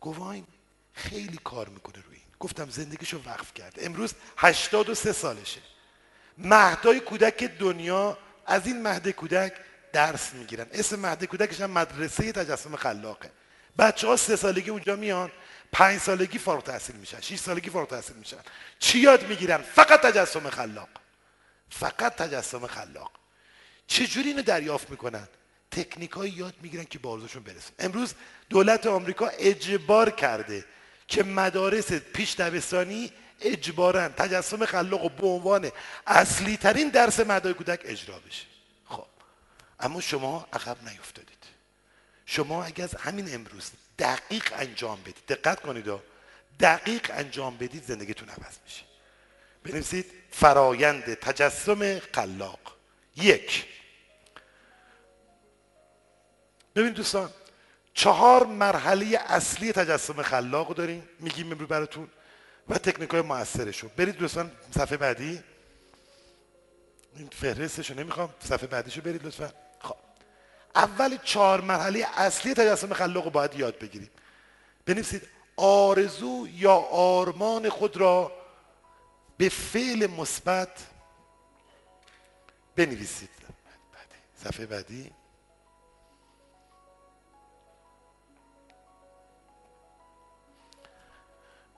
گواین 0.00 0.46
خیلی 0.92 1.38
کار 1.44 1.68
می‌کنه 1.68 2.02
روی 2.02 2.16
این. 2.16 2.26
گفتم 2.40 2.70
زندگیشو 2.70 3.22
وقف 3.26 3.54
کرد. 3.54 3.74
امروز 3.80 4.14
83 4.36 5.12
سالشه. 5.12 5.60
مهدای 6.38 7.00
کودک 7.00 7.44
دنیا 7.44 8.18
از 8.46 8.66
این 8.66 8.82
مهد 8.82 9.10
کودک 9.10 9.52
درس 9.92 10.34
می‌گیرن. 10.34 10.66
اسم 10.72 10.98
مهد 10.98 11.24
کودکش 11.24 11.60
هم 11.60 11.70
مدرسه 11.70 12.32
تجسم 12.32 12.76
خلاقه. 12.76 13.30
بچه 13.78 14.06
ها 14.06 14.16
سه 14.16 14.36
سالگی 14.36 14.70
اونجا 14.70 14.96
میان 14.96 15.30
پنج 15.72 16.00
سالگی 16.00 16.38
فارغ 16.38 16.62
تحصیل 16.62 16.96
میشن 16.96 17.20
شیش 17.20 17.40
سالگی 17.40 17.70
فارغ 17.70 17.88
تحصیل 17.88 18.16
میشن. 18.16 18.36
چی 18.78 18.98
یاد 18.98 19.28
می‌گیرن؟ 19.28 19.56
فقط 19.56 20.00
تجسم 20.00 20.50
خلاق. 20.50 20.88
فقط 21.70 22.16
تجسم 22.16 22.66
خلاق. 22.66 23.10
چجوری 23.86 24.28
اینو 24.28 24.42
دریافت 24.42 24.90
می‌کنن؟ 24.90 25.28
تکنیک 25.70 26.16
یاد 26.16 26.54
می‌گیرن 26.62 26.84
که 26.84 26.98
به 26.98 27.08
آرزوشون 27.08 27.42
برسن. 27.42 27.72
امروز 27.78 28.14
دولت 28.48 28.86
آمریکا 28.86 29.26
اجبار 29.26 30.10
کرده 30.10 30.64
که 31.08 31.22
مدارس 31.22 31.92
پیش 31.92 32.34
دبستانی 32.34 33.12
اجبارا 33.40 34.08
تجسم 34.08 34.66
خلاق 34.66 35.04
و 35.04 35.08
به 35.08 35.26
عنوان 35.26 35.72
اصلی 36.06 36.56
ترین 36.56 36.88
درس 36.88 37.20
مدای 37.20 37.54
کودک 37.54 37.80
اجرا 37.84 38.18
بشه. 38.18 38.46
اما 39.80 40.00
شما 40.00 40.48
عقب 40.52 40.76
نیفتادید. 40.88 41.44
شما 42.26 42.64
اگر 42.64 42.84
از 42.84 42.94
همین 42.94 43.34
امروز 43.34 43.70
دقیق 43.98 44.52
انجام 44.56 45.00
بدید 45.00 45.26
دقت 45.28 45.60
کنید 45.60 45.88
و 45.88 46.00
دقیق 46.60 47.10
انجام 47.14 47.56
بدید 47.56 47.84
زندگیتون 47.84 48.28
عوض 48.28 48.56
میشه. 48.64 48.82
بنویسید 49.64 50.12
فرایند 50.30 51.14
تجسم 51.14 51.98
خلاق. 51.98 52.76
یک. 53.16 53.66
ببین 56.76 56.92
دوستان 56.92 57.30
چهار 57.94 58.46
مرحله 58.46 59.18
اصلی 59.26 59.72
تجسم 59.72 60.22
خلاق 60.22 60.74
داریم 60.74 61.08
میگیم 61.18 61.52
امروز 61.52 61.68
براتون 61.68 62.08
و 62.68 62.78
تکنیک 62.78 63.10
های 63.10 63.20
موثرشو. 63.22 63.88
برید 63.96 64.16
دوستان 64.16 64.52
صفحه 64.74 64.96
بعدی. 64.96 65.42
این 67.16 67.28
فهرستشو 67.32 67.94
نمی‌خوام 67.94 68.34
صفحه 68.44 68.66
بعدیشو 68.66 69.00
برید 69.00 69.26
لطفا. 69.26 69.52
اول 70.74 71.16
چهار 71.24 71.60
مرحله 71.60 72.06
اصلی 72.16 72.54
تجسم 72.54 72.94
خلاق 72.94 73.24
رو 73.24 73.30
باید 73.30 73.54
یاد 73.54 73.78
بگیریم. 73.78 74.10
بنویسید 74.86 75.22
آرزو 75.56 76.48
یا 76.52 76.74
آرمان 76.92 77.68
خود 77.68 77.96
را 77.96 78.32
به 79.36 79.48
فعل 79.48 80.06
مثبت 80.06 80.86
بنویسید. 82.76 83.30
صفحه 84.44 84.66
بعدی. 84.66 85.10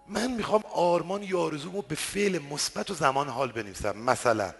من 0.08 0.30
می‌خوام 0.30 0.64
آرمان 0.74 1.22
یا 1.22 1.40
آرزومو 1.40 1.82
به 1.82 1.94
فعل 1.94 2.38
مثبت 2.38 2.90
و 2.90 2.94
زمان 2.94 3.28
حال 3.28 3.52
بنویسم. 3.52 3.98
مثلا 3.98 4.54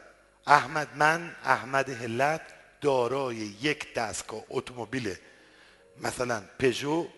احمد 0.47 0.89
من 0.97 1.37
احمد 1.45 1.91
هلت 1.91 2.41
دارای 2.83 3.37
یک 3.37 3.95
دستگاه 3.95 4.43
اتومبیل 4.51 5.15
مثلا 6.01 6.43
پژو 6.59 7.09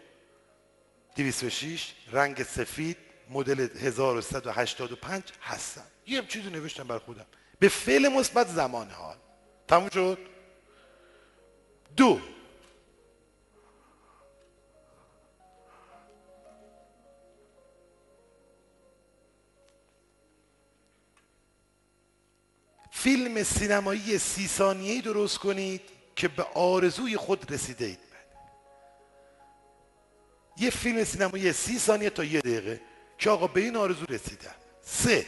206 1.16 1.92
رنگ 2.12 2.42
سفید 2.42 2.96
مدل 3.30 3.68
1185 3.80 5.22
هستم. 5.42 5.84
یه 6.06 6.22
چیزی 6.26 6.50
نوشتم 6.50 6.86
بر 6.86 6.98
خودم. 6.98 7.26
به 7.58 7.68
فعل 7.68 8.08
مثبت 8.08 8.48
زمان 8.48 8.90
حال. 8.90 9.16
تموم 9.68 9.88
شد؟ 9.88 10.18
دو 11.96 12.20
فیلم 23.04 23.42
سینمایی 23.42 24.18
سی 24.18 24.48
ثانیه‌ای 24.48 25.00
درست 25.00 25.38
کنید 25.38 25.80
که 26.16 26.28
به 26.28 26.42
آرزوی 26.42 27.16
خود 27.16 27.52
رسیده 27.52 27.84
اید 27.84 27.98
یه 30.56 30.70
فیلم 30.70 31.04
سینمایی 31.04 31.52
سی 31.52 31.78
ثانیه 31.78 32.10
تا 32.10 32.24
یه 32.24 32.40
دقیقه 32.40 32.80
که 33.18 33.30
آقا 33.30 33.46
به 33.46 33.60
این 33.60 33.76
آرزو 33.76 34.06
رسیدم 34.06 34.54
سه. 34.82 35.26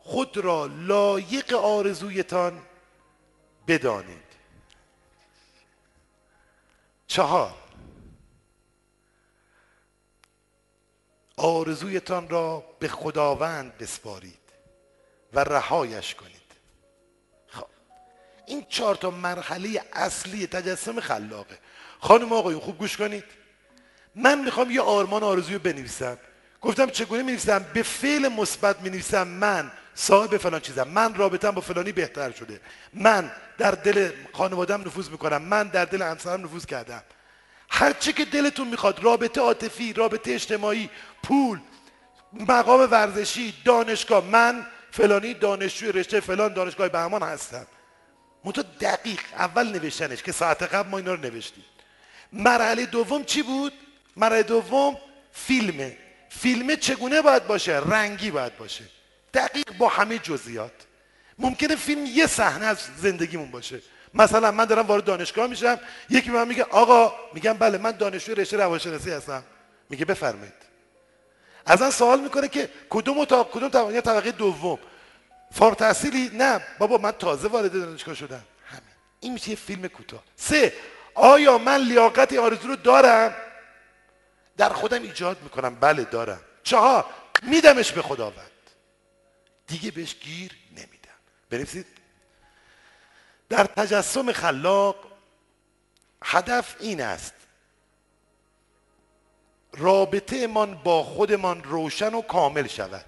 خود 0.00 0.36
را 0.36 0.66
لایق 0.66 1.52
آرزویتان 1.54 2.62
بدانید. 3.68 4.36
چهار. 7.06 7.54
آرزویتان 11.36 12.28
را 12.28 12.64
به 12.78 12.88
خداوند 12.88 13.78
بسپارید. 13.78 14.45
و 15.32 15.40
رهایش 15.40 16.14
کنید. 16.14 16.36
خب. 17.48 17.66
این 18.46 18.66
چهار 18.68 18.94
تا 18.94 19.10
مرحله 19.10 19.82
اصلی 19.92 20.46
تجسم 20.46 21.00
خلاقه. 21.00 21.58
خانم 22.00 22.32
آقایون 22.32 22.60
خوب 22.60 22.78
گوش 22.78 22.96
کنید. 22.96 23.24
من 24.14 24.44
می‌خوام 24.44 24.70
یه 24.70 24.80
آرمان 24.80 25.22
آرزوی 25.22 25.58
بنویسم. 25.58 26.18
گفتم 26.60 26.90
چگونه 26.90 27.22
می‌نویسم؟ 27.22 27.66
به 27.74 27.82
فعل 27.82 28.28
مثبت 28.28 28.80
می‌نویسم. 28.80 29.28
من 29.28 29.72
صاحب 29.94 30.36
فلان 30.36 30.60
چیزم. 30.60 30.88
من 30.88 31.14
رابطم 31.14 31.50
با 31.50 31.60
فلانی 31.60 31.92
بهتر 31.92 32.32
شده. 32.32 32.60
من 32.94 33.30
در 33.58 33.70
دل 33.70 34.10
خانوادم 34.32 34.80
نفوذ 34.80 35.10
می‌کنم. 35.10 35.42
من 35.42 35.68
در 35.68 35.84
دل 35.84 36.02
همسرم 36.02 36.44
نفوذ 36.44 36.64
کردم. 36.64 37.02
هر 37.70 37.92
چی 37.92 38.12
که 38.12 38.24
دلتون 38.24 38.68
می‌خواد 38.68 39.04
رابطه 39.04 39.40
عاطفی 39.40 39.92
رابطه 39.92 40.32
اجتماعی 40.32 40.90
پول 41.22 41.60
مقام 42.32 42.88
ورزشی 42.90 43.54
دانشگاه 43.64 44.24
من 44.24 44.66
فلانی 44.96 45.34
دانشجوی 45.34 45.92
رشته 45.92 46.20
فلان 46.20 46.52
دانشگاه 46.52 46.88
بهمان 46.88 47.22
هستم 47.22 47.66
منتها 48.44 48.64
دقیق 48.80 49.20
اول 49.38 49.66
نوشتنش 49.66 50.22
که 50.22 50.32
ساعت 50.32 50.62
قبل 50.62 50.88
ما 50.88 50.98
اینا 50.98 51.14
رو 51.14 51.20
نوشتیم. 51.20 51.64
مرحله 52.32 52.86
دوم 52.86 53.24
چی 53.24 53.42
بود؟ 53.42 53.72
مرحله 54.16 54.42
دوم 54.42 54.96
فیلمه. 55.32 55.96
فیلمه 56.28 56.76
چگونه 56.76 57.22
باید 57.22 57.46
باشه؟ 57.46 57.78
رنگی 57.78 58.30
باید 58.30 58.58
باشه. 58.58 58.84
دقیق 59.34 59.72
با 59.78 59.88
همه 59.88 60.18
جزئیات. 60.18 60.72
ممکنه 61.38 61.76
فیلم 61.76 62.06
یه 62.06 62.26
صحنه 62.26 62.66
از 62.66 62.78
زندگیمون 62.96 63.50
باشه. 63.50 63.80
مثلا 64.14 64.50
من 64.50 64.64
دارم 64.64 64.86
وارد 64.86 65.04
دانشگاه 65.04 65.46
میشم 65.46 65.80
یکی 66.10 66.30
به 66.30 66.36
من 66.36 66.48
میگه 66.48 66.62
آقا 66.62 67.12
میگم 67.34 67.52
بله 67.52 67.78
من 67.78 67.90
دانشجوی 67.90 68.34
رشته 68.34 68.56
روانشناسی 68.56 69.10
هستم. 69.10 69.42
میگه 69.90 70.04
بفرمایید. 70.04 70.65
از 71.66 71.82
من 71.82 71.90
سوال 71.90 72.20
می‌کنه 72.20 72.48
که 72.48 72.70
کدوم 72.90 73.24
تا 73.24 73.44
کدوم 73.44 73.68
طبقه؟ 73.68 74.00
طبقه 74.00 74.32
دوم. 74.32 74.78
فارغ 75.52 75.76
تحصیلی؟ 75.76 76.30
نه. 76.34 76.60
بابا 76.78 76.98
من 76.98 77.10
تازه 77.10 77.48
وارد 77.48 77.72
دانشگاه 77.72 78.14
شدم. 78.14 78.44
همین. 78.66 78.82
این 79.20 79.32
میشه 79.32 79.50
یه 79.50 79.56
فیلم 79.56 79.88
کوتاه. 79.88 80.22
سه. 80.36 80.72
آیا 81.14 81.58
من 81.58 81.76
لیاقت 81.80 82.32
آرزو 82.32 82.68
رو 82.68 82.76
دارم؟ 82.76 83.34
در 84.56 84.68
خودم 84.68 85.02
ایجاد 85.02 85.42
می‌کنم. 85.42 85.74
بله 85.74 86.04
دارم. 86.04 86.40
چهار. 86.62 87.04
میدمش 87.42 87.92
به 87.92 88.02
خداوند. 88.02 88.50
دیگه 89.66 89.90
بهش 89.90 90.14
گیر 90.14 90.52
نمیدم. 90.70 91.18
بنویسید. 91.50 91.86
در 93.48 93.64
تجسم 93.64 94.32
خلاق 94.32 94.96
هدف 96.24 96.76
این 96.80 97.00
است 97.00 97.34
رابطه 99.76 100.46
من 100.46 100.74
با 100.74 101.02
خودمان 101.02 101.62
روشن 101.62 102.14
و 102.14 102.22
کامل 102.22 102.66
شود. 102.66 103.04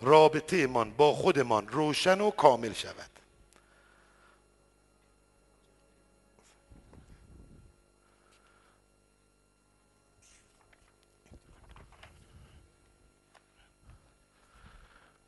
رابطه 0.00 0.66
من 0.66 0.90
با 0.90 1.12
خودمان 1.14 1.68
روشن 1.68 2.20
و 2.20 2.30
کامل 2.30 2.72
شود. 2.72 3.10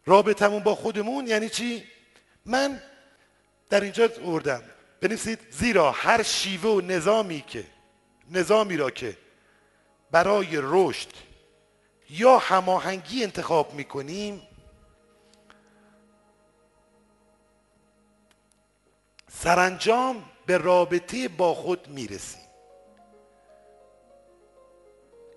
رابطمون 0.06 0.62
با 0.62 0.74
خودمون 0.74 1.26
یعنی 1.26 1.48
چی؟ 1.48 1.84
من 2.46 2.82
در 3.70 3.80
اینجا 3.80 4.08
اوردم. 4.22 4.62
بنویسید 5.00 5.38
زیرا 5.50 5.90
هر 5.90 6.22
شیوه 6.22 6.70
و 6.70 6.80
نظامی 6.80 7.40
که 7.40 7.64
نظامی 8.30 8.76
را 8.76 8.90
که 8.90 9.16
برای 10.10 10.48
رشد 10.52 11.08
یا 12.10 12.38
هماهنگی 12.38 13.22
انتخاب 13.22 13.74
می‌کنیم؟ 13.74 14.42
سرانجام 19.30 20.24
به 20.46 20.58
رابطه 20.58 21.28
با 21.28 21.54
خود 21.54 21.88
می‌رسیم. 21.88 22.48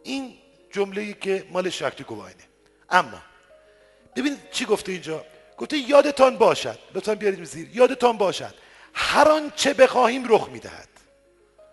این 0.03 0.37
جمله 0.71 1.13
که 1.13 1.47
مال 1.51 1.69
شکتی 1.69 2.03
گواینه 2.03 2.43
اما 2.89 3.21
ببینید 4.15 4.51
چی 4.51 4.65
گفته 4.65 4.91
اینجا؟ 4.91 5.25
گفته 5.57 5.77
یادتان 5.77 6.37
باشد. 6.37 6.79
لطفا 6.93 7.15
بیارید 7.15 7.43
زیر. 7.43 7.69
یادتان 7.77 8.17
باشد. 8.17 8.55
هر 8.93 9.29
آنچه 9.29 9.73
بخواهیم 9.73 10.33
رخ 10.33 10.49
می‌دهد. 10.49 10.89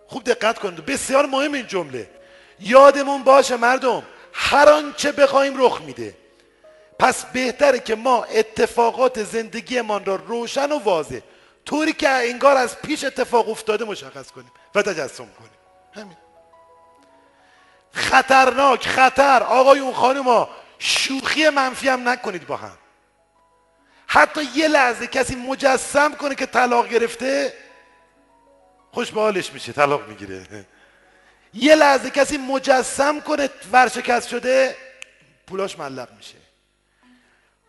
خوب 0.07 0.23
دقت 0.23 0.59
کنید. 0.59 0.85
بسیار 0.85 1.25
مهم 1.25 1.53
این 1.53 1.67
جمله. 1.67 2.18
یادمون 2.59 3.23
باشه 3.23 3.57
مردم 3.57 4.03
هر 4.33 4.69
آنچه 4.69 5.11
بخواهیم 5.11 5.63
رخ 5.65 5.81
میده. 5.81 6.17
پس 6.99 7.25
بهتره 7.25 7.79
که 7.79 7.95
ما 7.95 8.23
اتفاقات 8.23 9.23
زندگیمان 9.23 10.05
را 10.05 10.15
روشن 10.15 10.71
و 10.71 10.79
واضح 10.79 11.19
طوری 11.65 11.93
که 11.93 12.09
انگار 12.09 12.57
از 12.57 12.81
پیش 12.81 13.03
اتفاق 13.03 13.49
افتاده 13.49 13.85
مشخص 13.85 14.31
کنیم 14.31 14.51
و 14.75 14.81
تجسم 14.81 15.25
کنیم. 15.25 15.51
همین. 15.95 16.17
خطرناک 17.91 18.87
خطر. 18.87 19.43
آقای 19.43 19.79
اون 19.79 19.93
خانم 19.93 20.23
ها 20.23 20.49
شوخی 20.79 21.49
منفی 21.49 21.89
هم 21.89 22.09
نکنید 22.09 22.47
با 22.47 22.55
هم. 22.55 22.77
حتی 24.07 24.41
یه 24.55 24.67
لحظه 24.67 25.07
کسی 25.07 25.35
مجسم 25.35 26.15
کنه 26.15 26.35
که 26.35 26.45
طلاق 26.45 26.87
گرفته 26.87 27.53
خوش 28.91 29.11
به 29.11 29.21
حالش 29.21 29.53
میشه 29.53 29.73
طلاق 29.73 30.07
می‌گیره. 30.07 30.65
یه 31.53 31.75
لحظه 31.75 32.09
کسی 32.09 32.37
مجسم 32.37 33.19
کنه 33.19 33.49
ورشکست 33.71 34.29
شده 34.29 34.75
پولاش 35.47 35.79
ملق 35.79 36.09
میشه. 36.17 36.35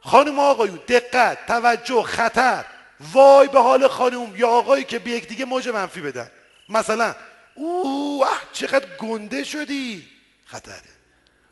خانم 0.00 0.38
آقایون 0.38 0.80
دقت 0.88 1.46
توجه 1.46 2.02
خطر. 2.02 2.64
وای 3.12 3.48
به 3.48 3.60
حال 3.60 3.88
خانم 3.88 4.36
یا 4.36 4.48
آقایی 4.48 4.84
که 4.84 4.98
به 4.98 5.20
دیگه 5.20 5.44
موج 5.44 5.68
منفی 5.68 6.00
بدن. 6.00 6.30
مثلا 6.68 7.14
او 7.54 8.24
چقدر 8.52 8.96
گنده 8.96 9.44
شدی. 9.44 10.08
خطره 10.44 10.80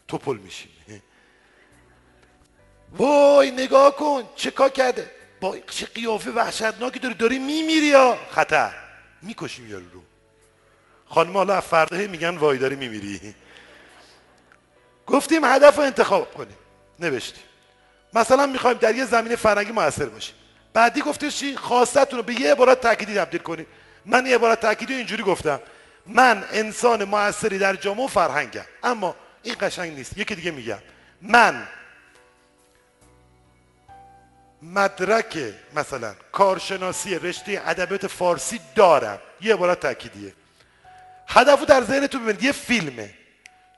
تو 0.09 0.19
پل 0.19 0.37
میشی. 0.37 0.69
وای 2.93 3.51
نگاه 3.51 3.97
کن 3.97 4.29
چه 4.37 4.51
کار 4.51 4.69
کرده؟ 4.69 5.11
با 5.41 5.59
چه 5.59 5.87
قیافه 5.87 6.31
وحشتناکی 6.31 6.99
داری؟ 6.99 7.15
داری 7.15 7.39
میمیری 7.39 7.87
یا؟ 7.87 8.19
خطر. 8.31 8.75
می‌کشیم 9.23 9.71
یارو 9.71 9.91
رو. 9.91 10.03
خانم 11.09 11.37
حالا 11.37 11.61
فردا 11.61 11.97
میگن 11.97 12.37
وای 12.37 12.59
داری 12.59 12.77
میمیری. 12.77 13.35
گفتیم 15.07 15.45
هدف 15.45 15.77
رو 15.77 15.83
انتخاب 15.83 16.35
کنیم. 16.35 16.57
نوشتیم. 16.99 17.45
مثلا 18.15 18.47
می‌خوایم 18.47 18.79
در 18.79 18.95
یه 18.95 19.05
زمین 19.05 19.37
فرنگی 19.37 19.73
موثر 19.73 20.07
باشیم. 20.07 20.35
بعدی 20.73 21.01
گفته 21.01 21.31
چی؟ 21.31 21.57
خواستتون 21.57 22.19
رو 22.19 22.23
به 22.23 22.41
یه 22.41 22.53
عبارت 22.53 22.81
تأکیدی 22.81 23.15
تبدیل 23.15 23.41
کنید 23.41 23.67
من 24.07 24.27
یه 24.27 24.35
عبارت 24.35 24.61
تأکیدی 24.61 24.95
اینجوری 24.95 25.23
گفتم. 25.23 25.61
من 26.07 26.45
انسان 26.53 27.05
موثری 27.05 27.59
در 27.59 27.77
جامعه 27.77 28.05
و 28.05 28.07
فرهنگم. 28.07 28.65
اما 28.83 29.17
این 29.43 29.57
قشنگ 29.61 29.93
نیست. 29.93 30.19
یکی 30.19 30.35
دیگه 30.35 30.51
میگم 30.51 30.79
من 31.23 31.69
مدرک 34.63 35.39
مثلا 35.75 36.15
کارشناسی 36.33 37.19
رشته 37.19 37.63
ادبیات 37.67 38.07
فارسی 38.07 38.61
دارم. 38.75 39.19
یه 39.41 39.55
عبارت 39.55 39.81
تأکیدیه. 39.81 40.33
هدفو 41.29 41.65
در 41.65 41.83
ذهنتون 41.85 42.23
ببینید. 42.23 42.43
یه 42.43 42.53
فیلمه. 42.53 43.15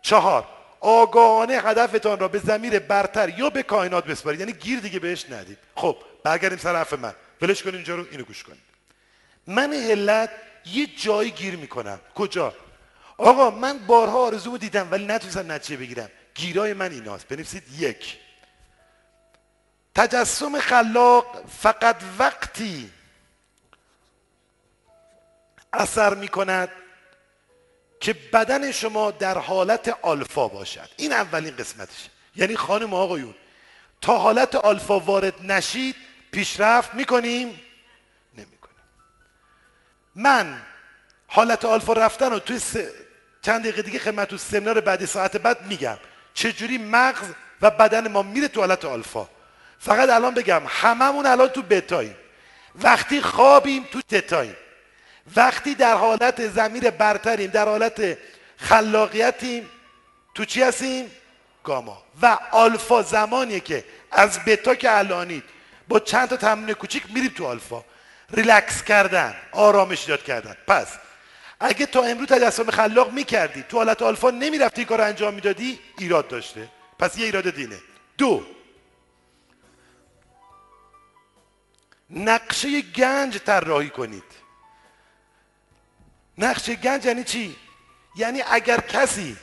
چهار. 0.03 0.47
آگاهانه 0.81 1.55
هدفتان 1.55 2.19
را 2.19 2.29
به 2.29 2.39
زمیر 2.39 2.79
برتر 2.79 3.39
یا 3.39 3.51
به 3.51 3.63
کائنات 3.63 4.05
بسپارید. 4.05 4.41
یعنی 4.41 4.53
گیر 4.53 4.81
دیگه 4.81 4.99
بهش 4.99 5.31
ندید. 5.31 5.59
خب 5.75 5.97
برگردیم 6.25 6.59
سر 6.59 6.77
حرف 6.77 6.93
من. 6.93 7.15
ولش 7.43 7.63
کنید 7.63 7.75
اینجا 7.75 7.97
رو 7.97 8.07
اینو 8.11 8.25
گوش 8.25 8.43
کنید 8.43 8.61
من 9.47 9.73
علت 9.73 10.31
یه 10.67 10.87
جایی 10.87 11.31
گیر 11.31 11.57
می‌کنم. 11.57 12.01
کجا؟ 12.15 12.55
آقا 13.19 13.51
من 13.51 13.79
بارها 13.79 14.19
آرزو 14.19 14.59
دیدم 14.59 14.89
ولی 14.91 15.07
نتونستم 15.07 15.53
نتیجه 15.53 15.77
بگیرم. 15.77 16.11
گیرای 16.35 16.73
من 16.73 16.93
ایناست. 16.93 17.29
بنویسید 17.29 17.63
یک. 17.79 18.17
تجسم 19.95 20.59
خلاق 20.61 21.45
فقط 21.61 21.97
وقتی 22.19 22.91
اثر 25.73 26.15
می‌کند 26.15 26.69
که 28.01 28.13
بدن 28.13 28.73
شما 28.73 29.11
در 29.11 29.39
حالت 29.39 29.97
آلفا 30.03 30.49
باشد. 30.49 30.89
این 30.97 31.13
اولین 31.13 31.57
قسمتش 31.57 32.09
یعنی 32.37 32.57
خانم 32.57 32.95
آقایون 32.95 33.35
تا 34.01 34.19
حالت 34.19 34.55
آلفا 34.55 35.01
وارد 35.01 35.35
نشید 35.53 35.97
پیشرفت 36.33 36.95
می‌کنیم؟ 36.95 37.61
نمی‌کنیم. 38.39 38.77
من 40.15 40.63
حالت 41.27 41.65
آلفا 41.65 41.93
رفتن 41.93 42.31
رو 42.31 42.39
توی 42.39 42.61
چند 43.43 43.61
دقیقه 43.61 43.83
دیگه 43.83 43.99
خدمت 43.99 44.29
تو 44.29 44.37
سمینار 44.39 44.81
بعدی 44.81 45.07
ساعت 45.07 45.37
بعد 45.37 45.67
میگم. 45.67 45.99
چجوری 46.35 46.79
مغز 46.79 47.27
و 47.63 47.71
بدن 47.71 48.09
ما 48.09 48.23
میره 48.23 48.49
تو 48.49 48.61
حالت 48.61 48.85
آلفا؟ 48.85 49.29
فقط 49.79 50.09
الان 50.09 50.35
بگم 50.35 50.63
هممون 50.69 51.27
الان 51.27 51.49
تو 51.49 51.63
بتاییم 51.63 52.17
وقتی 52.75 53.21
خوابیم 53.21 53.85
تو 53.93 54.03
تتاییم 54.03 54.57
وقتی 55.37 55.75
در 55.75 55.95
حالت 55.95 56.49
زمیر 56.49 56.91
برتریم 56.91 57.51
در 57.51 57.65
حالت 57.65 58.19
خلاقیتیم 58.57 59.71
تو 60.35 60.45
چی 60.45 60.63
هستیم؟ 60.63 61.11
گاما. 61.65 62.03
و 62.23 62.39
آلفا 62.51 63.03
زمانیه 63.03 63.61
که 63.61 63.85
از 64.11 64.45
بتا 64.45 64.75
که 64.75 64.99
الانید 64.99 65.45
با 65.89 66.01
چند 66.01 66.29
تا 66.29 66.37
تمرین 66.37 66.75
کوچیک 66.75 67.03
میریم 67.15 67.33
تو 67.37 67.47
آلفا. 67.47 67.85
ریلکس 68.33 68.83
کردن 68.83 69.35
آرامش 69.53 70.01
ایجاد 70.01 70.23
کردن. 70.23 70.57
پس 70.67 70.89
اگه 71.61 71.87
تا 71.87 72.03
امروز 72.03 72.29
تجسم 72.29 72.71
خلاق 72.71 73.13
می‌کردی 73.13 73.65
تو 73.69 73.77
حالت 73.77 74.03
آلفا 74.03 74.31
نمی‌رفتی 74.31 74.85
کار 74.85 75.01
انجام 75.01 75.35
می‌دادی 75.35 75.79
ایراد 75.99 76.29
داشته. 76.29 76.69
پس 76.99 77.19
یه 77.19 77.25
ایراد 77.25 77.51
دینه. 77.51 77.79
دو 78.19 78.47
نقشه 82.11 82.81
گنج 82.81 83.39
طراحی 83.39 83.91
کنید. 83.91 84.40
نقشه 86.41 86.75
گنج 86.75 87.07
یعنی 87.07 87.25
چی؟ 87.25 87.57
یعنی 88.17 88.43
اگر 88.51 88.81
کسی 88.81 89.37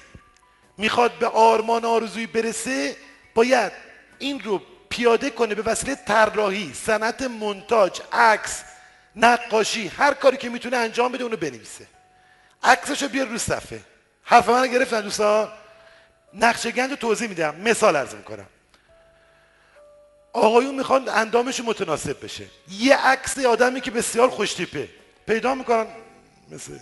می‌خواد 0.78 1.12
به 1.20 1.28
آرمان 1.28 1.86
آرزوی 1.86 2.28
برسه 2.28 2.96
باید 3.36 3.72
این 4.20 4.40
رو 4.40 4.62
پیاده 4.90 5.30
کنه 5.30 5.56
به 5.56 5.62
وسیله 5.62 5.96
طراحی 5.96 6.74
صنعت 6.74 7.22
منتاج 7.22 8.02
عکس 8.12 8.64
نقاشی 9.16 9.88
هر 9.88 10.14
کاری 10.14 10.38
که 10.38 10.50
می‌تونه 10.50 10.78
انجام 10.78 11.12
بده 11.12 11.24
اونو 11.24 11.38
بنویسه. 11.38 11.88
عکسشو 12.64 13.08
بیار 13.08 13.28
رو 13.28 13.38
صفحه. 13.38 13.82
حرف 14.24 14.50
من 14.50 14.68
گرفتن 14.68 15.02
دوستان 15.02 15.48
نقشه 16.34 16.72
گنج 16.72 16.90
رو 16.90 16.96
توضیح 16.96 17.30
میدم. 17.30 17.56
مثال 17.56 17.96
ارز 17.96 18.16
می‌کنم. 18.16 18.46
آقایون 20.34 20.76
می‌خوان 20.76 21.10
اندامش 21.10 21.60
متناسب 21.60 22.24
بشه. 22.24 22.46
یه 22.70 22.98
عکس 22.98 23.40
آدمی 23.40 23.82
که 23.82 23.92
بسیار 23.92 24.30
خوشتیپه. 24.30 24.90
پیدا 25.28 25.56
می‌کنن 25.56 25.88
مثل 26.52 26.80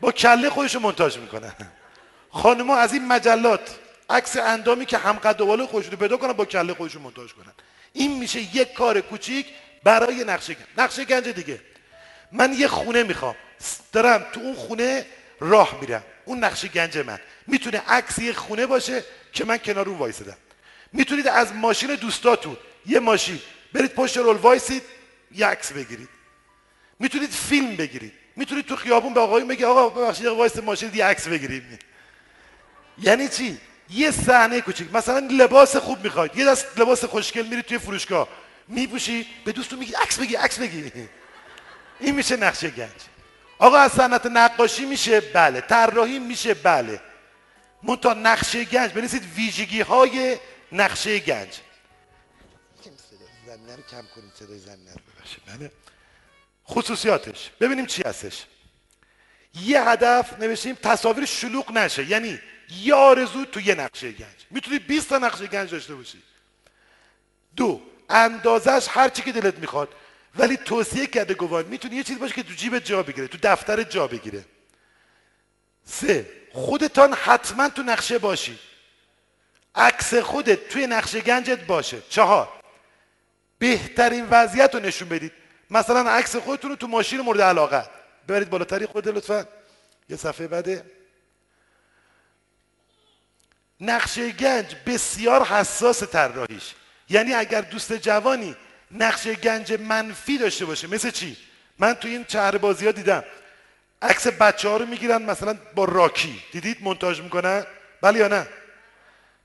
با 0.00 0.12
کله 0.12 0.50
خودش 0.50 0.74
رو 0.74 0.80
منتاج 0.80 1.18
می‌کنن 1.18 1.52
خانما 2.30 2.76
از 2.76 2.92
این 2.92 3.06
مجلات 3.06 3.78
عکس 4.10 4.36
اندامی 4.36 4.86
که 4.86 4.98
هم 4.98 5.12
قد 5.12 5.40
و 5.40 5.46
بالا 5.46 5.66
خودشون 5.66 5.90
رو 5.92 5.98
پیدا 5.98 6.16
کنن 6.16 6.32
با 6.32 6.44
کله 6.44 6.74
خودشون 6.74 7.02
منتاج 7.02 7.32
کنن. 7.32 7.52
این 7.92 8.18
میشه 8.18 8.56
یک 8.56 8.72
کار 8.72 9.00
کوچیک 9.00 9.46
برای 9.84 10.24
نقشه 10.24 10.54
گنج. 10.54 10.66
نقشه 10.78 11.04
گنج 11.04 11.28
دیگه. 11.28 11.60
من 12.32 12.52
یه 12.52 12.68
خونه 12.68 13.02
می‌خوام. 13.02 13.34
دارم 13.92 14.26
تو 14.32 14.40
اون 14.40 14.54
خونه 14.54 15.06
راه 15.40 15.78
میرم. 15.80 16.02
اون 16.24 16.44
نقشه 16.44 16.68
گنج 16.68 16.98
من. 16.98 17.18
می‌تونه 17.46 17.82
عکس 17.88 18.18
یه 18.18 18.32
خونه 18.32 18.66
باشه 18.66 19.04
که 19.32 19.44
من 19.44 19.58
کنار 19.58 19.88
اون 19.88 19.98
وایسادم. 19.98 20.36
می‌تونید 20.92 21.28
از 21.28 21.52
ماشین 21.52 21.94
دوستاتون 21.94 22.56
یه 22.86 23.00
ماشین 23.00 23.40
برید 23.72 23.94
پشت 23.94 24.16
رول 24.16 24.36
وایسید 24.36 24.82
یه 25.32 25.46
عکس 25.46 25.72
بگیرید. 25.72 26.08
می‌تونید 26.98 27.30
فیلم 27.30 27.76
بگیرید. 27.76 28.12
می‌تونید 28.36 28.66
تو 28.66 28.76
خیابون 28.76 29.14
به 29.14 29.20
آقایون 29.20 29.48
بگی 29.48 29.64
آقا 29.64 29.88
ببخشید 29.88 30.26
وایس 30.26 30.56
ماشین 30.56 30.90
یه 30.94 31.04
عکس 31.04 31.28
بگیرید 31.28 31.62
یعنی 32.98 33.28
چی؟ 33.28 33.60
یه 33.90 34.10
صحنه 34.10 34.60
کوچیک. 34.60 34.94
مثلا 34.94 35.28
لباس 35.30 35.76
خوب 35.76 36.04
می‌خواید. 36.04 36.36
یه 36.36 36.44
دست 36.44 36.78
لباس 36.78 37.04
خوشگل 37.04 37.46
میرید 37.46 37.64
توی 37.64 37.78
فروشگاه. 37.78 38.28
میپوشید 38.68 39.26
به 39.44 39.52
دوستون 39.52 39.78
میگی 39.78 39.92
عکس 39.92 40.18
بگی 40.18 40.34
عکس 40.34 40.58
بگی 40.58 40.92
این 42.00 42.14
میشه 42.14 42.36
نقشه 42.36 42.70
گنج. 42.70 42.90
آقا 43.58 43.76
از 43.76 43.92
صنعت 43.92 44.26
نقاشی 44.26 44.84
میشه 44.84 45.20
بله. 45.20 45.60
طراحی 45.60 46.18
میشه 46.18 46.54
بله. 46.54 47.00
منتها 47.82 48.14
نقشه 48.14 48.64
گنج. 48.64 48.92
بنویسید 48.92 49.22
ویژگی 49.36 49.80
های 49.80 50.38
نقشه 50.72 51.18
گنج. 51.18 51.60
زمینه 53.46 53.76
رو 53.76 53.82
کم 53.82 54.04
کنید 54.14 54.32
صدای 54.34 54.58
رو 54.58 55.58
بله. 55.58 55.70
خصوصیاتش. 56.68 57.50
ببینیم 57.60 57.86
چی 57.86 58.02
هستش. 58.02 58.44
یه 59.62 59.88
هدف 59.88 60.38
نوشتیم 60.38 60.74
تصاویر 60.74 61.24
شلوغ 61.24 61.72
نشه. 61.72 62.10
یعنی 62.10 62.40
یه 62.82 62.94
آرزو 62.94 63.44
تو 63.44 63.60
یه 63.60 63.74
نقشه 63.74 64.12
گنج. 64.12 64.36
می‌تونید 64.50 64.86
20 64.86 65.08
تا 65.08 65.18
نقشه 65.18 65.46
گنج 65.46 65.70
داشته 65.70 65.94
باشید 65.94 66.22
دو 67.56 67.82
اندازش 68.10 68.86
هر 68.90 69.08
چی 69.08 69.22
که 69.22 69.32
دلت 69.32 69.58
می‌خواد. 69.58 69.88
ولی 70.36 70.56
توصیه 70.56 71.06
کرده 71.06 71.34
گوان 71.34 71.64
می‌تونی 71.64 71.96
یه 71.96 72.02
چیزی 72.02 72.18
باشه 72.18 72.34
که 72.34 72.42
تو 72.42 72.54
جیب 72.54 72.78
جا 72.78 73.02
بگیره 73.02 73.28
تو 73.28 73.38
دفتر 73.42 73.82
جا 73.82 74.06
بگیره. 74.06 74.44
سه 75.84 76.30
خودتان 76.52 77.12
حتما 77.12 77.68
تو 77.68 77.82
نقشه 77.82 78.18
باشید 78.18 78.58
عکس 79.74 80.14
خودت 80.14 80.68
توی 80.68 80.86
نقشه 80.86 81.20
گنجت 81.20 81.66
باشه. 81.66 82.02
چهار 82.08 82.48
بهترین 83.58 84.26
وضعیت 84.30 84.74
رو 84.74 84.80
نشون 84.80 85.08
بدید. 85.08 85.32
مثلا 85.74 86.10
عکس 86.10 86.36
خودتون 86.36 86.70
رو 86.70 86.76
تو 86.76 86.86
ماشین 86.86 87.20
مورد 87.20 87.40
علاقه. 87.40 87.84
ببرید 88.28 88.50
بالاتری 88.50 88.86
خود 88.86 89.08
لطفا. 89.08 89.46
یه 90.08 90.16
صفحه 90.16 90.46
بعده 90.46 90.84
نقشه 93.80 94.30
گنج 94.30 94.76
بسیار 94.86 95.44
حساس 95.44 96.02
طراحیش. 96.02 96.74
یعنی 97.08 97.34
اگر 97.34 97.60
دوست 97.60 97.92
جوانی 97.92 98.56
نقشه 98.90 99.34
گنج 99.34 99.72
منفی 99.72 100.38
داشته 100.38 100.64
باشه 100.64 100.86
مثل 100.86 101.10
چی؟ 101.10 101.36
من 101.78 101.94
تو 101.94 102.08
این 102.08 102.24
چهر 102.24 102.58
بازی 102.58 102.86
ها 102.86 102.92
دیدم. 102.92 103.24
عکس 104.02 104.26
بچه 104.26 104.68
ها 104.68 104.76
رو 104.76 104.86
می‌گیرن 104.86 105.22
مثلا 105.22 105.58
با 105.74 105.84
راکی. 105.84 106.42
دیدید 106.52 106.82
منتاج 106.82 107.20
می‌کنن؟ 107.20 107.66
بله 108.00 108.18
یا 108.18 108.28
نه؟ 108.28 108.46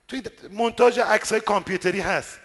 توی 0.08 0.24
منتاج 0.52 1.00
عکس 1.00 1.32
های 1.32 1.42
کامپیوتری 1.42 2.00
هست. 2.00 2.40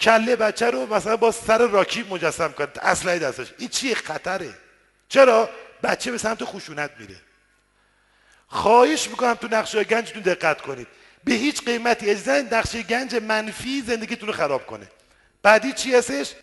کله 0.00 0.36
بچه 0.36 0.70
رو 0.70 0.94
مثلا 0.94 1.16
با 1.16 1.32
سر 1.32 1.66
راکیب 1.66 2.12
مجسم 2.12 2.52
کنه 2.52 2.68
اسلحه 2.82 3.18
دستش. 3.18 3.52
این 3.58 3.68
چیه 3.68 3.94
خطره؟ 3.94 4.54
چرا؟ 5.08 5.50
بچه 5.82 6.10
به 6.10 6.18
سمت 6.18 6.44
خشونت 6.44 6.90
میره. 6.98 7.16
خواهش 8.46 9.08
می‌کنم 9.08 9.34
تو 9.34 9.48
نقشه 9.50 9.84
گنجتون 9.84 10.22
دقت 10.22 10.60
کنید. 10.60 10.86
به 11.24 11.32
هیچ 11.32 11.64
قیمتی 11.64 12.10
اجازه 12.10 12.48
نقشه 12.52 12.82
گنج 12.82 13.14
منفی 13.14 13.82
زندگیتون 13.86 14.28
رو 14.28 14.34
خراب 14.34 14.66
کنه. 14.66 14.86
بعدی 15.42 15.72
چی 15.72 15.94
هستش؟ 15.94 16.34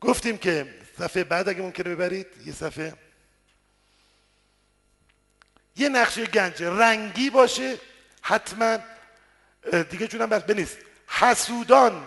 گفتیم 0.00 0.38
که 0.38 0.74
صفحه 0.98 1.24
بعد 1.24 1.48
اگه 1.48 1.62
ممکنه 1.62 1.94
ببرید 1.94 2.26
یه 2.46 2.52
صفحه. 2.52 2.94
یه 5.76 5.88
نقشه 5.88 6.26
گنج 6.26 6.62
رنگی 6.62 7.30
باشه 7.30 7.78
حتما 8.22 8.78
دیگه 9.90 10.06
جونم 10.06 10.26
بس 10.26 10.42
بنیست 10.42 10.78
حسودان. 11.06 12.06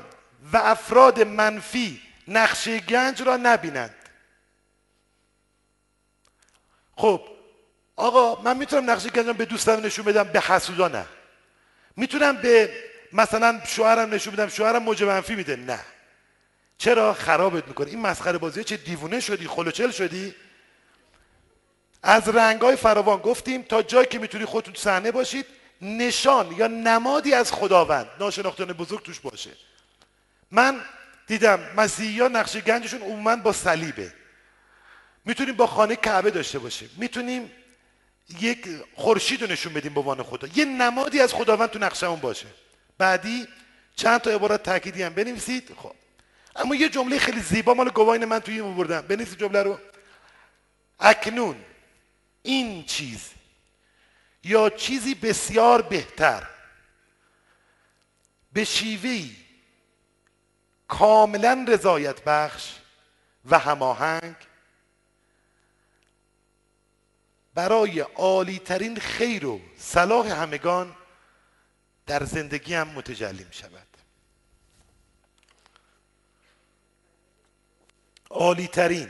و 0.51 0.57
افراد 0.57 1.21
منفی 1.21 2.01
نقشه 2.27 2.79
گنج 2.79 3.21
را 3.21 3.37
نبینند. 3.37 3.95
خب 6.95 7.21
آقا 7.95 8.41
من 8.41 8.57
می‌تونم 8.57 8.89
نقشه 8.89 9.09
گنجم 9.09 9.33
به 9.33 9.45
دوستم 9.45 9.85
نشون 9.85 10.05
بدم 10.05 10.23
به 10.23 10.41
حسودا 10.41 10.87
نه؟ 10.87 11.05
می‌تونم 11.95 12.37
به 12.37 12.73
مثلا 13.13 13.61
شوهرم 13.65 14.13
نشون 14.13 14.33
بدم 14.33 14.47
شوهرم 14.47 14.83
موجب 14.83 15.07
منفی 15.07 15.35
میده؟ 15.35 15.55
نه. 15.55 15.79
چرا؟ 16.77 17.13
خرابت 17.13 17.67
می‌کنه. 17.67 17.87
این 17.87 17.99
مسخره 17.99 18.37
بازی 18.37 18.63
چه 18.63 18.77
دیوونه 18.77 19.19
شدی 19.19 19.47
خلوچل 19.47 19.91
شدی؟ 19.91 20.35
از 22.03 22.29
رنگ 22.29 22.61
های 22.61 22.75
فراوان 22.75 23.19
گفتیم 23.19 23.61
تا 23.61 23.81
جایی 23.81 24.07
که 24.07 24.19
می‌تونی 24.19 24.45
خودتون 24.45 24.73
صحنه 24.73 25.11
باشید 25.11 25.45
نشان 25.81 26.51
یا 26.51 26.67
نمادی 26.67 27.33
از 27.33 27.51
خداوند 27.51 28.07
ناشناختن 28.19 28.65
بزرگ 28.65 29.03
توش 29.03 29.19
باشه. 29.19 29.51
من 30.53 30.81
دیدم 31.27 31.59
مسیحی 31.77 32.19
ها 32.19 32.27
نقشه 32.27 32.61
گنجشون 32.61 33.01
عموما 33.01 33.35
با 33.35 33.53
صلیبه. 33.53 34.13
می‌تونیم 35.25 35.55
با 35.55 35.67
خانه 35.67 35.95
کعبه 35.95 36.31
داشته 36.31 36.59
باشیم. 36.59 36.89
می‌تونیم 36.97 37.51
یک 38.39 38.67
خورشید 38.95 39.41
رو 39.41 39.51
نشون 39.51 39.73
بدیم 39.73 39.93
به 39.93 39.99
عنوان 39.99 40.23
خدا. 40.23 40.47
یه 40.55 40.65
نمادی 40.65 41.19
از 41.19 41.33
خداوند 41.33 41.69
تو 41.69 41.79
نقشهمون 41.79 42.19
باشه. 42.19 42.47
بعدی 42.97 43.47
چند 43.95 44.21
تا 44.21 44.31
عبارت 44.31 44.63
تأکیدی 44.63 45.03
هم 45.03 45.13
بنویسید. 45.13 45.71
خب. 45.77 45.95
اما 46.55 46.75
یه 46.75 46.89
جمله 46.89 47.19
خیلی 47.19 47.41
زیبا 47.41 47.73
مال 47.73 47.89
گواهین 47.89 48.25
من 48.25 48.39
توی 48.39 48.61
این 48.61 48.75
بردم 48.75 49.01
بنویسید 49.01 49.39
جمله 49.39 49.63
رو. 49.63 49.79
اکنون 50.99 51.55
این 52.43 52.85
چیز 52.85 53.29
یا 54.43 54.69
چیزی 54.69 55.15
بسیار 55.15 55.81
بهتر 55.81 56.47
به 58.53 58.63
شیوهی 58.63 59.42
کاملا 60.99 61.65
رضایت 61.67 62.23
بخش 62.23 62.75
و 63.45 63.59
هماهنگ 63.59 64.35
برای 67.53 67.99
عالی 67.99 68.59
ترین 68.59 68.99
خیر 68.99 69.45
و 69.45 69.61
صلاح 69.77 70.27
همگان 70.27 70.95
در 72.05 72.23
زندگی 72.23 72.73
هم 72.73 72.87
متجلی 72.87 73.43
می 73.43 73.53
شود 73.53 73.87
عالی 78.29 78.67
ترین 78.67 79.09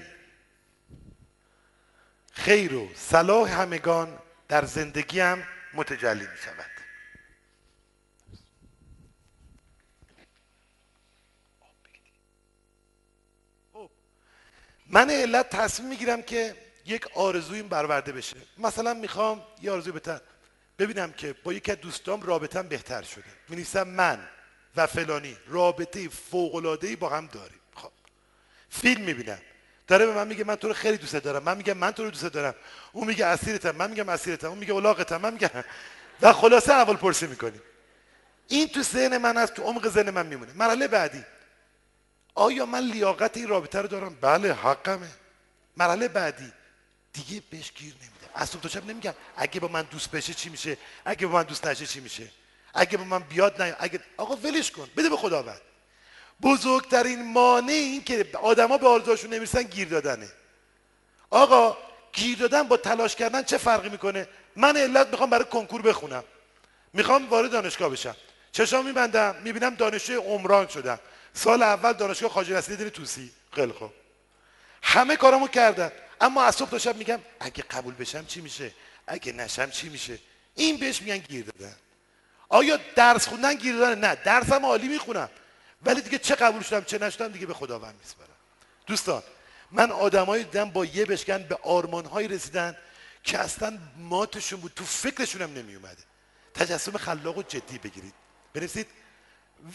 خیر 2.32 2.76
و 2.76 2.90
صلاح 2.96 3.62
همگان 3.62 4.20
در 4.48 4.66
زندگی 4.66 5.20
هم 5.20 5.44
متجلی 5.74 6.28
می 6.28 6.38
شود 6.46 6.74
خب، 13.74 13.90
من 14.94 15.10
علت 15.10 15.50
تصمیم 15.50 15.90
می‌گیرم 15.90 16.22
که 16.22 16.56
یک 16.86 17.08
آرزویم 17.16 17.68
برآورده 17.68 18.12
بشه. 18.12 18.36
مثلا 18.58 18.94
می‌خوام 18.94 19.42
یه 19.62 19.72
آرزوی 19.72 19.92
بهتر. 19.92 20.22
ببینم 20.80 21.12
که 21.12 21.36
با 21.44 21.54
یکی 21.54 21.72
از 21.72 21.78
دوستام 21.78 22.22
رابطم 22.22 22.68
بهتر 22.68 23.02
شده. 23.02 23.24
می 23.50 23.66
من 23.84 24.20
و 24.76 24.88
فلانی 24.88 25.38
رابطه 25.48 26.10
فوق 26.10 26.78
با 27.00 27.10
هم 27.10 27.28
داریم. 27.28 27.60
خب. 27.76 27.92
فیلم 28.70 29.02
می‌بینم. 29.02 29.38
داره 29.88 30.06
به 30.06 30.14
من 30.14 30.28
میگه 30.28 30.44
من 30.44 30.56
تو 30.56 30.68
رو 30.68 30.74
خیلی 30.74 30.98
دوست 30.98 31.16
دارم. 31.16 31.44
من 31.44 31.58
میگم 31.58 31.78
من 31.78 31.92
تو 31.92 32.04
رو 32.04 32.10
دوست 32.10 32.26
دارم. 32.26 32.56
اون 32.92 33.08
میگه 33.08 33.26
اسیرتم. 33.26 33.72
من 33.72 33.90
میگم 33.90 34.10
اسیرتم. 34.10 34.50
اون 34.50 34.58
میگه 34.58 34.74
الاغتم. 34.74 35.18
من 35.18 35.34
میگم 35.34 35.50
و 36.22 36.34
خلاصه 36.34 36.74
اول 36.74 36.96
پرسی 36.96 37.28
می‌کنیم 37.28 37.62
این 38.48 38.68
تو 38.68 38.84
ذهن 38.84 39.18
من 39.18 39.38
از 39.38 39.54
تو 39.54 39.64
عمق 39.64 39.88
ذهن 39.88 40.10
من 40.10 40.26
میمونه. 40.26 40.52
مرحله 40.56 40.88
بعدی. 40.88 41.26
آیا 42.36 42.66
من 42.66 42.80
لیاقت 42.80 43.38
این 43.38 43.48
رابطه 43.48 43.82
رو 43.82 43.88
دارم؟ 43.88 44.18
بله 44.22 44.54
حقمه. 44.54 45.08
مرحله 45.78 46.08
بعدی. 46.08 46.54
دیگه 47.14 47.44
بهش 47.50 47.72
گیر 47.72 47.94
نمیدم. 47.94 48.30
از 48.36 48.52
تو 48.52 48.70
شب 48.70 48.86
نمیگم 48.86 49.14
اگه 49.38 49.60
با 49.60 49.68
من 49.68 49.82
دوست 49.82 50.12
بشه 50.12 50.34
چی 50.34 50.50
میشه 50.50 50.78
اگه 51.06 51.28
با 51.28 51.34
من 51.34 51.44
دوست 51.44 51.68
نشه 51.68 51.86
چی 51.86 52.00
میشه. 52.00 52.28
اگه 52.74 52.98
با 52.98 53.04
من 53.04 53.20
بیاد 53.20 53.62
نه 53.62 53.76
اگه 53.80 54.00
آقا 54.18 54.36
ولش 54.36 54.72
کن. 54.72 54.90
بده 54.98 55.10
به 55.10 55.18
خداوند. 55.18 55.62
بزرگترین 56.42 57.34
مانع 57.34 57.72
این 57.72 58.04
که 58.04 58.26
آدما 58.42 58.78
به 58.78 58.88
آرزوهاشون 58.88 59.34
نمی‌رسن 59.34 59.64
گیر 59.64 59.88
دادنه. 59.88 60.28
آقا 61.30 61.78
گیر 62.14 62.38
دادن 62.38 62.64
با 62.64 62.78
تلاش 62.78 63.16
کردن 63.16 63.44
چه 63.44 63.58
فرقی 63.58 63.90
می‌کنه؟ 63.90 64.28
من 64.56 64.78
علت 64.78 65.08
می‌خوام 65.08 65.30
برای 65.30 65.46
کنکور 65.46 65.82
بخونم. 65.82 66.24
می‌خوام 66.94 67.30
وارد 67.30 67.52
دانشگاه 67.52 67.90
بشم. 67.90 68.16
چشام 68.52 68.86
میبندم 68.86 69.36
می‌بینم 69.44 69.76
دانشجوی 69.76 70.16
عمران 70.16 70.68
شدم. 70.68 71.00
سال 71.34 71.64
اول 71.64 71.94
دانشگاه 71.94 72.30
خواجه 72.30 72.56
نصیرالدین 72.56 72.90
توسی؟ 72.90 73.32
خیلی 73.52 73.72
خوب. 73.72 73.92
همه 74.84 75.16
کارامو 75.16 75.48
کردم 75.48 75.92
اما 76.22 76.44
از 76.44 76.56
صبح 76.56 76.70
تا 76.70 76.78
شب 76.78 76.98
میگم 76.98 77.20
اگه 77.40 77.64
قبول 77.64 77.94
بشم 77.94 78.26
چی 78.26 78.42
میشه؟ 78.42 78.72
اگه 79.08 79.32
نشم 79.34 79.70
چی 79.70 79.90
میشه؟ 79.90 80.20
این 80.56 80.78
بهش 80.78 81.02
میگن 81.02 81.18
گیر 81.18 81.46
دادن. 81.46 81.76
آیا 82.50 82.80
درس 82.96 83.28
خوندن 83.28 83.54
گیر 83.54 83.76
دادن؟ 83.76 84.00
نه 84.00 84.16
درسم 84.16 84.66
عالی 84.66 84.88
می‌خونم. 84.88 85.30
ولی 85.86 86.02
دیگه 86.02 86.18
چه 86.18 86.36
قبول 86.36 86.62
شدم 86.62 86.84
چه 86.84 86.98
نشدم 86.98 87.28
دیگه 87.28 87.46
به 87.46 87.54
خداوند 87.54 87.96
میسپارم. 88.02 88.30
دوستان 88.88 89.24
من 89.72 89.92
آدمایی 89.92 90.44
دیدم 90.44 90.70
با 90.70 90.86
یه 90.86 91.06
بشکن 91.06 91.44
به 91.44 91.58
آرمانهایی 91.64 92.28
رسیدن 92.28 92.78
که 93.24 93.40
اصلا 93.40 93.78
ماتشون 93.98 94.60
بود 94.60 94.72
تو 94.76 94.86
فکرشون 94.86 95.42
هم 95.42 95.54
نمی 95.54 95.76
اومده 95.76 96.04
تجسم 96.54 96.98
خلاق 96.98 97.38
و 97.38 97.44
جدی 97.44 97.78
بگیرید. 97.78 98.14
بنویسید 98.54 98.88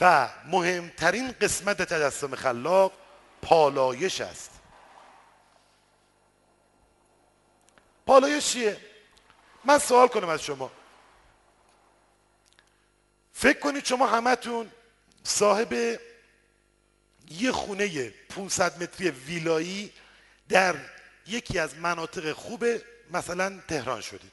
و 0.01 0.29
مهمترین 0.47 1.33
قسمت 1.41 1.83
تجسم 1.83 2.35
خلاق 2.35 2.93
پالایش 3.43 4.21
است. 4.21 4.51
پالایش 8.07 8.53
چیه؟ 8.53 8.77
من 9.65 9.79
سوال 9.79 10.09
کنم 10.09 10.29
از 10.29 10.43
شما. 10.43 10.71
فکر 13.33 13.59
کنید 13.59 13.85
شما 13.85 14.07
همتون 14.07 14.71
صاحب 15.25 16.01
یه 17.31 17.53
خونه 17.53 18.11
500 18.11 18.83
متری 18.83 19.11
ویلایی 19.11 19.93
در 20.49 20.75
یکی 21.27 21.59
از 21.59 21.77
مناطق 21.77 22.33
خوب 22.33 22.65
مثلا 23.11 23.61
تهران 23.69 24.01
شدید. 24.01 24.33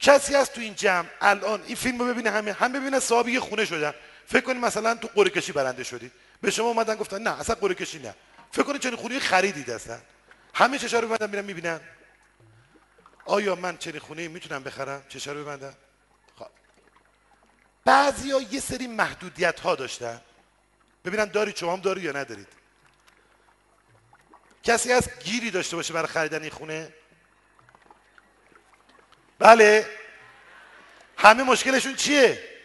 کسی 0.00 0.34
هست 0.34 0.52
تو 0.52 0.60
این 0.60 0.74
جمع 0.74 1.06
الان 1.20 1.62
این 1.62 1.76
فیلم 1.76 1.98
رو 1.98 2.04
ببینه 2.04 2.30
همه 2.30 2.52
هم 2.52 2.72
ببینه 2.72 3.00
صاحب 3.00 3.28
یه 3.28 3.40
خونه 3.40 3.64
شدن. 3.64 3.94
فکر 4.28 4.40
کنید 4.40 4.64
مثلا 4.64 4.94
تو 4.94 5.08
قرعه 5.14 5.30
کشی 5.30 5.52
برنده 5.52 5.84
شدید. 5.84 6.12
به 6.40 6.50
شما 6.50 6.66
اومدن 6.66 6.94
گفتن 6.94 7.22
نه 7.22 7.40
اصلا 7.40 7.54
قرعه 7.54 7.74
کشی 7.74 7.98
نه. 7.98 8.14
فکر 8.52 8.62
کنید 8.62 8.80
چنین 8.80 8.96
خونه 8.96 9.18
خریدید 9.18 9.70
اصلا. 9.70 9.98
همه 10.54 10.78
چشا 10.78 11.00
رو 11.00 11.08
ببندن 11.08 11.30
میرن 11.30 11.44
می‌بینن. 11.44 11.80
آیا 13.24 13.54
من 13.54 13.76
چنین 13.76 13.98
خونه 13.98 14.28
می‌تونم 14.28 14.62
بخرم؟ 14.62 15.04
چشا 15.08 15.32
رو 15.32 15.42
ببندم 15.44 15.74
خب. 16.38 16.46
بعضی 17.84 18.30
ها 18.30 18.40
یه 18.40 18.60
سری 18.60 18.86
محدودیت 18.86 19.60
ها 19.60 19.74
داشتن. 19.74 20.20
ببینم 21.04 21.24
داری 21.24 21.52
شما 21.56 21.72
هم 21.72 21.80
داری 21.80 22.00
یا 22.00 22.12
ندارید. 22.12 22.48
کسی 24.62 24.92
از 24.92 25.08
گیری 25.24 25.50
داشته 25.50 25.76
باشه 25.76 25.94
برای 25.94 26.08
خریدن 26.08 26.42
این 26.42 26.50
خونه؟ 26.50 26.94
بله. 29.38 29.86
همه 31.16 31.42
مشکلشون 31.42 31.96
چیه؟ 31.96 32.57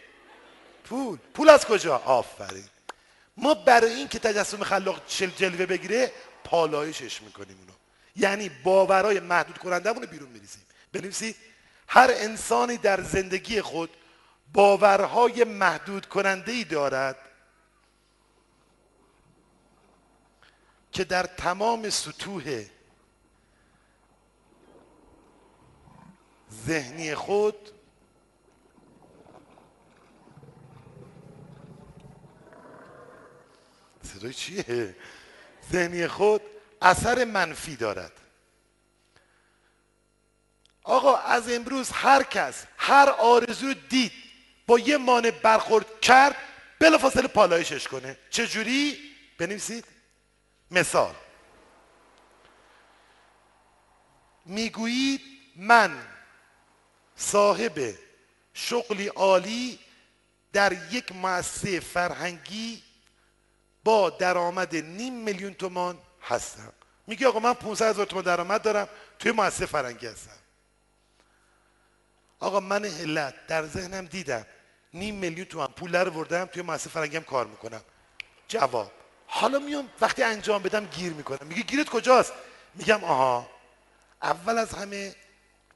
پول 0.94 1.18
پول 1.34 1.48
از 1.48 1.66
کجا؟ 1.66 1.96
آفرین. 1.96 2.64
ما 3.36 3.54
برای 3.54 3.92
این 3.92 4.08
که 4.08 4.18
تجسم 4.18 4.64
خلاق 4.64 5.02
جلوه 5.36 5.66
بگیره 5.66 6.12
پالایشش 6.44 7.22
می‌کنیم 7.22 7.56
اونو. 7.58 7.72
یعنی 8.16 8.48
باورای 8.48 9.20
محدود 9.20 9.58
کننده 9.58 9.92
رو 9.92 10.06
بیرون 10.06 10.28
میریزیم. 10.28 10.62
بنویسید 10.92 11.36
هر 11.88 12.10
انسانی 12.14 12.76
در 12.76 13.02
زندگی 13.02 13.60
خود 13.60 13.90
باورهای 14.52 15.44
محدود 15.44 16.06
کننده 16.06 16.52
ای 16.52 16.64
دارد 16.64 17.16
که 20.92 21.04
در 21.04 21.22
تمام 21.22 21.90
سطوح 21.90 22.64
ذهنی 26.66 27.14
خود 27.14 27.73
اوضاع 34.24 34.32
چیه؟ 34.32 34.96
ذهنی 35.72 36.08
خود 36.08 36.40
اثر 36.82 37.24
منفی 37.24 37.76
دارد. 37.76 38.12
آقا 40.82 41.16
از 41.16 41.52
امروز 41.52 41.90
هر 41.90 42.22
کس 42.22 42.66
هر 42.76 43.08
آرزو 43.08 43.74
دید 43.74 44.12
با 44.66 44.78
یه 44.78 44.96
مانع 44.96 45.30
برخورد 45.30 46.00
کرد 46.00 46.36
بلافاصله 46.78 47.28
پالایشش 47.28 47.88
کنه. 47.88 48.18
چجوری؟ 48.30 48.98
بنویسید. 49.38 49.84
مثال. 50.70 51.14
می‌گویید 54.44 55.20
من 55.56 56.06
صاحب 57.16 57.94
شغلی 58.54 59.06
عالی 59.06 59.78
در 60.52 60.72
یک 60.92 61.12
مؤسسه 61.12 61.80
فرهنگی 61.80 62.82
با 63.84 64.10
درآمد 64.10 64.76
نیم 64.76 65.14
میلیون 65.14 65.54
تومان 65.54 65.98
هستم. 66.22 66.72
میگه 67.06 67.26
آقا 67.26 67.38
من 67.38 67.54
500 67.54 67.90
هزار 67.90 68.06
تومان 68.06 68.24
درآمد 68.24 68.62
دارم 68.62 68.88
توی 69.18 69.32
مؤسسه 69.32 69.66
فرهنگی 69.66 70.06
هستم. 70.06 70.36
آقا 72.40 72.60
من 72.60 72.84
علت 72.84 73.46
در 73.46 73.66
ذهنم 73.66 74.06
دیدم 74.06 74.46
نیم 74.94 75.14
میلیون 75.14 75.46
تومان 75.46 75.68
پول 75.68 75.96
رو 75.96 76.10
بردم 76.10 76.44
توی 76.44 76.62
مؤسسه 76.62 76.90
فرهنگی 76.90 77.16
هم 77.16 77.22
کار 77.22 77.46
می‌کنم. 77.46 77.80
جواب 78.48 78.92
حالا 79.26 79.58
میام 79.58 79.88
وقتی 80.00 80.22
انجام 80.22 80.62
بدم 80.62 80.86
گیر 80.86 81.12
می‌کنم. 81.12 81.46
میگه 81.48 81.62
گیرت 81.62 81.88
کجاست؟ 81.88 82.32
میگم 82.74 83.04
آها 83.04 83.50
اول 84.22 84.58
از 84.58 84.72
همه 84.74 85.14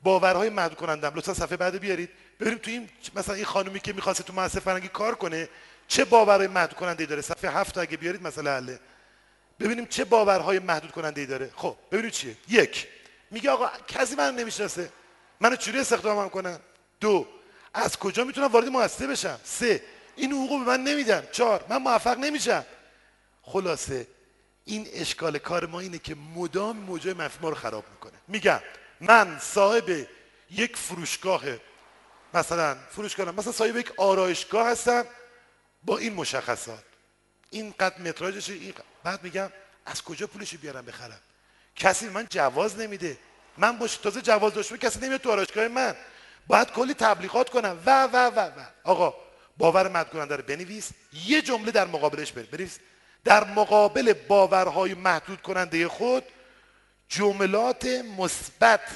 باورهای 0.03 0.49
محدود 0.49 0.79
کنندم 0.79 1.13
لطفا 1.15 1.35
صفحه 1.35 1.57
بعد 1.57 1.79
بیارید. 1.79 2.11
ببینیم 2.41 2.59
تو 2.59 2.71
این 2.71 2.91
مثلا 3.15 3.35
این 3.35 3.45
خانومی 3.45 3.81
که 3.81 3.93
می‌خواسته 3.93 4.23
تو 4.23 4.33
مؤسسه 4.33 4.61
فرنگی 4.61 4.89
کار 4.89 5.15
کنه 5.15 5.49
چه 5.89 6.05
باورهای 6.05 6.47
محدود 6.47 6.79
کننده 6.79 7.03
ای 7.03 7.07
داره؟ 7.07 7.23
صفحه 7.23 7.51
هفت 7.51 7.79
اگه 7.79 7.97
بیارید 7.97 8.23
مثلا 8.23 8.57
حله. 8.57 8.81
ببینیم 9.61 9.87
چه 9.87 10.05
باورهای 10.05 10.59
محدود 10.59 10.91
کننده 10.91 11.21
ای 11.21 11.27
داره. 11.27 11.51
خب 11.57 11.77
ببینید 11.93 12.13
چیه. 12.13 12.37
یک 12.49 12.89
میگه 13.31 13.51
آقا 13.51 13.71
کسی 13.89 14.15
من 14.15 14.35
نمی‌شناسه. 14.35 14.91
منو 15.41 15.57
چوری 15.57 15.79
استخدامم 15.79 16.29
کنن؟ 16.29 16.59
دو 17.01 17.27
از 17.75 17.97
کجا 17.97 18.25
می‌تونم 18.25 18.47
وارد 18.47 18.69
مؤسسه 18.69 19.07
بشم 19.07 19.41
سه 19.45 19.83
این 20.17 20.33
حقوق 20.33 20.65
به 20.65 20.67
من 20.67 20.81
نمیدن. 20.85 21.29
چهار 21.33 21.65
من 21.69 21.77
موفق 21.77 22.19
نمیشم. 22.19 22.65
خلاصه 23.43 24.07
این 24.65 24.89
اشکال 24.93 25.39
کار 25.39 25.67
ما 25.67 25.81
اینه 25.81 25.99
که 25.99 26.17
مدام 26.35 26.77
موجای 26.77 27.13
منفی 27.13 27.39
رو 27.43 27.55
خراب 27.55 27.85
می‌کنه. 27.91 28.19
میگم 28.29 28.61
من 29.01 29.39
صاحب 29.39 30.07
یک 30.51 30.77
فروشگاه 30.77 31.43
مثلا 32.35 32.77
فروشگاه 32.91 33.31
مثلا 33.31 33.53
صاحب 33.53 33.77
یک 33.77 33.93
آرایشگاه 33.97 34.69
هستم. 34.69 35.05
با 35.89 35.99
این 35.99 36.15
مشخصات. 36.15 36.85
این 37.51 37.75
قد 37.81 38.01
متراژش 38.01 38.51
این 38.51 38.73
قد. 38.73 38.85
بعد 39.05 39.23
میگم 39.23 39.53
از 39.87 40.03
کجا 40.03 40.27
پولش 40.27 40.55
بیارم 40.55 40.87
بخرم؟ 40.87 41.21
کسی 41.77 42.09
من 42.09 42.27
جواز 42.31 42.79
نمیده. 42.79 43.19
من 43.59 43.79
باش 43.79 43.97
تازه 43.97 44.23
جواز 44.23 44.55
داشته 44.55 44.79
کسی 44.79 45.01
نمیاد 45.01 45.21
تو 45.21 45.31
آرایشگاه 45.33 45.69
من. 45.69 45.95
باید 46.47 46.71
کلی 46.71 46.95
تبلیغات 46.95 47.51
کنم. 47.51 47.83
و 47.87 48.05
و 48.05 48.17
و 48.17 48.41
و. 48.41 48.65
آقا 48.85 49.15
باور 49.57 49.89
مد 49.89 50.17
رو 50.17 50.43
بنویس. 50.43 50.91
یه 51.13 51.43
جمله 51.43 51.71
در 51.71 51.87
مقابلش 51.87 52.33
بنویس. 52.33 52.79
در 53.25 53.45
مقابل 53.45 54.13
باورهای 54.13 54.95
محدود 54.95 55.43
کننده 55.43 55.89
خود 55.89 56.25
جملات 57.09 57.85
مثبت 58.19 58.89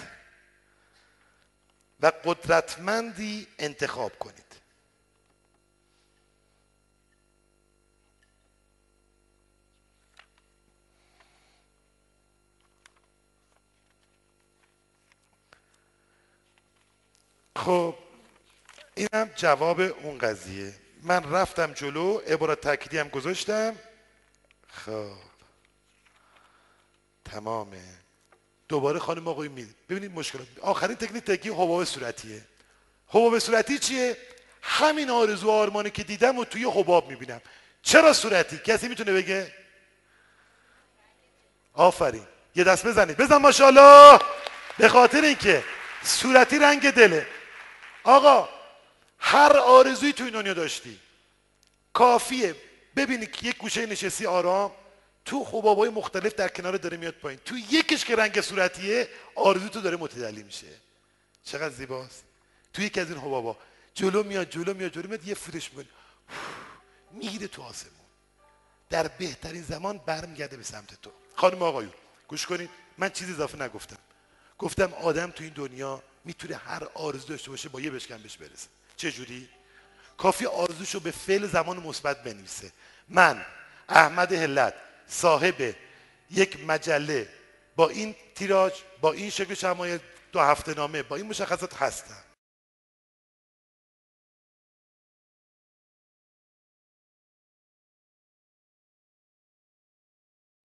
و 2.01 2.13
قدرتمندی 2.25 3.47
انتخاب 3.59 4.19
کنید. 4.19 4.52
خب 17.57 17.95
اینم 18.95 19.31
جواب 19.37 19.81
اون 19.81 20.19
قضیه. 20.19 20.75
من 21.03 21.33
رفتم 21.33 21.73
جلو 21.73 22.19
عبارت 22.19 22.61
تأکیدی 22.61 22.99
هم 22.99 23.09
گذاشتم. 23.09 23.77
خب. 24.69 25.13
تمامه. 27.25 27.83
دوباره 28.69 28.99
خانم 28.99 29.29
آقای 29.29 29.49
می 29.49 29.75
ببینید 29.89 30.13
مشکلات. 30.13 30.47
آخرین 30.61 30.97
تکنیک 30.97 31.25
تکی 31.25 31.49
حباب 31.49 31.85
صورتیه. 31.85 32.45
حباب 33.09 33.39
صورتی 33.39 33.79
چیه؟ 33.79 34.17
همین 34.63 35.11
آرزو 35.11 35.51
آرمانی 35.51 35.91
که 35.91 36.03
دیدم 36.03 36.39
و 36.39 36.45
توی 36.45 36.65
حباب 36.65 37.09
می‌بینم. 37.09 37.41
چرا 37.83 38.13
صورتی؟ 38.13 38.59
کسی 38.59 38.89
می‌تونه 38.89 39.13
بگه؟ 39.13 39.53
آفرین. 41.75 42.27
یه 42.55 42.65
دست 42.65 42.87
بزنید. 42.87 43.17
بزن 43.17 43.37
ماشاءالله. 43.37 44.19
به 44.79 44.89
خاطر 44.89 45.21
اینکه 45.21 45.65
صورتی 46.03 46.59
رنگ 46.59 46.91
دله. 46.91 47.27
آقا 48.05 48.49
هر 49.19 49.57
آرزویی 49.57 50.13
توی 50.13 50.31
دنیا 50.31 50.55
داشتی. 50.55 50.99
کافیه. 51.93 52.57
ببینی 52.97 53.27
که 53.27 53.47
یک 53.47 53.57
گوشه 53.57 53.87
نشستی 53.87 54.27
آرام 54.27 54.73
تو 55.25 55.45
حبابای 55.45 55.89
مختلف 55.89 56.35
در 56.35 56.49
کنار 56.49 56.77
داره 56.77 56.97
میاد 56.97 57.15
پایین. 57.15 57.41
تو 57.45 57.59
یکیش 57.59 58.05
که 58.05 58.17
رنگ 58.17 58.41
صورتیه 58.41 59.09
آرزو 59.35 59.69
تو 59.69 59.81
داره 59.81 59.97
متجلی 59.97 60.43
میشه. 60.43 60.67
چقدر 61.45 61.75
زیباست. 61.75 62.25
تو 62.73 62.83
یک 62.83 62.99
از 62.99 63.11
این 63.11 63.19
حبابا 63.19 63.57
جلو 63.95 64.23
میاد 64.23 64.51
جلو 64.51 64.75
میاد 64.75 64.93
جلو 64.93 65.09
میاد 65.09 65.27
یه 65.27 65.35
فوتش 65.35 65.71
می‌کنه. 65.71 65.87
می‌گیره 67.11 67.47
تو 67.47 67.63
آسمون. 67.63 67.93
در 68.91 69.09
بهترین 69.09 69.63
زمان 69.63 69.99
برمیگرده 69.99 70.57
به 70.57 70.63
سمت 70.63 71.01
تو. 71.03 71.11
خانم 71.37 71.63
آقایون 71.63 71.93
گوش 72.29 72.47
کنید. 72.47 72.71
من 72.99 73.11
چیزی 73.11 73.33
اضافه 73.33 73.63
نگفتم. 73.63 73.99
گفتم 74.59 74.93
آدم 74.93 75.31
تو 75.31 75.45
این 75.45 75.53
دنیا 75.53 76.03
می‌تونه 76.25 76.57
هر 76.57 76.85
آرزو 76.85 77.29
داشته 77.29 77.51
باشه 77.51 77.69
با 77.69 77.81
یه 77.81 77.91
بشکن 77.91 78.17
بهش 78.17 78.37
برسه. 78.37 78.69
چه 78.97 79.13
جوری 79.13 79.49
کافی 80.19 80.47
آرزوشو 80.47 81.01
به 81.01 81.11
فعل 81.11 81.47
زمان 81.47 81.77
مثبت 81.77 82.23
بنویسه. 82.23 82.73
من 83.09 83.47
احمد 83.89 84.33
هلت 84.33 84.75
صاحب 85.07 85.75
یک 86.31 86.65
مجله 86.67 87.29
با 87.77 87.89
این 87.89 88.15
تیراژ 88.35 88.73
با 89.01 89.13
این 89.13 89.31
شکل 89.31 89.55
شمایل 89.55 90.01
دو 90.33 90.41
هفته 90.41 90.75
نامه 90.75 91.03
با 91.03 91.17
این 91.17 91.27
مشخصات 91.27 91.75
هستم. 91.83 92.25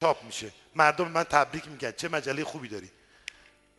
تاپ 0.01 0.23
میشه. 0.23 0.51
مردم 0.75 1.07
من 1.07 1.23
تبریک 1.23 1.67
میگن. 1.67 1.91
چه 1.91 2.09
مجله 2.09 2.43
خوبی 2.43 2.67
داری. 2.67 2.91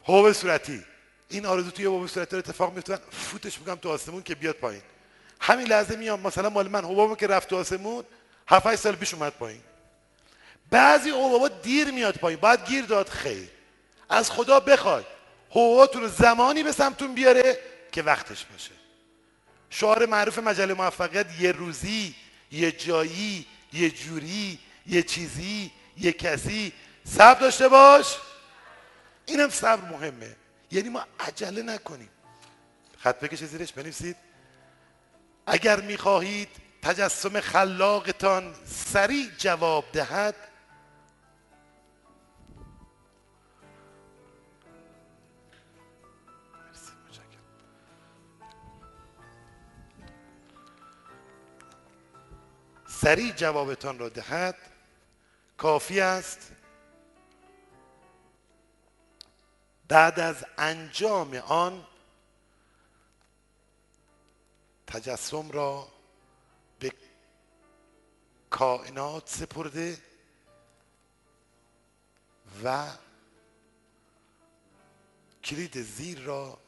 حوب 0.02 0.32
صورتی. 0.32 0.84
این 1.28 1.46
آرزو 1.46 1.70
توی 1.70 1.84
حوب 1.84 2.06
صورتی 2.06 2.36
رو 2.36 2.38
اتفاق 2.38 2.74
میفتن 2.74 2.98
فوتش 3.10 3.58
میگم 3.58 3.74
تو 3.74 3.88
آسمون 3.88 4.22
که 4.22 4.34
بیاد 4.34 4.54
پایین. 4.54 4.82
همین 5.40 5.66
لحظه 5.66 5.96
میام 5.96 6.20
مثلا 6.20 6.50
مال 6.50 6.68
من 6.68 6.84
حبابو 6.84 7.16
که 7.16 7.26
رفت 7.26 7.48
تو 7.48 7.56
آسمون 7.56 8.04
7 8.48 8.76
سال 8.76 8.96
پیش 8.96 9.14
اومد 9.14 9.32
پایین. 9.32 9.60
بعضی 10.70 11.10
حبابا 11.10 11.48
دیر 11.48 11.90
میاد 11.90 12.16
پایین 12.16 12.40
باید 12.40 12.66
گیر 12.66 12.84
داد 12.84 13.08
خیر. 13.08 13.48
از 14.08 14.30
خدا 14.30 14.60
بخواد 14.60 15.06
حباباتون 15.50 16.02
رو 16.02 16.08
زمانی 16.08 16.62
به 16.62 16.72
سمتون 16.72 17.14
بیاره 17.14 17.58
که 17.92 18.02
وقتش 18.02 18.44
باشه. 18.44 18.70
شعار 19.70 20.06
معروف 20.06 20.38
مجله 20.38 20.74
موفقیت 20.74 21.26
یه 21.40 21.52
روزی 21.52 22.14
یه 22.52 22.72
جایی 22.72 23.46
یه 23.72 23.90
جوری 23.90 24.58
یه 24.86 25.02
چیزی 25.02 25.70
یه 25.96 26.12
کسی. 26.12 26.72
صبر 27.04 27.40
داشته 27.40 27.68
باش. 27.68 28.16
اینم 29.26 29.48
صبر 29.48 29.90
مهمه. 29.90 30.36
یعنی 30.70 30.88
ما 30.88 31.04
عجله 31.20 31.62
نکنیم. 31.62 32.10
خط 32.98 33.20
بکشه 33.20 33.46
زیرش 33.46 33.72
بنویسید. 33.72 34.16
اگر 35.46 35.80
می‌خواهید 35.80 36.48
تجسم 36.82 37.40
خلاقتان 37.40 38.54
سریع 38.64 39.30
جواب 39.38 39.84
دهد 39.92 40.34
سریع 52.86 53.32
جوابتان 53.32 53.98
را 53.98 54.08
دهد. 54.08 54.56
کافی 55.56 56.00
است 56.00 56.52
بعد 59.88 60.20
از 60.20 60.44
انجام 60.58 61.34
آن 61.34 61.86
تجسم 64.86 65.50
را 65.50 65.88
به 66.78 66.92
کائنات 68.50 69.28
سپرده 69.28 69.98
و 72.64 72.86
کلید 75.44 75.82
زیر 75.82 76.20
را 76.20 76.58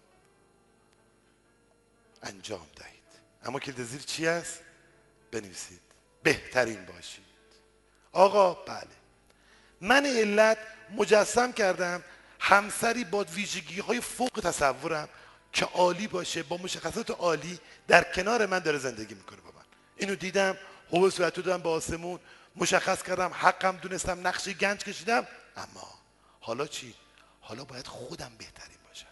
انجام 2.23 2.67
دهید. 2.77 3.01
اما 3.43 3.61
کلید 3.61 3.83
زیر 3.83 4.01
چی 4.01 4.27
است؟ 4.27 4.61
بنویسید. 5.31 5.81
بهترین 6.23 6.85
باشید. 6.87 7.25
آقا 8.13 8.55
بله. 8.55 8.89
من 9.81 10.07
علت 10.07 10.59
مجسم 10.91 11.53
کردم 11.53 12.05
همسری 12.41 13.05
با 13.05 13.25
ویژگی 13.25 13.81
های 13.81 14.01
فوق 14.01 14.41
تصورم 14.45 15.09
که 15.53 15.65
عالی 15.65 16.07
باشه 16.07 16.43
با 16.43 16.57
مشخصات 16.57 17.11
عالی 17.11 17.59
در 17.89 18.05
کنار 18.05 18.47
من 18.47 18.59
داره 18.59 18.79
زندگی 18.79 19.15
می‌کنه 19.15 19.41
با 19.41 19.51
من. 19.51 19.65
اینو 19.97 20.15
دیدم 20.15 20.57
حوض 20.91 21.15
صورت 21.15 21.35
دادم 21.35 21.63
به 21.63 21.69
آسمون 21.69 22.21
مشخص 22.57 23.03
کردم 23.03 23.31
حقم 23.35 23.77
دونستم 23.77 24.27
نقشی 24.27 24.55
گنج 24.55 24.79
کشیدم. 24.79 25.27
اما 25.57 25.89
حالا 26.41 26.67
چی؟ 26.67 26.95
حالا 27.41 27.65
باید 27.65 27.87
خودم 27.87 28.33
بهترین 28.39 28.77
باشم. 28.89 29.07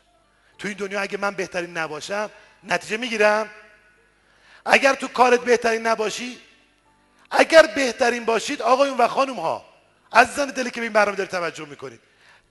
تو 0.58 0.68
این 0.68 0.76
دنیا 0.76 1.00
اگه 1.00 1.18
من 1.18 1.34
بهترین 1.34 1.76
نباشم 1.76 2.30
نتیجه 2.64 2.96
می‌گیرم؟ 2.96 3.50
اگر 4.66 4.94
تو 4.94 5.08
کارت 5.08 5.40
بهترین 5.40 5.86
نباشی 5.86 6.38
اگر 7.30 7.66
بهترین 7.66 8.24
باشید 8.24 8.62
آقایون 8.62 8.98
و 8.98 9.08
خانم 9.08 9.40
ها 9.40 9.64
عزیزان 10.12 10.50
دلی 10.50 10.70
که 10.70 10.80
به 10.80 10.84
این 10.84 10.92
برنامه 10.92 11.16
دارید 11.16 11.30
توجه 11.30 11.64
می‌کنید 11.66 12.00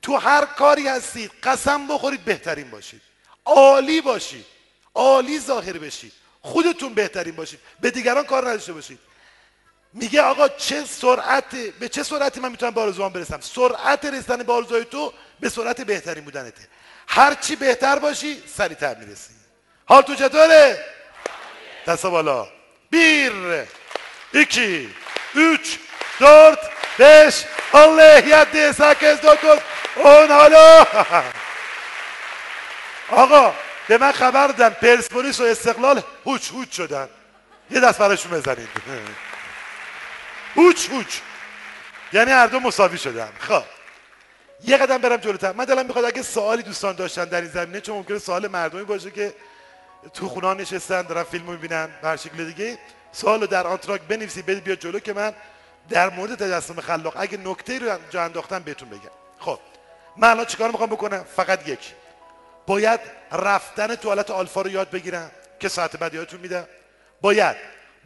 تو 0.02 0.18
هر 0.18 0.46
کاری 0.46 0.88
هستید 0.88 1.32
قسم 1.44 1.88
بخورید 1.88 2.26
بهترین 2.26 2.72
باشید. 2.72 3.02
عالی 3.46 4.02
باشید. 4.02 4.46
عالی 4.96 5.40
ظاهر 5.40 5.78
بشید. 5.78 6.14
خودتون 6.42 6.94
بهترین 6.94 7.36
باشید. 7.36 7.60
به 7.80 7.92
دیگران 7.92 8.24
کار 8.24 8.50
نداشته 8.50 8.74
باشید. 8.74 9.00
میگه 9.94 10.22
آقا 10.22 10.48
چه 10.48 10.86
سرعت 10.86 11.56
به 11.80 11.90
چه 11.90 12.04
سرعتی 12.04 12.40
من 12.40 12.52
می‌تونم 12.52 12.72
به 12.72 12.82
آرزوام 12.82 13.14
برسم؟ 13.14 13.40
سرعت 13.42 14.06
رسیدن 14.06 14.44
به 14.44 14.84
تو 14.84 15.14
به 15.40 15.50
سرعت 15.50 15.82
بهترین 15.82 16.24
بودنته. 16.24 16.68
هر 17.08 17.34
چی 17.34 17.56
بهتر 17.56 18.00
باشی 18.00 18.44
سریعتر 18.58 18.96
می‌رسی. 18.96 19.34
حال 19.86 20.02
تو 20.02 20.16
چطوره؟ 20.16 20.86
دست 21.88 22.06
بالا. 22.06 22.48
بیر. 22.90 23.68
iki 24.34 24.90
üç 25.36 25.80
dört 26.20 26.60
beş 27.00 27.46
Allah 27.74 28.18
yedi 28.18 28.74
sekiz 28.74 29.24
dokuz. 29.24 29.60
On 30.04 30.30
حالا 30.30 30.86
آقا 33.12 33.54
به 33.90 33.98
من 33.98 34.12
خبر 34.12 34.48
دادن 34.48 34.70
پرسپولیس 34.70 35.40
و 35.40 35.44
استقلال 35.44 36.02
هوچ 36.26 36.52
هوچ 36.52 36.76
شدن 36.76 37.10
یه 37.72 37.80
دست 37.80 38.00
براشون 38.00 38.32
بزنید 38.32 38.70
هوچ 40.56 40.90
هوچ 40.90 41.18
یعنی 42.14 42.32
هر 42.32 42.48
دو 42.48 42.60
مساوی 42.60 42.98
شدن 42.98 43.30
خب 43.40 43.64
یه 44.64 44.78
قدم 44.78 44.98
برم 44.98 45.18
جلوتر 45.18 45.52
من 45.52 45.66
دلم 45.66 45.86
می‌خواد 45.86 46.06
اگه 46.06 46.22
سوالی 46.22 46.64
دوستان 46.64 46.96
داشتن 46.96 47.26
در 47.26 47.42
این 47.42 47.50
زمینه 47.50 47.82
چون 47.82 47.96
ممکنه 47.96 48.20
سوال 48.20 48.48
مردمی 48.48 48.84
باشه 48.84 49.12
که 49.12 49.34
تو 50.14 50.30
خونه 50.30 50.54
نشستن 50.54 51.02
دارن 51.02 51.24
فیلم 51.24 51.46
می‌بینن 51.46 51.90
به 52.02 52.08
هر 52.08 52.18
شکل 52.18 52.46
دیگه 52.46 52.78
سوال 53.12 53.42
رو 53.42 53.48
در 53.48 53.68
آنتراک 53.68 54.02
بنویسی 54.02 54.42
بدید 54.42 54.64
بیا 54.64 54.76
جلو 54.76 55.00
که 55.00 55.14
من 55.14 55.34
در 55.90 56.10
مورد 56.10 56.36
تجسم 56.36 56.82
خلاق 56.82 57.14
اگه 57.18 57.38
نکته 57.38 57.80
رو 57.80 57.98
جا 58.10 58.24
انداختم 58.24 58.60
بهتون 58.60 58.90
بگم. 58.90 59.10
خب 59.40 59.60
من 60.18 60.30
الان 60.30 60.46
چیکار 60.46 60.72
می‌خوام 60.72 60.90
بکنم؟ 60.90 61.24
فقط 61.24 61.68
یک 61.68 61.94
باید 62.68 63.00
رفتن 63.32 63.96
توالت 63.96 64.32
آلفا 64.32 64.62
رو 64.62 64.70
یاد 64.70 64.90
بگیرم 64.90 65.32
که 65.60 65.70
ساعت 65.70 65.98
بعد 65.98 66.14
یادتون 66.14 66.40
میدم 66.40 66.68
باید 67.22 67.56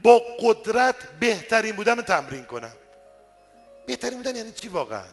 با 0.03 0.21
قدرت 0.39 0.95
بهترین 1.19 1.75
بودن 1.75 1.95
رو 1.97 2.01
تمرین 2.01 2.45
کنم. 2.45 2.73
بهترین 3.87 4.17
بودن 4.17 4.35
یعنی 4.35 4.51
چی 4.51 4.67
واقعا؟ 4.67 5.03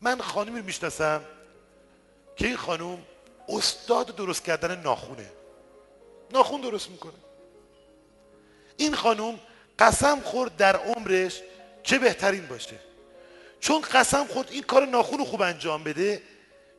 من 0.00 0.20
خانمی 0.20 0.58
رو 0.58 0.64
می‌شناسم 0.64 1.20
که 2.36 2.46
این 2.46 2.56
خانم 2.56 2.98
استاد 3.48 4.16
درست 4.16 4.44
کردن 4.44 4.80
ناخونه. 4.80 5.26
ناخون 6.30 6.60
درست 6.60 6.90
می‌کنه. 6.90 7.12
این 8.76 8.94
خانم 8.94 9.38
قسم 9.78 10.20
خورد 10.20 10.56
در 10.56 10.76
عمرش 10.76 11.42
که 11.84 11.98
بهترین 11.98 12.46
باشه؟ 12.46 12.78
چون 13.60 13.80
قسم 13.80 14.26
خورد 14.26 14.48
این 14.50 14.62
کار 14.62 14.86
ناخون 14.86 15.24
خوب 15.24 15.42
انجام 15.42 15.84
بده 15.84 16.22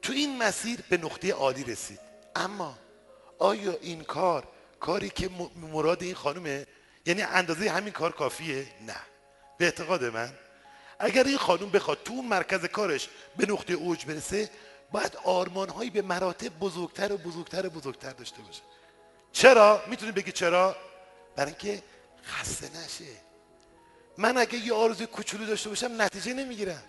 تو 0.01 0.13
این 0.13 0.37
مسیر 0.37 0.79
به 0.89 0.97
نقطه 0.97 1.31
عالی 1.31 1.63
رسید. 1.63 1.99
اما 2.35 2.77
آیا 3.39 3.77
این 3.81 4.03
کار 4.03 4.47
کاری 4.79 5.09
که 5.09 5.29
مراد 5.73 6.03
این 6.03 6.15
خانومه؟ 6.15 6.67
یعنی 7.05 7.21
اندازه 7.21 7.69
همین 7.69 7.93
کار 7.93 8.11
کافیه؟ 8.11 8.67
نه. 8.87 8.95
به 9.57 9.65
اعتقاد 9.65 10.03
من 10.03 10.33
اگر 10.99 11.23
این 11.23 11.37
خانوم 11.37 11.69
بخواد 11.69 12.03
تو 12.05 12.13
اون 12.13 12.25
مرکز 12.25 12.65
کارش 12.65 13.09
به 13.37 13.45
نقطه 13.45 13.73
اوج 13.73 14.05
برسه 14.05 14.49
باید 14.91 15.17
آرمانهایی 15.23 15.89
به 15.89 16.01
مراتب 16.01 16.59
بزرگتر 16.59 17.13
و 17.13 17.17
بزرگتر 17.17 17.65
و 17.65 17.69
بزرگتر 17.69 18.11
داشته 18.11 18.41
باشه. 18.41 18.61
چرا؟ 19.31 19.83
می‌تونید 19.87 20.15
بگی 20.15 20.31
چرا؟ 20.31 20.75
برای 21.35 21.51
اینکه 21.51 21.83
خسته 22.25 22.69
نشه. 22.69 23.32
من 24.17 24.37
اگه 24.37 24.55
یه 24.55 24.73
آرزوی 24.73 25.05
کوچولو 25.05 25.45
داشته 25.45 25.69
باشم 25.69 26.01
نتیجه 26.01 26.33
نمی‌گیرم. 26.33 26.83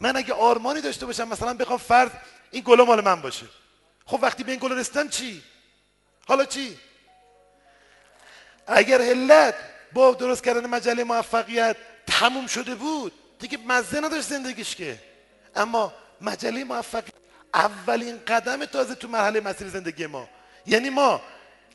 من 0.00 0.16
اگه 0.16 0.34
آرمانی 0.34 0.80
داشته 0.80 1.06
باشم 1.06 1.28
مثلا 1.28 1.54
بخوام 1.54 1.78
فرد 1.78 2.22
این 2.50 2.62
گل 2.66 2.82
مال 2.82 3.04
من 3.04 3.22
باشه. 3.22 3.46
خب 4.06 4.18
وقتی 4.22 4.44
به 4.44 4.52
این 4.52 4.60
گل 4.60 4.72
رسیدم 4.72 5.08
چی؟ 5.08 5.42
حالا 6.28 6.44
چی؟ 6.44 6.78
اگر 8.66 9.00
علت 9.00 9.54
با 9.92 10.12
درست 10.14 10.44
کردن 10.44 10.66
مجله 10.66 11.04
موفقیت 11.04 11.76
تموم 12.06 12.46
شده 12.46 12.74
بود 12.74 13.12
دیگه 13.38 13.58
مزه 13.66 14.00
نداشت 14.00 14.28
زندگیش 14.28 14.76
که. 14.76 14.98
اما 15.56 15.92
مجله 16.20 16.64
موفقیت 16.64 17.14
اولین 17.54 18.20
قدم 18.26 18.64
تازه 18.64 18.94
تو 18.94 19.08
مرحله 19.08 19.40
مسیر 19.40 19.68
زندگی 19.68 20.06
ما. 20.06 20.28
یعنی 20.66 20.90
ما 20.90 21.20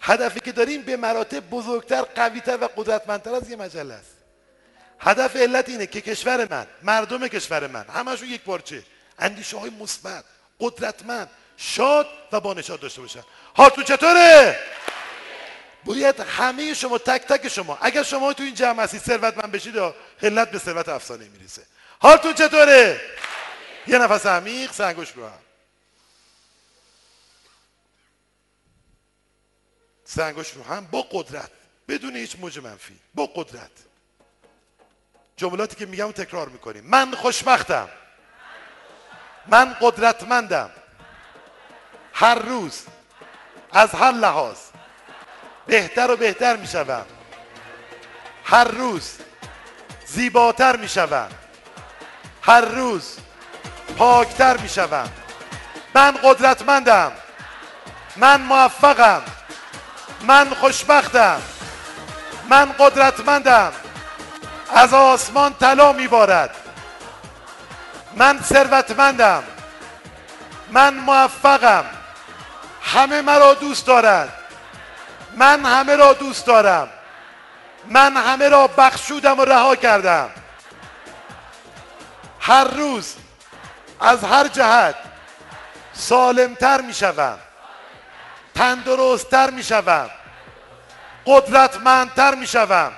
هدفی 0.02 0.40
که 0.40 0.52
داریم 0.52 0.82
به 0.82 0.98
مراتب 0.98 1.50
بزرگتر 1.50 2.02
قویتر 2.02 2.58
و 2.62 2.68
قدرتمندتر 2.68 3.36
از 3.36 3.50
یه 3.50 3.56
مجله 3.56 3.94
است. 3.94 4.23
هدف 5.04 5.36
علت 5.36 5.70
اینه 5.70 5.86
که 5.86 6.02
کشور 6.02 6.48
من 6.52 6.68
مردم 6.84 7.28
کشور 7.28 7.68
من 7.68 7.86
همشون 7.90 8.30
یک 8.30 8.42
پارچه. 8.42 8.84
اندیشه 9.20 9.58
های 9.58 9.70
مثبت 9.70 10.24
قدرتمند 10.60 11.30
شاد 11.58 12.08
و 12.32 12.40
با 12.40 12.54
نشاد 12.54 12.80
داشته 12.80 13.02
باشن. 13.02 13.24
حالتون 13.54 13.84
چطوره؟ 13.84 14.60
باید 15.86 16.20
همه 16.20 16.74
شما 16.74 16.98
تک 16.98 17.22
تک 17.22 17.48
شما 17.48 17.78
اگر 17.82 18.04
شما 18.04 18.34
تو 18.34 18.44
این 18.44 18.54
جمع 18.54 18.84
هستید 18.84 19.02
ثروتمند 19.02 19.52
بشید 19.52 19.76
علت 20.22 20.52
به 20.52 20.60
ثروت 20.60 20.90
افسانه 20.90 21.26
می‌رسه 21.26 21.62
حالتون 22.00 22.34
چطوره؟ 22.34 23.02
یه 23.88 23.98
نفس 23.98 24.26
عمیق 24.26 24.72
سنگوش 24.72 25.12
رو 25.12 25.26
هم. 25.26 25.40
سنگوش 30.06 30.52
رو 30.52 30.64
هم 30.64 30.86
با 30.92 31.02
قدرت 31.12 31.52
بدون 31.88 32.16
هیچ 32.16 32.36
موج 32.40 32.60
منفی 32.60 33.00
با 33.14 33.26
قدرت. 33.26 33.72
جملاتی 35.38 35.76
که 35.76 35.86
میگم 35.86 36.12
تکرار 36.12 36.50
می‌کنیم. 36.50 36.84
من 36.84 37.12
خوشبختم. 37.12 37.90
من 39.48 39.76
قدرتمندم. 39.82 40.70
هر 42.14 42.36
روز 42.36 42.84
از 43.72 43.92
هر 43.92 44.12
لحاظ 44.12 44.58
بهتر 45.66 46.12
و 46.12 46.18
بهتر 46.18 46.56
می‌شوم. 46.56 47.06
هر 48.44 48.64
روز 48.64 49.18
زیباتر 50.06 50.76
می‌شوم. 50.76 51.30
هر 52.42 52.62
روز 52.62 53.18
پاکتر 53.98 54.58
می‌شوم. 54.58 55.10
من 55.96 56.12
قدرتمندم. 56.12 57.12
من 58.16 58.42
موفقم. 58.42 59.22
من 60.22 60.54
خوشبختم. 60.54 61.42
من 62.50 62.72
قدرتمندم. 62.72 63.74
از 64.76 64.94
آسمان 64.94 65.54
طلا 65.54 65.94
میبارد. 65.94 66.56
من 68.16 68.40
ثروتمندم. 68.42 69.44
من 70.72 70.94
موفقم. 70.94 71.86
همه 72.82 73.22
مرا 73.22 73.54
دوست 73.54 73.88
دارد. 73.88 74.34
من 75.38 75.66
همه 75.66 75.96
را 75.96 76.14
دوست 76.14 76.46
دارم. 76.46 76.90
من 77.86 78.18
همه 78.18 78.50
را 78.50 78.68
بخشودم 78.68 79.40
و 79.40 79.46
رها 79.46 79.76
کردم. 79.76 80.30
هر 82.40 82.64
روز 82.64 83.16
از 84.00 84.24
هر 84.24 84.48
جهت 84.48 84.96
سالمتر 85.94 86.82
می 86.82 86.94
شوم 86.94 87.38
تندرستتر 88.56 89.50
می 89.50 89.64
شوم 89.64 90.10
قدرتمندتر 91.26 92.36
می 92.36 92.48
شوم 92.48 92.92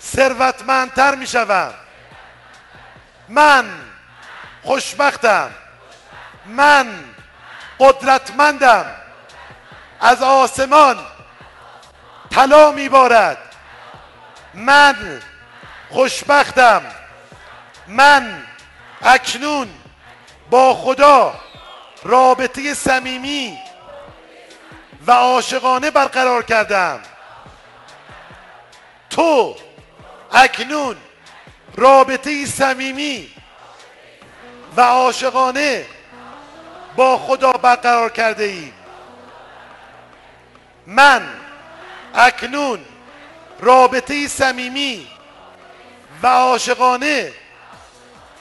ثروتمندتر 0.00 1.14
می 1.14 1.26
شوم 1.26 1.74
من 3.28 3.64
خوشبختم. 4.62 5.50
من 6.46 7.04
قدرتمندم. 7.78 8.86
از 10.00 10.22
آسمان 10.22 10.98
طلا 12.30 12.70
میبارد. 12.70 13.38
من 14.54 15.22
خوشبختم. 15.90 16.82
من 17.86 18.42
اکنون 19.02 19.68
با 20.50 20.74
خدا 20.74 21.40
رابطه 22.02 22.74
صمیمی 22.74 23.58
و 25.06 25.12
عاشقانه 25.12 25.90
برقرار 25.90 26.42
کردم. 26.42 27.00
تو 29.10 29.56
اکنون 30.32 30.96
رابطه 31.76 32.46
صمیمی 32.46 33.30
و 34.76 34.80
عاشقانه 34.80 35.86
با 36.96 37.18
خدا 37.18 37.52
برقرار 37.52 38.10
کرده 38.10 38.44
ای 38.44 38.72
من 40.86 41.28
اکنون 42.14 42.84
رابطه 43.60 44.28
صمیمی 44.28 45.08
و 46.22 46.26
عاشقانه 46.26 47.32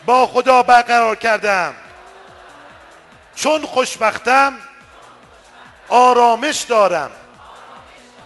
با 0.05 0.27
خدا 0.27 0.63
برقرار 0.63 1.15
کردم. 1.15 1.73
چون 3.35 3.65
خوشبختم 3.65 4.53
آرامش 5.89 6.61
دارم. 6.61 7.11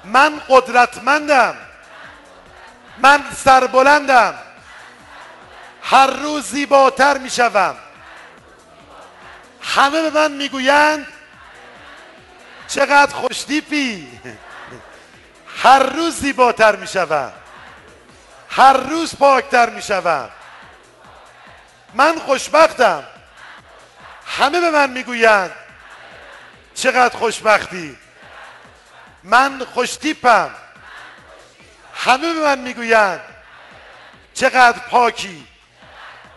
من 0.03 0.41
قدرتمندم. 0.49 1.56
من 3.01 3.23
سربلندم 3.35 4.34
هر 5.84 6.07
روز 6.07 6.43
زیباتر 6.45 7.17
می 7.17 7.30
شوم 7.30 7.76
همه 9.61 10.01
به 10.01 10.09
من 10.09 10.31
می‌گویند 10.31 11.07
چقدر 12.67 13.15
خوشتیپی 13.15 14.19
هر 15.63 15.84
روز 15.84 16.15
زیباتر 16.15 16.76
می 16.76 16.88
شوم 16.88 17.31
هر 18.49 18.77
روز 18.77 19.15
پاکتر 19.15 19.69
می 19.69 19.81
شوم 19.81 20.30
من 21.93 22.19
خوشبختم. 22.19 23.03
همه 24.26 24.61
به 24.61 24.71
من 24.71 24.89
می‌گویند 24.89 25.51
چقدر 26.76 27.17
خوشبختی. 27.17 27.97
من 29.23 29.65
خوشتیپم 29.73 30.49
همه 31.99 32.34
به 32.34 32.39
من 32.39 32.59
می‌گویند 32.59 33.21
چقدر 34.34 34.80
پاکی. 34.80 35.47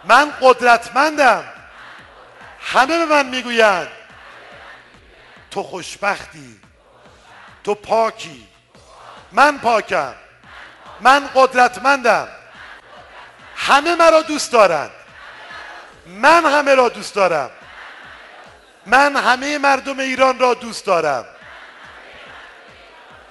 من 0.04 0.32
قدرتمندم. 0.40 1.44
همه 2.60 2.98
به 2.98 3.04
من 3.04 3.26
می‌گویند 3.26 3.88
تو 5.50 5.62
خوشبختی. 5.62 6.60
تو 7.64 7.74
پاکی. 7.74 8.48
من 9.32 9.58
پاکم. 9.58 10.14
من 11.00 11.28
قدرتمندم. 11.34 12.28
همه 13.56 13.94
مرا 13.94 14.22
دوست 14.22 14.52
دارند. 14.52 14.90
من 16.06 16.46
همه 16.46 16.74
را 16.74 16.88
دوست 16.88 17.14
دارم. 17.14 17.50
من 18.86 19.16
همه 19.16 19.58
مردم 19.58 19.98
ایران 19.98 20.38
را 20.38 20.54
دوست 20.54 20.86
دارم. 20.86 21.24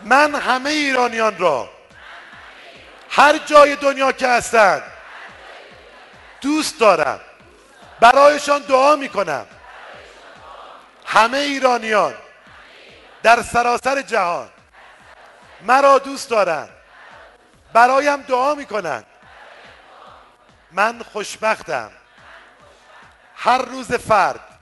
من 0.02 0.36
همه 0.36 0.70
ایرانیان 0.70 1.38
را. 1.38 1.71
هر 3.12 3.38
جای 3.38 3.76
دنیا 3.76 4.12
که 4.12 4.28
هستند 4.28 4.84
دوست 6.42 6.80
دارم. 6.80 7.20
برایشان 8.00 8.62
دعا 8.62 8.96
می 8.96 9.10
کنم 9.10 9.46
همه 11.06 11.38
ایرانیان 11.38 12.14
در 13.24 13.42
سراسر 13.42 14.02
جهان 14.02 14.50
مرا 15.62 16.00
دوست 16.00 16.30
دارند 16.30 16.70
برایم 17.74 18.22
دعا 18.22 18.56
می 18.56 18.66
کنند 18.66 19.06
من 20.72 21.02
خوشبختم. 21.12 21.92
هر 23.36 23.58
روز 23.58 23.94
فرد 23.94 24.60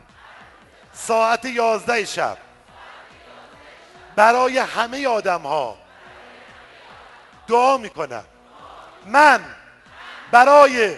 ساعت 0.94 1.46
یازده 1.46 2.06
شب 2.06 2.38
برای 4.16 4.58
همه 4.58 5.08
آدم 5.08 5.42
ها 5.42 5.78
دعا 7.48 7.78
می 7.78 7.90
کنم 7.90 8.24
من 9.10 9.42
برای 10.32 10.96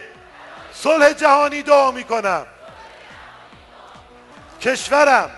صلح 0.73 1.13
جهانی 1.13 1.61
دعا 1.63 1.91
می 1.91 2.03
کنم 2.03 2.45
کشورم 4.61 5.29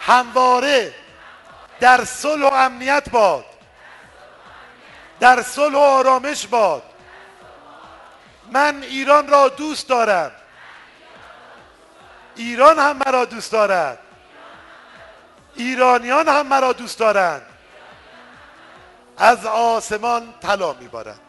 همواره 0.00 0.94
در 1.80 2.04
صلح 2.04 2.42
و 2.42 2.54
امنیت 2.54 3.10
باد 3.10 3.44
در 5.20 5.42
صلح 5.42 5.74
و 5.74 5.78
آرامش 5.78 6.46
باد. 6.46 6.82
من 8.52 8.82
ایران 8.82 9.28
را 9.28 9.48
دوست 9.48 9.88
دارم. 9.88 10.30
ایران 12.36 12.78
هم 12.78 12.96
مرا 13.06 13.24
دوست 13.24 13.52
دارد. 13.52 13.98
ایرانیان 15.54 16.28
هم 16.28 16.46
مرا 16.46 16.72
دوست 16.72 16.98
دارند. 16.98 17.42
از 19.18 19.46
آسمان 19.46 20.34
طلا 20.42 20.72
میبارند 20.72 21.25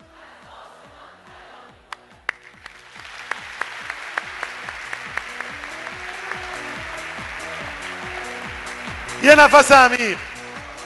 یه 9.24 9.36
نفس 9.36 9.72
عمیق 9.72 10.18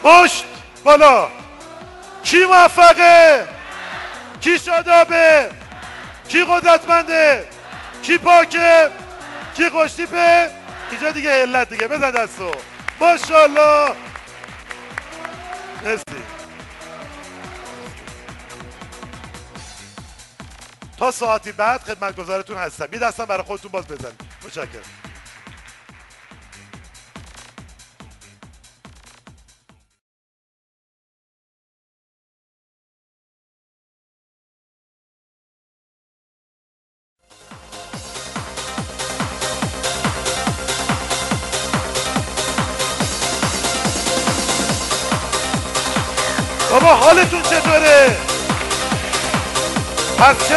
پشت 0.03 0.45
بالا. 0.83 1.27
کی 2.23 2.45
موفقه؟ 2.45 3.47
کی 4.41 4.59
شادابه؟ 4.59 5.49
کی 6.27 6.43
قدرتمنده؟ 6.43 7.47
کی 8.03 8.17
پاکه؟ 8.17 8.89
کی 9.55 9.69
خوشتیپه؟ 9.69 10.49
اینجا 10.91 11.11
دیگه 11.11 11.29
علت 11.29 11.69
دیگه. 11.69 11.87
بزن 11.87 12.11
دستو. 12.11 12.51
ماشاءالله. 12.99 13.95
مرسی. 15.83 16.03
تا 20.97 21.11
ساعتی 21.11 21.51
بعد 21.51 21.81
خدمتگزارتون 21.81 22.57
هستم. 22.57 22.87
یه 22.93 22.99
دستم 22.99 23.25
برای 23.25 23.43
خودتون 23.43 23.71
باز 23.71 23.87
بزن 23.87 24.11
متشکرم. 24.45 25.10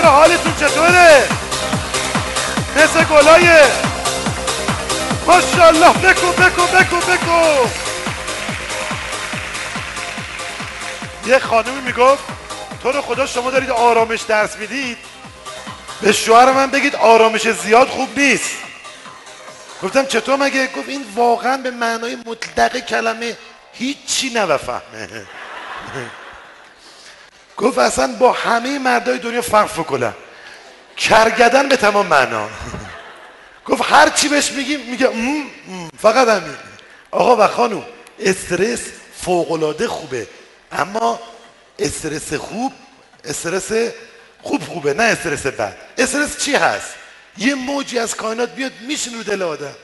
چرا 0.04 0.12
حالتون 0.12 0.54
چطوره؟ 0.54 1.28
مثل 2.76 3.04
گلایه 3.04 3.62
ماشاءالله 5.26 5.92
بکو 5.92 6.26
بکو 6.26 6.62
بکو 6.62 6.96
بکو. 6.96 7.68
یه 11.26 11.38
خانمی 11.38 11.80
می‌گفت 11.80 12.24
تو 12.82 12.92
رو 12.92 13.02
خدا 13.02 13.26
شما 13.26 13.50
دارید 13.50 13.70
آرامش 13.70 14.22
درس 14.22 14.56
می‌دید 14.56 14.98
به 16.02 16.12
شوهر 16.12 16.52
من 16.52 16.70
بگید 16.70 16.96
آرامش 16.96 17.48
زیاد 17.48 17.88
خوب 17.88 18.18
نیست. 18.18 18.50
گفتم 19.82 20.06
چطور 20.06 20.36
مگه؟ 20.36 20.66
گفت 20.66 20.88
این 20.88 21.04
واقعا 21.14 21.56
به 21.56 21.70
معنای 21.70 22.16
مطلق 22.26 22.78
کلمه 22.78 23.36
هیچی 23.72 24.30
نبفهمه 24.30 25.26
گفت 27.56 27.78
اصلا 27.78 28.16
با 28.18 28.32
همه 28.32 28.78
مردای 28.78 29.18
دنیا 29.18 29.42
فرق 29.42 29.86
کنم 29.86 30.14
کرگدن 30.96 31.68
به 31.68 31.76
تمام 31.76 32.06
معنا. 32.06 32.48
گفت 33.66 33.82
هر 33.84 34.08
چی 34.08 34.28
بهش 34.28 34.52
میگیم 34.52 34.80
میگه 34.80 35.10
فقط 35.98 36.28
همین. 36.28 36.56
آقا 37.10 37.44
و 37.44 37.48
خانم 37.48 37.82
استرس 38.18 38.80
فوقلاده 39.20 39.88
خوبه. 39.88 40.28
اما 40.72 41.20
استرس 41.78 42.34
خوب 42.34 42.72
استرس 43.24 43.72
خوب 44.42 44.62
خوبه 44.62 44.94
نه 44.94 45.02
استرس 45.02 45.46
بد. 45.46 45.76
استرس 45.98 46.38
چی 46.38 46.54
هست؟ 46.54 46.94
یه 47.38 47.54
موجی 47.54 47.98
از 47.98 48.14
کائنات 48.14 48.54
بیاد 48.54 48.72
میشین 48.86 49.14
رو 49.14 49.22
دل 49.22 49.42
آدم. 49.42 49.74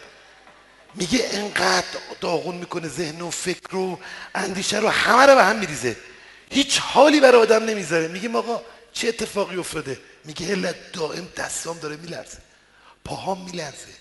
میگه 0.94 1.24
انقدر 1.32 1.86
داغون 2.20 2.54
می‌کنه 2.54 2.88
ذهن 2.88 3.20
و 3.20 3.30
فکر 3.30 3.76
و 3.76 3.98
اندیشه 4.34 4.78
رو 4.78 4.88
همه 4.88 5.26
رو 5.26 5.34
به 5.34 5.44
هم 5.44 5.56
میریزه. 5.56 5.96
هیچ 6.50 6.78
حالی 6.78 7.20
برای 7.20 7.42
آدم 7.42 7.64
نمی‌ذاره. 7.64 8.08
میگیم 8.08 8.36
آقا 8.36 8.62
چه 8.92 9.08
اتفاقی 9.08 9.56
افتاده؟ 9.56 10.00
میگه 10.24 10.46
هلت 10.46 10.92
دائم 10.92 11.28
دستام 11.36 11.78
داره 11.78 11.96
میلرزه. 11.96 12.38
پاهام 13.04 13.44
میلرزه. 13.44 14.00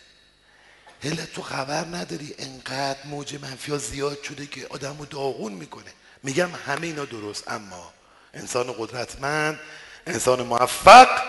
هلت 1.04 1.34
تو 1.34 1.42
خبر 1.42 1.86
نداری 1.86 2.36
انقدر 2.40 3.00
موج 3.06 3.36
منفی 3.36 3.72
ها 3.72 3.78
زیاد 3.78 4.24
شده 4.24 4.46
که 4.46 4.68
آدم 4.70 4.98
رو 5.00 5.06
داغون 5.06 5.54
می‌کنه. 5.54 5.94
میگم 6.24 6.50
همه 6.68 6.88
اینا 6.88 7.06
درست 7.06 7.44
اما 7.48 7.94
انسان 8.34 8.76
قدرتمند 8.78 9.60
انسان 10.08 10.44
موفق 10.44 11.22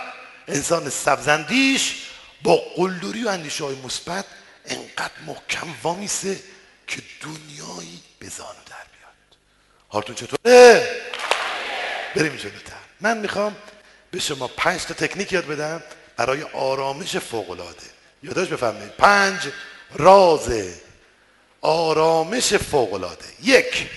انسان 0.49 0.91
سبزندیش 0.91 2.07
با 2.43 2.57
قلدری 2.77 3.25
و 3.25 3.29
اندیشه 3.29 3.65
های 3.65 3.75
مثبت 3.75 4.25
انقدر 4.67 5.13
محکم 5.27 5.69
وامیسه 5.83 6.41
که 6.87 7.03
دنیایی 7.21 8.03
به 8.19 8.27
در 8.27 8.87
بیاد. 8.93 9.39
حالتون 9.89 10.15
چطوره؟ 10.15 11.01
بریم 12.16 12.37
جلوتر. 12.37 12.77
من 13.01 13.19
می‌خوام 13.19 13.57
به 14.11 14.19
شما 14.19 14.49
پنج 14.49 14.85
تا 14.85 14.95
تکنیک 14.95 15.32
یاد 15.32 15.47
بدم 15.47 15.82
برای 16.16 16.43
آرامش 16.43 17.16
فوق 17.16 17.51
العاده 17.51 17.87
یادش 18.23 18.49
بفرمایید. 18.49 18.91
پنج 18.91 19.53
راز 19.95 20.53
آرامش 21.61 22.55
فوق 22.55 22.95
العاده 22.95 23.24
یک. 23.43 23.91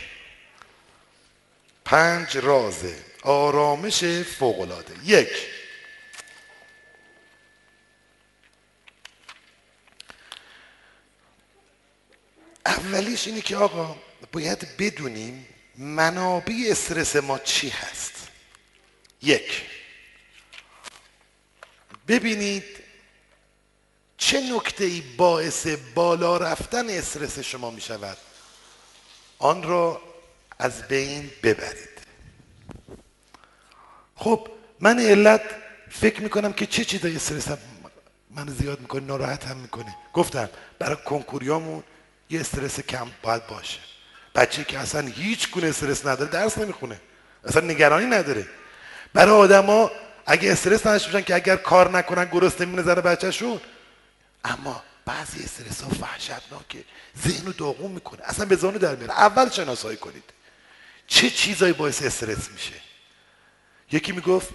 پنج 1.85 2.37
راز 2.37 2.83
آرامش 3.21 4.03
فوق 4.39 4.59
العاده 4.59 4.93
یک. 5.03 5.29
اولیش 12.65 13.27
اینه 13.27 13.41
که 13.41 13.55
آقا 13.55 13.95
باید 14.31 14.77
بدونیم 14.77 15.47
منابع 15.83 16.53
استرس 16.67 17.15
ما 17.15 17.39
چی 17.39 17.69
هست؟ 17.69 18.27
یک 19.21 19.61
ببینید 22.07 22.63
چه 24.17 24.41
نکته 24.55 24.83
ای 24.83 25.01
باعث 25.01 25.67
بالا 25.95 26.37
رفتن 26.37 26.89
استرس 26.89 27.39
شما 27.39 27.71
می 27.71 27.81
شود؟ 27.81 28.17
آن 29.39 29.63
را 29.63 30.01
از 30.59 30.87
بین 30.87 31.31
ببرید. 31.43 31.89
خب 34.15 34.47
من 34.79 34.99
علت 34.99 35.41
فکر 35.91 36.21
می‌کنم 36.21 36.53
که 36.53 36.65
چه 36.65 36.85
چیزایی 36.85 37.15
استرس 37.15 37.47
من 38.31 38.47
زیاد 38.47 38.79
می‌کنه 38.79 39.05
ناراحت 39.05 39.45
هم 39.45 39.57
می‌کنه 39.57 39.95
گفتم 40.13 40.49
برای 40.79 40.97
کنکوریامون 41.05 41.83
یه 42.29 42.39
استرس 42.39 42.79
کم 42.79 43.11
باید 43.21 43.47
باشه. 43.47 43.79
بچه 44.35 44.63
که 44.63 44.79
اصلا 44.79 45.07
هیچ 45.07 45.51
گونه 45.51 45.67
استرس 45.67 46.05
نداره 46.05 46.31
درس 46.31 46.57
نمی‌خونه. 46.57 47.01
اصلا 47.45 47.61
نگرانی 47.61 48.05
نداره. 48.05 48.47
برای 49.13 49.33
آدما 49.33 49.91
اگه 50.25 50.51
استرس 50.51 50.87
نداشته 50.87 51.11
باشن 51.11 51.25
که 51.25 51.35
اگر 51.35 51.55
کار 51.55 51.91
نکنن 51.91 52.25
گرسنه 52.25 52.65
میمونه 52.65 52.83
زن 52.83 52.95
بچهشون. 52.95 53.61
اما 54.45 54.83
بعضی 55.05 55.43
استرس 55.43 55.81
ها 55.81 55.89
وحشتناکه. 56.01 56.83
ذهن 57.25 57.45
رو 57.45 57.53
داغون 57.53 57.91
می‌کنه. 57.91 58.19
اصلا 58.23 58.45
به 58.45 58.55
زانو 58.55 58.77
در 58.77 58.95
میاره. 58.95 59.13
اول 59.13 59.49
شناسایی 59.49 59.97
کنید. 59.97 60.23
چه 61.07 61.29
چیزایی 61.29 61.73
باعث 61.73 62.03
استرس 62.03 62.51
میشه؟ 62.51 62.73
یکی 63.91 64.11
می‌گفت 64.11 64.49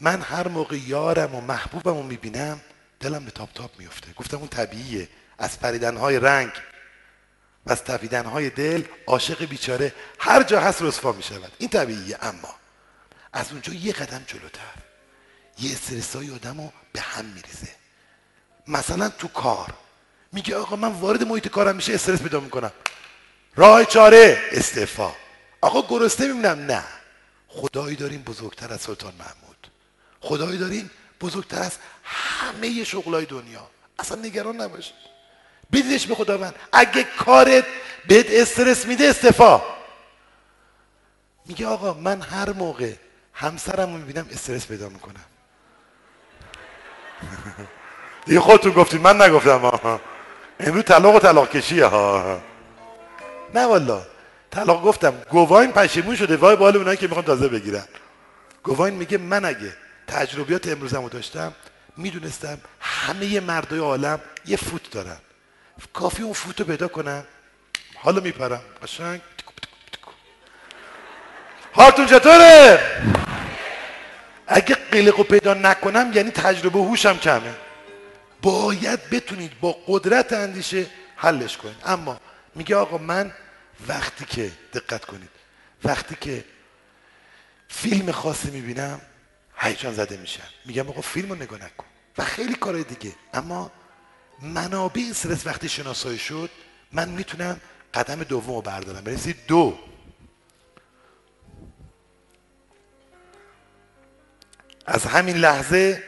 من 0.00 0.20
هر 0.20 0.48
موقع 0.48 0.76
یارم 0.76 1.34
و 1.34 1.40
محبوبم 1.40 1.96
رو 1.96 2.02
می‌بینم 2.02 2.60
دلم 3.00 3.24
به 3.24 3.30
تاپ 3.30 3.52
تاپ 3.52 3.70
میفته 3.78 4.12
گفتم 4.12 4.36
اون 4.36 4.48
طبیعیه. 4.48 5.08
از 5.38 5.60
پریدن 5.60 5.96
های 5.96 6.18
رنگ 6.18 6.52
از 7.66 7.84
تپیدن 7.84 8.26
های 8.26 8.50
دل 8.50 8.84
عاشق 9.06 9.44
بیچاره 9.44 9.94
هر 10.18 10.42
جا 10.42 10.60
هست 10.60 10.82
رسوا 10.82 11.12
می‌شود. 11.12 11.52
این 11.58 11.68
طبیعیه 11.68 12.18
اما 12.22 12.54
از 13.32 13.52
اونجا 13.52 13.72
یه 13.72 13.92
قدم 13.92 14.24
جلوتر 14.26 14.74
یه 15.58 15.72
استرس 15.72 16.16
های 16.16 16.30
آدم 16.30 16.60
رو 16.60 16.72
به 16.92 17.00
هم 17.00 17.24
میریزه. 17.24 17.68
مثلا 18.66 19.08
تو 19.08 19.28
کار 19.28 19.74
میگه 20.32 20.56
آقا 20.56 20.76
من 20.76 20.92
وارد 20.92 21.22
محیط 21.22 21.48
کارم 21.48 21.76
میشه 21.76 21.94
استرس 21.94 22.22
پیدا 22.22 22.40
می‌کنم. 22.40 22.72
راه 23.56 23.84
چاره 23.84 24.42
استعفا. 24.52 25.12
آقا 25.60 25.82
گرسنه 25.88 26.26
می‌بینم 26.26 26.58
نه. 26.58 26.84
خدایی 27.48 27.96
داریم 27.96 28.22
بزرگتر 28.22 28.72
از 28.72 28.80
سلطان 28.80 29.14
محمود. 29.14 29.70
خدایی 30.20 30.58
داریم 30.58 30.90
بزرگتر 31.20 31.62
از 31.62 31.72
همه 32.04 32.84
شغلای 32.84 33.26
دنیا. 33.26 33.70
اصلا 33.98 34.22
نگران 34.22 34.60
نباشید. 34.60 35.13
بدیدش 35.74 36.06
به 36.06 36.14
خداوند. 36.14 36.54
اگه 36.72 37.04
کارت 37.04 37.64
بهت 38.08 38.26
استرس 38.30 38.86
میده 38.86 39.04
استفا 39.04 39.62
میگه 41.46 41.66
آقا 41.66 41.94
من 41.94 42.20
هر 42.20 42.52
موقع 42.52 42.92
همسرم 43.32 43.92
رو 43.92 43.98
می‌بینم 43.98 44.26
استرس 44.32 44.66
پیدا 44.66 44.88
می‌کنم. 44.88 45.24
دیگه 48.26 48.40
خودتون 48.40 48.72
گفتید 48.72 49.00
من 49.00 49.22
نگفتم 49.22 49.58
ها 49.58 50.00
امروز 50.60 50.84
طلاق 50.84 51.14
و 51.14 51.18
طلاق 51.18 51.50
کشیه 51.50 51.84
ها 51.86 52.40
نه 53.54 53.66
والا 53.66 54.02
طلاق 54.50 54.82
گفتم 54.82 55.14
گواین 55.30 55.72
پشیمون 55.72 56.16
شده 56.16 56.36
وای 56.36 56.56
بالا 56.56 56.78
اونایی 56.78 56.96
که 56.96 57.06
می‌خوان 57.06 57.24
تازه 57.24 57.48
بگیرن. 57.48 57.84
گواین 58.62 58.94
میگه 58.94 59.18
من 59.18 59.44
اگه 59.44 59.76
تجربیات 60.06 60.68
امروزم 60.68 61.02
رو 61.02 61.08
داشتم 61.08 61.52
می‌دونستم 61.96 62.58
همه 62.80 63.40
مردای 63.40 63.78
عالم 63.78 64.20
یه 64.46 64.56
فوت 64.56 64.90
دارن. 64.90 65.16
کافی 65.92 66.22
اون 66.22 66.32
فوت 66.32 66.60
رو 66.60 66.66
پیدا 66.66 66.88
کنم. 66.88 67.24
حالا 67.94 68.20
میپرم. 68.20 68.62
قشنگ. 68.82 69.20
حالتون 71.72 72.06
چطوره؟ 72.06 72.80
اگه 74.46 74.74
قلق 74.74 75.22
پیدا 75.22 75.54
نکنم 75.54 76.10
یعنی 76.14 76.30
تجربه 76.30 76.78
هوشم 76.78 77.18
کمه. 77.18 77.54
باید 78.42 79.10
بتونید 79.10 79.60
با 79.60 79.76
قدرت 79.86 80.32
اندیشه 80.32 80.86
حلش 81.16 81.56
کنید. 81.56 81.76
اما 81.84 82.20
میگه 82.54 82.76
آقا 82.76 82.98
من 82.98 83.32
وقتی 83.88 84.24
که 84.24 84.52
دقت 84.74 85.04
کنید. 85.04 85.30
وقتی 85.84 86.16
که 86.20 86.44
فیلم 87.68 88.12
خاصی 88.12 88.50
می‌بینم 88.50 89.00
هیجان 89.56 89.94
زده 89.94 90.16
میشم. 90.16 90.48
میگم 90.64 90.88
آقا 90.88 91.00
فیلم 91.00 91.28
رو 91.28 91.34
نگاه 91.34 91.58
نکن. 91.58 91.86
و 92.18 92.24
خیلی 92.24 92.54
کارهای 92.54 92.84
دیگه. 92.84 93.14
اما 93.34 93.70
منابع 94.44 95.02
استرس 95.10 95.46
وقتی 95.46 95.68
شناسایی 95.68 96.18
شد 96.18 96.50
من 96.92 97.08
می‌تونم 97.08 97.60
قدم 97.94 98.22
دوم 98.22 98.54
رو 98.54 98.60
بردارم 98.60 99.04
برسید 99.04 99.36
دو. 99.46 99.78
از 104.86 105.06
همین 105.06 105.36
لحظه 105.36 106.02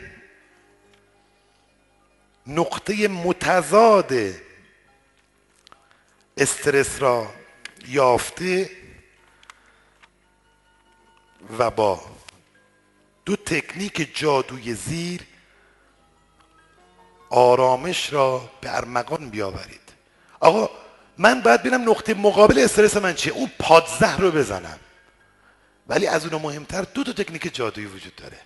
نقطه 2.46 3.08
متضاد 3.08 4.12
استرس 6.36 7.02
را 7.02 7.34
یافته 7.88 8.70
و 11.58 11.70
با 11.70 12.00
دو 13.24 13.36
تکنیک 13.36 14.18
جادوی 14.18 14.74
زیر 14.74 15.20
آرامش 17.30 18.12
را 18.12 18.50
به 18.60 18.76
ارمغان 18.76 19.30
بیاورید. 19.30 19.80
آقا 20.40 20.70
من 21.18 21.40
باید 21.40 21.60
ببینم 21.60 21.90
نقطه 21.90 22.14
مقابل 22.14 22.58
استرس 22.58 22.96
من 22.96 23.14
چیه؟ 23.14 23.32
اون 23.32 23.50
پادزه 23.58 24.16
رو 24.16 24.30
بزنم. 24.30 24.78
ولی 25.88 26.06
از 26.06 26.26
اون 26.26 26.42
مهمتر 26.42 26.82
دو 26.82 27.04
تا 27.04 27.12
تکنیک 27.12 27.54
جادویی 27.54 27.86
وجود 27.86 28.14
داره. 28.16 28.38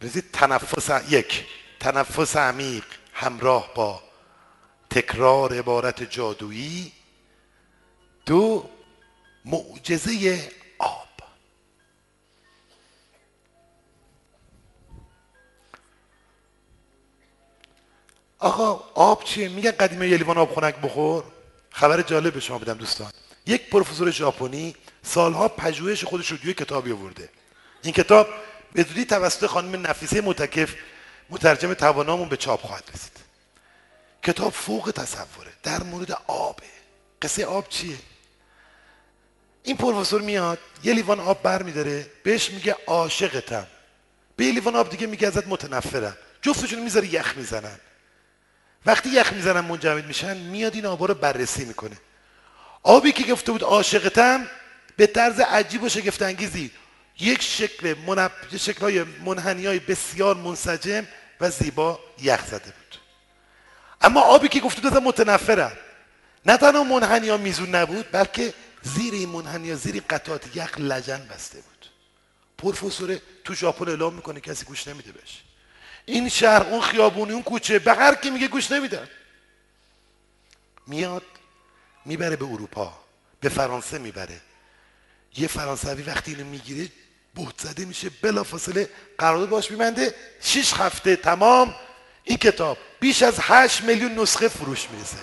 بزید 0.00 0.24
تنفس 0.32 1.10
یک 1.10 1.44
تنفس 1.80 2.36
عمیق 2.36 2.84
همراه 3.12 3.70
با 3.74 4.02
تکرار 4.90 5.58
عبارت 5.58 6.02
جادویی. 6.02 6.92
دو 8.26 8.70
معجزه 9.44 10.40
آقا 18.44 18.84
آب 18.94 19.24
چیه؟ 19.24 19.48
میگن 19.48 19.70
قدیمه 19.70 20.08
یه 20.08 20.16
لیوان 20.16 20.38
آب 20.38 20.54
خنک 20.54 20.74
بخور. 20.76 21.24
خبر 21.70 22.02
جالب 22.02 22.34
به 22.34 22.40
شما 22.40 22.58
بدم 22.58 22.74
دوستان. 22.74 23.12
یک 23.46 23.70
پروفسور 23.70 24.10
ژاپنی 24.10 24.76
سالها 25.02 25.48
پژوهش 25.48 26.04
خودش 26.04 26.30
رو 26.30 26.36
توی 26.36 26.54
کتابی 26.54 26.92
آورده. 26.92 27.28
این 27.82 27.92
کتاب 27.92 28.28
به 28.72 28.82
زودی 28.82 29.04
توسط 29.04 29.46
خانم 29.46 29.86
نفیسه 29.86 30.20
متکف 30.20 30.74
مترجم 31.30 31.74
توانامون 31.74 32.28
به 32.28 32.36
چاپ 32.36 32.60
خواهد 32.60 32.84
رسید. 32.94 33.12
کتاب 34.22 34.52
فوق 34.52 34.92
تصوره 34.96 35.50
در 35.62 35.82
مورد 35.82 36.18
آبه. 36.26 36.62
قصه 37.22 37.46
آب 37.46 37.68
چیه؟ 37.68 37.96
این 39.62 39.76
پروفسور 39.76 40.20
میاد 40.20 40.58
یه 40.82 40.94
لیوان 40.94 41.20
آب 41.20 41.42
بر 41.42 41.62
میداره 41.62 42.06
بهش 42.22 42.50
میگه 42.50 42.76
عاشقتم. 42.86 43.66
به 44.36 44.44
یه 44.44 44.52
لیوان 44.52 44.76
آب 44.76 44.90
دیگه 44.90 45.06
میگه 45.06 45.28
ازت 45.28 45.46
متنفرم. 45.46 46.16
جفتشون 46.42 46.82
می‌ذاره 46.82 47.14
یخ 47.14 47.36
می‌زنن. 47.36 47.78
وقتی 48.86 49.08
یخ 49.08 49.32
می‌زنن 49.32 49.60
منجمد 49.60 50.06
میشن 50.06 50.36
میاد 50.36 50.74
این 50.74 50.86
آبا 50.86 51.06
رو 51.06 51.14
بررسی 51.14 51.64
می‌کنه. 51.64 51.96
آبی 52.82 53.12
که 53.12 53.32
گفته 53.32 53.52
بود 53.52 53.62
عاشقتم 53.62 54.46
به 54.96 55.06
طرز 55.06 55.40
عجیب 55.40 55.82
و 55.82 55.88
شگفت 55.88 56.22
انگیزی 56.22 56.70
یک 57.20 57.42
شکل 57.42 57.94
منب... 58.06 58.32
شکل 58.56 58.80
های 58.80 59.02
منحنی 59.02 59.66
های 59.66 59.78
بسیار 59.78 60.36
منسجم 60.36 61.06
و 61.40 61.50
زیبا 61.50 62.00
یخ 62.22 62.46
زده 62.46 62.58
بود. 62.58 62.98
اما 64.00 64.20
آبی 64.20 64.48
که 64.48 64.60
گفته 64.60 64.80
بود 64.80 65.02
متنفرم 65.02 65.72
نه 66.46 66.56
تنها 66.56 66.84
منحنی 66.84 67.28
ها 67.28 67.36
میزون 67.36 67.74
نبود 67.74 68.06
بلکه 68.12 68.54
زیر 68.82 69.14
این 69.14 69.28
منحنی 69.28 69.70
ها 69.70 69.76
زیر 69.76 70.02
قطعات 70.10 70.56
یخ 70.56 70.78
لجن 70.78 71.26
بسته 71.30 71.58
بود. 71.58 71.86
پروفسور 72.58 73.18
تو 73.44 73.54
ژاپن 73.54 73.88
اعلام 73.88 74.14
می‌کنه 74.14 74.40
کسی 74.40 74.64
گوش 74.64 74.88
نمیده 74.88 75.12
بهش. 75.12 75.42
این 76.06 76.28
شهر 76.28 76.62
اون 76.62 76.80
خیابونی 76.80 77.32
اون 77.32 77.42
کوچه 77.42 77.78
به 77.78 77.94
هر 77.94 78.14
کی 78.14 78.30
میگه 78.30 78.48
گوش 78.48 78.70
نمیدن 78.70 79.08
میاد 80.86 81.22
می‌بره 82.04 82.36
به 82.36 82.44
اروپا 82.44 82.98
به 83.40 83.48
فرانسه 83.48 83.98
می‌بره. 83.98 84.40
یه 85.36 85.48
فرانسوی 85.48 86.02
وقتی 86.02 86.34
اینو 86.34 86.46
می‌گیره 86.46 86.88
بهت 87.34 87.60
زده 87.60 87.84
میشه 87.84 88.10
بلافاصله 88.22 88.90
قرارداد 89.18 89.48
باش 89.48 89.70
میبنده. 89.70 90.14
شش 90.40 90.72
هفته 90.72 91.16
تمام 91.16 91.74
این 92.24 92.38
کتاب 92.38 92.78
بیش 93.00 93.22
از 93.22 93.34
8 93.40 93.82
میلیون 93.82 94.18
نسخه 94.18 94.48
فروش 94.48 94.90
می‌رسه. 94.90 95.16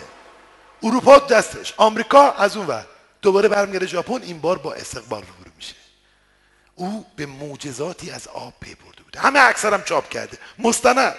اروپا 0.84 1.20
دستش 1.20 1.74
آمریکا 1.78 2.32
از 2.32 2.58
اون 2.58 2.68
ور. 2.68 2.88
دوباره 3.22 3.50
برمیگرده 3.50 3.88
ژاپن 3.88 4.22
این 4.22 4.42
بار 4.42 4.58
با 4.58 4.74
استقبال 4.74 5.22
روبرو 5.22 5.52
میشه. 5.58 5.76
او 6.76 7.06
به 7.16 7.26
معجزاتی 7.26 8.12
از 8.12 8.28
آب 8.28 8.54
پی 8.62 8.76
بوده 9.12 9.28
همه 9.28 9.40
اکثرم 9.40 9.82
چاپ 9.84 10.10
کرده. 10.10 10.38
مستند. 10.60 11.16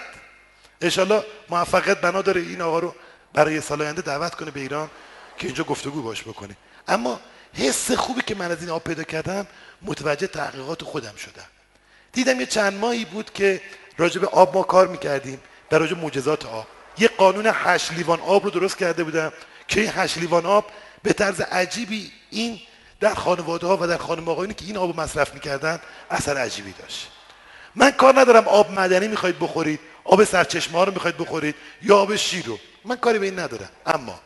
انشالله 0.80 1.24
موفقیت 1.48 2.00
بنا 2.00 2.22
داره 2.22 2.40
این 2.40 2.62
آقا 2.62 2.78
رو 2.78 2.94
برای 3.32 3.60
سال 3.60 3.82
آینده 3.82 4.02
دعوت 4.02 4.34
کنه 4.34 4.50
به 4.50 4.60
ایران 4.60 4.90
که 5.38 5.46
اینجا 5.46 5.64
گفتگو 5.64 6.02
باش 6.02 6.22
بکنه. 6.22 6.56
اما 6.88 7.20
حس 7.54 7.90
خوبی 7.92 8.22
که 8.22 8.34
من 8.34 8.50
از 8.50 8.60
این 8.60 8.70
آب 8.70 8.84
پیدا 8.84 9.02
کردم 9.02 9.46
متوجه 9.82 10.26
تحقیقات 10.26 10.84
خودم 10.84 11.16
شدم. 11.16 11.46
دیدم 12.12 12.40
یه 12.40 12.46
چند 12.46 12.78
ماهی 12.78 13.04
بود 13.04 13.32
که 13.32 13.60
راجع 13.98 14.20
به 14.20 14.26
آب 14.26 14.56
ما 14.56 14.62
کار 14.62 14.88
می‌کردیم 14.88 15.40
در 15.70 15.78
راجع 15.78 15.96
معجزات 15.96 16.46
آب. 16.46 16.66
یه 16.98 17.08
قانون 17.08 17.50
هشت 17.54 17.92
لیوان 17.92 18.20
آب 18.20 18.44
رو 18.44 18.50
درست 18.50 18.78
کرده 18.78 19.04
بودم 19.04 19.32
که 19.68 19.80
این 19.80 19.90
هشت 19.94 20.18
لیوان 20.18 20.46
آب 20.46 20.70
به 21.02 21.12
طرز 21.12 21.40
عجیبی 21.40 22.12
این 22.30 22.60
در 23.00 23.14
خانواده 23.14 23.66
ها 23.66 23.78
و 23.80 23.86
در 23.86 23.96
خانم 23.96 24.28
آقایونی 24.28 24.54
که 24.54 24.64
این 24.64 24.76
آب 24.76 24.90
رو 24.90 25.00
مصرف 25.00 25.34
می‌کردن 25.34 25.80
اثر 26.10 26.36
عجیبی 26.36 26.72
داشت. 26.72 27.10
من 27.74 27.90
کار 27.90 28.20
ندارم 28.20 28.48
آب 28.48 28.70
معدنی 28.70 29.08
می‌خواید 29.08 29.38
بخورید 29.38 29.80
آب 30.04 30.24
سرچشمه 30.24 30.78
ها 30.78 30.84
رو 30.84 30.92
می‌خواید 30.92 31.16
بخورید 31.16 31.54
یا 31.82 31.98
آب 31.98 32.16
شیر 32.16 32.44
رو. 32.46 32.58
من 32.84 32.96
کاری 32.96 33.18
به 33.18 33.26
این 33.26 33.38
ندارم. 33.38 33.70
اما 33.86 34.20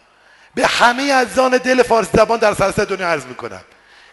به 0.55 0.67
همه 0.67 1.15
عزیزان 1.15 1.57
دل 1.57 1.83
فارسی 1.83 2.11
زبان 2.15 2.39
در 2.39 2.55
سراسر 2.55 2.85
دنیا 2.85 3.09
عرض 3.09 3.25
می‌کنم. 3.25 3.61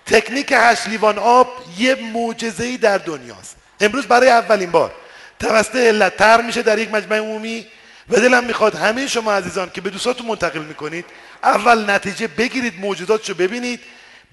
تکنیک 0.05 0.53
هشت 0.57 0.88
لیوان 0.88 1.19
آب 1.19 1.47
یه 1.77 1.95
معجزه‌ای 1.95 2.77
در 2.77 2.97
دنیاست. 2.97 3.55
امروز 3.80 4.05
برای 4.05 4.30
اولین 4.30 4.72
بار 4.72 4.91
توسط 5.39 5.76
علت 5.76 6.18
تر 6.18 6.41
میشه 6.41 6.61
در 6.61 6.80
یک 6.80 6.91
مجمع 6.91 7.18
عمومی 7.18 7.68
و 8.10 8.15
دلم 8.15 8.43
می‌خواد 8.43 8.76
همه 8.76 9.07
شما 9.07 9.34
عزیزان 9.34 9.69
که 9.69 9.81
به 9.81 9.89
دوستاتون 9.89 10.27
منتقل 10.27 10.60
می‌کنید 10.60 11.05
اول 11.43 11.89
نتیجه 11.89 12.27
بگیرید 12.27 12.80
موجوداتشو 12.80 13.34
ببینید. 13.34 13.80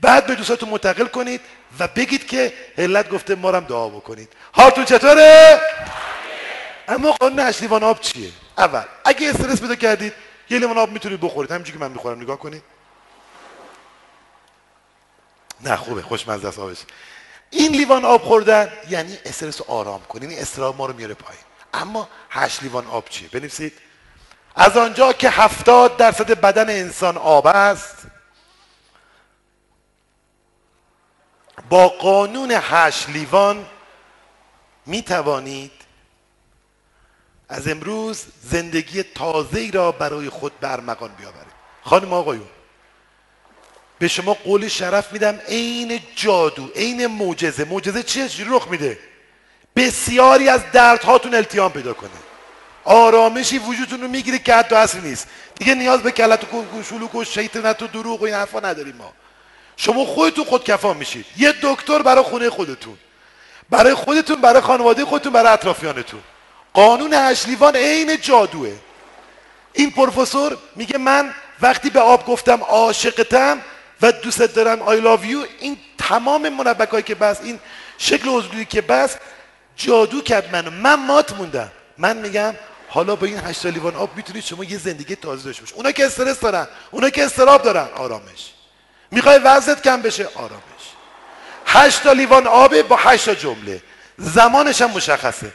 بعد 0.01 0.27
به 0.27 0.35
دوستاتون 0.35 0.69
منتقل 0.69 1.07
کنید 1.07 1.41
و 1.79 1.89
بگید 1.89 2.27
که 2.27 2.53
علت 2.79 3.11
گفته 3.11 3.35
ما 3.35 3.53
هم 3.53 3.65
دعا 3.65 3.89
بکنید. 3.89 4.33
حالتون 4.53 4.85
چطوره؟ 4.85 5.61
اما 6.89 7.13
قانون 7.13 7.39
هشت 7.39 7.63
لیوان 7.63 7.83
آب 7.83 8.01
چیه؟ 8.01 8.31
اول 8.59 8.83
اگه 9.05 9.29
استرس 9.29 9.61
پیدا 9.61 9.75
کردید 9.75 10.13
یه 10.51 10.59
لیوان 10.59 10.79
آب 10.79 10.91
می‌تونید 10.91 11.21
بخورید. 11.21 11.51
همینجوری 11.51 11.79
که 11.79 11.85
من 11.85 11.91
می‌خورم 11.91 12.21
نگاه 12.23 12.39
کنید. 12.39 12.63
نه 15.61 15.77
خوبه 15.77 16.03
خوشمزه 16.03 16.49
است 16.49 16.59
آبش. 16.59 16.79
این 17.51 17.73
لیوان 17.73 18.05
آب 18.05 18.23
خوردن 18.23 18.73
یعنی 18.91 19.19
استرس 19.25 19.61
رو 19.61 19.67
آرام 19.69 20.03
کنید 20.09 20.31
این 20.31 20.39
استراب 20.39 20.77
ما 20.77 20.87
رو 20.87 20.95
میاره 20.97 21.15
پایین. 21.15 21.43
اما 21.75 22.09
هشت 22.31 22.63
لیوان 22.63 22.87
آب 22.87 23.09
چیه؟ 23.09 23.29
بنویسید. 23.29 23.73
از 24.57 24.77
آنجا 24.77 25.13
که 25.13 25.31
هفتاد 25.31 25.97
درصد 25.97 26.41
بدن 26.41 26.71
انسان 26.71 27.17
آب 27.17 27.47
است 27.47 27.97
با 31.69 31.89
قانون 31.89 32.51
هشت 32.55 33.09
لیوان 33.09 33.67
می 34.87 35.03
توانید 35.03 35.73
از 37.49 37.69
امروز 37.69 38.25
زندگی 38.43 39.03
تازه 39.03 39.71
را 39.71 39.93
برای 39.93 40.29
خود 40.29 40.61
به 40.61 40.73
ارمغان 40.73 41.11
بیاورید. 41.19 41.53
خانم 41.85 42.13
آقایون 42.13 42.49
به 43.99 44.09
شما 44.09 44.35
قول 44.35 44.69
شرف 44.69 45.13
میدم 45.13 45.39
عین 45.49 46.01
جادو 46.17 46.67
عین 46.67 47.07
معجزه. 47.07 47.65
معجزه 47.65 48.03
چیه؟ 48.03 48.29
چجوری 48.29 48.51
رخ 48.51 48.69
میده؟ 48.69 48.99
بسیاری 49.77 50.49
از 50.49 50.61
دردهاتون 50.73 51.35
التیام 51.35 51.73
پیدا 51.73 51.93
کنه. 51.93 52.11
آرامشی 52.85 53.59
وجودتون 53.59 54.01
رو 54.01 54.09
می‌گیره 54.09 54.39
که 54.39 54.55
حتی 54.55 54.75
اصل 54.75 55.01
نیست. 55.01 55.29
دیگه 55.55 55.75
نیاز 55.75 56.03
به 56.03 56.11
کلت 56.11 56.55
و 56.55 56.83
شلوک 56.83 57.15
و 57.15 57.25
شیطنت 57.25 57.83
و 57.83 57.87
دروغ 57.87 58.23
و 58.23 58.25
این 58.25 58.35
حرفا 58.35 58.61
نداریم 58.61 58.97
ما. 58.97 59.13
شما 59.83 60.05
خودتون 60.05 60.45
خود 60.45 60.65
کفا 60.65 60.93
میشید. 60.93 61.27
یه 61.37 61.55
دکتر 61.63 62.03
برای 62.03 62.25
خونه 62.25 62.51
خودتون. 62.51 62.97
برای 63.71 63.95
خودتون 63.95 64.41
برای 64.41 64.61
خانواده 64.61 65.05
خودتون 65.05 65.33
برای 65.33 65.53
اطرافیانتون. 65.53 66.21
قانون 66.75 67.15
هشلیوان 67.15 67.77
عین 67.77 68.21
جادوه. 68.21 68.73
این 69.73 69.91
پروفسور 69.91 70.57
میگه 70.77 70.99
من 70.99 71.35
وقتی 71.61 71.91
به 71.91 72.01
آب 72.01 72.27
گفتم 72.27 72.63
عاشقتم 72.63 73.61
و 74.03 74.13
دوست 74.13 74.43
دارم 74.43 74.83
آی 74.83 75.01
لاو 75.01 75.25
یو 75.25 75.45
این 75.61 75.77
تمام 75.99 76.49
منبک 76.49 77.05
که 77.05 77.15
بس 77.15 77.41
این 77.43 77.61
شکل 77.99 78.29
حضوری 78.29 78.65
که 78.65 78.81
بس 78.81 79.17
جادو 79.77 80.21
کرد 80.21 80.57
منو. 80.57 80.71
من 80.71 80.95
مات 80.95 81.33
موندم. 81.33 81.73
من 81.99 82.17
میگم 82.17 82.55
حالا 82.89 83.17
با 83.17 83.27
این 83.27 83.39
هشت 83.39 83.67
لیوان 83.67 83.97
آب 83.97 84.17
می‌تونید 84.17 84.45
شما 84.45 84.65
یه 84.65 84.79
زندگی 84.79 85.17
تازه 85.17 85.45
داشته 85.45 85.63
باشید. 85.63 85.77
اونا 85.77 85.93
که 85.93 86.07
استرس 86.07 86.41
دارن 86.41 86.69
اونا 86.91 87.11
که 87.11 87.25
استراب 87.25 87.63
دارن. 87.63 87.89
آرامش. 87.97 88.51
می‌خوای 89.11 89.39
وزنت 89.39 89.83
کم 89.83 90.03
بشه؟ 90.03 90.29
آرامش. 90.35 90.61
هشت 91.67 92.07
لیوان 92.07 92.47
آب 92.47 92.83
با 92.83 92.97
هشت 92.97 93.31
جمله. 93.31 93.83
زمانش 94.19 94.83
هم 94.83 94.91
مشخصه. 94.91 95.53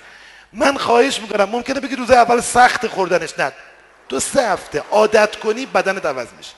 من 0.53 0.77
خواهش 0.77 1.19
می‌کنم 1.19 1.49
ممکنه 1.49 1.80
بگی 1.80 1.95
روز 1.95 2.11
اول 2.11 2.41
سخت 2.41 2.88
خوردنش. 2.88 3.40
نه. 3.40 3.52
دو 4.10 4.19
سه 4.19 4.49
هفته. 4.49 4.84
عادت 4.91 5.36
کنی 5.36 5.65
بدن 5.65 5.98
عوض 5.98 6.27
میشه. 6.38 6.53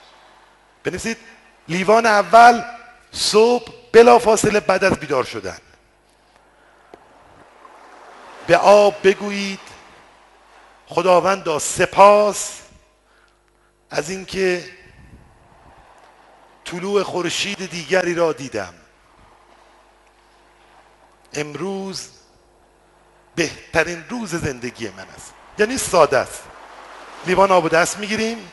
بنویسید. 0.84 1.18
لیوان 1.68 2.06
اول 2.06 2.64
صبح 3.11 3.72
بلا 3.91 4.19
فاصله 4.19 4.60
بعد 4.60 4.84
از 4.84 4.94
بیدار 4.94 5.24
شدن. 5.24 5.57
به 8.48 8.57
آب 8.57 8.95
بگویید. 9.03 9.60
خداوندا 10.88 11.60
سپاس 11.60 12.52
از 13.90 14.10
اینکه 14.10 14.64
طلوع 16.72 17.03
خورشید 17.03 17.69
دیگری 17.69 18.15
را 18.15 18.34
دیدم. 18.34 18.73
امروز 21.34 22.07
بهترین 23.35 24.03
روز 24.10 24.35
زندگی 24.35 24.89
من 24.89 25.06
است. 25.15 25.34
یعنی 25.57 25.77
ساده 25.77 26.18
است. 26.18 26.44
لیوان 27.26 27.52
آب 27.52 27.69
دست 27.69 27.98
می‌گیریم. 27.98 28.52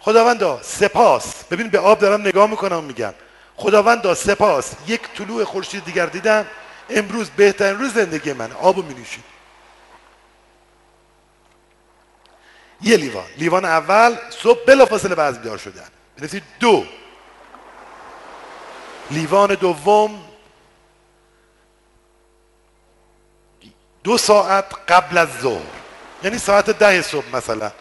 خداوندا 0.00 0.62
سپاس. 0.62 1.44
ببین 1.44 1.68
به 1.68 1.78
آب 1.78 1.98
دارم 1.98 2.20
نگاه 2.20 2.50
می‌کنم 2.50 2.84
میگم. 2.84 3.14
خداوندا 3.56 4.14
سپاس. 4.14 4.72
یک 4.86 5.00
طلوع 5.14 5.44
خورشید 5.44 5.84
دیگر 5.84 6.06
دیدم. 6.06 6.46
امروز 6.90 7.30
بهترین 7.30 7.78
روز 7.78 7.94
زندگی 7.94 8.32
من. 8.32 8.52
آبو 8.52 8.82
می 8.82 8.94
نوشید 8.94 9.24
یه 12.80 12.96
لیوان. 12.96 13.26
لیوان 13.38 13.64
اول 13.64 14.16
صبح 14.30 14.64
بلافاصله 14.66 15.14
بعد 15.14 15.42
بیدار 15.42 15.58
شدن. 15.58 15.88
بنویسید 16.16 16.42
دو. 16.60 16.86
لیوان 19.10 19.54
دوم. 19.54 20.28
دو 24.04 24.18
ساعت 24.18 24.74
قبل 24.88 25.18
از 25.18 25.28
ظهر. 25.40 25.62
یعنی 26.22 26.38
ساعت 26.38 26.70
ده 26.70 27.02
صبح 27.02 27.36
مثلا. 27.36 27.72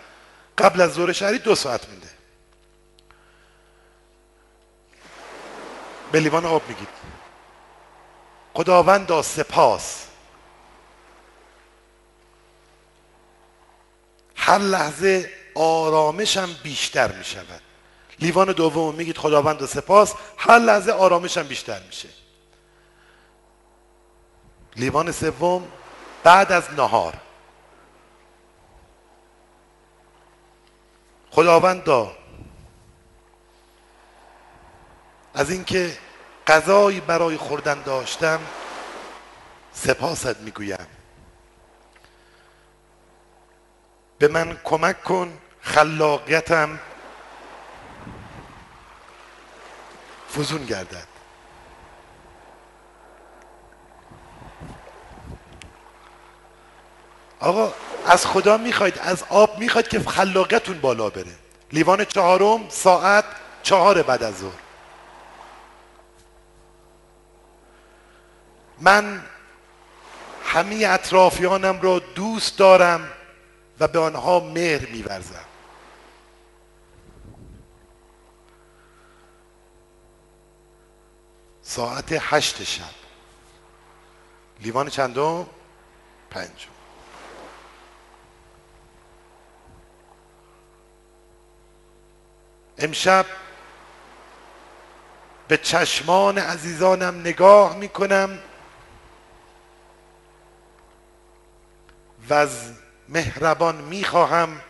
قبل 0.58 0.82
از 0.82 0.94
ظهر 0.94 1.12
شهری 1.12 1.38
دو 1.40 1.56
ساعت 1.56 1.90
مونده. 1.90 2.10
به 6.12 6.20
لیوان 6.20 6.46
آب 6.46 6.62
میگید. 6.68 6.88
خداوندا 8.54 9.22
سپاس. 9.22 10.08
هر 14.36 14.58
لحظه 14.58 15.30
آرامشم 15.56 16.50
بیشتر 16.64 17.12
می 17.12 17.24
شود 17.24 17.62
لیوان 18.22 18.52
دوم 18.52 18.96
میگید 18.96 19.18
خداوند 19.18 19.66
سپاس. 19.66 20.14
هر 20.38 20.60
لحظه 20.60 20.92
آرامشم 20.92 21.44
بیشتر 21.44 21.82
میشه. 21.88 22.10
لیوان 24.76 25.12
سوم 25.12 25.68
بعد 26.24 26.52
از 26.52 26.74
نهار. 26.74 27.14
خداوندا 31.32 32.18
از 35.34 35.50
اینکه 35.50 35.98
غذایی 36.48 37.00
برای 37.00 37.38
خوردن 37.38 37.82
داشتم 37.82 38.40
سپاست 39.74 40.38
می‌گویم. 40.38 40.88
به 44.20 44.28
من 44.28 44.58
کمک 44.64 45.04
کن 45.04 45.38
خلاقیتم 45.62 46.80
فزون 50.38 50.66
گردد. 50.66 51.08
آقا 57.40 57.74
از 58.06 58.26
خدا 58.26 58.58
می‌خواید 58.58 59.00
از 59.00 59.24
آب 59.30 59.60
می‌خواید 59.60 59.88
که 59.88 60.00
خلاقیتون 60.00 60.80
بالا 60.80 61.10
بره. 61.10 61.36
لیوان 61.72 62.06
چهارم 62.06 62.70
ساعت 62.70 63.26
چهار 63.64 64.04
بعد 64.04 64.24
از 64.24 64.38
ظهر. 64.38 64.60
من 68.80 69.24
همه 70.46 70.88
اطرافیانم 70.90 71.82
را 71.82 72.00
دوست 72.00 72.58
دارم 72.58 73.08
و 73.80 73.88
به 73.88 74.00
آنها 74.00 74.40
مهر 74.40 74.86
میورزم. 74.86 75.51
ساعت 81.72 82.06
هشت 82.20 82.64
شب. 82.64 82.84
لیوان 84.60 84.90
چندم؟ 84.90 85.48
پنجم. 86.30 86.70
امشب 92.78 93.26
به 95.48 95.58
چشمان 95.58 96.38
عزیزانم 96.38 97.20
نگاه 97.20 97.76
می‌کنم 97.76 98.40
و 102.30 102.34
از 102.34 102.72
مهربان 103.10 103.76
می‌خواهم 103.76 104.62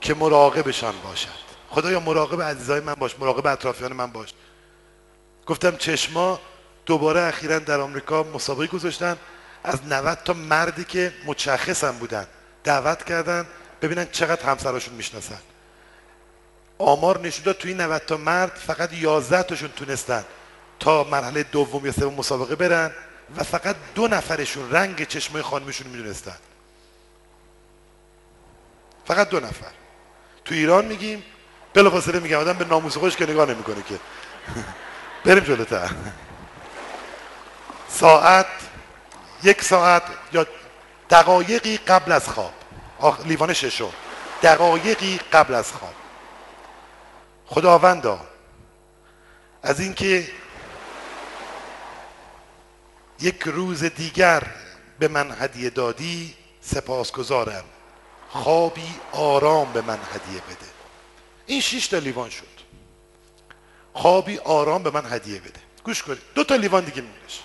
که 0.00 0.14
مراقبشان 0.14 1.00
باشد. 1.00 1.48
خدایا 1.70 2.00
مراقب 2.00 2.42
عزیزای 2.42 2.80
من 2.80 2.94
باش 2.94 3.18
مراقب 3.18 3.46
اطرافیان 3.46 3.92
من 3.92 4.12
باش. 4.12 4.34
گفتم 5.48 5.76
چشما 5.76 6.40
دوباره 6.86 7.20
اخیرا 7.20 7.58
در 7.58 7.80
آمریکا 7.80 8.22
مسابقه 8.22 8.66
گذاشتن. 8.66 9.16
از 9.64 9.86
90 9.86 10.18
تا 10.24 10.32
مردی 10.32 10.84
که 10.84 11.12
متشخصم 11.26 11.92
بودن 11.92 12.26
دعوت 12.64 13.04
کردن 13.04 13.46
ببینن 13.82 14.06
چقدر 14.12 14.42
همسراشون 14.42 14.94
می‌شناسن. 14.94 15.38
آمار 16.78 17.20
نشون 17.20 17.44
داد 17.44 17.56
توی 17.56 17.74
90 17.74 18.02
تا 18.06 18.16
مرد 18.16 18.52
فقط 18.66 18.92
11 18.92 19.42
تاشون 19.42 19.68
تونستن 19.68 20.24
تا 20.80 21.04
مرحله 21.04 21.42
دوم 21.42 21.86
یا 21.86 21.92
سوم 21.92 22.14
مسابقه 22.14 22.56
برن 22.56 22.90
و 23.36 23.44
فقط 23.44 23.76
دو 23.94 24.08
نفرشون 24.08 24.70
رنگ 24.70 25.06
چشمای 25.06 25.42
خانمشون 25.42 25.86
می‌دونستن. 25.86 26.36
فقط 29.04 29.28
دو 29.28 29.40
نفر. 29.40 29.72
تو 30.44 30.54
ایران 30.54 30.84
میگیم 30.84 31.22
بلافاصله 31.74 32.20
میگم 32.20 32.38
آدم 32.38 32.52
به 32.52 32.64
ناموس 32.64 32.96
خودش 32.96 33.16
که 33.16 33.26
نگاه 33.26 33.50
نمی‌کنه 33.50 33.82
که. 33.88 33.98
بریم 35.24 35.44
جلوتر. 35.44 35.90
ساعت 37.88 38.46
یک 39.42 39.62
ساعت 39.62 40.02
یا 40.32 40.46
دقایقی 41.10 41.76
قبل 41.76 42.12
از 42.12 42.28
خواب. 42.28 42.52
آخ 42.98 43.20
لیوان 43.26 43.52
ششم. 43.52 43.92
دقایقی 44.42 45.20
قبل 45.32 45.54
از 45.54 45.72
خواب. 45.72 45.94
خداوندا 47.46 48.20
از 49.62 49.80
اینکه 49.80 50.28
یک 53.20 53.42
روز 53.42 53.84
دیگر 53.84 54.42
به 54.98 55.08
من 55.08 55.36
هدیه 55.40 55.70
دادی 55.70 56.34
سپاسگزارم. 56.60 57.64
خوابی 58.30 58.94
آرام 59.12 59.72
به 59.72 59.80
من 59.80 59.98
هدیه 60.14 60.40
بده. 60.40 60.68
این 61.46 61.60
شش 61.60 61.86
تا 61.86 61.98
لیوان 61.98 62.30
شد. 62.30 62.57
خوابی 63.98 64.38
آرام 64.38 64.82
به 64.82 64.90
من 64.90 65.02
هدیه 65.12 65.40
بده. 65.40 65.60
گوش 65.84 66.02
کنید. 66.02 66.18
دو 66.34 66.44
تا 66.44 66.56
لیوان 66.56 66.84
دیگه 66.84 67.00
میمونش 67.00 67.40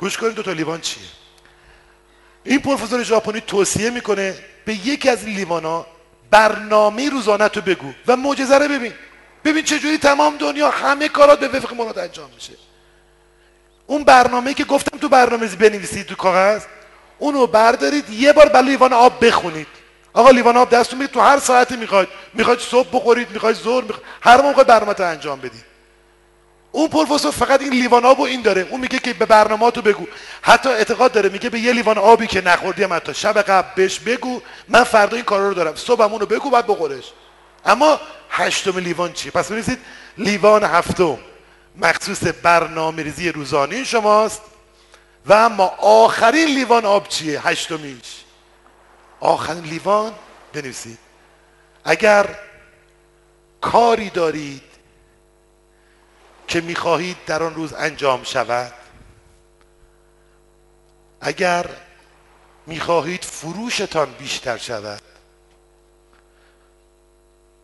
گوش 0.00 0.18
کنید 0.18 0.34
دو 0.34 0.42
تا 0.42 0.52
لیوان 0.52 0.80
چیه؟ 0.80 1.02
این 2.44 2.60
پروفسور 2.60 3.02
ژاپنی 3.02 3.40
توصیه 3.40 3.90
می‌کنه 3.90 4.34
به 4.64 4.74
یکی 4.74 5.08
از 5.08 5.24
این 5.24 5.36
لیوانا 5.36 5.86
برنامه 6.30 7.10
روزانه 7.10 7.48
تو 7.48 7.60
بگو 7.60 7.92
و 8.06 8.16
معجزه 8.16 8.58
رو 8.58 8.68
ببین. 8.68 8.92
ببین 9.44 9.64
چجوری 9.64 9.98
تمام 9.98 10.36
دنیا 10.36 10.70
همه 10.70 11.08
کارات 11.08 11.40
به 11.40 11.48
وفق 11.48 11.74
مراد 11.74 11.98
انجام 11.98 12.30
میشه. 12.34 12.52
اون 13.86 14.04
برنامه 14.04 14.54
که 14.54 14.64
گفتم 14.64 14.98
تو 14.98 15.08
برنامه 15.08 15.46
بنویسید 15.46 16.06
تو 16.06 16.14
کاغذ 16.14 16.64
اونو 17.18 17.46
بردارید 17.46 18.10
یه 18.10 18.32
بار 18.32 18.48
برای 18.48 18.68
لیوان 18.68 18.92
آب 18.92 19.24
بخونید. 19.26 19.66
آقا 20.16 20.30
لیوان 20.30 20.56
آب 20.56 20.70
دستتون 20.70 20.98
میگه 20.98 21.12
تو 21.12 21.20
هر 21.20 21.38
ساعتی 21.38 21.76
می‌خواید. 21.76 22.08
می‌خواید 22.34 22.60
صبح 22.60 22.88
بخورید 22.92 23.30
می‌خواید 23.30 23.56
ظهر 23.56 23.84
می‌خواید 23.84 24.06
هر 24.20 24.42
موقع 24.42 24.62
برنامه 24.62 25.00
انجام 25.00 25.38
بدید. 25.40 25.64
اون 26.72 26.88
پروفسور 26.88 27.30
فقط 27.30 27.60
این 27.60 27.72
لیوان 27.72 28.04
آب 28.04 28.20
این 28.20 28.42
داره. 28.42 28.66
اون 28.70 28.80
میگه 28.80 28.98
که 28.98 29.12
به 29.12 29.26
برنامه 29.26 29.70
تو 29.70 29.82
بگو. 29.82 30.06
حتی 30.42 30.68
اعتقاد 30.68 31.12
داره. 31.12 31.28
میگه 31.28 31.50
به 31.50 31.60
یه 31.60 31.72
لیوان 31.72 31.98
آبی 31.98 32.26
که 32.26 32.40
نخوردی 32.40 32.82
هم 32.82 32.92
حتی. 32.92 33.14
شب 33.14 33.42
قبل 33.42 33.68
بهش 33.76 33.98
بگو. 33.98 34.40
من 34.68 34.84
فردا 34.84 35.16
این 35.16 35.24
کارا 35.24 35.48
رو 35.48 35.54
دارم. 35.54 35.74
صبح 35.74 36.02
اونو 36.12 36.26
بگو 36.26 36.50
بعد 36.50 36.66
بخورش. 36.66 37.12
اما 37.64 38.00
هشتم 38.30 38.78
لیوان 38.78 39.12
چی 39.12 39.30
پس 39.30 39.48
بنویسید. 39.48 39.78
لیوان 40.18 40.64
هفتم. 40.64 41.18
مخصوص 41.76 42.22
برنامه 42.42 43.02
ریزی 43.02 43.32
روزانه 43.32 43.84
شماست. 43.84 44.42
و 45.26 45.32
اما 45.32 45.74
آخرین 45.78 46.48
لیوان 46.48 46.84
آب 46.84 47.08
چیه؟ 47.08 47.48
هشتمیش 47.48 48.25
آخرین 49.20 49.64
لیوان 49.64 50.12
بنویسید. 50.52 50.98
اگر 51.84 52.38
کاری 53.60 54.10
دارید 54.10 54.62
که 56.48 56.60
می‌خواهید 56.60 57.16
در 57.26 57.42
آن 57.42 57.54
روز 57.54 57.72
انجام 57.72 58.24
شود 58.24 58.72
اگر 61.20 61.66
می‌خواهید 62.66 63.24
فروشتان 63.24 64.12
بیشتر 64.12 64.56
شود 64.56 65.02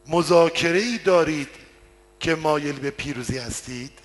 مذاکره 0.06 0.78
ای 0.78 0.98
دارید 0.98 1.48
که 2.20 2.34
مایل 2.34 2.78
به 2.78 2.90
پیروزی 2.90 3.38
هستید 3.38 3.98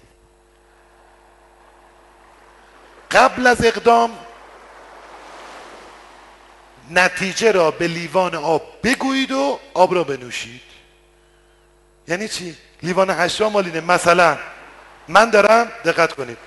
قبل 3.12 3.48
از 3.48 3.66
اقدام 3.66 4.18
نتیجه 6.92 7.52
را 7.52 7.72
به 7.72 7.88
لیوان 7.88 8.36
آب 8.36 8.62
بگویید 8.84 9.32
و 9.32 9.60
آب 9.74 9.96
را 9.96 10.04
بنوشید. 10.04 10.62
یعنی 12.08 12.28
چی؟ 12.28 12.56
لیوان 12.84 13.10
هشتا 13.10 13.50
مالینه. 13.50 13.82
مثلا 13.82 14.38
من 15.08 15.30
دارم 15.30 15.72
دقت 15.86 16.14
کنید. 16.14 16.38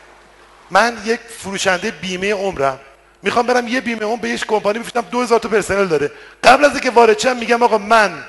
من 0.71 0.99
یک 1.05 1.21
فروشنده 1.21 1.91
بیمه 1.91 2.33
عمرم. 2.33 2.81
می‌خوام 3.23 3.47
برم 3.47 3.69
یه 3.69 3.81
بیمه 3.81 4.05
عمر 4.05 4.21
به 4.21 4.29
یک 4.29 4.47
کمپانی 4.47 4.79
بفروشم 4.79 5.09
2000 5.11 5.39
تا 5.41 5.49
پرسنل 5.49 5.87
داره. 5.87 6.11
قبل 6.45 6.65
از 6.65 6.71
اینکه 6.71 6.91
وارد 6.91 7.19
شم 7.19 7.37
میگم 7.37 7.62
آقا 7.62 7.79
من 7.79 8.25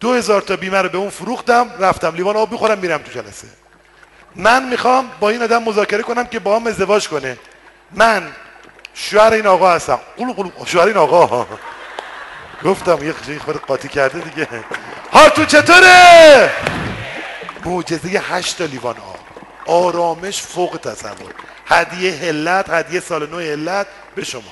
دو 0.00 0.12
هزار 0.12 0.42
تا 0.42 0.56
بیمه 0.56 0.78
رو 0.78 0.88
به 0.88 0.98
اون 0.98 1.10
فروختم 1.10 1.70
رفتم. 1.78 2.14
لیوان 2.14 2.36
آب 2.36 2.52
می‌خورم 2.52 2.78
میرم 2.78 2.98
تو 2.98 3.12
جلسه. 3.12 3.46
من 4.36 4.68
می‌خوام 4.68 5.10
با 5.20 5.30
این 5.30 5.42
آدم 5.42 5.62
مذاکره 5.62 6.02
کنم 6.02 6.26
که 6.26 6.38
با 6.38 6.56
هم 6.56 6.66
ازدواج 6.66 7.08
کنه. 7.08 7.38
من 7.92 8.32
شوهر 8.94 9.32
این 9.32 9.46
آقا 9.46 9.72
هستم. 9.72 10.00
قلو 10.16 10.32
قلو 10.32 10.50
شوهر 10.66 10.86
این 10.86 10.96
آقا. 10.96 11.46
گفتم 12.64 13.04
یه 13.04 13.38
خود 13.38 13.56
قاطی 13.56 13.88
کرده 13.88 14.20
دیگه. 14.20 14.48
تو 15.34 15.44
چطوره؟ 15.44 16.50
معجزه 17.64 18.08
هشت 18.08 18.60
لیوان 18.60 18.96
آب. 18.96 19.18
آرامش 19.66 20.42
فوق 20.42 20.76
تصور. 20.76 21.34
هدیه 21.66 22.12
هلت 22.12 22.70
هدیه 22.70 23.00
سال 23.00 23.30
نو 23.30 23.38
هلت 23.38 23.86
به 24.14 24.24
شما. 24.24 24.42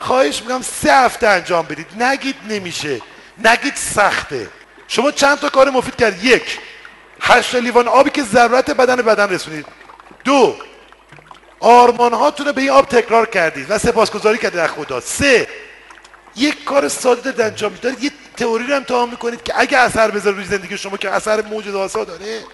خواهش 0.00 0.42
میگم 0.42 0.62
سه 0.62 0.92
هفته 0.92 1.28
انجام 1.28 1.66
بدید. 1.66 2.02
نگید 2.02 2.36
نمیشه. 2.48 3.00
نگید 3.44 3.74
سخته. 3.74 4.48
شما 4.88 5.10
چند 5.10 5.38
تا 5.38 5.48
کار 5.48 5.70
مفید 5.70 5.96
کرد؟ 5.96 6.24
یک. 6.24 6.58
هشت 7.20 7.54
لیوان 7.54 7.88
آبی 7.88 8.10
که 8.10 8.22
ضرورت 8.22 8.70
بدن 8.70 8.96
بدن 8.96 9.28
رسونید. 9.28 9.66
دو. 10.24 10.56
آرمان 11.60 12.12
هاتون 12.12 12.52
به 12.52 12.60
این 12.60 12.70
آب 12.70 12.88
تکرار 12.88 13.26
کردید 13.26 13.66
و 13.70 13.78
سپاسگزاری 13.78 14.38
کردید 14.38 14.60
از 14.60 14.70
خدا. 14.70 15.00
سه 15.00 15.48
یک 16.36 16.64
کار 16.64 16.88
ساده 16.88 17.20
دارید 17.20 17.40
انجام 17.40 17.74
دارید 17.82 18.04
یه 18.04 18.10
تئوری 18.36 18.66
رو 18.66 18.76
امتحان 18.76 19.10
می‌کنید 19.10 19.42
که 19.42 19.52
اگه 19.56 19.78
اثر 19.78 20.10
بذاره 20.10 20.36
روی 20.36 20.44
زندگی 20.44 20.78
شما 20.78 20.96
که 20.96 21.10
اثر 21.10 21.42
موجود 21.42 21.74
آسا 21.74 22.04
داره 22.04 22.44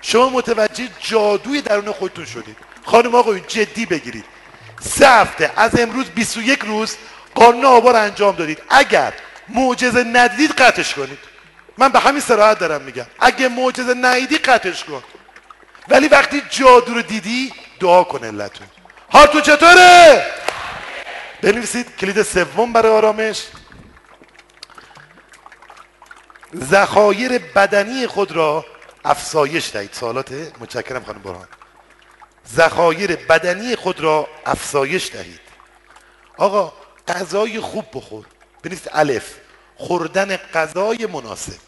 شما 0.00 0.28
متوجه 0.28 0.88
جادوی 1.00 1.60
درون 1.60 1.92
خودتون 1.92 2.24
شدید. 2.24 2.56
خانم 2.84 3.14
آقا 3.14 3.38
جدی 3.38 3.86
بگیرید. 3.86 4.24
سه 4.80 5.08
هفته 5.08 5.50
از 5.56 5.80
امروز 5.80 6.06
21 6.06 6.60
روز 6.60 6.96
قانون 7.34 7.64
آبا 7.64 7.90
رو 7.90 7.96
انجام 7.96 8.36
دادید. 8.36 8.62
اگر 8.70 9.12
معجزه 9.48 10.04
ندید 10.04 10.50
قطعش 10.50 10.94
کنید. 10.94 11.18
من 11.78 11.88
به 11.88 11.98
همین 11.98 12.20
سراحت 12.20 12.58
دارم 12.58 12.82
میگم. 12.82 13.06
اگه 13.20 13.48
معجزه 13.48 13.94
ندیدی 13.94 14.38
قطعش 14.38 14.84
کن. 14.84 15.02
ولی 15.88 16.08
وقتی 16.08 16.42
جادو 16.50 16.94
رو 16.94 17.02
دیدی 17.02 17.52
دعا 17.82 18.04
کن 18.04 18.24
علتون. 18.24 18.66
تو 19.32 19.40
چطوره؟ 19.40 20.26
بنویسید 21.42 21.96
کلید 21.96 22.22
سوم 22.22 22.72
برای 22.72 22.92
آرامش. 22.92 23.46
ذخایر 26.56 27.38
بدنی 27.38 28.06
خود 28.06 28.32
را 28.32 28.64
افسایش 29.04 29.70
دهید. 29.70 29.92
سوالات 29.92 30.32
متشکرم 30.60 31.04
خانم 31.04 31.22
برهان. 31.22 31.48
ذخایر 32.54 33.16
بدنی 33.16 33.76
خود 33.76 34.00
را 34.00 34.28
افسایش 34.46 35.10
دهید. 35.12 35.40
آقا 36.36 36.72
غذای 37.08 37.60
خوب 37.60 37.84
بخور. 37.94 38.26
بنویسید 38.62 38.90
الف. 38.92 39.34
خوردن 39.76 40.36
غذای 40.36 41.06
مناسب. 41.06 41.60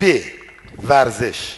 ب. 0.00 0.20
ورزش. 0.82 1.56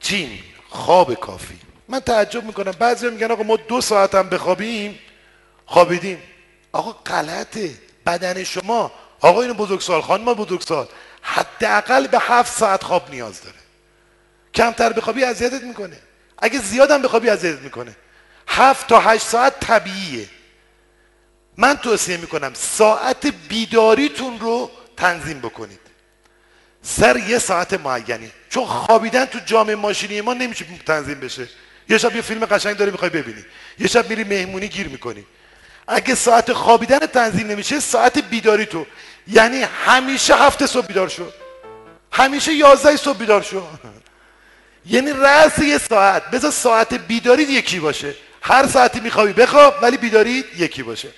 جیم 0.00 0.57
خواب 0.68 1.14
کافی. 1.14 1.58
من 1.88 2.00
تعجب 2.00 2.44
می‌کنم. 2.44 2.70
بعضی 2.70 3.10
میگن 3.10 3.30
آقا 3.30 3.42
ما 3.42 3.56
دو 3.56 3.80
ساعت 3.80 4.14
هم 4.14 4.28
بخوابیم 4.28 4.98
خوابیدیم. 5.66 6.22
آقا 6.72 6.92
غلطه. 6.92 7.74
بدن 8.06 8.44
شما. 8.44 8.92
آقا 9.20 9.42
اینو 9.42 9.54
بزرگسال 9.54 10.00
خانم 10.00 10.34
بزرگسال. 10.34 10.88
حداقل 11.22 12.06
به 12.06 12.18
هفت 12.18 12.58
ساعت 12.58 12.84
خواب 12.84 13.10
نیاز 13.10 13.42
داره. 13.42 13.56
کمتر 14.54 14.92
بخوابی 14.92 15.24
اذیتت 15.24 15.62
می‌کنه. 15.62 15.96
اگه 16.38 16.58
زیادم 16.58 17.02
بخوابی 17.02 17.30
اذیتت 17.30 17.62
می‌کنه. 17.62 17.96
هفت 18.48 18.86
تا 18.86 19.00
هشت 19.00 19.22
ساعت 19.22 19.60
طبیعیه. 19.60 20.28
من 21.56 21.76
توصیه 21.76 22.16
می‌کنم 22.16 22.54
ساعت 22.54 23.26
بیداریتون 23.26 24.40
رو 24.40 24.70
تنظیم 24.96 25.38
بکنید. 25.40 25.80
سر 26.88 27.16
یه 27.16 27.38
ساعت 27.38 27.74
معینی. 27.74 28.30
چون 28.50 28.66
خوابیدن 28.66 29.24
تو 29.24 29.38
جامعه 29.46 29.74
ماشینی 29.74 30.20
ما 30.20 30.34
نمیشه 30.34 30.64
تنظیم 30.86 31.20
بشه. 31.20 31.48
یه 31.88 31.98
شب 31.98 32.16
یه 32.16 32.22
فیلم 32.22 32.44
قشنگ 32.44 32.76
داری 32.76 32.90
می‌خوای 32.90 33.10
ببینی. 33.10 33.44
یه 33.78 33.86
شب 33.86 34.10
میری 34.10 34.24
مهمونی 34.24 34.68
گیر 34.68 34.88
می‌کنی. 34.88 35.24
اگه 35.88 36.14
ساعت 36.14 36.52
خوابیدن 36.52 36.98
تنظیم 36.98 37.46
نمیشه 37.46 37.80
ساعت 37.80 38.18
بیداری 38.18 38.66
تو. 38.66 38.86
یعنی 39.26 39.62
همیشه 39.62 40.34
هفته 40.34 40.66
صبح 40.66 40.86
بیدار 40.86 41.08
شو. 41.08 41.26
همیشه 42.12 42.54
یازده 42.54 42.96
صبح 42.96 43.18
بیدار 43.18 43.42
شو. 43.42 43.62
یعنی 44.94 45.12
رأس 45.12 45.58
یه 45.58 45.78
ساعت. 45.78 46.30
بذار 46.30 46.50
ساعت 46.50 46.94
بیداری 46.94 47.42
یکی 47.42 47.80
باشه. 47.80 48.14
هر 48.42 48.66
ساعتی 48.66 49.00
میخوابی 49.00 49.32
بخواب 49.32 49.74
ولی 49.82 49.96
بیداری 49.96 50.44
یکی 50.56 50.82
باشه. 50.82 51.08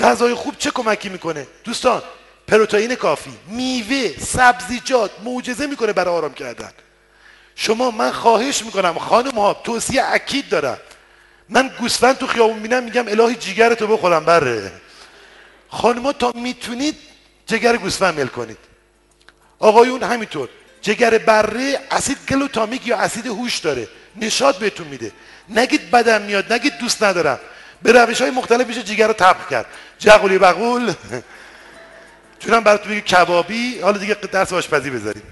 غذای 0.00 0.34
خوب 0.34 0.58
چه 0.58 0.70
کمکی 0.70 1.08
می‌کنه؟ 1.08 1.46
دوستان 1.64 2.02
پروتئین 2.48 2.94
کافی 2.94 3.32
میوه 3.48 4.10
سبزیجات 4.20 5.10
معجزه 5.24 5.66
می‌کنه 5.66 5.92
برای 5.92 6.14
آرام 6.14 6.34
کردن. 6.34 6.70
شما 7.54 7.90
من 7.90 8.12
خواهش 8.12 8.62
می‌کنم 8.62 8.98
خانم 8.98 9.38
ها 9.38 9.54
توصیه 9.54 10.04
اکید 10.04 10.48
دارم. 10.48 10.78
من 11.48 11.70
گوسفند 11.78 12.18
تو 12.18 12.26
خیابون 12.26 12.56
می‌بینم 12.56 12.82
میگم 12.82 13.08
الهی 13.08 13.34
جیگر 13.34 13.74
تو 13.74 13.86
بخورم 13.86 14.24
بره. 14.24 14.72
خانم 15.68 16.12
تا 16.12 16.32
می‌تونید 16.34 16.96
جگر 17.46 17.76
گوسفند 17.76 18.18
میل 18.18 18.26
کنید. 18.26 18.58
آقایون 19.58 20.02
همینطور 20.02 20.48
جگر 20.82 21.18
بره 21.18 21.78
اسید 21.90 22.18
گلوتامیک 22.28 22.86
یا 22.86 22.96
اسید 22.96 23.26
هوش 23.26 23.58
داره. 23.58 23.88
نشاد 24.16 24.58
بهتون 24.58 24.86
میده. 24.86 25.12
نگید 25.48 25.90
بدم 25.90 26.22
میاد 26.22 26.52
نگید 26.52 26.78
دوست 26.78 27.02
ندارم. 27.02 27.40
به 27.82 27.92
روش 27.92 28.20
های 28.20 28.30
مختلف 28.30 28.66
میشه 28.66 28.82
جگر 28.82 29.06
رو 29.06 29.12
تبخ 29.12 29.48
کرد. 29.48 29.66
جغولی 29.98 30.38
بغول. 30.38 30.94
چونم 32.44 32.60
براتون 32.64 32.88
میگه 32.92 33.00
کبابی 33.00 33.80
حالا 33.80 33.98
دیگه 33.98 34.14
درس 34.14 34.52
آشپزی 34.52 34.90
بذاریم. 34.90 35.22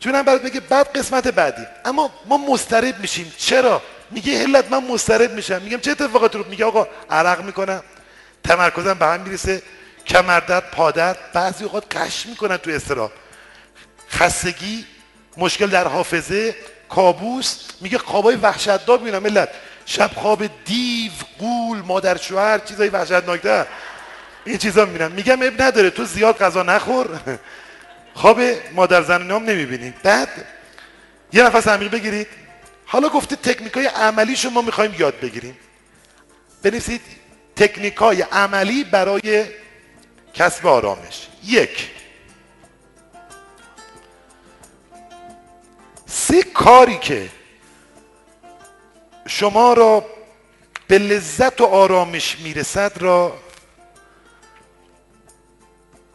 چونم 0.00 0.22
برات 0.22 0.44
میگه 0.44 0.60
بعد 0.60 0.98
قسمت 0.98 1.28
بعدی. 1.28 1.62
اما 1.84 2.10
ما 2.26 2.36
مسترب 2.36 3.00
میشیم. 3.00 3.32
چرا؟ 3.38 3.82
میگه 4.10 4.38
هلت 4.38 4.70
من 4.70 4.84
مسترب 4.84 5.32
میشم. 5.32 5.62
میگم 5.62 5.78
چه 5.78 5.90
اتفاقاتی 5.90 6.38
رو؟ 6.38 6.44
میگه 6.48 6.64
آقا 6.64 6.86
عرق 7.10 7.44
می‌کنم. 7.44 7.82
تمرکزم 8.44 8.94
به 8.94 9.06
هم 9.06 9.20
می‌رسه. 9.20 9.62
کمردرد 10.06 10.70
پادر 10.70 11.16
بعضی 11.32 11.64
اوقات 11.64 11.96
قش 11.96 12.26
می‌کنن 12.26 12.56
تو 12.56 12.70
استرا. 12.70 13.12
خستگی 14.10 14.84
مشکل 15.36 15.66
در 15.66 15.86
حافظه 15.86 16.54
کابوس. 16.88 17.56
میگه 17.80 17.98
خوابای 17.98 18.36
وحشتناک 18.36 19.00
می‌بینم 19.00 19.22
ملت. 19.22 19.48
شب 19.86 20.10
خواب 20.14 20.44
دیو 20.64 21.12
قول 21.38 21.78
مادر 21.78 22.16
شوهر 22.16 22.58
چیزای 22.58 22.88
وحشتناکتر. 22.88 23.66
این 24.44 24.58
چیزا 24.58 24.84
می‌بینم. 24.84 25.12
میگم 25.12 25.42
اب 25.42 25.62
نداره 25.62 25.90
تو 25.90 26.04
زیاد 26.04 26.38
غذا 26.38 26.62
نخور. 26.62 27.20
خواب 28.14 28.40
مادر 28.72 29.02
زن 29.02 29.22
نام 29.22 29.44
نمی‌بینی 29.44 29.94
بعد 30.02 30.28
یه 31.32 31.42
نفس 31.42 31.68
عمیق 31.68 31.90
بگیرید. 31.90 32.26
حالا 32.86 33.08
گفته 33.08 33.36
تکنیک 33.36 33.72
های 33.72 33.86
عملی 33.86 34.36
شما 34.36 34.62
می‌خوایم 34.62 34.94
یاد 34.98 35.20
بگیریم. 35.20 35.56
بنویسید 36.62 37.00
تکنیک 37.56 37.96
های 37.96 38.22
عملی 38.22 38.84
برای 38.84 39.44
کسب 40.34 40.66
آرامش. 40.66 41.26
یک. 41.44 41.90
سه 46.06 46.42
کاری 46.42 46.98
که 46.98 47.28
شما 49.26 49.72
را 49.72 50.06
به 50.88 50.98
لذت 50.98 51.60
و 51.60 51.64
آرامش 51.64 52.38
می‌رسد 52.38 52.92
را 53.00 53.38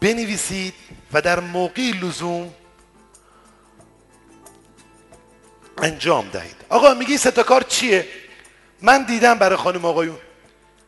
بنویسید 0.05 0.73
و 1.13 1.21
در 1.21 1.39
موقع 1.39 1.81
لزوم 1.81 2.53
انجام 5.77 6.29
دهید. 6.29 6.55
آقا 6.69 6.93
میگی 6.93 7.17
سه 7.17 7.31
تا 7.31 7.43
کار 7.43 7.61
چیه؟ 7.61 8.07
من 8.81 9.03
دیدم 9.03 9.39
برای 9.39 9.55
خانم 9.55 9.85
آقایون. 9.85 10.17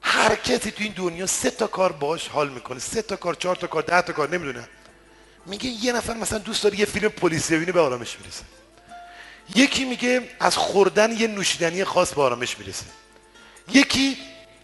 هر 0.01 0.35
کسی 0.35 0.71
تو 0.71 0.83
این 0.83 0.93
دنیا 0.93 1.25
سه 1.25 1.49
تا 1.49 1.67
کار 1.67 1.91
باش 1.91 2.27
حال 2.27 2.49
می‌کنه. 2.49 2.79
سه 2.79 3.01
تا 3.01 3.15
کار 3.15 3.33
چهار 3.33 3.55
تا 3.55 3.67
کار 3.67 3.81
ده 3.81 4.01
تا 4.01 4.13
کار 4.13 4.29
نمی‌دونم 4.29 4.67
میگه 5.45 5.69
یه 5.69 5.91
نفر 5.93 6.13
مثلا 6.13 6.39
دوست 6.39 6.63
داره 6.63 6.79
یه 6.79 6.85
فیلم 6.85 7.09
پلیسی 7.09 7.55
ببینه 7.55 7.71
به 7.71 7.81
آرامش 7.81 8.17
می‌رسه. 8.19 8.43
یکی 9.55 9.85
میگه 9.85 10.29
از 10.39 10.57
خوردن 10.57 11.11
یه 11.11 11.27
نوشیدنی 11.27 11.83
خاص 11.83 12.13
به 12.13 12.21
آرامش 12.21 12.59
می‌رسه. 12.59 12.85
یکی 13.73 14.17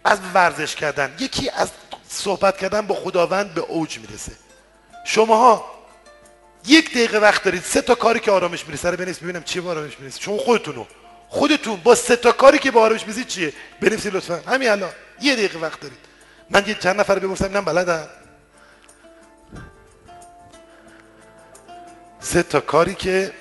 از 0.03 0.19
ورزش 0.33 0.75
کردن 0.75 1.15
یکی 1.19 1.49
از 1.49 1.69
صحبت 2.09 2.57
کردن 2.57 2.87
با 2.87 2.95
خداوند 2.95 3.53
به 3.53 3.61
اوج 3.61 3.99
می‌رسه. 3.99 4.31
شماها 5.03 5.65
یک 6.65 6.91
دقیقه 6.91 7.17
وقت 7.17 7.43
دارید 7.43 7.63
سه 7.63 7.81
تا 7.81 7.95
کاری 7.95 8.19
که 8.19 8.31
آرامش 8.31 8.67
می‌رسه 8.67 8.89
رو 8.89 8.97
بنویسید 8.97 9.23
ببینم 9.23 9.43
چی 9.43 9.61
به 9.61 9.69
آرامش 9.69 9.99
می‌رسه 9.99 10.21
شما 10.21 10.37
خودتونو 10.37 10.85
خودتون 11.29 11.75
با 11.75 11.95
سه 11.95 12.15
تا 12.15 12.31
کاری 12.31 12.59
که 12.59 12.71
به 12.71 12.79
آرامش 12.79 13.01
می‌رسید 13.01 13.27
چیه؟ 13.27 13.53
بنویسید 13.81 14.15
لطفا. 14.15 14.41
همین 14.47 14.69
الان. 14.69 14.91
یه 15.21 15.35
دقیقه 15.35 15.59
وقت 15.59 15.79
دارید. 15.79 15.97
من 16.49 16.63
یه 16.67 16.75
چند 16.75 16.99
نفر 16.99 17.19
بپرسم 17.19 17.45
اینم 17.45 17.65
بلدم 17.65 18.07
سه 22.19 22.43
تا 22.43 22.59
کاری 22.59 22.95
که 22.95 23.33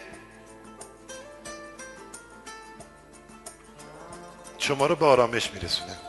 شما 4.59 4.87
رو 4.87 4.97
به 4.97 5.07
آرامش 5.07 5.51
میرسونه. 5.55 6.02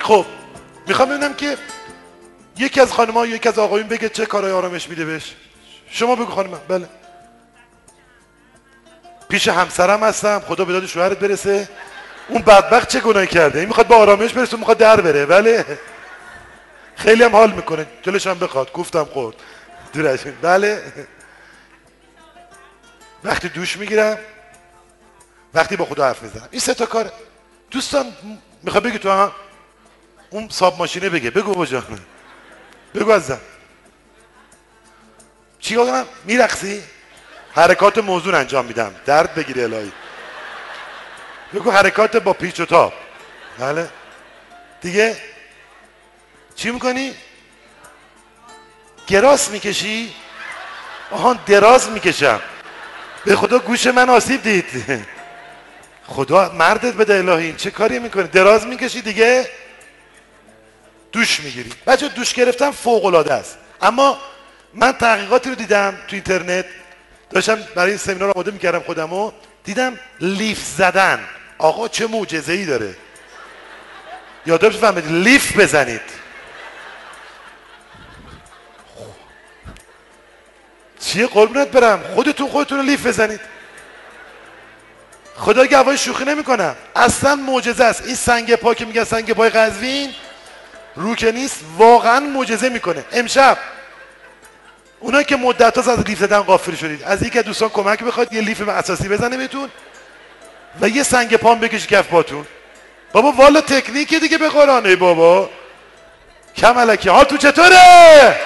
خب 0.00 0.26
می‌خوام 0.86 1.08
ببینم 1.08 1.34
که 1.34 1.56
یکی 2.58 2.80
از 2.80 2.92
خانم 2.92 3.14
ها 3.14 3.26
یکی 3.26 3.48
از 3.48 3.58
آقایون 3.58 3.88
بگه 3.88 4.08
چه 4.08 4.26
کارهای 4.26 4.52
آرامش 4.52 4.88
میده 4.88 5.04
بهش. 5.04 5.34
شما 5.90 6.16
بگو 6.16 6.32
خانم 6.32 6.60
بله. 6.68 6.88
پیش 9.28 9.48
همسرم 9.48 10.02
هستم. 10.02 10.40
خدا 10.40 10.64
به 10.64 10.72
داد 10.72 10.86
شوهرت 10.86 11.18
برسه. 11.18 11.68
اون 12.28 12.42
بدبخت 12.42 12.88
چه 12.88 13.00
گناهی 13.00 13.26
کرده؟ 13.26 13.58
این 13.58 13.68
می‌خواد 13.68 13.86
به 13.86 13.94
آرامش 13.94 14.32
برسه 14.32 14.56
می‌خواد 14.56 14.78
در 14.78 15.00
بره. 15.00 15.26
بله. 15.26 15.78
خیلی 16.96 17.22
هم 17.22 17.32
حال 17.36 17.52
می‌کنه. 17.52 17.86
جلش 18.02 18.26
هم 18.26 18.38
بخواد. 18.38 18.72
گفتم 18.72 19.04
خورد. 19.04 19.36
دورش 19.92 20.20
بله. 20.42 20.82
وقتی 23.24 23.48
دوش 23.48 23.76
می‌گیرم 23.76 24.18
وقتی 25.54 25.76
با 25.76 25.84
خدا 25.84 26.04
حرف 26.04 26.22
می‌زنم. 26.22 26.48
این 26.50 26.60
سه 26.60 26.74
تا 26.74 26.86
کار 26.86 27.12
دوستان 27.70 28.06
می‌خواد 28.62 28.82
بگی 28.82 28.98
تو 28.98 29.10
هم 29.10 29.32
اون 30.30 30.48
ساب 30.48 30.78
ماشینه 30.78 31.08
بگه. 31.08 31.30
بگو 31.30 31.54
بجا 31.54 31.82
بگو 32.94 33.10
ازم 33.10 33.40
چی 35.60 35.76
کنم 35.76 36.06
میرقصی؟ 36.24 36.82
حرکات 37.54 37.98
موضوع 37.98 38.34
انجام 38.34 38.64
میدم. 38.64 38.94
درد 39.06 39.34
بگیره 39.34 39.62
الهی. 39.62 39.92
بگو 41.54 41.70
حرکات 41.70 42.16
با 42.16 42.32
پیچ 42.32 42.60
و 42.60 42.64
تاب. 42.64 42.92
بله. 43.58 43.88
دیگه؟ 44.80 45.16
چی 46.56 46.70
می‌کنی؟ 46.70 47.14
گراس 49.06 49.50
می‌کشی؟ 49.50 50.14
آهان 51.10 51.38
دراز 51.46 51.90
می‌کشم. 51.90 52.40
به 53.24 53.36
خدا 53.36 53.58
گوش 53.58 53.86
من 53.86 54.10
آسیب 54.10 54.42
دید. 54.42 54.66
خدا 56.06 56.52
مردت 56.52 56.94
بده 56.94 57.14
الهی. 57.14 57.52
چه 57.52 57.70
کاری 57.70 57.98
می‌کنی؟ 57.98 58.28
دراز 58.28 58.66
می‌کشی 58.66 59.02
دیگه؟ 59.02 59.50
دوش 61.12 61.40
می‌گیری. 61.40 61.72
بچه 61.86 62.08
دوش 62.08 62.34
گرفتن 62.34 62.70
فوق 62.70 63.04
العاده 63.04 63.34
است. 63.34 63.58
اما 63.82 64.18
من 64.74 64.92
تحقیقاتی 64.92 65.48
رو 65.48 65.54
دیدم 65.54 65.98
تو 66.08 66.16
اینترنت. 66.16 66.64
داشتم 67.30 67.58
برای 67.74 67.90
این 67.90 67.98
سمینار 67.98 68.30
آماده 68.30 68.50
می‌کردم 68.50 68.80
خودمو. 68.80 69.32
دیدم 69.64 69.98
لیف 70.20 70.64
زدن. 70.76 71.20
آقا 71.58 71.88
چه 71.88 72.06
معجزه 72.06 72.52
ای 72.52 72.64
داره. 72.66 72.96
یادم 74.46 74.70
فهمید 74.70 75.12
لیف 75.12 75.56
بزنید. 75.56 76.00
چیه 81.00 81.26
قربونت 81.26 81.68
برم؟ 81.68 82.02
خودتون 82.14 82.48
خودتون 82.48 82.78
رو 82.78 82.84
لیف 82.84 83.06
بزنید. 83.06 83.40
خدا 85.36 85.66
گواهی 85.66 85.98
شوخی 85.98 86.24
نمی‌کنم 86.24 86.76
اصلا 86.96 87.36
معجزه 87.36 87.84
است. 87.84 88.02
این 88.06 88.14
سنگ 88.14 88.54
پا 88.54 88.74
که 88.74 88.84
میگن 88.84 89.04
سنگ 89.04 89.32
پای 89.32 89.50
قزوین. 89.50 90.14
رو 90.96 91.14
که 91.14 91.32
نیست 91.32 91.60
واقعا 91.78 92.20
معجزه 92.20 92.68
می‌کنه. 92.68 93.04
امشب 93.12 93.58
اونایی 95.00 95.24
که 95.24 95.36
مدت 95.36 95.78
از 95.78 95.88
لیف 95.88 96.18
زدن 96.18 96.40
غافل 96.40 96.74
شدید 96.74 97.02
از 97.02 97.22
از 97.22 97.44
دوستان 97.44 97.68
کمک 97.68 98.04
بخواد 98.04 98.32
یه 98.32 98.40
لیف 98.40 98.68
اساسی 98.68 99.08
بزنه 99.08 99.36
بهتون 99.36 99.68
و 100.80 100.88
یه 100.88 101.02
سنگ 101.02 101.36
پام 101.36 101.58
بکشی 101.58 101.86
کف 101.86 102.08
پاتون. 102.08 102.46
بابا 103.12 103.32
والا 103.32 103.60
تکنیکی 103.60 104.20
دیگه 104.20 104.38
به 104.38 104.48
قرآن 104.48 104.94
بابا. 104.94 105.50
کم 106.56 106.78
علکی 106.78 107.08
حال 107.08 107.24
تو 107.24 107.36
چطوره؟ 107.36 108.40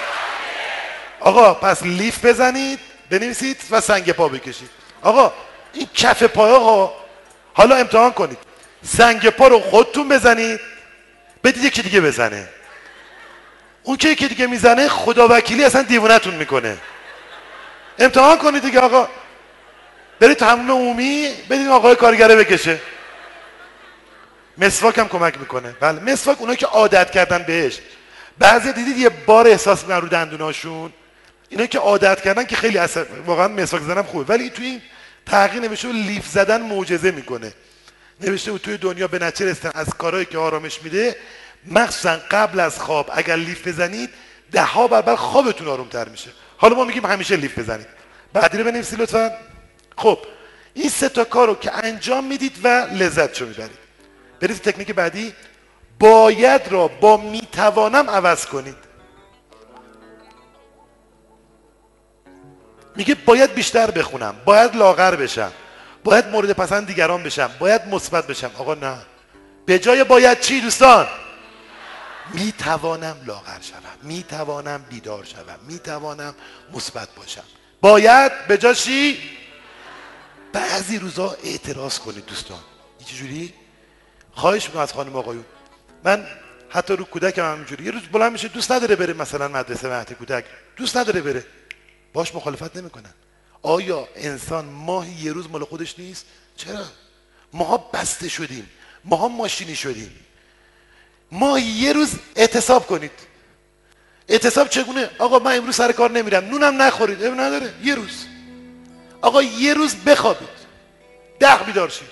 آقا 1.21 1.55
پس 1.55 1.83
لیف 1.83 2.25
بزنید 2.25 2.79
بنویسید 3.11 3.61
و 3.71 3.81
سنگ 3.81 4.13
پا 4.13 4.29
بکشید. 4.29 4.71
آقا 5.03 5.33
این 5.73 5.89
کف 5.95 6.23
پایه 6.23 6.59
ها 6.59 6.95
حالا 7.55 7.77
امتحان 7.77 8.13
کنید. 8.13 8.39
سنگ 8.85 9.29
پا 9.29 9.49
رو 9.49 9.61
خودتون 9.61 10.09
بزنید. 10.09 10.61
بدید 11.45 11.65
یکی 11.65 11.83
دیگه 11.83 12.01
بزنه. 12.01 12.49
اون 13.83 13.97
که 13.97 14.09
یکی 14.09 14.29
دیگه 14.29 14.47
می‌زنه 14.47 14.89
خدا 14.89 15.29
وکیلی 15.31 15.65
اصلا 15.65 15.83
دیوونتون 15.83 16.35
می‌کنه. 16.35 16.79
امتحان 17.99 18.39
کنید 18.39 18.63
دیگه 18.63 18.81
آقا. 18.81 19.09
برید 20.21 20.37
تموم 20.37 20.71
عمومی 20.71 21.35
بدین 21.51 21.69
آقای 21.69 21.97
کارگره 21.97 22.37
بکشه. 22.37 22.81
مسواک 24.59 24.99
هم 24.99 25.09
کمک 25.09 25.39
می‌کنه. 25.39 25.75
بله 25.81 26.01
مسواک 26.01 26.41
اونایی 26.41 26.59
که 26.59 26.67
عادت 26.67 27.11
کردن 27.11 27.43
بهش. 27.43 27.79
بعضی 28.39 28.73
دیدید 28.73 28.99
یه 28.99 29.09
بار 29.09 29.49
احساس 29.49 29.83
می‌کنن 29.83 30.01
رو 30.01 30.09
دندوناشون. 30.09 30.93
اینا 31.49 31.67
که 31.67 31.79
عادت 31.79 32.21
کردن 32.21 32.45
که 32.45 32.57
خیلی 32.57 32.79
اثر 32.79 33.07
واقعا 33.27 33.49
مسواک 33.49 33.83
زدن 33.83 34.03
خوبه. 34.03 34.33
ولی 34.33 34.51
توی 34.51 34.67
این 34.67 34.83
تغییر 35.27 35.63
نوشته 35.63 35.93
لیف 35.93 36.27
زدن 36.27 36.63
معجزه 36.63 37.11
می‌کنه. 37.11 37.53
نوشته 38.21 38.53
بود 38.53 38.61
توی 38.61 38.77
دنیا 38.77 39.09
به 39.09 39.19
نچه 39.19 39.45
رسیدن 39.45 39.71
از 39.75 39.89
کارهایی 39.89 40.27
که 40.27 40.39
آرامش 40.39 40.83
میده 40.83 41.17
مخصوصا 41.67 42.19
قبل 42.31 42.61
از 42.61 42.79
خواب 42.79 43.11
اگر 43.13 43.37
لیف 43.37 43.69
بزنید 43.69 44.11
ده 44.53 44.63
ها 44.63 44.89
برابر 44.89 45.17
خوابتون 45.17 45.69
آرومتر 45.69 46.09
میشه. 46.09 46.31
حالا 46.57 46.75
ما 46.75 46.85
میگیم 46.85 47.07
همیشه 47.07 47.37
لیف 47.37 47.59
بزنید. 47.59 47.87
بعدی 48.33 48.59
رو 48.59 48.65
بنویسید 48.65 49.01
لطفا. 49.01 49.33
خب 49.99 50.19
این 50.75 50.89
سه 50.89 51.09
تا 51.09 51.25
کار 51.25 51.49
رو 51.49 51.55
که 51.55 51.85
انجام 51.85 52.25
می‌دید 52.25 52.57
و 52.65 52.69
لذت 52.69 53.35
شو 53.35 53.47
می‌برید. 53.47 53.79
برید 54.41 54.57
تکنیک 54.57 54.91
بعدی. 54.91 55.33
باید 55.99 56.69
را 56.69 56.89
با 56.89 57.17
می‌توانم 57.17 58.11
عوض 58.11 58.47
کنید. 58.47 58.77
میگه 62.97 63.15
باید 63.15 63.55
بیشتر 63.55 63.91
بخونم 63.91 64.37
باید 64.45 64.77
لاغر 64.77 65.17
بشم. 65.17 65.53
باید 66.05 66.27
مورد 66.27 66.53
پسند 66.53 66.87
دیگران 66.87 67.23
بشم. 67.23 67.51
باید 67.59 67.87
مثبت 67.87 68.27
بشم. 68.27 68.51
آقا 68.59 68.75
نه. 68.75 68.97
به 69.67 69.79
جای 69.79 70.05
باید 70.05 70.41
چی 70.41 70.61
دوستان؟ 70.61 71.07
می‌توانم 72.35 73.17
لاغر 73.27 73.61
شوم. 73.61 73.99
می‌توانم 74.03 74.85
بیدار 74.91 75.25
شوم. 75.25 75.59
می‌توانم 75.69 76.35
مثبت 76.73 77.09
باشم. 77.17 77.45
باید 77.81 78.47
به 78.49 78.59
جای 78.59 78.75
چی؟ 78.75 79.19
بعضی 80.53 80.99
روزا 80.99 81.37
اعتراض 81.45 81.99
کنید 81.99 82.27
دوستان. 82.27 82.59
این 82.99 83.09
چجوری 83.09 83.55
خواهش 84.33 84.67
می‌کنم 84.67 84.83
از 84.83 84.93
خانم 84.93 85.17
آقایون. 85.17 85.45
من 86.05 86.27
حتی 86.69 86.97
رو 86.97 87.05
کودکم 87.05 87.43
هم 87.43 87.55
اینجوری. 87.55 87.85
یه 87.85 87.91
روز 87.91 88.03
بلند 88.03 88.33
میشه 88.33 88.49
دوست 88.49 88.73
نداره 88.73 88.97
بره 88.97 89.13
مثلا 89.13 89.49
مدرسه 89.49 89.89
مهد 89.89 90.13
کودک. 90.13 90.45
دوست 90.77 90.97
نداره 90.97 91.21
بره. 91.21 91.45
باش 92.13 92.35
مخالفت 92.35 92.77
نمی‌کنن. 92.77 93.15
آیا 93.65 94.09
انسان 94.17 94.65
ماهی 94.65 95.25
یه 95.25 95.33
روز 95.33 95.51
مال 95.51 95.65
خودش 95.65 95.99
نیست؟ 95.99 96.27
چرا؟ 96.57 96.85
ماها 97.53 97.77
بسته 97.77 98.29
شدیم 98.29 98.71
ماها 99.05 99.29
ماشینی 99.29 99.77
شدیم. 99.77 100.13
ما 101.33 101.59
یه 101.59 101.93
روز 101.93 102.13
اعتصاب 102.37 102.87
کنید. 102.87 103.11
اعتصاب 104.29 104.69
چگونه؟ 104.69 105.11
آقا 105.19 105.39
من 105.39 105.57
امروز 105.57 105.77
سر 105.77 105.93
کار 105.93 106.11
نمیرم. 106.11 106.45
نونم 106.45 106.83
نخورید. 106.83 107.25
اب 107.25 107.41
نداره. 107.41 107.75
یه 107.83 107.95
روز. 107.95 108.25
آقا 109.21 109.43
یه 109.43 109.75
روز 109.75 109.95
بخوابید. 109.97 110.49
ده 111.41 111.57
بیدار 111.57 111.89
شید. 111.89 112.09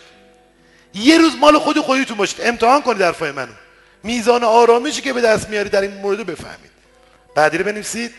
یه 0.95 1.19
روز 1.19 1.37
مال 1.37 1.59
خود 1.59 1.79
خودتون 1.79 2.17
باشید. 2.17 2.41
امتحان 2.43 2.83
کنید 2.83 3.03
حرفای 3.03 3.33
منو. 3.33 3.53
میزان 4.03 4.45
آرامشی 4.45 5.03
که 5.03 5.13
به 5.13 5.21
دست 5.21 5.49
میاری 5.49 5.69
در 5.69 5.81
این 5.81 5.95
مورد 5.95 6.27
بفهمید. 6.27 6.71
بعدی 7.35 7.59
رو 7.59 7.65
بنویسید. 7.65 8.15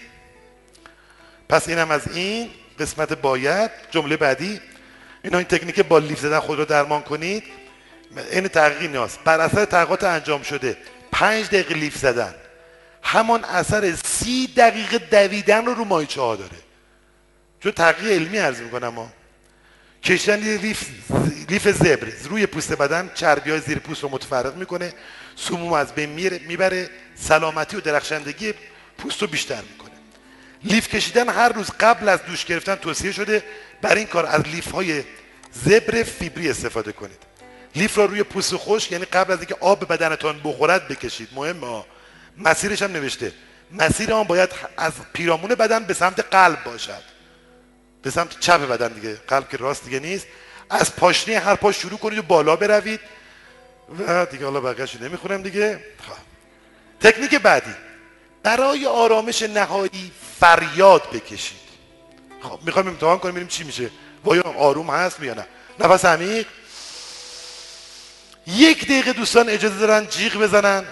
پس 1.50 1.68
اینم 1.68 1.92
از 1.92 2.08
این. 2.08 2.50
قسمت 2.80 3.14
باید 3.14 3.72
جمله 3.92 4.18
بعدی. 4.18 4.62
اینا 5.24 5.38
این 5.38 5.48
تکنیک 5.48 5.80
با 5.80 6.00
لیف 6.00 6.20
زدن 6.20 6.40
خود 6.40 6.60
رو 6.60 6.66
درمان 6.66 7.02
کنید. 7.02 7.44
این 8.32 8.48
تحقیق 8.48 8.92
نیاز. 8.92 9.18
بر 9.26 9.40
اثر 9.40 9.66
تحقیقات 9.66 10.04
انجام 10.04 10.44
شده 10.44 10.78
پنج 11.12 11.46
دقیقه 11.46 11.74
لیف 11.74 11.98
زدن. 11.98 12.36
همان 13.04 13.44
اثر 13.44 13.96
سی 14.06 14.48
دقیقه 14.48 14.98
دویدن 14.98 15.66
رو 15.66 15.74
رو 15.74 15.86
ماهیچه 15.86 16.22
ها 16.22 16.36
داره. 16.36 16.58
چون 17.60 17.72
تحقیق 17.72 18.12
علمی 18.12 18.38
عرض 18.38 18.60
می‌کنم 18.60 18.88
ما. 18.88 19.12
کشتن 20.04 20.40
لیف, 20.40 20.90
لیف 21.50 21.68
زبر 21.68 22.08
روی 22.30 22.46
پوست 22.46 22.74
بدن 22.74 23.12
چربی 23.16 23.52
های 23.52 23.60
زیر 23.60 23.80
پوست 23.80 24.04
رو 24.04 24.10
متفرق 24.10 24.56
می‌کنه. 24.56 24.94
سموم 25.36 25.74
از 25.74 25.96
بین 25.96 26.10
می‌بره. 26.48 26.90
سلامتی 27.16 27.78
و 27.78 27.82
درخشندگی 27.82 28.54
پوست 28.98 29.22
رو 29.22 29.28
بیشتر 29.28 29.62
می‌کنه. 29.72 29.83
لیف 30.64 30.88
کشیدن 30.88 31.30
هر 31.30 31.50
روز 31.50 31.70
قبل 31.80 32.10
از 32.10 32.24
دوش 32.26 32.46
گرفتن 32.46 32.76
توصیه 32.76 33.12
شده 33.12 33.44
برای 33.82 33.98
این 33.98 34.08
کار 34.08 34.26
از 34.26 34.42
لیف 34.42 34.72
های 34.72 35.04
زبر 35.52 36.04
فیبری 36.04 36.50
استفاده 36.50 36.92
کنید. 36.92 37.24
لیف 37.76 37.98
را 37.98 38.06
روی 38.06 38.24
پوست 38.24 38.56
خشک 38.56 38.92
یعنی 38.92 39.06
قبل 39.06 39.34
از 39.34 39.40
اینکه 39.40 39.56
آب 39.60 39.94
بدنتان 39.94 40.42
بخورد 40.44 40.88
بکشید. 40.88 41.30
مهمه 41.36 41.84
مسیرش 42.38 42.82
هم 42.82 42.92
نوشته. 42.92 43.32
مسیر 43.72 44.14
آن 44.14 44.24
باید 44.24 44.50
از 44.78 44.94
پیرامون 45.14 45.56
بدن 45.56 45.84
به 45.84 45.94
سمت 45.94 46.20
قلب 46.32 46.64
باشد. 46.64 47.04
به 48.02 48.12
سمت 48.12 48.40
چپ 48.40 48.68
بدن 48.68 48.88
دیگه. 48.88 49.16
قلب 49.28 49.50
که 49.50 49.58
راست 49.58 49.86
دیگه 49.86 50.00
نیست. 50.00 50.28
از 50.70 50.96
پاشنه 50.96 51.40
هر 51.40 51.56
پا 51.56 51.72
شروع 51.72 52.00
کنید 52.00 52.20
و 52.20 52.22
بالا 52.22 52.56
بروید. 52.56 53.00
و 54.08 54.26
دیگه 54.26 54.46
حالا 54.46 54.62
بقیه‌شو 54.62 55.04
نمی‌خونم 55.04 55.42
دیگه. 55.42 55.80
خب. 56.08 56.14
تکنیک 57.10 57.36
بعدی. 57.36 57.74
برای 58.44 58.86
آرامش 58.86 59.42
نهایی 59.42 60.12
فریاد 60.40 61.10
بکشید. 61.14 61.64
خب 62.42 62.60
می‌خوایم 62.66 62.88
امتحان 62.88 63.20
کنیم 63.20 63.32
ببینیم 63.32 63.50
چی 63.50 63.64
میشه. 63.64 63.90
وایا 64.26 64.42
آروم 64.42 64.90
هست 64.90 65.20
یا 65.20 65.34
نه؟ 65.34 65.46
نفس 65.80 66.06
عمیق. 66.06 66.48
یک 68.48 68.86
دقیقه 68.86 69.14
دوستان 69.14 69.50
اجازه 69.50 69.76
دارن 69.76 70.08
جیغ 70.08 70.38
بزنن 70.38 70.86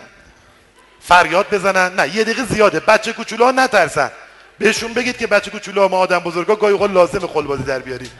فریاد 1.01 1.49
بزنن. 1.51 1.95
نه 1.95 2.15
یه 2.15 2.23
دقیقه 2.23 2.45
زیاده. 2.45 2.79
بچه 2.79 3.13
کوچولو 3.13 3.51
نترسن. 3.51 4.11
بهشون 4.59 4.93
بگید 4.93 5.17
که 5.17 5.27
بچه 5.27 5.51
کوچولو 5.51 5.87
ما 5.87 5.97
آدم 5.97 6.19
بزرگا 6.19 6.55
گاهی 6.55 6.73
اوقات 6.73 6.91
لازم 6.91 7.27
خلبازی 7.27 7.63
در 7.63 7.79
بیارید 7.79 8.11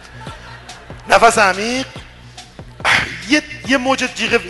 نفس 1.09 1.37
عمیق. 1.37 1.85
یه 3.29 3.43
یه 3.67 3.77
موج 3.77 4.09
جیغ 4.15 4.41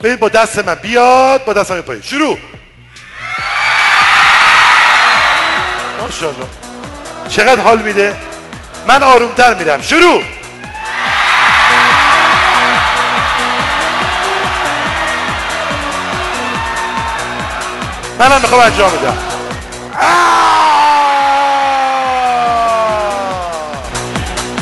ببین 0.00 0.16
با 0.16 0.28
دست 0.28 0.58
من. 0.58 0.74
بیاد 0.74 1.44
با 1.44 1.52
دست 1.52 1.70
من 1.70 1.80
پایین. 1.80 2.02
شروع. 2.02 2.38
ماشاءالله. 6.08 6.46
چقدر 7.28 7.62
حال 7.62 7.78
میده؟ 7.78 8.16
من 8.86 9.02
آرومتر 9.02 9.54
میرم. 9.54 9.82
شروع! 9.82 10.22
منم 18.18 18.40
می‌خوام 18.40 18.60
انجام 18.60 18.90
بدم. 18.90 19.18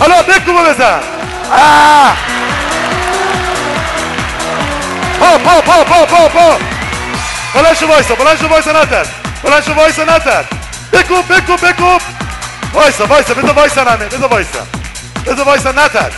حالا 0.00 0.22
بکوبو 0.22 0.58
بزن. 0.58 1.00
پا 5.20 5.38
پا 5.38 5.60
پا 5.60 5.84
پا 5.84 6.06
پا 6.06 6.28
پا. 6.28 6.56
بلند 7.54 7.76
شو 7.76 7.86
وایسا 7.86 8.14
بلند 8.14 8.38
شو 8.38 8.48
وایسا 8.48 8.72
نتر 8.82 9.06
بلند 9.42 9.62
شو 9.96 10.02
نتر 10.02 10.44
بکوب 10.96 11.28
بکوب 11.28 11.60
بکوب 11.68 12.00
وایسا 12.74 13.06
وایسا 13.06 13.34
بذار 13.34 13.52
وایسا 13.52 13.82
نمه 13.82 13.96
بذار 14.06 14.28
وایسا. 14.28 14.58
بذار 15.26 15.46
وایسا 15.46 15.72
نترس. 15.72 16.12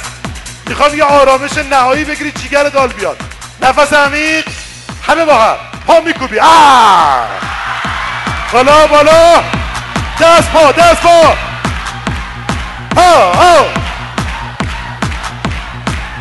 می‌خوام 0.66 0.94
یه 0.98 1.05
آرامش 1.05 1.50
نهایی 1.70 2.05
بگیری 2.05 2.32
جیگر 2.32 2.62
دال 2.62 2.88
بیاد. 2.88 3.16
نفس 3.62 3.92
عمیق. 3.92 4.44
همه 5.09 5.24
با 5.24 5.34
هم. 5.34 5.56
پا 5.86 6.00
میکوبی. 6.00 6.38
آه! 6.38 7.26
بالا 8.52 8.86
بالا. 8.86 9.42
دست 10.20 10.50
پا 10.50 10.72
دست 10.72 11.02
پا. 11.02 11.34
ها 12.96 13.32
ها 13.32 13.66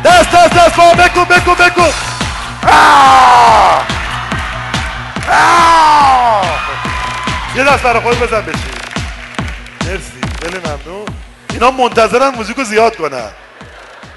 دست 0.04 0.30
دست 0.30 0.54
دست 0.54 0.74
پا. 0.76 0.92
بکوب 0.94 1.34
بکوب 1.34 1.66
بکوب. 1.66 1.94
آه! 2.68 3.82
آه! 5.30 6.47
یه 7.58 7.64
دست 7.64 7.82
برای 7.82 8.02
خود 8.02 8.20
بزن 8.20 8.40
بشی 8.40 8.58
مرسی 9.86 10.20
خیلی 10.42 10.58
ممنون. 10.58 11.06
اینا 11.50 11.70
منتظرن 11.70 12.28
موزیکو 12.28 12.64
زیاد 12.64 12.96
کنن. 12.96 13.30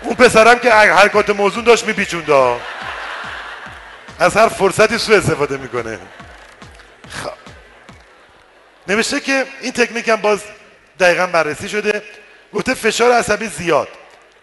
اون 0.02 0.16
پسرم 0.16 0.60
که 0.60 0.72
حرکات 0.72 1.30
موزون 1.30 1.64
داشت 1.64 1.86
میپیچونده 1.86 2.56
از 4.20 4.38
هر 4.38 4.48
فرصتی 4.48 4.98
سو 4.98 5.14
استفاده 5.14 5.58
می‌کنه. 5.58 6.00
خب. 7.10 7.32
نوشته 8.88 9.20
که 9.20 9.46
این 9.62 9.72
تکنیک 9.72 10.08
هم 10.10 10.16
باز 10.16 10.40
دقیقا 11.00 11.28
بررسی 11.28 11.70
شده. 11.70 12.04
گفته 12.54 12.74
فشار 12.74 13.12
عصبی 13.12 13.48
زیاد. 13.48 13.88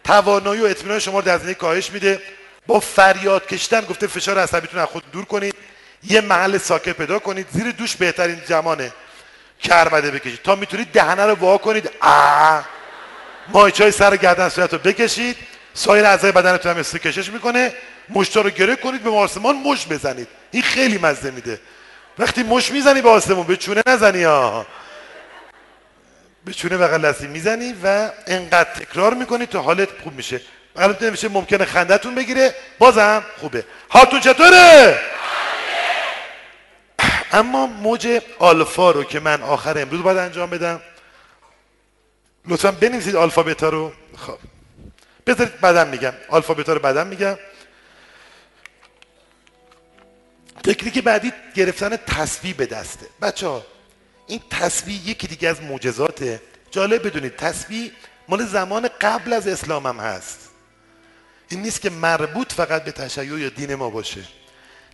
توانایی 0.05 0.61
و 0.61 0.65
اطمینان 0.65 0.99
شما 0.99 1.19
رو 1.19 1.25
در 1.25 1.53
کاهش 1.53 1.91
میده. 1.91 2.23
با 2.66 2.81
فریاد 2.81 3.47
کشیدن 3.47 3.81
گفته 3.81 4.07
فشار 4.07 4.39
عصبیتون 4.39 4.81
از 4.81 4.87
خود 4.89 5.11
دور 5.12 5.25
کنید. 5.25 5.55
یه 6.09 6.21
محل 6.21 6.59
ساکت 6.59 6.93
پیدا 6.93 7.19
کنید 7.19 7.47
زیر 7.51 7.71
دوش 7.71 7.97
بهترین 7.97 8.41
زمانه 8.47 8.93
کربده 9.61 10.11
بکشید. 10.11 10.43
تا 10.43 10.55
می‌تونید 10.55 10.93
دهنه 10.93 11.27
رو 11.27 11.35
وا 11.35 11.59
کنید. 11.59 11.91
آ! 12.01 12.61
مایچه 13.49 13.85
های 13.85 13.93
سر 13.93 14.17
گردن 14.17 14.49
صورت 14.49 14.73
رو 14.73 14.79
بکشید. 14.79 15.37
سایر 15.75 16.05
اعضای 16.05 16.33
بدنتون 16.33 16.77
هم 16.77 16.83
کشش 16.83 17.31
می‌کنه. 17.31 17.73
مشتا 18.09 18.41
رو 18.41 18.51
گره 18.51 18.77
کنید 18.77 19.03
به 19.03 19.11
آسمان 19.11 19.57
مش 19.57 19.87
بزنید. 19.87 20.29
این 20.51 20.63
خیلی 20.63 20.99
مزه 20.99 21.31
میده. 21.31 21.61
وقتی 22.19 22.43
مش 22.43 22.71
می‌زنی 22.71 23.03
به 23.03 23.11
آسمون 23.11 23.47
به 23.47 23.57
چونه 23.57 23.83
نزنی 23.87 24.23
ها 24.25 24.67
به 26.45 26.53
چونه 26.53 26.77
بغل 26.77 27.03
دستی 27.03 27.27
می‌زنی 27.27 27.75
و 27.85 28.11
انقدر 28.27 28.71
تکرار 28.71 29.15
می‌کنی 29.15 29.47
تا 29.47 29.63
حالت 29.63 29.89
خوب 30.05 30.15
میشه. 30.15 30.41
البته 30.77 31.07
نمیشه 31.07 31.29
ممکنه 31.29 31.65
خندتون 31.65 32.15
بگیره. 32.15 32.55
بازم 32.79 33.25
خوبه. 33.41 33.65
حالتون 33.89 34.21
چطوره؟ 34.21 34.99
اما 37.33 37.67
موج 37.67 38.21
آلفا 38.39 38.91
رو 38.91 39.05
که 39.05 39.21
من 39.21 39.43
آخر 39.43 39.79
امروز 39.79 40.03
باید 40.03 40.19
انجام 40.19 40.51
بدم. 40.51 40.81
لطفا 42.47 42.71
بنویسید 42.71 43.17
آلفابتا 43.17 43.69
رو. 43.69 43.93
خب. 44.17 44.39
بذارید 45.27 45.61
بعدم 45.61 45.89
میگم. 45.89 46.13
آلفابتا 46.29 46.73
رو 46.73 46.81
بعدم 46.81 47.07
میگم. 47.07 47.39
تکنیک 50.65 50.99
بعدی 50.99 51.33
گرفتن 51.55 51.97
تصویه 51.97 52.55
به 52.55 52.67
دسته. 52.67 53.07
بچه 53.23 53.47
ها 53.47 53.67
این 54.27 54.41
تصویه 54.51 55.09
یکی 55.09 55.27
دیگه 55.27 55.49
از 55.49 55.63
معجزاته. 55.63 56.41
جالب 56.71 57.07
بدونید 57.07 57.37
تصویه 57.37 57.91
مال 58.29 58.47
زمان 58.47 58.89
قبل 59.01 59.33
از 59.33 59.49
اسلام 59.49 59.87
هم 59.87 60.01
هست. 60.01 60.49
این 61.49 61.63
نیست 61.63 61.81
که 61.81 61.91
مربوط 61.91 62.53
فقط 62.53 62.85
به 62.85 62.93
تشیع 62.93 63.39
یا 63.39 63.49
دین 63.49 63.75
ما 63.75 63.91
باشه. 63.91 64.21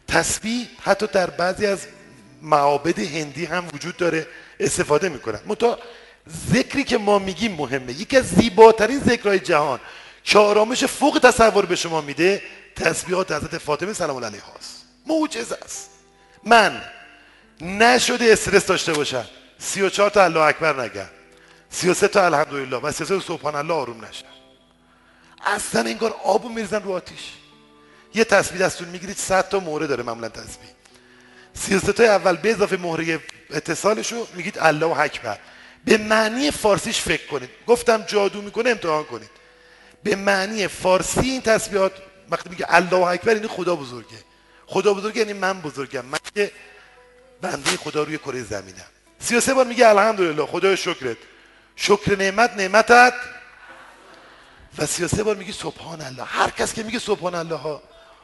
تسبیح 0.08 0.68
حتی 0.82 1.06
در 1.06 1.30
بعضی 1.30 1.66
از 1.66 1.86
معابد 2.44 2.98
هندی 2.98 3.44
هم 3.44 3.68
وجود 3.74 3.96
داره 3.96 4.26
استفاده 4.60 5.08
می‌کنن. 5.08 5.40
متا 5.46 5.78
ذکری 6.52 6.84
که 6.84 6.98
ما 6.98 7.18
میگیم 7.18 7.52
مهمه. 7.52 7.92
یکی 7.92 8.16
از 8.16 8.28
زیباترین 8.28 9.00
ذکرهای 9.00 9.38
جهان 9.38 9.80
که 10.24 10.38
آرامش 10.38 10.84
فوق 10.84 11.18
تصور 11.22 11.66
به 11.66 11.76
شما 11.76 12.00
میده 12.00 12.42
تسبیحات 12.76 13.32
حضرت 13.32 13.58
فاطمه 13.58 13.92
سلام 13.92 14.16
الله 14.16 14.28
علیها 14.28 14.52
است. 14.58 14.84
معجزه 15.06 15.58
است. 15.64 15.90
من 16.44 16.82
نشده 17.60 18.32
استرس 18.32 18.66
داشته 18.66 18.92
باشم. 18.92 19.24
34 19.58 20.10
تا 20.10 20.24
الله 20.24 20.40
اکبر 20.40 20.82
نگم 20.82 21.08
33 21.70 22.08
تا 22.08 22.26
الحمدلله 22.26 22.76
و 22.76 22.92
33 22.92 23.20
سبحان 23.20 23.54
الله 23.54 23.74
آروم 23.74 24.04
نشم. 24.04 24.24
اصلا 25.46 25.80
انگار 25.80 26.14
آبو 26.24 26.48
میریزن 26.48 26.82
رو 26.82 26.92
آتیش. 26.92 27.32
یه 28.14 28.24
تسبیح 28.24 28.60
دستون 28.60 28.88
می‌گیرید 28.88 29.16
100 29.16 29.48
تا 29.48 29.60
مهره 29.60 29.86
داره 29.86 30.02
معمولا 30.02 30.28
تسبیح. 30.28 30.73
33 31.54 31.92
تا 31.92 32.04
اول 32.04 32.36
به 32.36 32.50
اضافه 32.50 32.76
مهره 32.76 33.20
اتصالشو 33.50 34.26
میگید 34.34 34.58
الله 34.58 35.00
اکبر. 35.00 35.38
به 35.84 35.96
معنی 35.96 36.50
فارسیش 36.50 37.00
فکر 37.00 37.26
کنید. 37.26 37.50
گفتم 37.66 38.02
جادو 38.02 38.42
می‌کنه 38.42 38.70
امتحان 38.70 39.04
کنید. 39.04 39.30
به 40.02 40.16
معنی 40.16 40.68
فارسی 40.68 41.20
این 41.20 41.40
تسبیحات 41.40 41.92
وقتی 42.30 42.50
میگه 42.50 42.66
الله 42.68 43.06
اکبر 43.06 43.34
یعنی 43.34 43.48
خدا 43.48 43.76
بزرگه. 43.76 44.24
خدا 44.66 44.94
بزرگه 44.94 45.18
یعنی 45.18 45.32
من 45.32 45.60
بزرگم. 45.60 46.04
من 46.04 46.18
که 46.34 46.50
بنده 47.40 47.70
خدا 47.70 48.02
روی 48.02 48.18
کره 48.18 48.42
زمینم. 48.42 48.86
33 49.18 49.54
بار 49.54 49.66
میگه 49.66 49.88
الحمدلله 49.88 50.46
خدای 50.46 50.76
شکرت. 50.76 51.16
شکر 51.76 52.16
نعمت 52.16 52.56
نعمتت. 52.56 53.14
و 54.78 54.86
33 54.86 55.22
بار 55.22 55.36
میگه 55.36 55.52
سبحان 55.52 56.00
الله 56.00 56.24
هر 56.24 56.50
کس 56.50 56.74
که 56.74 56.82
میگه 56.82 56.98
سبحان 56.98 57.34
الله 57.34 57.56
ها 57.56 57.82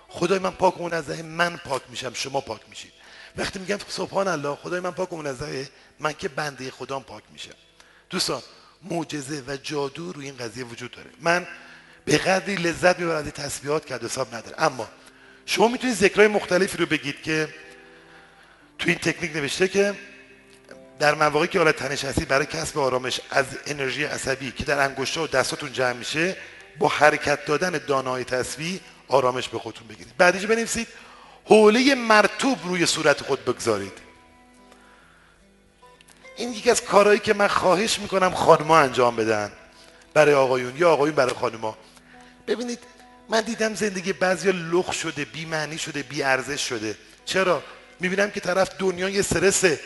خدای 0.09 0.39
من 0.39 0.51
پاک 0.51 0.81
و 0.81 0.89
منزه 0.89 1.23
من 1.23 1.57
پاک 1.57 1.83
میشم 1.89 2.13
شما 2.15 2.41
پاک 2.41 2.61
میشید. 2.69 2.93
وقتی 3.37 3.59
میگم 3.59 3.79
سبحان 3.89 4.29
الله 4.29 4.57
خدای 4.57 4.81
من 4.81 4.91
پاک 4.91 5.13
و 5.13 5.17
منزه 5.17 5.69
من 6.01 6.13
که 6.13 6.29
بنده 6.29 6.71
خدام 6.71 7.03
پاک 7.03 7.23
میشم. 7.33 7.55
دوستان 8.11 8.43
معجزه 8.83 9.43
و 9.47 9.57
جادو 9.57 10.13
روی 10.13 10.25
این 10.25 10.37
قضیه 10.37 10.65
وجود 10.65 10.91
داره. 10.91 11.11
من 11.21 11.47
به 12.05 12.19
قدری 12.19 12.55
لذت 12.55 12.99
می‌برم 12.99 13.17
از 13.17 13.25
تسبیحات 13.25 13.87
که 13.87 13.95
حساب 13.95 14.35
نداره. 14.35 14.55
اما 14.59 14.89
شما 15.47 15.69
می‌تونید 15.69 15.97
ذکرهای 15.97 16.29
مختلفی 16.29 16.79
رو 16.79 16.87
بگید 16.87 17.23
که 17.23 17.49
تو 18.79 18.89
این 18.89 18.99
تکنیک 18.99 19.37
نوشته 19.37 19.69
که 19.69 19.95
در 20.99 21.15
مواقعی 21.15 21.49
که 21.49 21.59
حالت 21.59 21.77
تنشستی 21.77 22.25
برای 22.25 22.47
کسب 22.47 22.79
آرامش 22.79 23.21
از 23.31 23.47
انرژی 23.67 24.05
عصبی 24.05 24.51
که 24.51 24.65
در 24.65 24.85
انگشتا 24.85 25.23
و 25.23 25.27
دستاتون 25.27 25.73
جمع 25.73 25.93
میشه 25.93 26.37
با 26.79 26.89
حرکت 26.89 27.45
دادن 27.45 27.81
دانای 27.87 28.25
تصوی 28.25 28.81
آرامش 29.09 29.49
به 29.49 29.59
خودتون 29.59 29.87
بگیرید. 29.87 30.17
بعدیش 30.19 30.47
بنویسید 30.47 30.89
حوله 31.51 31.95
مرتوب 31.95 32.59
روی 32.65 32.87
صورت 32.87 33.23
خود 33.23 33.45
بگذارید. 33.45 33.93
این 36.37 36.53
یکی 36.53 36.71
از 36.71 36.83
کارهایی 36.83 37.19
که 37.19 37.35
من 37.35 37.49
خواهش 37.49 37.99
می‌کنم 37.99 38.35
خانما 38.35 38.79
انجام 38.79 39.17
بدن. 39.17 39.53
برای 40.15 40.35
آقایون 40.35 40.77
یا 40.77 40.91
آقایون 40.91 41.17
برای 41.17 41.35
خانما 41.35 41.79
ببینید 42.47 42.79
من 43.29 43.41
دیدم 43.41 43.75
زندگی 43.75 44.13
بعضی 44.13 44.53
لخ 44.53 44.93
شده 44.93 45.25
بی 45.25 45.45
معنی 45.45 45.79
شده 45.79 46.03
بی 46.03 46.23
ارزش 46.23 46.69
شده. 46.69 46.97
چرا؟ 47.25 47.63
می‌بینم 48.01 48.31
که 48.31 48.41
طرف 48.41 48.71
دنیای 48.79 49.23
سرسه. 49.23 49.81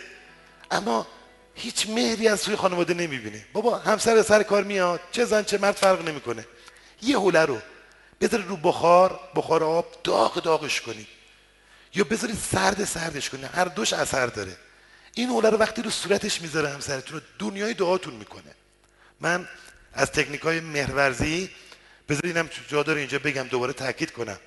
اما 0.70 1.06
هیچ 1.54 1.88
مهری 1.88 2.28
از 2.28 2.40
سوی 2.40 2.56
خانواده 2.56 2.94
نمی‌بینه. 2.94 3.44
بابا 3.52 3.78
همسر 3.78 4.22
سر 4.22 4.42
کار 4.42 4.64
میاد. 4.64 5.00
چه 5.12 5.24
زن 5.24 5.42
چه 5.42 5.58
مرد 5.58 5.74
فرق 5.74 6.08
نمی‌کنه. 6.08 6.46
یه 7.02 7.18
حوله 7.18 7.44
رو 7.44 7.58
بذارید 8.20 8.48
رو 8.48 8.56
بخار 8.56 9.20
بخار 9.34 9.64
آب 9.64 9.86
داغ 10.04 10.42
داغش 10.42 10.80
کنید. 10.80 11.06
یا 11.94 12.04
بذارید 12.04 12.38
سرد 12.52 12.84
سردش 12.84 13.30
کنید 13.30 13.44
هر 13.44 13.64
دوش 13.64 13.92
اثر 13.92 14.26
داره. 14.26 14.56
این 15.14 15.28
حوله 15.28 15.50
رو 15.50 15.56
وقتی 15.56 15.82
رو 15.82 15.90
صورتش 15.90 16.42
می‌ذاره 16.42 16.68
همسرتون 16.68 17.20
رو 17.20 17.26
دنیای 17.38 17.74
دعاتون 17.74 18.14
می‌کنه. 18.14 18.54
من 19.20 19.48
از 19.92 20.10
تکنیک 20.10 20.40
های 20.40 20.60
مهرورزی 20.60 21.50
بذارید 22.08 22.36
اینم 22.36 22.48
جا 22.68 22.82
داره 22.82 23.00
اینجا 23.00 23.18
بگم 23.18 23.42
دوباره 23.42 23.72
تاکید 23.72 24.12
کنم. 24.12 24.38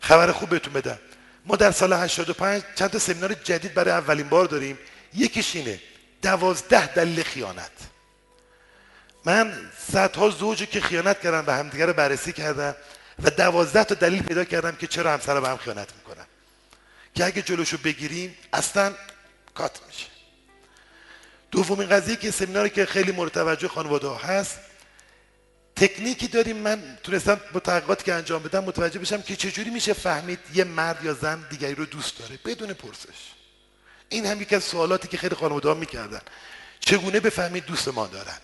خبر 0.00 0.32
خوب 0.32 0.48
بهتون 0.48 0.72
بدم. 0.72 0.98
ما 1.46 1.56
در 1.56 1.70
سال 1.70 1.92
85 1.92 2.62
چند 2.74 2.90
تا 2.90 2.98
سمینار 2.98 3.34
جدید 3.34 3.74
برای 3.74 3.90
اولین 3.90 4.28
بار 4.28 4.44
داریم. 4.46 4.78
یکیش 5.14 5.56
اینه 5.56 5.80
دوازده 6.22 6.94
دلیل 6.94 7.22
خیانت. 7.22 7.70
من 9.24 9.70
صدها 9.92 10.30
زوجی 10.30 10.66
که 10.66 10.80
خیانت 10.80 11.20
کردن 11.20 11.42
به 11.42 11.54
همدیگه 11.54 11.86
رو 11.86 11.92
بررسی 11.92 12.32
کردم 12.32 12.74
و 13.22 13.30
دوازده 13.30 13.84
تا 13.84 13.94
دلیل 13.94 14.22
پیدا 14.22 14.44
کردم 14.44 14.76
که 14.76 14.86
چرا 14.86 15.12
همسر 15.12 15.40
به 15.40 15.48
هم 15.48 15.56
خیانت 15.56 15.88
که 17.14 17.24
اگه 17.24 17.42
جلوشو 17.42 17.76
بگیریم 17.76 18.36
اصلا 18.52 18.94
کات 19.54 19.80
میشه. 19.88 20.06
دومین 21.50 21.88
قضیه 21.88 22.16
که 22.16 22.30
سمیناری 22.30 22.70
که 22.70 22.86
خیلی 22.86 23.12
مورد 23.12 23.32
توجه 23.32 23.68
خانواده 23.68 24.06
ها 24.06 24.16
هست 24.16 24.58
تکنیکی 25.76 26.28
داریم. 26.28 26.56
من 26.56 26.98
تونستم 27.02 27.40
با 27.52 27.60
تحقیقاتی 27.60 28.04
که 28.04 28.14
انجام 28.14 28.42
بدم 28.42 28.64
متوجه 28.64 28.98
بشم 28.98 29.22
که 29.22 29.36
چجوری 29.36 29.70
میشه 29.70 29.92
فهمید 29.92 30.38
یه 30.54 30.64
مرد 30.64 31.04
یا 31.04 31.14
زن 31.14 31.46
دیگری 31.50 31.74
رو 31.74 31.84
دوست 31.84 32.18
داره 32.18 32.38
بدون 32.44 32.72
پرسش. 32.72 33.32
این 34.08 34.26
هم 34.26 34.42
یکی 34.42 34.54
از 34.54 34.64
سوالاتی 34.64 35.08
که 35.08 35.16
خیلی 35.16 35.34
خانواده 35.34 35.68
ها 35.68 35.74
می‌کردن. 35.74 36.20
چگونه 36.80 37.20
بفهمید 37.20 37.64
دوست 37.64 37.88
ما 37.88 38.06
دارن؟ 38.06 38.38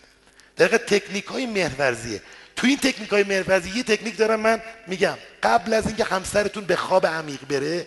دقیقه 0.59 0.79
تکنیک 0.79 1.27
های 1.27 1.47
مهرورزیه. 1.47 2.23
تو 2.57 2.67
این 2.67 2.77
تکنیک 2.77 3.11
های 3.11 3.25
مهرورزی 3.25 3.71
یه 3.71 3.83
تکنیک 3.83 4.17
دارم 4.17 4.41
من 4.41 4.63
میگم. 4.87 5.19
قبل 5.43 5.73
از 5.73 5.87
اینکه 5.87 6.05
همسرتون 6.05 6.65
به 6.65 6.77
خواب 6.77 7.07
عمیق 7.07 7.41
بره 7.49 7.87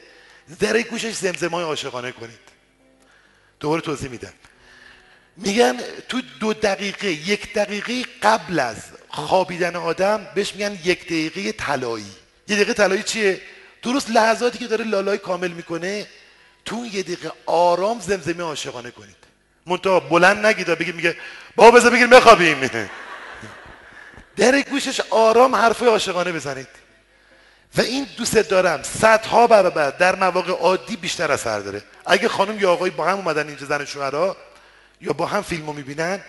ذره 0.61 0.83
گوشش 0.83 1.13
زمزمای 1.13 1.63
عاشقانه 1.63 2.11
کنید. 2.11 2.39
دوباره 3.59 3.81
توضیح 3.81 4.09
میدم. 4.09 4.33
میگن 5.37 5.77
تو 6.09 6.21
دو 6.39 6.53
دقیقه 6.53 7.11
یک 7.11 7.53
دقیقه 7.53 8.03
قبل 8.23 8.59
از 8.59 8.77
خوابیدن 9.09 9.75
آدم 9.75 10.27
بهش 10.35 10.53
میگن 10.53 10.77
یک 10.83 11.05
دقیقه 11.05 11.51
طلایی. 11.51 12.11
یه 12.47 12.55
دقیقه 12.55 12.73
طلایی 12.73 13.03
چیه؟ 13.03 13.41
درست 13.83 14.09
لحظاتی 14.09 14.57
که 14.57 14.67
داره 14.67 14.85
لالای 14.85 15.17
کامل 15.17 15.51
می‌کنه 15.51 16.07
تو 16.65 16.85
یه 16.85 17.03
دقیقه 17.03 17.31
آرام 17.45 17.99
زمزمه 17.99 18.43
عاشقانه 18.43 18.91
کنید. 18.91 19.15
منتها 19.65 19.99
بلند 19.99 20.45
نگید 20.45 20.67
بگید 20.67 20.95
میگه 20.95 21.15
بابا 21.55 21.77
بذار 21.77 21.91
بگیر 21.91 22.07
بخوابیم. 22.07 22.69
در 24.37 24.61
گوشش 24.61 24.99
آرام 25.09 25.55
حرف 25.55 25.83
عاشقانه 25.83 26.31
بزنید. 26.31 26.67
و 27.77 27.81
این 27.81 28.07
دوست 28.17 28.37
دارم. 28.37 28.83
صدها 28.83 29.47
برابر 29.47 29.89
در 29.89 30.15
مواقع 30.15 30.51
عادی 30.51 30.95
بیشتر 30.95 31.31
اثر 31.31 31.59
داره. 31.59 31.81
اگه 32.05 32.27
خانم 32.27 32.59
یا 32.59 32.71
آقای 32.71 32.89
با 32.89 33.05
هم 33.05 33.17
اومدن 33.17 33.47
اینجا 33.47 33.65
زن 33.65 33.85
شوهرها 33.85 34.37
یا 35.01 35.13
با 35.13 35.25
هم 35.25 35.41
فیلمو 35.41 35.73
می‌بینن 35.73 36.19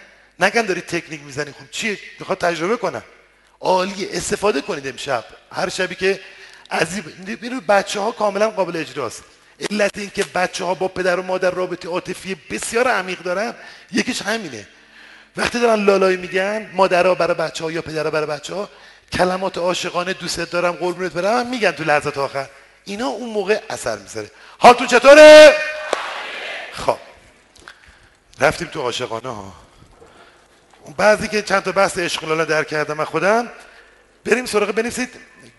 نگن 0.41 0.63
داری 0.63 0.81
تکنیک 0.81 1.21
می‌زنی. 1.23 1.53
خب 1.53 1.71
چیه 1.71 1.99
می‌خواد 2.19 2.39
تجربه 2.39 2.77
کنم 2.77 3.03
عالیه 3.61 4.09
استفاده 4.13 4.61
کنید 4.61 4.87
امشب. 4.87 5.25
هر 5.53 5.69
شبی 5.69 5.95
که 5.95 6.21
از 6.71 6.89
این 7.27 7.61
بچه 7.61 8.01
ها 8.01 8.13
کاملا 8.13 8.51
قابل 8.51 8.77
اجراست. 8.77 9.23
علت 9.71 9.99
این 9.99 10.11
که 10.15 10.25
بچه 10.35 10.65
ها 10.65 10.75
با 10.75 10.89
پدر 10.89 11.21
و 11.21 11.23
مادر 11.23 11.51
رابطه 11.51 11.89
عاطفی 11.89 12.37
بسیار 12.51 12.89
عمیق 12.89 13.19
دارن 13.19 13.55
یکیش 13.93 14.23
همینه. 14.23 14.69
وقتی 15.37 15.61
دارن 15.61 15.85
لالایی 15.85 16.17
میگن 16.17 16.71
مادرها 16.75 17.15
برای 17.15 17.35
بچه 17.35 17.65
ها 17.65 17.71
یا 17.73 17.83
پدرها 17.83 18.11
برای 18.11 18.27
بچه 18.27 18.55
ها 18.55 18.69
کلمات 19.13 19.59
عاشقانه 19.59 20.13
دوست 20.13 20.41
دارم 20.41 20.73
قربونت 20.73 21.13
برم. 21.13 21.47
میگن 21.47 21.71
تو 21.71 21.85
لحظات 21.85 22.19
آخر. 22.19 22.49
اینا 22.85 23.07
اون 23.07 23.31
موقع 23.31 23.61
اثر 23.71 23.99
می‌ذاره. 23.99 24.31
حالتون 24.59 24.87
چطوره؟ 24.87 25.57
خب. 26.73 26.99
رفتیم 28.41 28.69
تو 28.69 28.83
عاشقانه 28.83 29.29
ها. 29.29 29.53
بعضی 30.97 31.29
که 31.29 31.43
چند 31.43 31.63
تا 31.63 31.73
بحث 31.73 31.99
عشق 31.99 32.45
در 32.45 32.65
کردم 32.65 32.95
من 32.95 33.05
خودم 33.05 33.51
بریم 34.25 34.47
سراغ 34.47 34.71
بنویسید. 34.71 35.11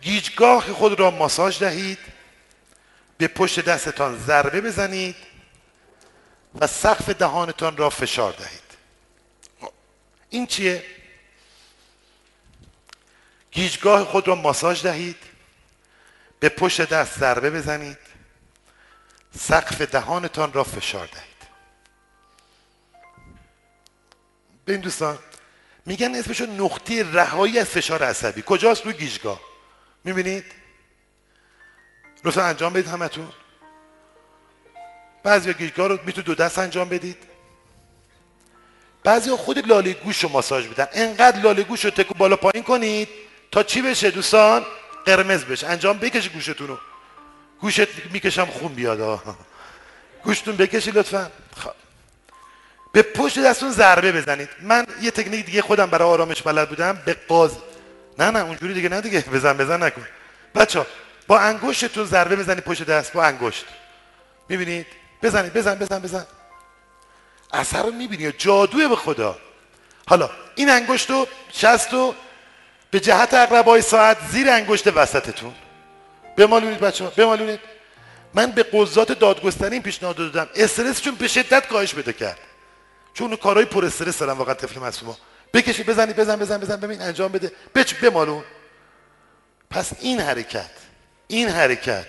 گیجگاه 0.01 0.73
خود 0.73 0.99
را 0.99 1.11
ماساژ 1.11 1.59
دهید. 1.59 1.97
به 3.17 3.27
پشت 3.27 3.65
دستتان 3.65 4.19
ضربه 4.27 4.61
بزنید 4.61 5.15
و 6.59 6.67
سقف 6.67 7.09
دهانتان 7.09 7.77
را 7.77 7.89
فشار 7.89 8.31
دهید. 8.31 8.63
خب، 9.61 9.71
این 10.29 10.47
چیه؟ 10.47 10.83
گیجگاه 13.53 14.05
خود 14.05 14.27
را 14.27 14.35
ماساژ 14.35 14.83
دهید. 14.83 15.17
به 16.39 16.49
پشت 16.49 16.89
دست 16.89 17.19
ضربه 17.19 17.49
بزنید. 17.49 17.97
سقف 19.39 19.81
دهانتان 19.81 20.53
را 20.53 20.63
فشار 20.63 21.07
دهید. 21.07 21.33
به 24.65 24.73
این 24.73 24.81
دوستان 24.81 25.19
میگن 25.85 26.15
اسمش 26.15 26.41
نقطه 26.41 27.11
رهایی 27.11 27.59
از 27.59 27.65
فشار 27.65 28.03
عصبی. 28.03 28.43
کجاست 28.45 28.85
روی 28.85 28.93
گیجگاه؟ 28.93 29.41
می‌بینید؟ 30.03 30.45
لطفا 32.23 32.43
انجام 32.43 32.73
بدید 32.73 32.87
همتون. 32.87 33.29
بعضی 35.23 35.53
گیجگاه 35.53 35.87
رو 35.87 35.99
می‌تونید 36.05 36.25
دو 36.25 36.35
دست 36.35 36.59
انجام 36.59 36.89
بدید. 36.89 37.17
بعضی 39.03 39.31
خود 39.31 39.67
لاله 39.67 39.93
گوش 39.93 40.23
رو 40.23 40.29
ماساژ 40.29 40.67
میدن. 40.67 40.87
انقدر 40.93 41.39
لاله 41.39 41.63
گوش 41.63 41.85
رو 41.85 41.91
تکو 41.91 42.13
بالا 42.13 42.35
پایین 42.35 42.63
کنید 42.63 43.09
تا 43.53 43.63
چی 43.63 43.81
بشه 43.81 44.11
دوستان؟ 44.11 44.65
قرمز 45.05 45.43
بشه. 45.43 45.67
انجام 45.67 45.97
بکشید 45.97 46.33
گوشتون 46.33 46.67
رو. 46.67 46.77
گوشت 47.61 47.87
می‌کشم 48.11 48.45
خون 48.45 48.73
بیاد. 48.73 49.21
گوشتون 50.23 50.55
بکشی 50.55 50.91
لطفا. 50.91 51.31
خب. 51.57 51.71
به 52.91 53.01
پشت 53.01 53.39
دستون 53.39 53.71
ضربه 53.71 54.11
بزنید. 54.11 54.49
من 54.61 54.85
یه 55.01 55.11
تکنیک 55.11 55.45
دیگه 55.45 55.61
خودم 55.61 55.85
برای 55.85 56.07
آرامش 56.07 56.41
بلد 56.41 56.69
بودم. 56.69 57.01
به 57.05 57.17
قاز. 57.27 57.51
نه 58.19 58.31
نه 58.31 58.39
اونجوری 58.39 58.73
دیگه 58.73 58.89
نه 58.89 59.01
دیگه. 59.01 59.19
بزن 59.19 59.57
بزن 59.57 59.83
نکن. 59.83 60.07
بچه 60.55 60.85
با 61.27 61.39
انگشتتون 61.39 62.05
ضربه 62.05 62.35
بزنید 62.35 62.63
پشت 62.63 62.83
دست. 62.83 63.13
با 63.13 63.23
انگشت. 63.23 63.65
می‌بینید؟ 64.49 64.87
بزنید 65.23 65.53
بزن 65.53 65.75
بزن 65.75 65.99
بزن. 65.99 66.25
اثر 67.53 67.83
رو 67.83 67.91
می‌بینید 67.91 68.35
جادوه 68.37 68.87
به 68.87 68.95
خدا؟ 68.95 69.37
حالا 70.07 70.29
این 70.55 70.69
انگشت 70.69 71.09
رو 71.09 71.27
شست 71.51 71.93
رو 71.93 72.15
به 72.93 72.99
جهت 72.99 73.33
اقربای 73.33 73.81
ساعت 73.81 74.17
زیر 74.31 74.49
انگشت 74.49 74.87
وسطتون. 74.87 75.53
بمالونید 76.37 76.79
بچه 76.79 77.03
ها 77.03 77.09
بمالونید. 77.09 77.59
من 78.33 78.51
به 78.51 78.63
قضات 78.63 79.11
دادگستری 79.11 79.79
پیشنهاد 79.79 80.15
دادم. 80.15 80.49
استرسشون 80.55 81.15
به 81.15 81.27
شدت 81.27 81.67
کاهش 81.67 81.93
بده 81.93 82.13
کرد. 82.13 82.39
چون 83.13 83.35
کارهای 83.35 83.65
پر 83.65 83.85
استرس 83.85 84.17
دارن 84.17 84.33
واقعا 84.33 84.53
طفل 84.53 84.79
معصوما 84.79 85.17
بکشید 85.53 85.85
بزنید 85.85 86.15
بزن 86.15 86.35
بزن 86.35 86.57
بزن 86.57 86.75
ببین 86.75 87.01
انجام 87.01 87.31
بده. 87.31 87.51
بچ 87.75 87.93
بمالون. 87.93 88.43
پس 89.69 89.91
این 89.99 90.19
حرکت 90.19 90.71
این 91.27 91.49
حرکت. 91.49 92.07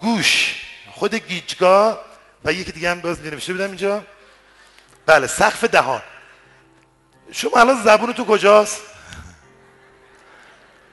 گوش. 0.00 0.62
خود 0.90 1.14
گیجگاه 1.14 2.00
و 2.44 2.52
یکی 2.52 2.72
دیگه 2.72 2.90
هم 2.90 3.00
باز 3.00 3.20
نوشته 3.20 3.54
بدم 3.54 3.64
اینجا. 3.64 4.04
بله 5.06 5.26
سقف 5.26 5.64
دهان. 5.64 6.02
شما 7.32 7.60
الان 7.60 7.82
زبون 7.82 8.12
تو 8.12 8.24
کجاست؟ 8.24 8.97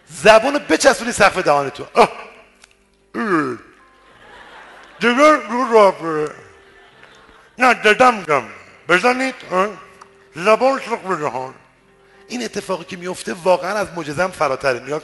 زبون 0.07 0.57
بچسبونی 0.57 1.11
سقف 1.11 1.37
دهانتون 1.37 1.87
دیگر 4.99 5.37
رو 5.49 6.27
نه 7.57 7.73
ددم 7.73 8.23
گم. 8.23 8.43
بزنید. 8.89 9.35
زبان 10.35 10.79
سقف 10.79 11.19
دهان. 11.19 11.53
این 12.27 12.43
اتفاقی 12.43 12.83
که 12.83 12.97
میفته 12.97 13.33
واقعا 13.33 13.77
از 13.77 13.87
مجزم 13.95 14.27
فراتره. 14.27 14.79
نیاز 14.79 15.01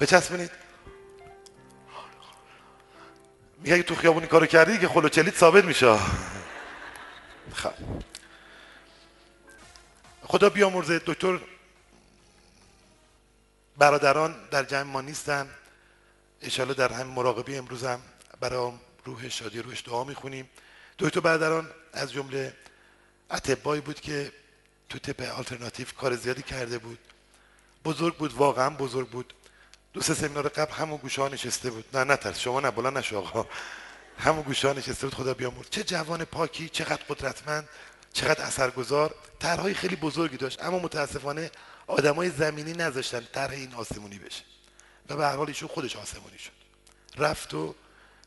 بچسبونید. 0.00 0.50
میگه 3.58 3.74
اگه 3.74 3.82
تو 3.82 3.94
خیابونی 3.94 4.26
کارو 4.26 4.46
کردی 4.46 4.78
که 4.78 4.88
خلوچلیت 4.88 5.36
ثابت 5.36 5.64
میشه. 5.64 5.98
خب. 7.54 7.72
خدا 10.22 10.48
بیامرزه 10.48 11.00
دکتر. 11.06 11.38
برادران 13.78 14.48
در 14.50 14.62
جمع 14.62 14.82
ما 14.82 15.00
نیستن. 15.00 15.48
اشاله 16.42 16.74
در 16.74 16.92
همین 16.92 17.14
مراقبی 17.14 17.56
امروز 17.56 17.84
هم 17.84 18.00
برای 18.40 18.72
روح 19.04 19.28
شادی 19.28 19.62
روش 19.62 19.82
دعا 19.82 20.04
می‌خونیم. 20.04 20.50
دکتر 20.98 21.20
برادران 21.20 21.70
از 21.92 22.12
جمله 22.12 22.54
اتبایی 23.30 23.80
بود 23.80 24.00
که 24.00 24.32
تو 24.88 24.98
تپ 24.98 25.38
آلترناتیو 25.38 25.86
کار 25.98 26.16
زیادی 26.16 26.42
کرده 26.42 26.78
بود. 26.78 26.98
بزرگ 27.84 28.16
بود 28.16 28.32
واقعا 28.32 28.70
بزرگ 28.70 29.08
بود. 29.08 29.34
دو 29.92 30.00
سه 30.00 30.14
سمینار 30.14 30.48
قبل 30.48 30.72
همون 30.72 30.96
گوشه 30.96 31.28
نشسته 31.28 31.70
بود. 31.70 31.84
نه 31.96 32.04
نه 32.04 32.16
ترس 32.16 32.38
شما 32.38 32.60
نه 32.60 32.70
بلند 32.70 32.98
نشو 32.98 33.18
آقا. 33.18 33.46
همون 34.18 34.42
گوشه 34.42 34.72
نشسته 34.72 35.06
بود 35.06 35.14
خدا 35.14 35.34
بیامرز. 35.34 35.70
چه 35.70 35.84
جوان 35.84 36.24
پاکی 36.24 36.68
چقدر 36.68 37.02
قدرتمند 37.08 37.68
چقدر 38.12 38.44
اثرگذار. 38.44 39.14
طرحهای 39.38 39.74
خیلی 39.74 39.96
بزرگی 39.96 40.36
داشت 40.36 40.62
اما 40.62 40.78
متاسفانه 40.78 41.50
آدمای 41.86 42.30
زمینی 42.30 42.72
نذاشتن 42.72 43.26
طرح 43.32 43.50
این 43.50 43.74
آسمونی 43.74 44.18
بشه. 44.18 44.42
و 45.08 45.16
به 45.16 45.24
هر 45.24 45.36
حال 45.36 45.48
ایشون 45.48 45.68
خودش 45.68 45.96
آسمونی 45.96 46.38
شد. 46.38 46.50
رفت 47.16 47.54
و 47.54 47.74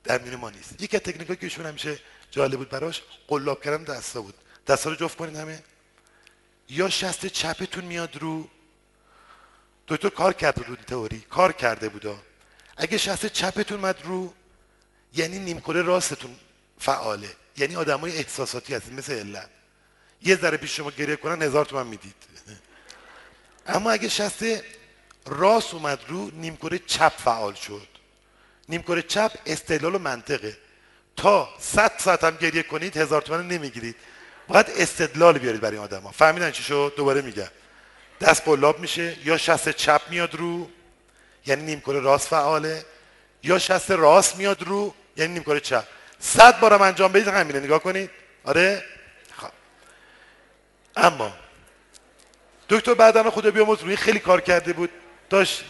در 0.04 0.22
میون 0.22 0.36
ما 0.36 0.50
نیست. 0.50 0.82
یکی 0.82 0.98
از 0.98 1.04
تکنیکایی 1.04 1.38
که 1.38 1.46
ایشون 1.46 1.66
همیشه 1.66 2.00
جالب 2.32 2.58
بود 2.58 2.70
براش 2.70 3.02
قلاب 3.28 3.64
کردن 3.64 3.84
دستا 3.84 4.22
بود. 4.22 4.34
دستا 4.68 4.90
رو 4.90 4.96
جفت 4.96 5.18
کنید 5.18 5.36
همه. 5.36 5.64
یا 6.70 6.90
شست 6.90 7.26
چپتون 7.26 7.86
میاد 7.86 8.16
رو. 8.16 8.50
دکتر 9.88 10.10
کار 10.10 10.34
کرده 10.34 10.62
بود 10.64 10.80
تئوری. 10.80 11.20
کار 11.20 11.52
کرده 11.52 11.90
بودا. 11.90 12.20
اگه 12.78 12.98
شست 12.98 13.26
چپتون 13.26 13.80
مد 13.80 14.02
رو 14.04 14.34
یعنی 15.14 15.40
نیمکره 15.40 15.82
راستتون 15.82 16.36
فعاله. 16.80 17.30
یعنی 17.58 17.76
آدمای 17.76 18.18
احساساتی 18.18 18.76
هستید 18.76 18.94
مثل 18.94 19.14
علت. 19.14 19.50
یه 20.22 20.36
ذره 20.36 20.58
پیش 20.58 20.78
شما 20.78 20.92
گریه 20.92 21.16
کنن 21.16 21.42
هزار 21.42 21.66
تومن 21.66 21.88
می‌دید. 21.88 22.16
اما 23.68 23.92
اگه 23.92 24.10
شست 24.10 24.46
راست 25.26 25.74
اومد 25.74 26.00
رو 26.08 26.32
نیمکره 26.34 26.80
چپ 26.80 27.14
فعال 27.18 27.54
شد. 27.54 27.88
نیمکره 28.70 29.02
چپ 29.02 29.32
استدلال 29.46 29.96
و 29.96 30.00
منطقه. 30.00 30.58
تا 31.16 31.50
صد 31.60 31.92
ساعت 31.98 32.24
هم 32.24 32.36
گریه 32.36 32.64
کنید 32.64 32.98
هزار 32.98 33.22
تومن 33.22 33.48
نمی‌گیرید. 33.48 33.96
باید 34.48 34.66
استدلال 34.70 35.38
بیارید 35.38 35.62
برای 35.62 35.78
آدم 35.78 36.02
ها 36.02 36.12
فهمیدن 36.12 36.52
چی 36.52 36.64
شد؟ 36.64 36.94
دوباره 36.98 37.22
میگم 37.22 37.48
دست 38.22 38.42
قلاب 38.46 38.80
میشه. 38.80 39.18
یا 39.26 39.38
شست 39.38 39.70
چپ 39.70 40.02
میاد 40.10 40.36
رو 40.36 40.70
یعنی 41.46 41.64
نیمکره 41.64 42.00
راست 42.00 42.28
فعاله. 42.28 42.86
یا 43.44 43.60
شست 43.60 43.92
راست 43.92 44.36
میاد 44.36 44.64
رو 44.64 44.94
یعنی 45.18 45.34
نیمکره 45.34 45.60
چپ. 45.60 45.84
صد 46.20 46.60
بارم 46.60 46.82
انجام 46.82 47.12
بدید 47.12 47.28
همینه. 47.28 47.60
نگاه 47.60 47.80
کنید. 47.80 48.10
آره؟ 48.44 48.84
خب. 49.38 49.52
اما 50.96 51.34
دکتر 52.70 52.94
بعدن 52.94 53.30
خدا 53.30 53.52
بیامرز 53.52 53.82
روی 53.82 53.96
خیلی 53.96 54.20
کار 54.20 54.42
کرده 54.42 54.74
بود. 54.74 54.90
داشت 55.30 55.64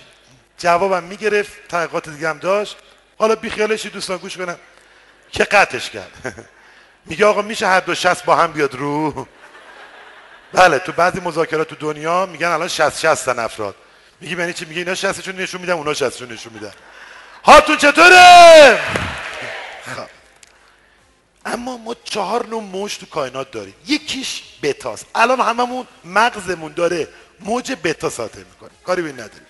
جوابم 0.57 1.03
می‌گرفت 1.03 1.67
تحقیقات 1.69 2.09
دیگه 2.09 2.29
هم 2.29 2.37
داشت. 2.37 2.77
حالا 3.17 3.35
بیخیالشی 3.35 3.89
دوستان 3.89 4.17
گوش 4.17 4.37
کنم؟ 4.37 4.57
که 5.31 5.43
قطعش 5.43 5.89
کرد؟ 5.89 6.11
میگه 7.05 7.25
آقا 7.25 7.41
میشه 7.41 7.67
هر 7.67 7.79
دو 7.79 7.95
شست 7.95 8.25
با 8.25 8.35
هم 8.35 8.51
بیاد 8.51 8.75
رو؟ 8.75 9.27
بله 10.53 10.79
تو 10.79 10.91
بعضی 10.91 11.19
مذاکرات 11.19 11.67
تو 11.67 11.75
دنیا 11.75 12.25
میگن 12.25 12.47
الان 12.47 12.67
60 12.67 12.99
60 12.99 13.25
تا 13.25 13.41
افراد. 13.43 13.75
میگی 14.21 14.37
یعنی 14.37 14.53
چی؟ 14.53 14.65
میگه 14.65 14.79
اینا 14.79 14.95
60 14.95 15.21
چون 15.21 15.35
نشون 15.35 15.61
میدن 15.61 15.73
اونا 15.73 15.93
60 15.93 16.19
چون 16.19 16.31
نشون 16.31 16.53
میدن. 16.53 16.71
هاتون 17.43 17.77
چطوره؟ 17.77 18.79
خب. 19.95 20.16
اما 21.47 21.77
ما 21.77 21.95
چهار 22.03 22.47
نوع 22.47 22.61
موج 22.61 22.97
تو 22.97 23.05
کائنات 23.05 23.51
داریم. 23.51 23.73
یکیش 23.87 24.43
بتاست 24.61 25.05
الان 25.15 25.39
هممون 25.39 25.87
مغزمون 26.03 26.73
داره 26.73 27.07
موج 27.39 27.71
بتا 27.83 28.09
ساطع 28.09 28.39
می‌کنه. 28.39 28.69
کاری 28.83 29.01
به 29.01 29.11
نداریم. 29.11 29.47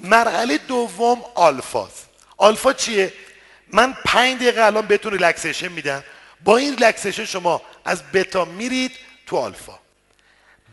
مرحله 0.00 0.58
دوم 0.58 1.22
آلفاست 1.34 2.06
آلفا 2.36 2.72
چیه؟ 2.72 3.12
من 3.72 3.96
پنج 4.04 4.36
دقیقه 4.36 4.62
الان 4.64 4.86
بهتون 4.86 5.12
relaxation 5.12 5.68
میدم. 5.68 6.04
با 6.44 6.56
این 6.56 6.76
relaxation 6.76 7.24
شما 7.24 7.62
از 7.84 8.02
بتا 8.02 8.44
میرید 8.44 8.92
تو 9.26 9.36
آلفا. 9.36 9.78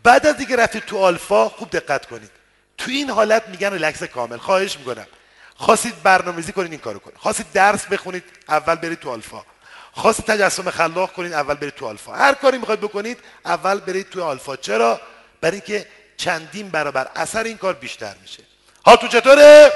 بعد 0.03 0.27
از 0.27 0.37
دیگه 0.37 0.55
رفتید 0.55 0.85
تو 0.85 0.97
آلفا 0.97 1.49
خوب 1.49 1.69
دقت 1.69 2.05
کنید. 2.05 2.31
تو 2.77 2.91
این 2.91 3.09
حالت 3.09 3.47
میگن 3.47 3.73
ریلکس 3.73 4.03
کامل. 4.03 4.37
خواهش 4.37 4.77
می‌کنم. 4.77 5.07
خواستید 5.55 6.03
برنامه‌ریزی 6.03 6.51
کنید 6.51 6.71
این 6.71 6.81
کارو 6.81 6.99
کنید. 6.99 7.17
خواستید 7.17 7.45
درس 7.53 7.85
بخونید 7.85 8.23
اول 8.49 8.75
برید 8.75 8.99
تو 8.99 9.09
آلفا. 9.09 9.45
خواستید 9.93 10.25
تجسم 10.25 10.69
خلاق 10.69 11.13
کنید 11.13 11.33
اول 11.33 11.53
برید 11.53 11.73
تو 11.73 11.87
آلفا. 11.87 12.13
هر 12.13 12.33
کاری 12.33 12.57
می‌خواید 12.57 12.81
بکنید 12.81 13.19
اول 13.45 13.79
برید 13.79 14.09
تو 14.09 14.23
آلفا. 14.23 14.55
چرا؟ 14.55 15.01
برای 15.41 15.55
اینکه 15.55 15.87
چندین 16.17 16.69
برابر 16.69 17.09
اثر 17.15 17.43
این 17.43 17.57
کار 17.57 17.73
بیشتر 17.73 18.15
میشه. 18.21 18.43
ها 18.85 18.95
تو 18.95 19.07
چطوره؟ 19.07 19.71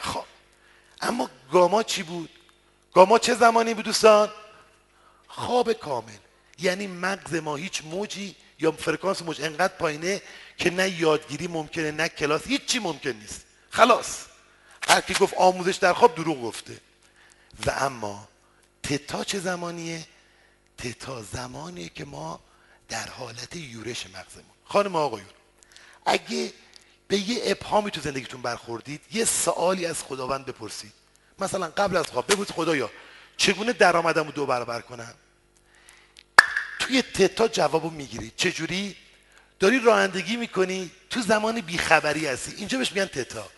خب. 0.00 0.24
اما 1.00 1.30
گاما 1.52 1.82
چی 1.82 2.02
بود؟ 2.02 2.30
گاما 2.94 3.18
چه 3.18 3.34
زمانی 3.34 3.74
بود 3.74 3.84
دوستان؟ 3.84 4.28
خواب 5.28 5.72
کامل. 5.72 6.12
یعنی 6.58 6.86
مغز 6.86 7.34
ما 7.34 7.56
هیچ 7.56 7.82
موجی 7.84 8.36
یا 8.58 8.72
فرکانس 8.72 9.22
موج 9.22 9.42
انقدر 9.42 9.74
پایینه 9.78 10.22
که 10.56 10.70
نه 10.70 11.00
یادگیری 11.00 11.46
ممکنه 11.46 11.90
نه 11.90 12.08
کلاس 12.08 12.46
هیچی 12.46 12.78
ممکن 12.78 13.10
نیست. 13.10 13.44
خلاص. 13.70 14.24
هر 14.88 15.00
کی 15.00 15.14
گفت 15.14 15.34
آموزش 15.36 15.76
در 15.76 15.92
خواب 15.92 16.14
دروغ 16.14 16.42
گفته. 16.42 16.80
و 17.66 17.70
اما 17.70 18.28
تتا 18.82 19.24
چه 19.24 19.40
زمانیه؟ 19.40 20.06
تتا 20.78 21.22
زمانیه 21.22 21.88
که 21.88 22.04
ما 22.04 22.40
در 22.88 23.08
حالت 23.08 23.56
یورش 23.56 24.06
مغزمون. 24.06 24.54
خانم 24.64 24.96
آقایون 24.96 25.28
اگه 26.06 26.52
به 27.08 27.18
یه 27.18 27.40
ابهامی 27.44 27.90
تو 27.90 28.00
زندگیتون 28.00 28.42
برخوردید 28.42 29.00
یه 29.12 29.24
سوالی 29.24 29.86
از 29.86 30.02
خداوند 30.02 30.46
بپرسید. 30.46 30.92
مثلا 31.38 31.66
قبل 31.66 31.96
از 31.96 32.06
خواب 32.06 32.32
بگوید 32.32 32.50
خدایا 32.50 32.90
چگونه 33.36 33.72
درآمدم 33.72 34.24
رو 34.24 34.32
دو 34.32 34.46
برابر 34.46 34.80
کنم؟ 34.80 35.14
توی 36.78 37.02
تتا 37.02 37.48
جوابو 37.48 37.90
می‌گیری. 37.90 38.32
چجوری؟ 38.36 38.96
داری 39.58 39.80
رانندگی 39.80 40.36
می‌کنی 40.36 40.90
تو 41.10 41.20
زمان 41.20 41.60
بیخبری 41.60 42.26
هستی. 42.26 42.54
اینجا 42.56 42.78
بهش 42.78 42.92
میگن 42.92 43.06
تتا. 43.06 43.48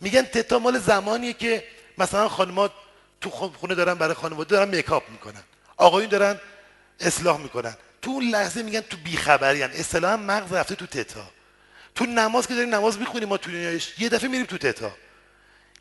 میگن 0.00 0.22
تتا 0.22 0.58
مال 0.58 0.78
زمانیه 0.78 1.32
که 1.32 1.64
مثلا 1.98 2.28
خانمات 2.28 2.72
تو 3.24 3.30
خونه 3.30 3.74
دارن 3.74 3.94
برای 3.94 4.14
خانواده 4.14 4.50
دارن 4.50 4.68
میکاپ 4.68 5.10
می‌کنن. 5.10 5.42
آقایون 5.76 6.10
دارن 6.10 6.40
اصلاح 7.00 7.40
می‌کنن. 7.40 7.76
تو 8.02 8.10
اون 8.10 8.24
لحظه 8.24 8.62
میگن 8.62 8.80
تو 8.80 8.96
بیخبری. 8.96 9.62
اصطلاحا 9.62 10.16
مغز 10.16 10.52
رفته 10.52 10.74
تو 10.74 10.86
تتا. 10.86 11.30
تو 11.94 12.06
نماز 12.06 12.46
که 12.46 12.54
داریم 12.54 12.74
نماز 12.74 12.98
می‌خونیم 12.98 13.28
ما 13.28 13.36
تو 13.36 13.50
دنیایش 13.50 13.94
یه 13.98 14.08
دفعه 14.08 14.28
میریم 14.28 14.46
تو 14.46 14.58
تتا. 14.58 14.92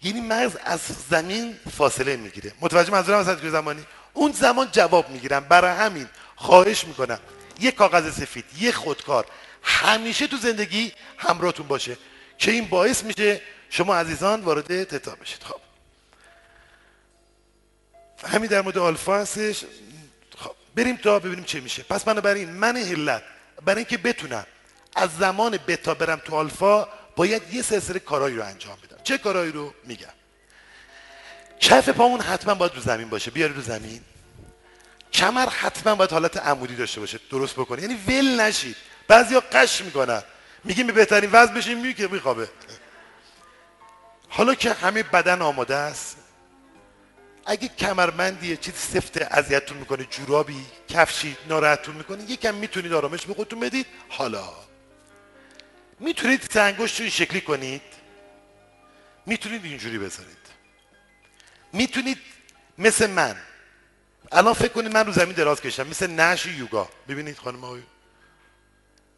یعنی 0.03 0.21
مغز 0.21 0.55
از 0.63 0.79
زمین 1.09 1.55
فاصله 1.77 2.15
می‌گیره. 2.15 2.51
متوجه 2.61 2.91
منظورم 2.91 3.19
از 3.19 3.27
زمانی؟ 3.27 3.85
اون 4.13 4.31
زمان 4.31 4.67
جواب 4.71 5.09
می‌گیرم. 5.09 5.43
برای 5.43 5.71
همین 5.71 6.07
خواهش 6.35 6.83
می‌کنم. 6.83 7.19
یه 7.59 7.71
کاغذ 7.71 8.13
سفید 8.13 8.45
یه 8.59 8.71
خودکار. 8.71 9.25
همیشه 9.63 10.27
تو 10.27 10.37
زندگی 10.37 10.91
همراهتون 11.17 11.67
باشه. 11.67 11.97
که 12.37 12.51
این 12.51 12.65
باعث 12.65 13.03
میشه 13.03 13.41
شما 13.69 13.95
عزیزان 13.95 14.41
وارد 14.41 14.83
تتا 14.83 15.15
بشید. 15.15 15.43
خب. 15.43 15.62
همین 18.23 18.49
در 18.49 18.61
مورد 18.61 18.77
آلفا 18.77 19.19
هستش. 19.19 19.63
خب 20.37 20.51
بریم 20.75 20.95
تا 20.95 21.19
ببینیم 21.19 21.43
چه 21.43 21.59
میشه. 21.59 21.83
پس 21.83 22.03
بنابراین 22.03 22.49
من 22.49 22.77
هلت 22.77 23.23
برای 23.65 23.77
اینکه 23.77 23.97
بتونم 23.97 24.45
از 24.95 25.09
زمان 25.19 25.59
بتا 25.67 25.93
برم 25.93 26.21
تو 26.25 26.35
آلفا 26.35 26.87
باید 27.15 27.53
یه 27.53 27.61
سلسله 27.61 27.99
کارایی 27.99 28.35
رو 28.35 28.45
انجام 28.45 28.77
بدم. 28.83 28.97
چه 29.03 29.17
کارایی 29.17 29.51
رو؟ 29.51 29.73
میگم. 29.83 30.07
کف 31.59 31.89
پامون 31.89 32.21
حتما 32.21 32.53
باید 32.53 32.75
رو 32.75 32.81
زمین 32.81 33.09
باشه. 33.09 33.31
بیاری 33.31 33.53
رو 33.53 33.61
زمین. 33.61 34.01
کمر 35.13 35.49
حتما 35.49 35.95
باید 35.95 36.11
حالت 36.11 36.37
عمودی 36.37 36.75
داشته 36.75 36.99
باشه. 36.99 37.19
درست 37.29 37.53
بکنه 37.53 37.81
یعنی 37.81 37.95
ول 38.07 38.39
نشید. 38.41 38.75
بعضیا 39.07 39.43
قش 39.51 39.81
می‌کنن. 39.81 40.23
میگیم 40.63 40.87
به 40.87 40.93
بهترین 40.93 41.29
وضع 41.31 41.53
بشین 41.53 41.77
میگه 41.77 41.93
که 41.93 42.07
میخوابه. 42.07 42.49
حالا 44.29 44.55
که 44.55 44.73
همه 44.73 45.03
بدن 45.03 45.41
آماده 45.41 45.75
است 45.75 46.17
اگه 47.45 47.67
کمربندی 47.67 48.57
چیزی 48.57 48.77
سفته 48.77 49.27
اذیتتون 49.31 49.77
می‌کنه 49.77 50.03
جورابی 50.03 50.65
کفشی 50.87 51.37
ناراحتتون 51.47 51.95
می‌کنه 51.95 52.31
یکم 52.31 52.55
می‌تونید 52.55 52.93
آرامش 52.93 53.25
به 53.25 53.33
خودتون 53.33 53.59
بدید. 53.59 53.85
حالا 54.09 54.53
می‌تونید 55.99 56.41
سنگوش 56.51 57.01
این 57.01 57.09
شکلی 57.09 57.41
کنید. 57.41 57.81
می‌تونید 59.25 59.65
اینجوری 59.65 59.97
بذارید. 59.97 60.37
می‌تونید 61.73 62.17
مثل 62.77 63.09
من. 63.09 63.35
الان 64.31 64.53
فکر 64.53 64.73
کنید 64.73 64.93
من 64.93 65.05
رو 65.05 65.11
زمین 65.11 65.33
دراز 65.33 65.61
کشم. 65.61 65.87
مثل 65.87 66.11
نش 66.11 66.45
یوگا. 66.45 66.89
ببینید 67.07 67.37
خانم 67.37 67.63
آقای 67.63 67.83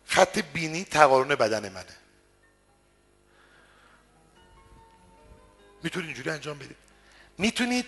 خط 0.06 0.40
بینی 0.40 0.84
تقارن 0.84 1.28
بدن 1.28 1.70
منه. 1.70 1.96
می‌تونید 5.84 6.08
اینجوری 6.08 6.30
انجام 6.30 6.58
بدید. 6.58 6.78
می‌تونید 7.38 7.86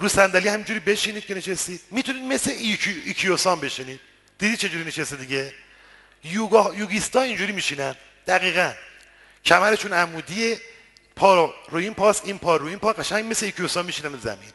رو 0.00 0.08
صندلی 0.08 0.48
همینجوری 0.48 0.80
بشینید 0.80 1.26
که 1.26 1.34
نشستید 1.34 1.80
می‌تونید 1.90 2.22
مثل 2.24 2.50
ایکیوسان 3.04 3.60
بشینید 3.60 4.00
دیدی 4.38 4.56
چجوری 4.56 4.84
نشسته 4.84 5.16
دیگه 5.16 5.54
یوگا 6.24 6.74
یوگیستا 6.74 7.22
اینجوری 7.22 7.52
میشینن 7.52 7.94
دقیقا 8.26 8.72
کمرشون 9.44 9.92
عمودیه 9.92 10.60
پا 11.16 11.54
رو 11.70 11.78
این 11.78 11.94
پاس 11.94 12.20
این 12.24 12.38
پا 12.38 12.56
رو 12.56 12.66
این 12.66 12.78
پا 12.78 12.92
قشنگ 12.92 13.30
مثل 13.30 13.46
ایکیوسان 13.46 13.86
میشینن 13.86 14.18
زمین 14.18 14.52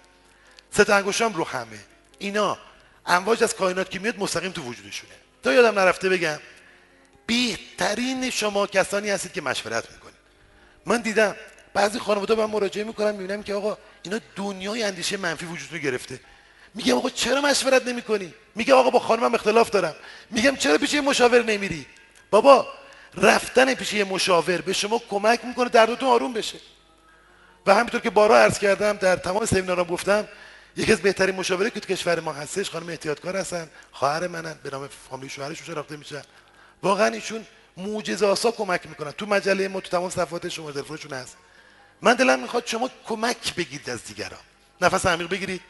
سه 0.72 0.84
تا 0.84 0.96
انگشتام 0.96 1.34
رو 1.34 1.44
همه 1.44 1.80
اینا 2.20 2.58
امواج 3.06 3.44
از 3.44 3.56
کائنات 3.56 3.90
که 3.90 4.00
میاد 4.00 4.20
مستقیم 4.20 4.52
تو 4.52 4.62
وجودشونه 4.62 5.14
تا 5.44 5.54
یادم 5.54 5.80
نرفته 5.80 6.10
بگم 6.10 6.40
بهترین 7.26 8.30
شما 8.30 8.68
کسانی 8.68 9.10
هستید 9.10 9.34
که 9.34 9.42
مشورت 9.42 9.92
می‌کنید 9.92 10.16
من 10.86 11.02
دیدم 11.02 11.36
بعضی 11.76 11.99
خانواده 11.99 12.35
به 12.35 12.45
مراجعه 12.45 12.84
می‌کنن 12.84 13.11
می‌بینم 13.11 13.43
که 13.43 13.53
آقا 13.53 13.77
اینا 14.03 14.19
دنیای 14.35 14.84
اندیشه 14.84 15.18
منفی 15.18 15.45
وجود 15.45 15.81
گرفته. 15.81 16.19
میگم 16.76 16.95
آقا 16.95 17.10
چرا 17.10 17.41
مشورت 17.41 17.88
نمی‌کنی؟ 17.88 18.34
میگه 18.56 18.73
آقا 18.73 18.89
با 18.89 18.99
خانمم 18.99 19.34
اختلاف 19.35 19.69
دارم. 19.69 19.95
میگم 20.31 20.56
چرا 20.56 20.77
پیش 20.77 20.95
مشاور 20.95 21.43
نمیری؟ 21.43 21.85
بابا 22.31 22.68
رفتن 23.18 23.73
پیش 23.73 23.93
مشاور 23.93 24.61
به 24.61 24.73
شما 24.73 25.02
کمک 25.10 25.45
می‌کنه 25.45 25.69
دردتون 25.69 26.10
آروم 26.10 26.34
بشه. 26.34 26.57
و 27.65 27.76
همینطور 27.76 28.02
که 28.02 28.10
بارا 28.10 28.38
عرض 28.38 28.60
کردم 28.60 28.93
در 28.97 29.15
تمام 29.15 29.45
سمینارام 29.45 29.88
گفتم 29.88 30.27
یکی 30.77 30.91
از 30.91 31.02
بهترین 31.02 31.35
مشاوره 31.35 31.69
که 31.69 31.80
تو 31.80 31.93
کشور 31.93 32.19
ما 32.19 32.34
هستش 32.34 32.69
خانم 32.69 32.89
احتیاطکار 32.89 33.38
هستن 33.38 33.69
خواهر 33.91 34.27
منن 34.27 34.56
به 34.64 34.69
نام 34.69 34.89
فامیل 35.10 35.30
شوهرشون 35.30 35.68
شناخته 35.68 35.97
میشن. 35.97 36.22
واقعا 36.84 37.07
ایشون 37.07 37.45
معجزه 37.77 38.26
آسا 38.26 38.52
کمک 38.52 38.88
می‌کنن. 38.88 39.11
تو 39.11 39.26
مجله 39.26 39.68
ما 39.68 39.80
تو 39.80 39.89
تمام 39.89 40.10
صفحات 40.10 40.49
شما 40.49 40.72
تلفنشون 40.72 41.14
هست. 41.14 41.38
من 42.02 42.14
دلم 42.14 42.40
می‌خواد 42.40 42.66
شما 42.66 42.90
کمک 43.06 43.56
بگیرید 43.56 43.90
از 43.90 44.04
دیگران. 44.04 44.40
نفس 44.82 45.06
عمیق 45.06 45.30
بگیرید. 45.30 45.62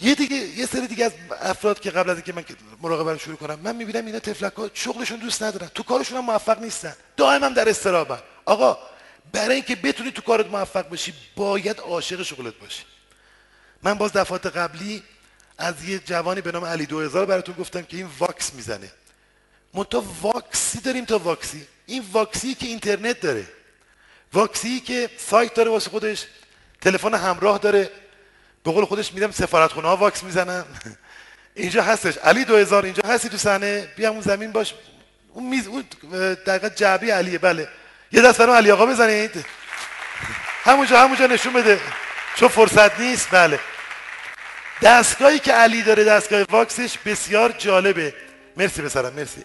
یه 0.00 0.14
دیگه 0.14 0.36
یه 0.36 0.66
سری 0.66 0.86
دیگه 0.86 1.04
از 1.04 1.12
افراد 1.40 1.80
که 1.80 1.90
قبل 1.90 2.10
از 2.10 2.16
اینکه 2.16 2.32
من 2.32 2.44
مراقبه 2.82 3.12
رو 3.12 3.18
شروع 3.18 3.36
کنم 3.36 3.58
من 3.60 3.76
می‌بینم 3.76 4.06
اینا 4.06 4.18
تفلک 4.18 4.52
ها 4.52 4.70
شغلشون 4.74 5.18
دوست 5.18 5.42
ندارن. 5.42 5.68
تو 5.68 5.82
کارشون 5.82 6.18
هم 6.18 6.24
موفق 6.24 6.60
نیستن. 6.60 6.96
دائما 7.16 7.48
در 7.48 7.68
استرابن. 7.68 8.18
آقا 8.44 8.78
برای 9.32 9.54
اینکه 9.54 9.76
بتونی 9.76 10.12
تو 10.12 10.22
کارت 10.22 10.46
موفق 10.46 10.90
بشی 10.90 11.14
باید 11.36 11.80
عاشق 11.80 12.22
شغلت 12.22 12.54
باشی. 12.54 12.82
من 13.82 13.94
باز 13.94 14.12
دفعات 14.12 14.46
قبلی 14.46 15.02
از 15.58 15.84
یه 15.84 15.98
جوانی 15.98 16.40
به 16.40 16.52
نام 16.52 16.64
علی 16.64 16.86
2000 16.86 17.26
براتون 17.26 17.54
گفتم 17.54 17.82
که 17.82 17.96
این 17.96 18.08
واکس 18.18 18.54
می‌زنه. 18.54 18.92
منتها 19.74 20.04
واکسی 20.22 20.80
داریم 20.80 21.04
تا 21.04 21.18
واکسی. 21.18 21.66
این 21.88 22.04
واکسی 22.12 22.54
که 22.54 22.66
اینترنت 22.66 23.20
داره 23.20 23.44
واکسی 24.32 24.80
که 24.80 25.10
سایت 25.16 25.54
داره 25.54 25.70
واسه 25.70 25.90
خودش 25.90 26.26
تلفن 26.80 27.14
همراه 27.14 27.58
داره 27.58 27.90
به 28.64 28.72
قول 28.72 28.84
خودش 28.84 29.14
میدم 29.14 29.30
سفارت 29.30 29.72
خونه 29.72 29.88
ها 29.88 29.96
واکس 29.96 30.22
می‌زنن. 30.22 30.64
اینجا 31.54 31.82
هستش. 31.82 32.18
علی 32.18 32.44
2000 32.44 32.84
اینجا 32.84 33.02
هستی 33.08 33.28
تو 33.28 33.36
صحنه؟ 33.36 33.88
بیا 33.96 34.10
اون 34.10 34.20
زمین 34.20 34.52
باش. 34.52 34.74
اون 35.32 35.46
میز 35.46 35.66
اون 35.66 35.84
دقیقا 36.46 36.68
جعبی 36.68 37.10
علیه. 37.10 37.38
بله. 37.38 37.68
یه 38.12 38.22
دست 38.22 38.38
برام 38.38 38.56
علی 38.56 38.70
آقا 38.70 38.86
بزنید. 38.86 39.30
همونجا 40.68 41.00
همونجا 41.00 41.26
نشون 41.26 41.52
بده. 41.52 41.80
چون 42.36 42.48
فرصت 42.48 43.00
نیست. 43.00 43.28
بله. 43.30 43.60
دستگاهی 44.82 45.38
که 45.38 45.52
علی 45.52 45.82
داره 45.82 46.04
دستگاه 46.04 46.42
واکسش 46.50 46.98
بسیار 46.98 47.52
جالبه. 47.52 48.14
مرسی 48.56 48.82
بسرم 48.82 49.12
مرسی. 49.12 49.44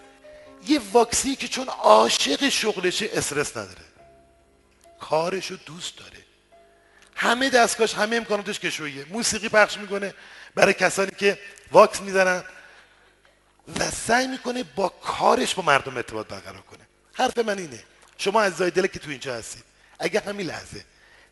یه 0.67 0.81
واکسی 0.91 1.35
که 1.35 1.47
چون 1.47 1.67
عاشق 1.67 2.49
شغلشه 2.49 3.09
استرس 3.13 3.57
نداره. 3.57 3.85
کارشو 4.99 5.55
دوست 5.65 5.97
داره. 5.97 6.17
همه 7.15 7.49
دستگاهش 7.49 7.93
همه 7.93 8.15
امکاناتش 8.15 8.59
کشویه 8.59 9.05
موسیقی 9.09 9.49
پخش 9.49 9.77
می‌کنه 9.77 10.13
برای 10.55 10.73
کسانی 10.73 11.11
که 11.17 11.39
واکس 11.71 12.01
می‌زنن 12.01 12.43
و 13.79 13.91
سعی 13.91 14.27
می‌کنه 14.27 14.63
با 14.63 14.89
کارش 14.89 15.55
با 15.55 15.63
مردم 15.63 15.97
ارتباط 15.97 16.27
برقرار 16.27 16.61
کنه. 16.61 16.87
حرف 17.13 17.37
من 17.37 17.57
اینه. 17.57 17.83
شما 18.17 18.41
از 18.41 18.61
دل 18.61 18.87
که 18.87 18.99
تو 18.99 19.09
اینجا 19.09 19.35
هستید 19.35 19.63
اگر 19.99 20.21
همین 20.21 20.47
لحظه 20.47 20.85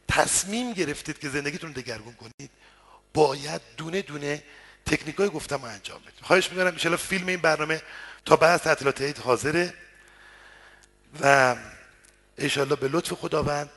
تصمیم 0.08 0.74
گرفتید 0.74 1.20
که 1.20 1.30
زندگیتون 1.30 1.72
دگرگون 1.72 2.14
کنید 2.14 2.52
باید 3.14 3.62
دونه 3.78 4.02
دونه 4.02 4.44
تکنیکای 4.86 5.30
گفتم 5.30 5.58
رو 5.58 5.66
انجام 5.66 6.02
بدید. 6.02 6.20
خواهش 6.22 6.52
می‌کنم 6.52 6.78
ان 6.86 6.96
فیلم 6.96 7.28
این 7.28 7.42
برنامه 7.42 7.82
تا 8.26 8.36
بعد 8.36 8.52
از 8.52 8.62
تعطیلات 8.62 9.02
عید 9.02 9.18
حاضره 9.18 9.74
و 11.22 11.56
انشالله 12.38 12.76
به 12.76 12.88
لطف 12.88 13.14
خداوند 13.14 13.70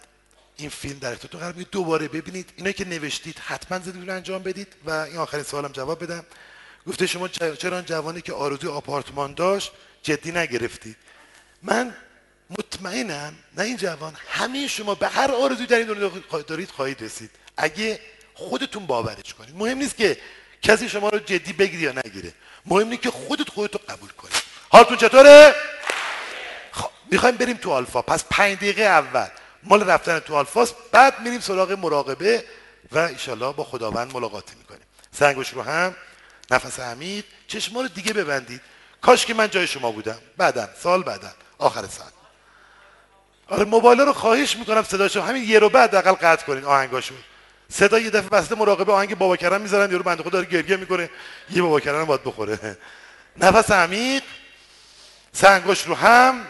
این 0.57 0.69
فیلم 0.69 0.99
در 0.99 1.13
اختیارتون 1.13 1.41
قرار 1.41 1.53
میگه 1.53 1.71
دوباره 1.71 2.09
ببینید. 2.09 2.53
اینایی 2.57 2.75
که 2.75 2.85
نوشتید 2.85 3.39
حتما 3.39 3.79
زندگی 3.79 4.07
رو 4.07 4.15
انجام 4.15 4.43
بدید 4.43 4.69
و 4.85 4.91
این 4.91 5.17
آخرین 5.17 5.45
سوالم 5.45 5.73
جواب 5.73 6.03
بدم. 6.03 6.25
گفته 6.87 7.07
شما 7.07 7.29
چرا 7.29 7.83
جوانی 7.83 8.21
که 8.21 8.33
آرزوی 8.33 8.71
آپارتمان 8.71 9.35
داشت 9.35 9.73
جدی 10.03 10.33
نگرفتید؟ 10.33 10.97
من 11.63 11.95
مطمئنم 12.51 13.35
نه 13.57 13.65
این 13.65 13.77
جوان 13.77 14.17
همه 14.29 14.67
شما 14.67 14.95
به 14.95 15.09
هر 15.09 15.31
آرزوی 15.31 15.67
در 15.67 15.77
این 15.77 15.87
دنیا 15.87 16.13
دارید 16.47 16.71
خواهید 16.71 17.03
رسید. 17.03 17.31
اگه 17.57 18.01
خودتون 18.35 18.87
باورش 18.87 19.35
کنید. 19.35 19.57
مهم 19.57 19.79
نیست 19.79 19.97
که 19.97 20.19
کسی 20.63 20.89
شما 20.89 21.09
رو 21.09 21.19
جدی 21.19 21.53
بگیره 21.53 21.83
یا 21.83 21.93
نگیره. 22.05 22.33
مهم 22.67 22.89
نیست 22.89 23.03
که 23.03 23.11
خودت 23.11 23.49
خودتو 23.49 23.79
قبول 23.89 24.11
کنید 24.11 24.43
حالتون 24.69 24.97
چطوره؟ 24.97 25.55
خب 26.73 26.91
می‌خوایم 27.11 27.37
بریم 27.37 27.57
تو 27.57 27.73
آلفا. 27.73 28.03
پس 28.03 28.25
پنج 28.31 28.57
دقیقه 28.57 28.83
اول. 28.83 29.27
مال 29.63 29.91
رفتن 29.91 30.19
تو 30.19 30.35
آلفاست 30.35 30.75
بعد 30.93 31.21
میریم 31.21 31.41
سراغ 31.41 31.73
مراقبه 31.73 32.45
و 32.93 32.99
ایشالله 32.99 33.53
با 33.53 33.65
خداوند 33.65 34.15
ملاقاتی 34.15 34.57
می‌کنیم. 34.59 34.87
سنگوش 35.13 35.51
رو 35.51 35.63
هم 35.63 35.97
نفس 36.51 36.81
عمیق 36.81 37.25
چشما 37.47 37.81
رو 37.81 37.89
دیگه 37.89 38.13
ببندید. 38.13 38.61
کاش 39.01 39.27
که 39.27 39.35
من 39.35 39.51
جای 39.51 39.67
شما 39.67 39.91
بودم. 39.91 40.19
بعدا 40.37 40.69
سال 40.83 41.03
بعدا. 41.03 41.31
آخر 41.59 41.81
سال. 41.87 42.11
آره 43.49 43.65
موبایل 43.65 44.01
رو 44.01 44.13
خواهش 44.13 44.57
می‌کنم 44.57 44.83
صداشو 44.83 45.21
همین 45.21 45.45
یه 45.45 45.59
رو 45.59 45.69
بعد 45.69 45.95
اقل 45.95 46.13
قطع 46.13 46.47
کنین. 46.47 46.65
آهنگاشو. 46.65 47.15
صدا 47.75 47.99
یه 47.99 48.11
دفعه 48.11 48.29
بسته 48.29 48.55
مراقبه 48.55 48.93
آهنگ 48.93 49.19
بابا 49.19 49.37
کرم 49.37 49.61
می‌ذارن 49.61 49.91
یارو 49.91 50.03
بنده 50.03 50.23
خدا 50.23 50.31
داره 50.31 50.47
گریه 50.47 50.77
می‌کنه. 50.77 51.11
یه 51.51 51.63
بابا 51.63 51.81
کرم 51.81 52.05
باید 52.05 52.25
بخوره. 52.25 52.79
نفس 53.37 53.71
عمیق 53.71 54.23
سنگاش 55.33 55.87
رو 55.87 55.95
هم 55.95 56.47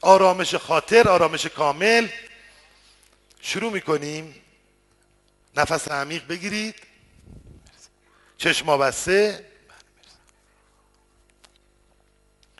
آرامش 0.00 0.54
خاطر 0.54 1.08
آرامش 1.08 1.46
کامل. 1.46 2.08
شروع 3.40 3.72
می‌کنیم. 3.72 4.34
نفس 5.56 5.88
عمیق 5.88 6.26
بگیرید. 6.26 6.74
چشما 8.38 8.76
بسته 8.76 9.46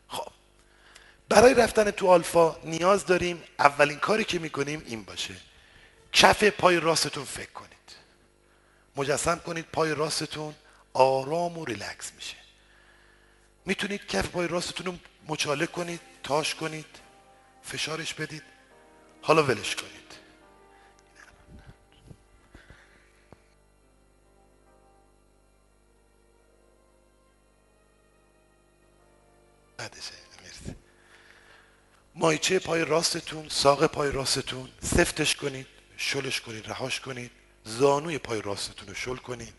خب. 0.09 0.33
برای 1.29 1.55
رفتن 1.55 1.91
تو 1.91 2.09
آلفا 2.09 2.57
نیاز 2.65 3.07
داریم 3.07 3.43
اولین 3.59 3.99
کاری 3.99 4.25
که 4.25 4.39
می‌کنیم 4.39 4.83
این 4.87 5.03
باشه. 5.05 5.35
کف 6.13 6.45
پای 6.45 6.81
راستتون 6.81 7.25
فکر 7.25 7.51
کنید. 7.51 7.70
مجسم 9.01 9.39
کنید 9.39 9.65
پای 9.65 9.95
راستتون 9.95 10.55
آرام 10.93 11.59
و 11.59 11.65
ریلکس 11.65 12.13
میشه. 12.17 12.37
می‌تونید 13.65 14.07
کف 14.07 14.29
پای 14.29 14.49
راستتون 14.49 14.87
رو 14.87 14.99
مچاله 15.29 15.67
کنید 15.67 16.01
تاش 16.23 16.55
کنید 16.55 16.87
فشارش 17.63 18.15
بدید. 18.15 18.43
حالا 19.23 19.43
ولش 19.43 19.77
کنید. 19.77 20.01
بعدشه 29.77 30.13
مایچه 32.15 32.59
پای 32.59 32.85
راستتون 32.85 33.49
ساق 33.49 33.87
پای 33.87 34.13
راستتون 34.13 34.71
سفتش 34.83 35.37
کنید 35.37 35.67
شلش 35.97 36.41
کنید 36.41 36.67
رهاش 36.69 37.01
کنید. 37.01 37.40
زانوی 37.65 38.19
پای 38.19 38.43
راستتون 38.43 38.89
رو 38.89 38.95
شل 38.95 39.17
کنید. 39.17 39.55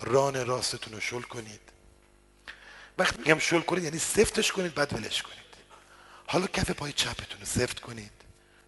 ران 0.00 0.46
راستتون 0.46 0.92
رو 0.92 1.00
شل 1.00 1.22
کنید. 1.22 1.60
وقتی 2.98 3.18
میگم 3.18 3.38
شل 3.38 3.60
کنید 3.60 3.84
یعنی 3.84 3.98
سفتش 3.98 4.52
کنید 4.52 4.74
بعد 4.74 4.92
ولش 4.92 5.22
کنید. 5.22 5.38
حالا 6.26 6.46
کف 6.46 6.70
پای 6.70 6.92
چپتون 6.92 7.40
رو 7.40 7.46
سفت 7.46 7.80
کنید 7.80 8.12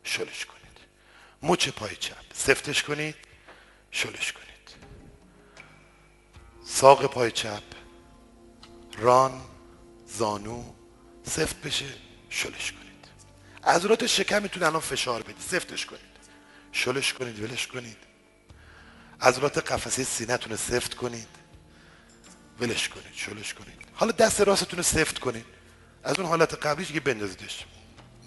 شلش 0.04 0.46
کنید. 0.46 0.60
مچ 1.42 1.68
پای 1.68 1.96
چپ 1.96 2.34
سفتش 2.34 2.82
کنید 2.82 3.14
شلش 3.90 4.32
کنید. 4.32 4.50
ساق 6.64 7.06
پای 7.06 7.32
چپ 7.32 7.62
ران 8.98 9.40
زانو 10.06 10.64
سفت 11.22 11.56
بشه 11.62 11.94
شلش 12.30 12.72
کنید. 12.72 13.08
عضلات 13.64 14.06
شکمتون 14.06 14.62
الان 14.62 14.80
فشار 14.80 15.22
بدید 15.22 15.40
سفتش 15.40 15.86
کنید. 15.86 16.00
شلش 16.72 17.12
کنید 17.12 17.40
ولش 17.42 17.66
کنید. 17.66 18.09
عضلات 19.22 19.72
قفسه 19.72 20.04
سینهتون 20.04 20.50
رو 20.52 20.56
سفت 20.56 20.94
کنید. 20.94 21.28
ولش 22.60 22.88
کنید 22.88 23.12
شلش 23.14 23.54
کنید. 23.54 23.88
حالا 23.94 24.12
دست 24.12 24.40
راستتون 24.40 24.76
رو 24.76 24.82
سفت 24.82 25.18
کنید. 25.18 25.44
از 26.04 26.18
اون 26.18 26.28
حالت 26.28 26.54
قبلیش 26.66 26.92
که 26.92 27.00
بندازیدش. 27.00 27.64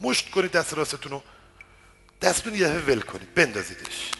مشت 0.02 0.32
کنید 0.32 0.52
دست 0.52 0.74
راستتون 0.74 1.12
رو. 1.12 1.24
دستتون 2.22 2.56
یه 2.56 2.68
ول 2.68 3.00
کنید 3.00 3.34
بندازیدش. 3.34 4.12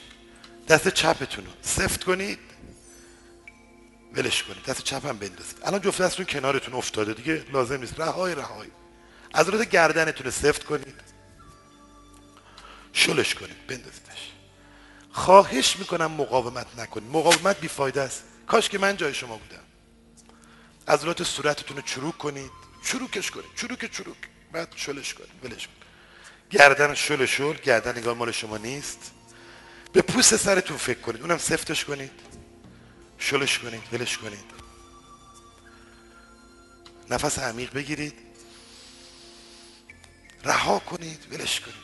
دست 0.68 0.88
چپتون 0.88 1.46
رو 1.46 1.52
سفت 1.62 2.04
کنید. 2.04 2.40
ولش 4.14 4.44
کنید 4.44 4.64
دست 4.64 4.84
چپ 4.84 5.06
هم 5.06 5.18
بندازید. 5.18 5.58
الان 5.64 5.82
جفت 5.82 6.02
دستتون 6.02 6.26
کنارتون 6.26 6.74
افتاده 6.74 7.14
دیگه 7.14 7.46
لازم 7.54 7.80
نیست. 7.80 8.00
رهای 8.00 8.36
رهای 8.36 8.68
عضلات 9.34 9.70
گردنتون 9.70 10.26
رو 10.26 10.32
سفت 10.32 10.64
کنید. 10.64 11.02
شلش 12.94 13.36
کنید 13.36 13.68
بندازیدش. 13.68 14.33
خواهش 15.14 15.78
می‌کنم 15.78 16.12
مقاومت 16.12 16.68
نکنید. 16.78 17.10
مقاومت 17.12 17.60
بیفایده 17.60 18.02
است. 18.02 18.24
کاش 18.48 18.70
که 18.70 18.78
من 18.78 18.98
جای 18.98 19.14
شما 19.14 19.38
بودم. 19.38 19.64
عضلات 20.88 21.24
صورتتون 21.24 21.78
رو 21.78 21.84
چروک 21.84 22.18
کنید. 22.18 22.52
چروکش 22.84 23.32
کنید. 23.32 23.56
چروک 23.56 23.92
چروک. 23.92 24.18
بعد 24.52 24.74
شلش 24.76 25.14
کنید. 25.14 25.32
ولش 25.44 25.68
کنید 25.68 25.84
گردن 26.50 26.94
شل 26.94 27.26
شل. 27.26 27.54
گردن 27.54 27.98
نگاه 27.98 28.18
مال 28.18 28.32
شما 28.32 28.58
نیست. 28.58 29.12
به 29.94 30.02
پوست 30.02 30.38
سرتون 30.38 30.78
فکر 30.78 31.00
کنید. 31.00 31.22
اونم 31.22 31.38
سفتش 31.38 31.86
کنید. 31.86 32.12
شلش 33.18 33.60
کنید. 33.60 33.84
ولش 33.94 34.18
کنید. 34.18 34.64
نفس 37.10 37.40
عمیق 37.40 37.74
بگیرید. 37.74 38.14
رها 40.44 40.80
کنید. 40.80 41.28
ولش 41.32 41.60
کنید. 41.60 41.84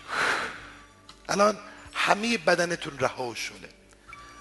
الان 1.29 1.57
همه 1.93 2.37
بدنتون 2.37 2.99
رها 2.99 3.35
شله 3.35 3.69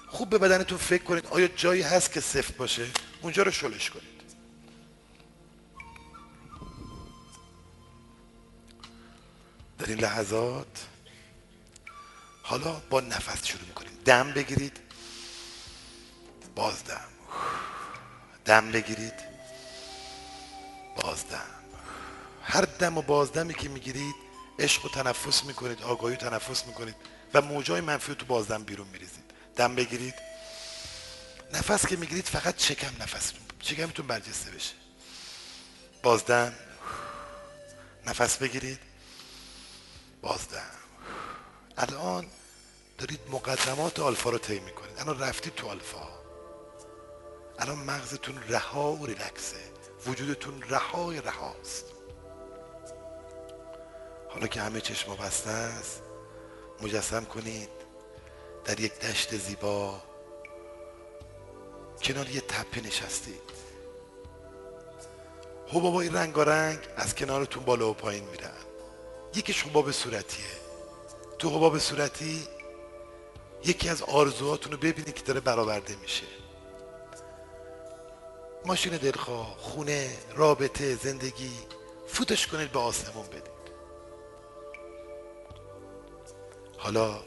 خوب 0.07 0.29
به 0.29 0.37
بدنتون 0.37 0.77
فکر 0.77 1.03
کنید. 1.03 1.27
آیا 1.27 1.47
جایی 1.47 1.81
هست 1.81 2.11
که 2.11 2.21
سفت 2.21 2.57
باشه؟ 2.57 2.87
اونجا 3.21 3.43
رو 3.43 3.51
شلش 3.51 3.89
کنید. 3.89 4.19
در 9.79 9.85
این 9.85 9.99
لحظات 9.99 10.85
حالا 12.43 12.81
با 12.89 13.01
نفس 13.01 13.45
شروع 13.45 13.65
می‌کنید. 13.67 14.03
دم 14.03 14.33
بگیرید. 14.33 14.77
بازدم 16.55 17.07
دم. 18.45 18.71
بگیرید. 18.71 19.13
بازدم 20.95 21.45
هر 22.43 22.61
دم 22.61 22.97
و 22.97 23.01
بازدمی 23.01 23.53
که 23.53 23.69
می‌گیرید 23.69 24.15
عشق 24.59 24.85
و 24.85 24.89
تنفس 24.89 25.43
می‌کنید 25.43 25.83
آگاهی 25.83 26.15
و 26.15 26.17
تنفس 26.17 26.65
می‌کنید. 26.65 26.95
و 27.33 27.41
موجای 27.41 27.81
منفی 27.81 28.15
تو 28.15 28.25
بازدم 28.25 28.63
بیرون 28.63 28.87
میریزید. 28.87 29.23
دم 29.55 29.75
بگیرید. 29.75 30.13
نفس 31.53 31.85
که 31.85 31.95
می‌گیرید 31.95 32.25
فقط 32.25 32.59
شکم 32.59 33.03
نفستون 33.03 33.41
شکمتون 33.59 34.07
برجسته 34.07 34.51
بشه. 34.51 34.73
بازدم. 36.03 36.53
نفس 38.05 38.37
بگیرید. 38.37 38.79
بازدم. 40.21 40.71
الان 41.77 42.25
دارید 42.97 43.19
مقدمات 43.31 43.99
آلفا 43.99 44.29
رو 44.29 44.37
طی 44.37 44.59
می‌کنید. 44.59 44.99
الان 44.99 45.19
رفتید 45.19 45.55
تو 45.55 45.67
آلفا 45.67 46.19
الان 47.59 47.77
مغزتون 47.77 48.43
رها 48.49 48.91
و 48.91 49.05
ریلکسه. 49.05 49.71
وجودتون 50.07 50.61
رهای 50.61 51.21
رهاست. 51.21 51.85
حالا 54.29 54.47
که 54.47 54.61
همه 54.61 54.81
چشما 54.81 55.15
بسته 55.15 55.49
است 55.49 56.01
مجسم 56.81 57.25
کنید. 57.25 57.69
در 58.65 58.79
یک 58.79 58.99
دشت 58.99 59.37
زیبا. 59.37 60.01
کنار 62.01 62.29
یه 62.29 62.41
تپه 62.41 62.81
نشستید. 62.81 63.49
حبابای 65.67 66.09
رنگارنگ 66.09 66.79
از 66.95 67.15
کنارتون 67.15 67.63
بالا 67.63 67.89
و 67.89 67.93
پایین 67.93 68.23
میرن 68.23 68.51
یکیش 69.35 69.63
حباب 69.63 69.91
صورتیه. 69.91 70.45
تو 71.39 71.49
حباب 71.49 71.77
صورتی 71.77 72.47
یکی 73.65 73.89
از 73.89 74.01
آرزوهاتون 74.01 74.71
رو 74.71 74.77
ببینید 74.77 75.15
که 75.15 75.21
داره 75.21 75.39
برآورده 75.39 75.95
میشه. 75.95 76.25
ماشین 78.65 78.97
دلخواه 78.97 79.55
خونه 79.57 80.17
رابطه 80.35 80.95
زندگی. 80.95 81.51
فوتش 82.07 82.47
کنید 82.47 82.71
به 82.71 82.79
آسمون 82.79 83.27
بدید. 83.27 83.58
حالا 86.79 87.21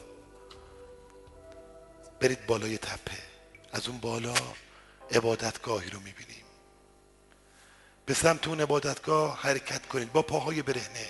برید 2.21 2.47
بالای 2.47 2.79
تپه. 2.79 3.19
از 3.73 3.89
اون 3.89 3.99
بالا 3.99 4.35
عبادتگاهی 5.11 5.91
رو 5.91 6.01
می‌بینیم. 6.01 6.45
به 8.07 8.15
سمت 8.15 8.49
اون 8.49 8.61
عبادتگاه 8.61 9.39
حرکت 9.43 9.87
کنید. 9.87 10.13
با 10.13 10.23
پاهای 10.23 10.63
برهنه. 10.63 11.07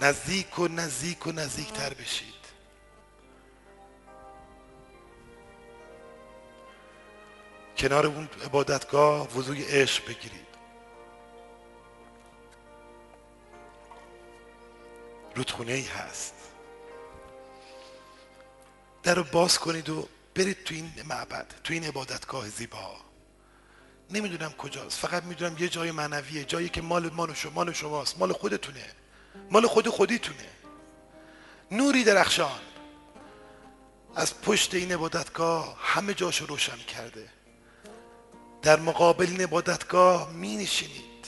نزدیک 0.00 0.58
و 0.58 0.68
نزدیک 0.68 1.26
و 1.26 1.32
نزدیکتر 1.32 1.94
بشید. 1.94 2.40
کنار 7.76 8.06
اون 8.06 8.28
عبادتگاه 8.44 9.36
وضوی 9.36 9.64
عشق 9.64 10.08
بگیرید. 10.08 10.49
رودخونه 15.34 15.72
ای 15.72 15.84
هست. 15.84 16.34
در 19.02 19.14
رو 19.14 19.24
باز 19.24 19.58
کنید 19.58 19.88
و 19.88 20.08
برید 20.34 20.64
تو 20.64 20.74
این 20.74 20.92
معبد 21.08 21.46
تو 21.64 21.72
این 21.72 21.84
عبادتگاه 21.84 22.48
زیبا. 22.48 22.96
نمی‌دونم 24.10 24.52
کجاست 24.52 24.98
فقط 24.98 25.22
می‌دونم 25.22 25.56
یه 25.58 25.68
جای 25.68 25.90
معنویه 25.90 26.44
جایی 26.44 26.68
که 26.68 26.82
مال 26.82 27.10
مال 27.10 27.34
شما 27.34 27.52
مال 27.52 27.72
شماست 27.72 28.18
مال 28.18 28.32
خودتونه 28.32 28.84
مال 29.50 29.66
خود 29.66 29.88
خودیتونه. 29.88 30.48
نوری 31.70 32.04
درخشان. 32.04 32.60
از 34.16 34.40
پشت 34.40 34.74
این 34.74 34.92
عبادتگاه 34.92 35.76
همه 35.80 36.14
جاشو 36.14 36.46
روشن 36.46 36.76
کرده. 36.76 37.28
در 38.62 38.80
مقابل 38.80 39.26
این 39.26 39.40
عبادتگاه 39.40 40.32
می 40.32 40.56
نشینید. 40.56 41.26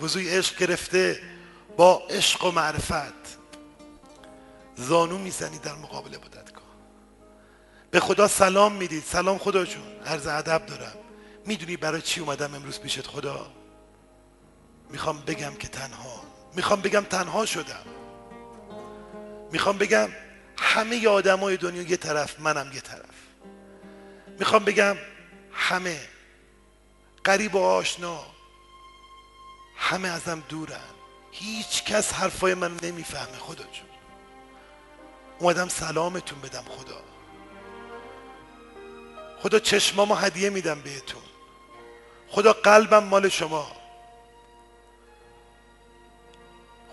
وضوی 0.00 0.28
عشق 0.28 0.58
گرفته 0.58 1.22
با 1.80 2.02
عشق 2.10 2.44
و 2.44 2.50
معرفت. 2.50 3.38
زانو 4.74 5.18
می‌زنید 5.18 5.62
در 5.62 5.74
مقابل 5.74 6.14
عبادتگاه 6.14 6.64
به 7.90 8.00
خدا 8.00 8.28
سلام 8.28 8.72
می‌دید 8.72 9.02
سلام 9.04 9.38
خدا 9.38 9.64
جون. 9.64 10.00
عرض 10.06 10.26
ادب 10.26 10.66
دارم. 10.66 10.94
می‌دونی 11.46 11.76
برای 11.76 12.02
چی 12.02 12.20
اومدم 12.20 12.54
امروز 12.54 12.80
پیشت 12.80 13.06
خدا؟ 13.06 13.50
می‌خوام 14.90 15.20
بگم 15.20 15.54
که 15.54 15.68
تنها. 15.68 16.22
می‌خوام 16.54 16.80
بگم 16.80 17.04
تنها 17.04 17.46
شدم. 17.46 17.86
می‌خوام 19.52 19.78
بگم 19.78 20.08
همه 20.58 21.08
آدمای 21.08 21.56
دنیا 21.56 21.82
یه 21.82 21.96
طرف 21.96 22.40
منم 22.40 22.72
یه 22.72 22.80
طرف. 22.80 23.16
می‌خوام 24.38 24.64
بگم 24.64 24.96
همه 25.52 26.00
قریب 27.24 27.54
و 27.54 27.62
آشنا 27.62 28.24
همه 29.76 30.08
ازم 30.08 30.42
دورن. 30.48 30.99
هیچ 31.32 31.84
کس 31.84 32.12
حرفای 32.12 32.54
من 32.54 32.76
نمی‌فهمه 32.82 33.38
خدا 33.38 33.64
جون. 33.64 33.90
اومدم 35.38 35.68
سلامتون 35.68 36.40
بدم 36.40 36.64
خدا. 36.68 37.02
خدا 39.42 39.58
چشمامو 39.58 40.14
هدیه 40.14 40.50
میدم 40.50 40.80
بهتون. 40.80 41.22
خدا 42.28 42.52
قلبم 42.52 43.04
مال 43.04 43.28
شما. 43.28 43.72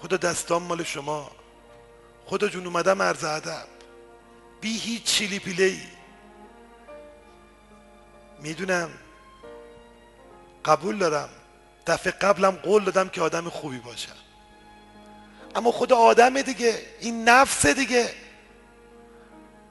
خدا 0.02 0.18
دستام 0.18 0.64
مال 0.64 0.84
شما. 0.84 1.32
خدا 2.26 2.48
جون 2.48 2.66
اومدم 2.66 3.02
عرض 3.02 3.24
ادب. 3.24 3.68
بی 4.62 4.78
هیچ 4.78 5.04
چیلی 5.04 5.40
پیله 5.40 5.64
ای 5.64 5.82
می‌دونم 8.40 8.90
قبول 10.66 10.98
دارم. 10.98 11.30
دفعه 11.88 12.12
قبلم 12.12 12.52
قول 12.52 12.84
دادم 12.84 13.10
که 13.10 13.22
آدم 13.22 13.49
خوبی 13.49 13.80
باشم. 13.80 14.16
اما 15.57 15.71
خدا 15.71 15.97
آدمه 15.97 16.44
دیگه. 16.44 16.81
این 16.99 17.29
نفس 17.29 17.65
دیگه. 17.65 18.10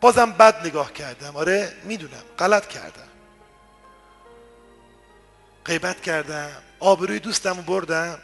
بازم 0.01 0.33
بد 0.33 0.67
نگاه 0.67 0.93
کردم. 0.93 1.37
آره 1.37 1.73
می‌دونم. 1.85 2.23
غلط 2.39 2.67
کردم. 2.67 3.09
غیبت 5.65 6.01
کردم. 6.01 6.63
آبروی 6.81 7.19
دوستم 7.19 7.53
بردم. 7.53 8.19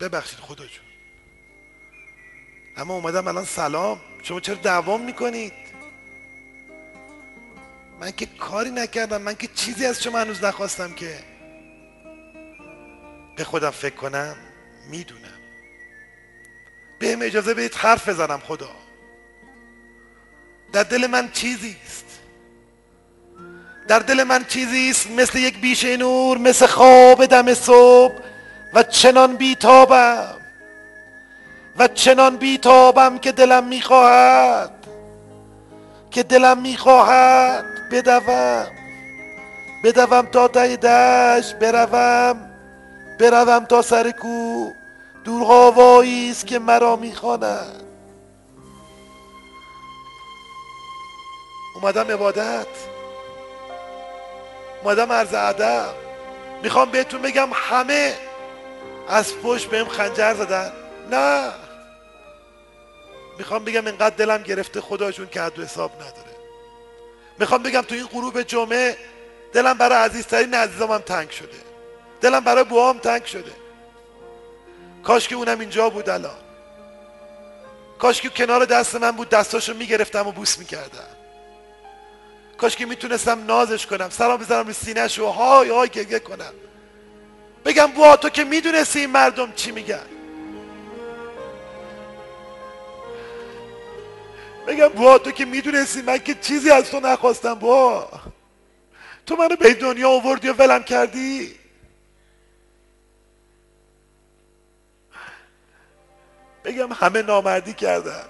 ببخشید 0.00 0.38
خدا 0.38 0.66
جون. 0.66 0.84
اما 2.76 2.94
اومدم 2.94 3.28
الان 3.28 3.44
سلام. 3.44 4.00
شما 4.22 4.40
چرا 4.40 4.54
دوام 4.54 5.00
می‌کنید؟ 5.00 5.52
من 8.00 8.10
که 8.10 8.26
کاری 8.26 8.70
نکردم. 8.70 9.22
من 9.22 9.34
که 9.34 9.46
چیزی 9.46 9.86
از 9.86 10.02
شما 10.02 10.18
هنوز 10.18 10.44
نخواستم 10.44 10.94
که. 10.94 11.18
به 13.36 13.44
خودم 13.44 13.70
فکر 13.70 13.94
کنم. 13.94 14.36
می‌دونم. 14.90 15.37
بهم 16.98 17.22
اجازه 17.22 17.54
بدید 17.54 17.74
حرف 17.74 18.08
بزنم 18.08 18.38
خدا. 18.38 18.70
در 20.72 20.82
دل 20.82 21.06
من 21.06 21.30
چیزی 21.30 21.76
است. 21.86 22.04
در 23.88 23.98
دل 23.98 24.24
من 24.24 24.44
چیزی 24.44 24.90
است 24.90 25.10
مثل 25.10 25.38
یک 25.38 25.60
بیشه 25.60 25.96
نور 25.96 26.38
مثل 26.38 26.66
خواب 26.66 27.26
دم 27.26 27.54
صبح 27.54 28.14
و 28.74 28.82
چنان 28.82 29.36
بیتابم. 29.36 30.34
و 31.78 31.88
چنان 31.88 32.36
بیتابم 32.36 33.18
که 33.18 33.32
دلم 33.32 33.64
می‌خواهد 33.64 34.70
که 36.10 36.22
دلم 36.22 36.58
می‌خواهد 36.58 37.64
بدوم. 37.92 38.66
بدوم 39.84 40.22
تا 40.22 40.48
ته 40.48 40.76
دشت 40.76 41.54
بروم 41.58 42.50
بروم 43.20 43.64
تا 43.64 43.82
سر 43.82 44.10
کو 44.10 44.70
دور 45.28 46.04
است 46.30 46.46
که 46.46 46.58
مرا 46.58 46.96
می‌خواند. 46.96 47.82
اومدم 51.74 52.10
عبادت. 52.10 52.66
اومدم 54.82 55.12
عرض 55.12 55.34
ادب. 55.34 55.94
می‌خوام 56.62 56.90
بهتون 56.90 57.22
بگم 57.22 57.48
همه 57.52 58.14
از 59.08 59.34
پشت 59.42 59.70
بهم 59.70 59.88
خنجر 59.88 60.34
زدن. 60.34 60.72
نه. 61.10 61.52
می‌خوام 63.38 63.64
بگم 63.64 63.86
اینقدر 63.86 64.16
دلم 64.16 64.42
گرفته 64.42 64.80
خداشون 64.80 65.28
که 65.28 65.42
حد 65.42 65.58
حساب 65.60 65.94
نداره. 65.94 66.36
می‌خوام 67.38 67.62
بگم 67.62 67.82
تو 67.82 67.94
این 67.94 68.06
غروب 68.06 68.42
جمعه 68.42 68.96
دلم 69.52 69.78
برای 69.78 69.98
عزیزترین 69.98 70.54
عزیزامم 70.54 70.98
تنگ 70.98 71.30
شده. 71.30 71.58
دلم 72.20 72.40
برای 72.40 72.64
بوام 72.64 72.98
تنگ 72.98 73.24
شده. 73.24 73.67
کاش 75.08 75.28
که 75.28 75.34
اونم 75.34 75.60
اینجا 75.60 75.90
بود 75.90 76.08
الان. 76.08 76.36
کاش 77.98 78.20
که 78.20 78.28
کنار 78.28 78.64
دست 78.64 78.96
من 78.96 79.10
بود 79.10 79.28
دستاشو 79.28 79.74
می‌گرفتم 79.74 80.26
و 80.26 80.32
بوس 80.32 80.58
می‌کردم. 80.58 81.08
کاش 82.58 82.76
که 82.76 82.86
می‌تونستم 82.86 83.44
نازش 83.46 83.86
کنم 83.86 84.10
سلام 84.10 84.36
بزنم 84.40 84.66
رو 84.66 84.72
سینهش 84.72 85.18
و 85.18 85.26
های 85.26 85.68
های 85.68 85.88
گگه 85.88 86.18
کنم. 86.18 86.52
بگم 87.64 87.86
بوا 87.86 88.16
تو 88.16 88.28
که 88.28 88.44
می‌دونستی 88.44 89.00
این 89.00 89.10
مردم 89.10 89.52
چی 89.52 89.70
میگن؟ 89.70 90.06
بگم 94.66 94.88
بوا 94.88 95.18
تو 95.18 95.30
که 95.30 95.44
می‌دونستی 95.44 96.02
من 96.02 96.18
که 96.18 96.34
چیزی 96.34 96.70
از 96.70 96.90
تو 96.90 97.00
نخواستم 97.00 97.54
بوا 97.54 98.08
تو 99.26 99.36
منو 99.36 99.56
به 99.56 99.74
دنیا 99.74 100.10
آوردی 100.10 100.48
و 100.48 100.52
ولم 100.52 100.82
کردی؟ 100.82 101.54
بگم 106.68 106.92
همه 106.92 107.22
نامردی 107.22 107.72
کردن. 107.72 108.24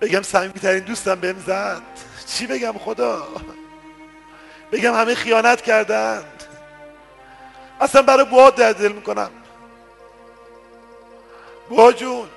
بگم 0.00 0.20
ترین 0.20 0.84
دوستم 0.84 1.14
بهم 1.14 1.38
زد. 1.46 1.82
چی 2.26 2.46
بگم 2.46 2.78
خدا؟ 2.78 3.28
بگم 4.72 4.94
همه 4.94 5.14
خیانت 5.14 5.62
کردند 5.62 6.44
اصلا 7.80 8.02
برای 8.02 8.24
بوا 8.24 8.50
در 8.50 8.72
دل 8.72 8.92
می‌کنم. 8.92 9.30
بوا 11.68 11.92
جون 11.92 12.28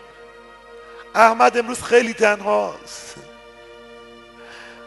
احمد 1.16 1.58
امروز 1.58 1.84
خیلی 1.84 2.14
تنهاست. 2.14 3.16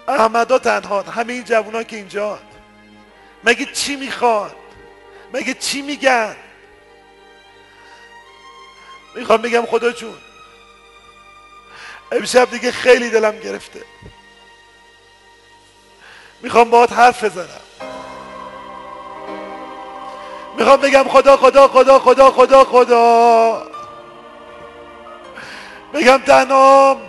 احمدا 0.08 0.58
تنها 0.58 1.02
همه 1.02 1.32
این 1.32 1.44
جوونا 1.44 1.82
که 1.82 1.96
اینجا. 1.96 2.38
مگه 3.44 3.66
چی 3.66 3.96
می‌خوان؟ 3.96 4.50
مگه 5.32 5.54
چی 5.54 5.82
میگن؟ 5.82 6.36
می‌خوام 9.16 9.42
بگم 9.42 9.66
خدا 9.66 9.92
جون. 9.92 10.14
امشب 12.12 12.50
دیگه 12.50 12.72
خیلی 12.72 13.10
دلم 13.10 13.38
گرفته. 13.38 13.84
می‌خوام 16.42 16.70
باهات 16.70 16.92
حرف 16.92 17.24
بزنم. 17.24 17.60
می‌خوام 20.58 20.80
بگم 20.80 21.04
خدا 21.08 21.36
خدا 21.36 21.68
خدا 21.68 21.98
خدا 21.98 22.30
خدا 22.30 22.64
خدا. 22.64 23.66
بگم 25.94 26.18
تنام. 26.18 27.00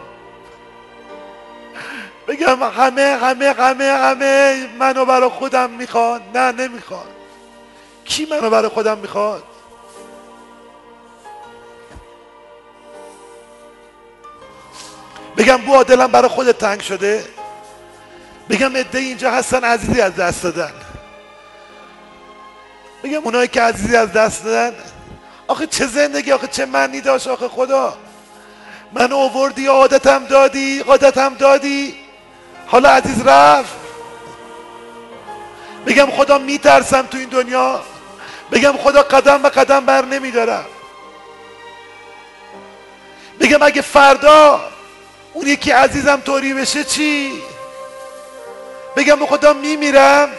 بگم 2.28 2.64
همه 2.64 3.18
همه 3.22 3.54
همه 3.54 3.86
همه 3.86 4.70
منو 4.80 5.06
برای 5.06 5.30
خودم 5.30 5.70
می‌خوان. 5.70 6.22
نه 6.36 6.52
نمی‌خوان. 6.52 7.08
کی 8.06 8.26
منو 8.26 8.50
برای 8.50 8.70
خودم 8.70 8.98
می‌خواد؟ 8.98 9.44
بگم 15.38 15.58
بو 15.58 15.84
دلم 15.84 16.08
برای 16.08 16.30
خودت 16.30 16.58
تنگ 16.58 16.82
شده. 16.82 17.26
بگم 18.50 18.78
عده 18.78 19.00
اینجا 19.00 19.32
هستن 19.32 19.64
عزیزی 19.64 20.02
از 20.02 20.16
دست 20.16 20.44
دادن. 20.44 20.72
بگم 23.04 23.22
اونایی 23.24 23.48
که 23.48 23.62
عزیزی 23.62 23.96
از 23.96 24.14
دست 24.14 24.44
دادن. 24.44 24.76
آخه 25.48 25.68
چه 25.68 25.88
زندگی 25.88 26.32
آخه 26.32 26.48
چه 26.48 26.66
معنی 26.66 27.02
داشت 27.02 27.28
آخه 27.28 27.48
خدا. 27.48 27.98
من 28.94 29.12
اووردی 29.12 29.68
عادتم 29.68 30.26
دادی 30.26 30.80
عادتم 30.80 31.34
دادی. 31.34 31.96
حالا 32.68 32.90
عزیز 32.90 33.28
رفت. 33.28 33.76
بگم 35.86 36.12
خدا 36.12 36.38
میترسم 36.38 37.02
تو 37.02 37.18
این 37.18 37.30
دنیا. 37.30 37.82
بگم 38.52 38.78
خدا 38.78 39.02
قدم 39.02 39.42
به 39.42 39.50
قدم 39.50 39.86
بر 39.86 40.06
نمیدارم. 40.06 40.66
بگم 43.40 43.62
اگه 43.62 43.82
فردا 43.82 44.75
اون 45.36 45.48
یکی 45.48 45.72
عزیزم 45.72 46.22
طوری 46.26 46.54
بشه 46.54 46.84
چی؟ 46.84 47.42
بگم 48.96 49.16
به 49.16 49.26
خدا 49.26 49.54
میمیرم؟ 49.54 50.30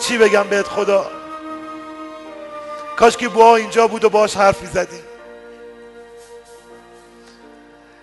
چی 0.00 0.18
بگم 0.18 0.42
بهت 0.42 0.66
خدا؟ 0.68 1.10
کاش 2.96 3.16
که 3.16 3.28
بوا 3.28 3.56
اینجا 3.56 3.86
بود 3.86 4.04
و 4.04 4.08
باش 4.08 4.36
حرف 4.36 4.60
می‌زدیم 4.60 5.04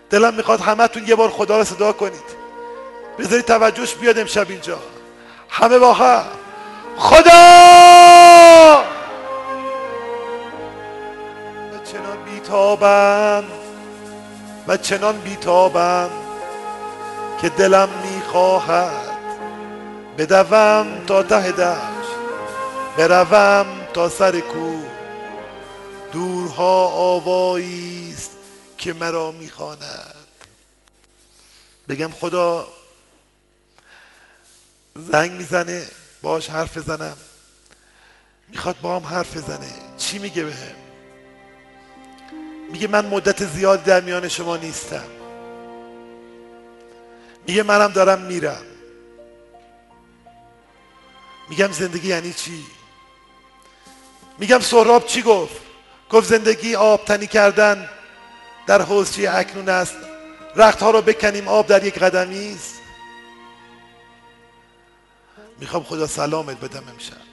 دلم 0.09 0.33
می‌خواد 0.33 0.59
همتون 0.59 1.07
یه 1.07 1.15
بار 1.15 1.29
خدا 1.29 1.57
رو 1.57 1.63
صدا 1.63 1.93
کنید. 1.93 2.43
بذارید 3.19 3.45
توجهش 3.45 3.95
بیاد 3.95 4.19
امشب 4.19 4.49
اینجا. 4.49 4.79
همه 5.49 5.79
با 5.79 5.93
هم. 5.93 6.25
خدا! 6.97 8.83
چنان 11.91 12.23
بیتابم؟ 12.25 13.62
و 14.67 14.77
چنان 14.77 15.21
بیتابم 15.21 16.09
که 17.41 17.49
دلم 17.49 17.89
می‌خواهد 17.89 19.13
بدوم 20.17 21.05
تا 21.07 21.23
ته 21.23 21.51
دشت 21.51 22.13
بروم 22.97 23.65
تا 23.93 24.09
سر 24.09 24.39
کو 24.39 24.81
دورها 26.11 26.87
آوایی 26.87 28.13
است 28.17 28.31
که 28.77 28.93
مرا 28.93 29.31
می‌خواند. 29.31 30.15
بگم 31.89 32.11
خدا 32.11 32.67
زنگ 34.95 35.31
می‌زنه 35.31 35.87
باش 36.21 36.49
حرف 36.49 36.77
بزنم. 36.77 37.17
می‌خواد 38.49 38.75
با 38.81 38.99
هم 38.99 39.05
حرف 39.05 39.37
بزنه. 39.37 39.73
چی 39.97 40.19
میگه 40.19 40.43
بهم؟ 40.43 40.82
میگه 42.71 42.87
من 42.87 43.05
مدت 43.05 43.45
زیاد 43.45 43.83
در 43.83 44.01
میان 44.01 44.27
شما 44.27 44.57
نیستم. 44.57 45.03
میگه 47.47 47.63
منم 47.63 47.91
دارم 47.91 48.21
میرم. 48.21 48.63
میگم 51.49 51.71
زندگی 51.71 52.07
یعنی 52.07 52.33
چی؟ 52.33 52.65
میگم 54.39 54.59
سهراب 54.59 55.05
چی 55.05 55.21
گفت؟ 55.21 55.61
گفت 56.09 56.27
زندگی 56.27 56.75
آب 56.75 57.05
تنی 57.05 57.27
کردن 57.27 57.89
در 58.67 58.81
حوزچی 58.81 59.27
اکنون 59.27 59.69
است. 59.69 59.95
رختها 60.55 60.91
رو 60.91 61.01
بکنیم 61.01 61.47
آب 61.47 61.67
در 61.67 61.85
یک 61.85 61.99
قدمی 61.99 62.53
است. 62.53 62.75
می‌خوام 65.59 65.83
خدا 65.83 66.07
سلامت 66.07 66.59
بدم 66.59 66.83
امشب 66.89 67.32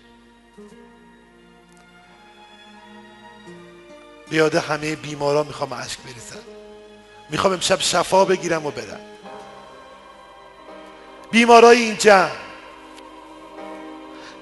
بیاده 4.31 4.61
همه 4.61 4.97
بیمارا 4.97 5.43
می‌خوام 5.43 5.75
عشق 5.75 5.99
بریزم. 6.05 6.45
می‌خوام 7.31 7.53
امشب 7.53 7.81
شفا 7.81 8.25
بگیرم 8.25 8.67
و 8.67 8.71
برم. 8.71 9.01
بیمارای 11.31 11.83
این 11.83 11.97
جمع. 11.97 12.31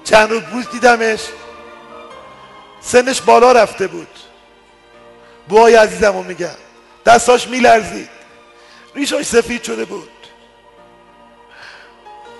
چند 0.03 0.31
رو 0.31 0.39
بود 0.39 0.71
دیدمش. 0.71 1.19
سنش 2.81 3.21
بالا 3.21 3.51
رفته 3.51 3.87
بود. 3.87 4.07
بوهای 5.47 5.75
عزیزم 5.75 6.13
رو 6.17 6.23
میگم. 6.23 6.55
دستاش 7.05 7.47
میلرزید. 7.47 8.09
ریشاش 8.95 9.25
سفید 9.25 9.63
شده 9.63 9.85
بود. 9.85 10.09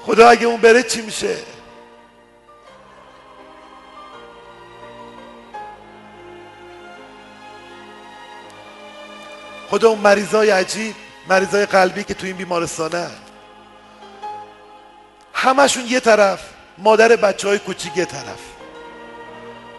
خدا 0.06 0.30
اگه 0.30 0.46
اون 0.48 0.62
بره 0.62 0.84
چی 0.84 1.02
میشه؟ 1.02 1.38
خدا 9.70 9.90
اون 9.90 10.00
مریضای 10.00 10.50
عجیب 10.50 10.96
مریضای 11.30 11.66
قلبی 11.66 12.04
که 12.04 12.14
تو 12.14 12.26
این 12.26 12.36
بیمارستانه. 12.36 13.08
همشون 15.34 15.86
یه 15.86 16.00
طرف 16.00 16.40
مادر 16.78 17.16
بچه 17.16 17.48
های 17.48 17.60
کوچیک 17.60 17.98
یه 17.98 18.06
طرف. 18.06 18.40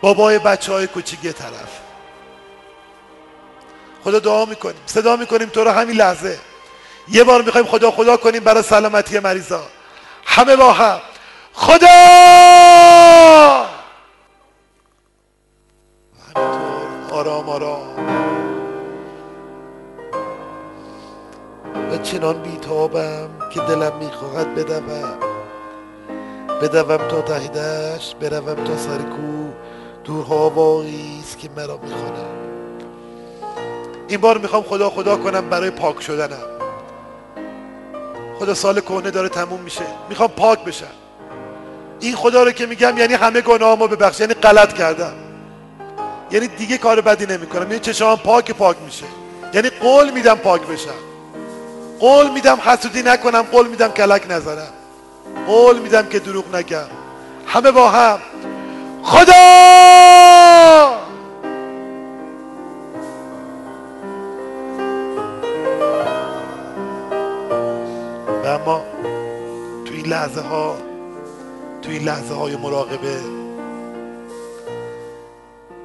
بابای 0.01 0.39
بچه 0.39 0.73
های 0.73 0.87
کوچیک 0.87 1.25
یه 1.25 1.33
طرف. 1.33 1.81
خدا 4.05 4.19
دعا 4.19 4.45
می‌کنیم 4.45 4.83
صدا 4.87 5.17
می‌کنیم 5.17 5.49
تو 5.49 5.65
رو 5.65 5.71
همین 5.71 5.97
لحظه. 5.97 6.39
یه 7.09 7.25
بار 7.25 7.43
می‌خوایم 7.43 7.67
خدا 7.67 7.91
خدا 7.91 8.17
کنیم 8.17 8.45
برای 8.45 8.63
سلامتی 8.63 9.19
مریضا. 9.19 9.67
همه 10.25 10.57
با 10.57 10.73
هم. 10.73 11.01
خدا! 11.53 11.87
همینطور 16.37 17.11
آرام 17.11 17.49
آرام. 17.49 18.30
و 21.91 21.97
چنان 21.97 22.43
بیتابم 22.43 23.29
که 23.51 23.61
دلم 23.61 23.93
می‌خواهد 24.01 24.55
بدوم. 24.55 25.19
بدوم 26.63 27.09
تا 27.09 27.21
ته 27.23 27.49
دشت 27.49 28.17
بروم 28.17 28.65
تا 28.65 28.77
سر 28.77 28.99
کو. 28.99 29.51
دورها 30.05 30.51
واقعی 30.51 31.21
است 31.21 31.39
که 31.39 31.49
مرا 31.57 31.77
می‌خوانم 31.77 32.31
این 34.09 34.21
بار 34.21 34.39
می‌خوام 34.39 34.63
خدا 34.63 34.91
خدا 34.91 35.17
کنم 35.17 35.49
برای 35.49 35.71
پاک 35.71 36.03
شدنم. 36.03 36.47
خدا 38.39 38.55
سال 38.55 38.81
کهنه 38.81 39.11
داره 39.11 39.29
تموم 39.29 39.61
میشه. 39.61 39.85
می‌خوام 40.09 40.29
پاک 40.29 40.65
بشم. 40.65 40.87
این 42.01 42.17
خدا 42.17 42.43
رو 42.43 42.51
که 42.51 42.67
میگم 42.67 42.99
یعنی 42.99 43.15
همه 43.15 43.41
گناهامو 43.41 43.87
ببخش 43.89 44.21
یعنی 44.21 44.35
غلط 44.35 44.73
کردم. 44.73 45.13
یعنی 46.31 46.47
دیگه 46.49 46.79
کار 46.79 47.01
بدی 47.01 47.27
نمی‌کنم. 47.27 47.63
یعنی 47.63 47.79
چشام 47.79 48.17
پاک 48.19 48.51
پاک 48.51 48.77
میشه. 48.85 49.07
یعنی 49.55 49.71
قول 49.71 50.11
میدم 50.11 50.35
پاک 50.35 50.63
بشم. 50.63 51.10
قول 52.01 52.31
میدم 52.31 52.59
حسودی 52.61 53.03
نکنم 53.03 53.43
قول 53.43 53.69
میدم 53.69 53.89
کلک 53.89 54.31
نذارم. 54.31 54.73
قول 55.47 55.79
میدم 55.79 56.07
که 56.09 56.19
دروغ 56.19 56.57
نگم. 56.57 56.87
همه 57.47 57.71
با 57.71 57.89
هم. 57.89 58.19
خدا! 59.03 59.41
و 68.45 68.47
اما 68.47 68.85
تو 69.85 69.95
این 69.95 70.07
لحظه 70.07 70.41
ها 70.41 70.77
تو 71.83 71.91
این 71.91 72.03
لحظه 72.03 72.35
های 72.35 72.57
مراقبه 72.57 73.21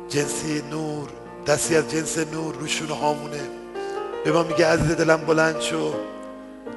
جنسی 0.09 0.61
نور 0.71 1.09
دستی 1.47 1.75
از 1.75 1.91
جنس 1.91 2.17
نور 2.17 2.55
روشون 2.55 2.87
هامونه. 2.87 3.64
به 4.25 4.31
ما 4.31 4.43
میگه 4.43 4.67
عزیز 4.67 4.91
دلم 4.91 5.17
بلند 5.17 5.61
شو. 5.61 5.93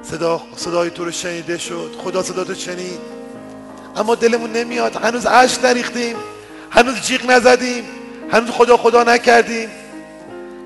صدا 0.03 0.41
صدای 0.55 0.89
تو 0.89 1.05
رو 1.05 1.11
شنیده 1.11 1.57
شد. 1.57 1.95
خدا 2.03 2.23
صدا 2.23 2.43
تو 2.43 2.55
شنید 2.55 2.99
اما 3.95 4.15
دلمون 4.15 4.51
نمیاد. 4.51 4.95
هنوز 4.95 5.25
عشق 5.25 5.65
نریختیم. 5.65 6.15
هنوز 6.71 7.01
جیغ 7.01 7.31
نزدیم. 7.31 7.83
هنوز 8.31 8.49
خدا 8.49 8.77
خدا 8.77 9.03
نکردیم. 9.03 9.69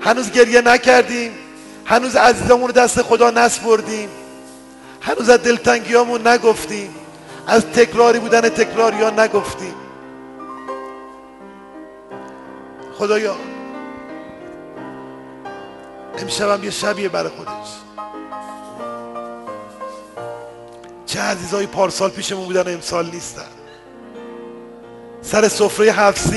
هنوز 0.00 0.30
گریه 0.30 0.60
نکردیم. 0.60 1.32
هنوز 1.84 2.16
عزیزمون 2.16 2.66
رو 2.66 2.72
دست 2.72 3.02
خدا 3.02 3.30
نسپردیم. 3.30 4.08
هنوز 5.00 5.28
از 5.28 5.42
دلتنگیامون 5.42 6.26
نگفتیم. 6.26 6.94
از 7.46 7.66
تکراری 7.66 8.18
بودن 8.18 8.40
تکراری 8.40 9.02
ها 9.02 9.10
نگفتیم. 9.10 9.74
خدایا 12.98 13.36
امشبم 16.18 16.64
یه 16.64 16.70
شبیه 16.70 17.08
برای 17.08 17.30
خودش. 17.30 17.50
چه 21.06 21.20
عزیزای 21.20 21.66
پارسال 21.66 22.10
پیشمون 22.10 22.44
بودن 22.44 22.74
امسال 22.74 23.06
نیستن. 23.06 23.42
سر 25.22 25.48
سفره 25.48 25.92
هفت 25.92 26.34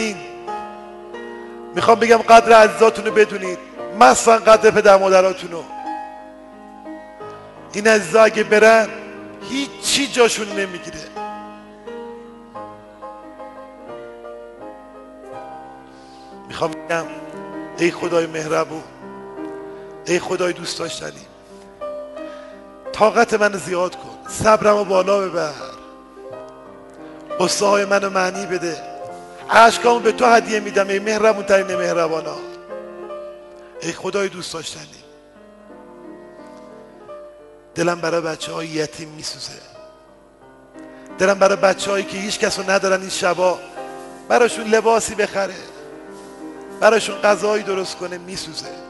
می‌خوام 1.76 2.00
بگم 2.00 2.18
قدر 2.18 2.52
عزیزاتون 2.52 3.06
رو 3.06 3.12
بدونید. 3.12 3.58
مثلا 4.00 4.38
قدر 4.38 4.72
پدر 4.72 4.98
مادراتون 4.98 5.52
رو 5.52 5.64
این 7.74 7.88
عزیزا 7.88 8.24
اگه 8.24 8.44
برن 8.44 8.88
هیچی 9.50 10.08
جاشون 10.08 10.48
نمی‌گیره. 10.48 10.98
می‌خوام 16.48 16.72
بگم 16.72 17.06
ای 17.78 17.92
خدای 17.92 18.26
مهربون 18.26 18.84
ای 20.08 20.20
خدای 20.20 20.54
دوست 20.54 20.80
داشتنی. 20.80 21.28
طاقت 22.94 23.34
من 23.34 23.58
زیاد 23.58 23.96
کن. 23.96 24.18
صبرم 24.30 24.78
رو 24.78 24.86
بالا 24.86 25.20
ببر. 25.20 25.54
قصه 27.40 27.66
های 27.66 27.86
منو 27.86 28.10
معنی 28.10 28.46
بده. 28.46 28.78
عشقامو 29.50 30.00
به 30.00 30.12
تو 30.12 30.26
هدیه 30.26 30.60
میدم 30.60 30.88
ای 30.88 31.00
مهربون 31.00 31.44
ترین 31.44 31.76
مهربانا. 31.76 32.36
ای 33.82 33.92
خدای 33.92 34.30
دوست 34.30 34.54
داشتنی. 34.54 35.04
دلم 37.76 38.02
برای 38.02 38.22
بچه 38.22 38.54
های 38.54 38.68
یتیم 38.68 39.10
میسوزه. 39.10 39.62
دلم 41.18 41.40
برای 41.40 41.58
بچه 41.58 41.92
هایی 41.92 42.06
که 42.06 42.18
هیچ 42.18 42.40
کس 42.40 42.60
رو 42.60 42.72
ندارن 42.72 43.02
این 43.02 43.10
شبا. 43.10 43.60
براشون 44.30 44.66
لباسی 44.66 45.16
بخره. 45.16 45.56
براشون 46.80 47.22
غذایی 47.22 47.64
درست 47.64 47.98
کنه 47.98 48.18
میسوزه. 48.18 48.87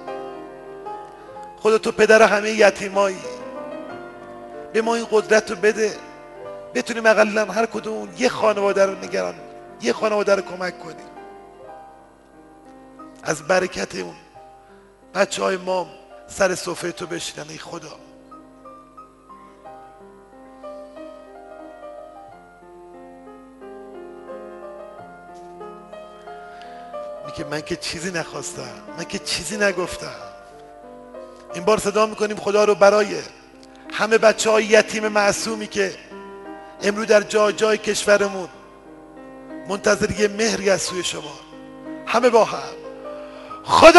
خدا 1.67 1.77
تو 1.77 1.91
پدر 1.91 2.21
همه 2.21 2.51
یتیمایی. 2.51 3.17
به 4.73 4.81
ما 4.81 4.95
این 4.95 5.07
قدرت 5.11 5.51
رو 5.51 5.55
بده. 5.55 5.95
بتونیم 6.75 7.05
اقلا 7.05 7.45
هر 7.45 7.65
کدوم 7.65 8.09
یه 8.17 8.29
خانواده 8.29 8.85
رو 8.85 8.95
نگران 8.95 9.35
یه 9.81 9.93
خانواده 9.93 10.35
رو 10.35 10.41
کمک 10.41 10.79
کنیم. 10.79 11.09
از 13.23 13.47
برکت 13.47 13.95
اون 13.95 14.15
بچه 15.15 15.43
های 15.43 15.57
ما 15.57 15.87
سر 16.27 16.55
صفحه 16.55 16.91
تو 16.91 17.07
بشینن 17.07 17.49
ای 17.49 17.57
خدا. 17.57 17.95
میگه 27.25 27.45
من 27.51 27.61
که 27.61 27.75
چیزی 27.75 28.11
نخواستم. 28.11 28.73
من 28.97 29.03
که 29.03 29.19
چیزی 29.19 29.57
نگفتم. 29.57 30.26
این 31.53 31.65
بار 31.65 31.79
صدا 31.79 32.05
می‌کنیم 32.05 32.37
خدا 32.37 32.63
رو 32.63 32.75
برای 32.75 33.07
همه 33.91 34.17
بچه 34.17 34.49
های 34.49 34.65
یتیم 34.65 35.07
معصومی 35.07 35.67
که 35.67 35.91
امرو 36.81 37.05
در 37.05 37.21
جای 37.21 37.53
جای 37.53 37.77
کشورمون 37.77 38.49
منتظر 39.69 40.11
یه 40.11 40.27
مهری 40.27 40.69
از 40.69 40.81
سوی 40.81 41.03
شما. 41.03 41.39
همه 42.05 42.29
با 42.29 42.43
هم. 42.43 42.59
خدا! 43.63 43.97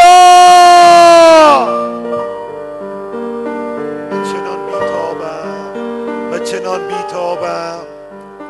چنان 4.33 4.67
بیتابم 4.67 6.33
و 6.33 6.39
چنان 6.39 6.89
بیتابم 6.89 7.81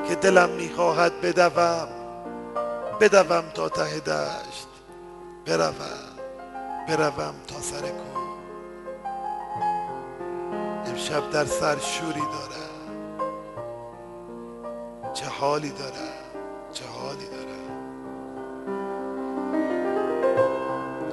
که 0.09 0.15
دلم 0.15 0.49
می‌خواهد 0.49 1.21
بدوم. 1.21 1.89
بدوم 3.01 3.45
تا 3.55 3.69
ته 3.69 4.01
دشت. 4.01 4.69
بروم 5.47 5.75
بروم 6.89 7.35
تا 7.47 7.61
سر 7.61 7.81
کو 7.81 8.08
امشب 10.99 11.31
در 11.31 11.45
سر 11.45 11.79
شوری 11.79 12.21
دارم 12.21 13.29
چه 15.15 15.27
حالی 15.27 15.71
دارم 15.71 16.25
چه 16.73 16.85
حالی 16.85 17.27
دارم 17.27 17.79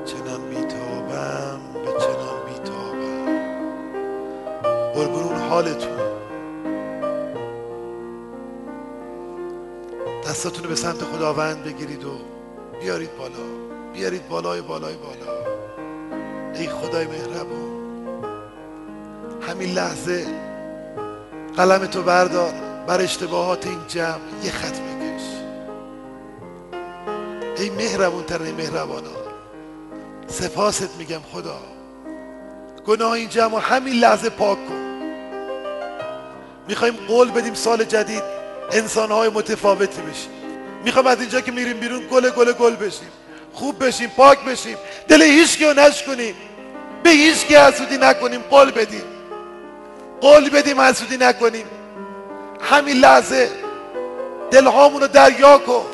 چنان 0.06 0.50
بیتابم 0.50 1.60
به 1.74 1.92
چنان 1.92 2.46
بیتابم 2.46 3.26
قربون 4.94 5.38
حالتون. 5.38 5.98
دستاتون 10.24 10.68
به 10.70 10.76
سمت 10.76 11.04
خداوند 11.04 11.64
بگیرید 11.64 12.04
و 12.04 12.12
بیارید 12.82 13.18
بالا. 13.18 13.34
بیارید 13.94 14.28
بالای 14.30 14.62
بالای 14.62 14.96
بالا. 14.96 15.46
ای 16.54 16.68
خدای 16.68 17.08
مهربون. 17.08 17.75
همین 19.48 19.74
لحظه 19.74 20.28
قلم 21.58 21.86
تو 21.86 22.04
بردار 22.04 22.54
بر 22.88 23.02
اشتباهات 23.02 23.68
این 23.68 23.80
جمع 23.88 24.20
یه 24.44 24.52
خط 24.52 24.80
بکش. 24.80 25.24
ای 27.58 27.70
مهربون 27.70 28.24
ترین 28.24 28.56
مهربانا 28.56 29.10
سپاست 30.28 30.90
میگم 30.98 31.22
خدا. 31.34 31.60
گناه 32.86 33.12
این 33.12 33.30
جمع 33.30 33.60
همین 33.62 33.94
لحظه 33.94 34.30
پاک 34.30 34.58
کن. 34.68 34.86
می‌خوایم 36.68 36.96
قول 37.08 37.32
بدیم 37.32 37.54
سال 37.54 37.84
جدید 37.84 38.24
انسانهای 38.72 39.30
متفاوتی 39.30 40.02
بشیم. 40.02 40.32
می‌خوایم 40.84 41.08
از 41.08 41.20
اینجا 41.20 41.42
که 41.42 41.52
میریم 41.52 41.78
بیرون 41.78 42.02
گل 42.12 42.30
گل 42.30 42.52
گل 42.52 42.76
بشیم. 42.76 43.10
خوب 43.54 43.86
بشیم 43.86 44.10
پاک 44.10 44.46
بشیم. 44.46 44.78
دل 45.08 45.22
هیچکی 45.22 45.66
رو 45.66 45.74
نشکنیم. 45.74 46.36
به 47.04 47.10
هیچکی 47.10 47.56
حسودی 47.56 47.98
نکنیم. 47.98 48.42
قول 48.42 48.72
بدیم. 48.72 49.15
قول 50.22 50.50
بدیم 50.50 50.82
حسودی 50.82 51.18
نکنیم. 51.18 51.66
همین 52.62 52.98
لحظه 52.98 53.50
دلهامون 54.52 55.02
رو 55.02 55.08
دریا 55.08 55.58
کن. 55.58 55.86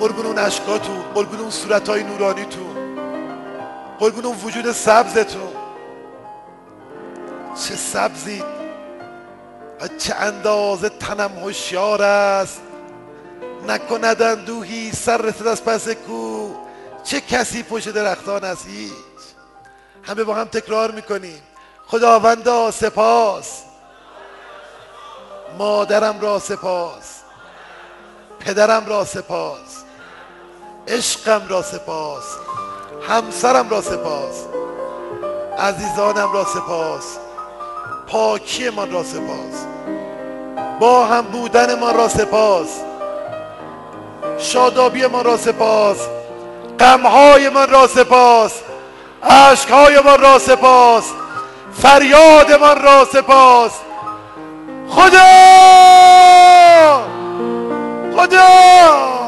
قربون 0.00 0.26
اون 0.26 0.38
عشقاتون 0.38 1.02
قربون 1.14 1.38
اون 1.40 1.50
صورتهای 1.50 2.02
نورانیتون 2.02 2.76
قربون 3.98 4.24
اون 4.24 4.36
وجود 4.44 4.72
سبزتون. 4.72 5.52
چه 7.54 7.74
سبزی 7.74 8.42
و 9.80 9.88
چه 9.98 10.14
اندازه 10.14 10.88
تنم 10.88 11.30
هوشیار 11.38 12.02
است. 12.02 12.60
نکند 13.68 14.22
اندوهی 14.22 14.92
سر 14.92 15.16
رسد 15.16 15.46
از 15.46 15.64
پس 15.64 15.88
کو. 15.88 16.67
چه 17.04 17.20
کسی 17.20 17.62
پشت 17.62 17.88
درختان 17.88 18.44
است؟ 18.44 18.66
هیچ. 18.66 18.92
همه 20.02 20.24
با 20.24 20.34
هم 20.34 20.44
تکرار 20.44 20.90
می‌کنیم. 20.90 21.42
خداوندا 21.86 22.70
سپاس. 22.70 23.62
مادرم 25.58 26.20
را 26.20 26.38
سپاس. 26.38 27.14
پدرم 28.40 28.86
را 28.86 29.04
سپاس. 29.04 29.84
عشقم 30.88 31.48
را 31.48 31.62
سپاس. 31.62 32.24
همسرم 33.08 33.68
را 33.68 33.82
سپاس. 33.82 34.44
عزیزانم 35.58 36.32
را 36.32 36.44
سپاس. 36.44 37.18
پاکی 38.06 38.70
من 38.70 38.92
را 38.92 39.04
سپاس. 39.04 39.66
با 40.80 41.06
هم 41.06 41.22
بودن 41.22 41.78
ما 41.78 41.90
را 41.90 42.08
سپاس. 42.08 42.68
شادابی 44.38 45.06
ما 45.06 45.22
را 45.22 45.36
سپاس. 45.36 45.98
غمهای 46.80 47.48
من 47.48 47.70
را 47.70 47.86
سپاس. 47.86 48.52
عشقهای 49.22 50.00
من 50.00 50.18
را 50.18 50.38
سپاس. 50.38 51.04
فریاد 51.82 52.52
من 52.52 52.82
را 52.82 53.04
سپاس. 53.04 53.72
خدا! 54.88 55.18
خدا! 58.16 59.27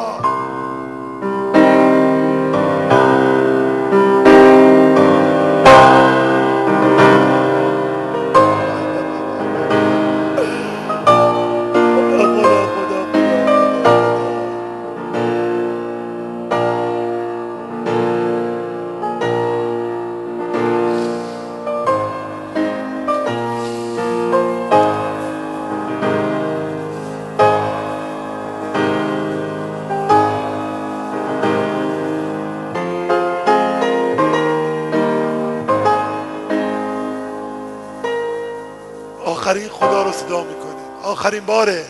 آخرین 41.21 41.47
باره 41.47 41.85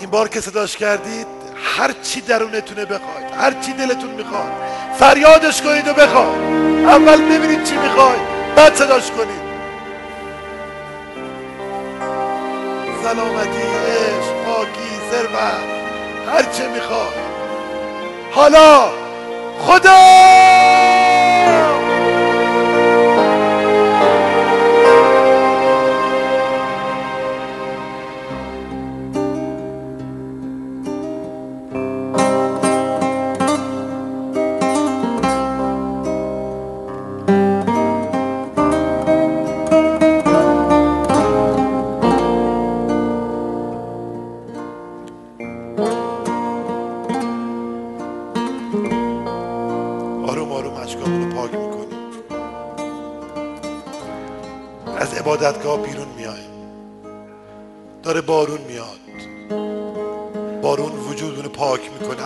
این 0.00 0.10
بار 0.10 0.28
که 0.28 0.40
صداش 0.40 0.76
کردید 0.76 1.26
هر 1.78 1.92
چی 2.02 2.20
درونتونه 2.20 2.84
بخواید 2.84 3.34
هر 3.38 3.52
چی 3.52 3.72
دلتون 3.72 4.10
می‌خواد 4.10 4.52
فریادش 4.98 5.62
کنید 5.62 5.88
و 5.88 5.94
بخواید. 5.94 6.86
اول 6.86 7.22
ببینید 7.22 7.64
چی 7.64 7.76
می‌خواید 7.76 8.20
بعد 8.56 8.74
صداش 8.74 9.10
کنید. 9.10 9.48
سلامتی 13.02 13.62
عشق 13.88 14.44
پاکی 14.46 14.90
ثروت 15.10 16.32
هر 16.34 16.42
چه 16.42 16.68
می‌خواد 16.68 17.14
حالا 18.32 18.88
خدا! 19.58 21.07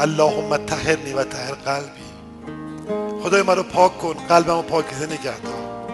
اللهم 0.02 0.56
طهرنی 0.56 1.12
و 1.12 1.24
طهر 1.24 1.52
قلبی. 1.52 2.02
خدای 3.22 3.42
من 3.42 3.56
رو 3.56 3.62
پاک 3.62 3.98
کن 3.98 4.12
قلبم 4.12 4.56
رو 4.56 4.62
پاکیزه 4.62 5.06
نگه 5.06 5.40
دار. 5.40 5.86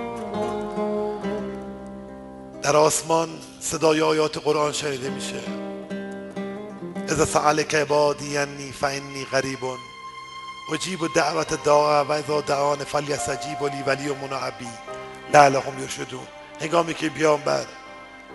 در 2.62 2.76
آسمان 2.76 3.28
صدای 3.60 4.00
آیات 4.00 4.38
قرآن 4.38 4.72
شنیده 4.72 5.10
میشه. 5.10 5.40
اذا 7.08 7.24
سألك 7.24 7.74
عبادی 7.74 8.38
انی 8.38 8.72
فانی 8.72 9.24
قریب 9.32 9.58
اجیب 10.74 10.98
دعوت 11.14 11.64
داع 11.64 12.02
و 12.02 12.12
اذا 12.12 12.40
دعان 12.40 12.78
فلیستجیب 12.78 13.62
لی 13.62 13.82
ولی 13.86 14.08
منعبی 14.08 14.68
لعلهم 15.34 15.82
یرشدون. 15.82 16.26
هنگامی 16.60 16.94
که 16.94 17.08
بیام 17.08 17.40
بر 17.40 17.64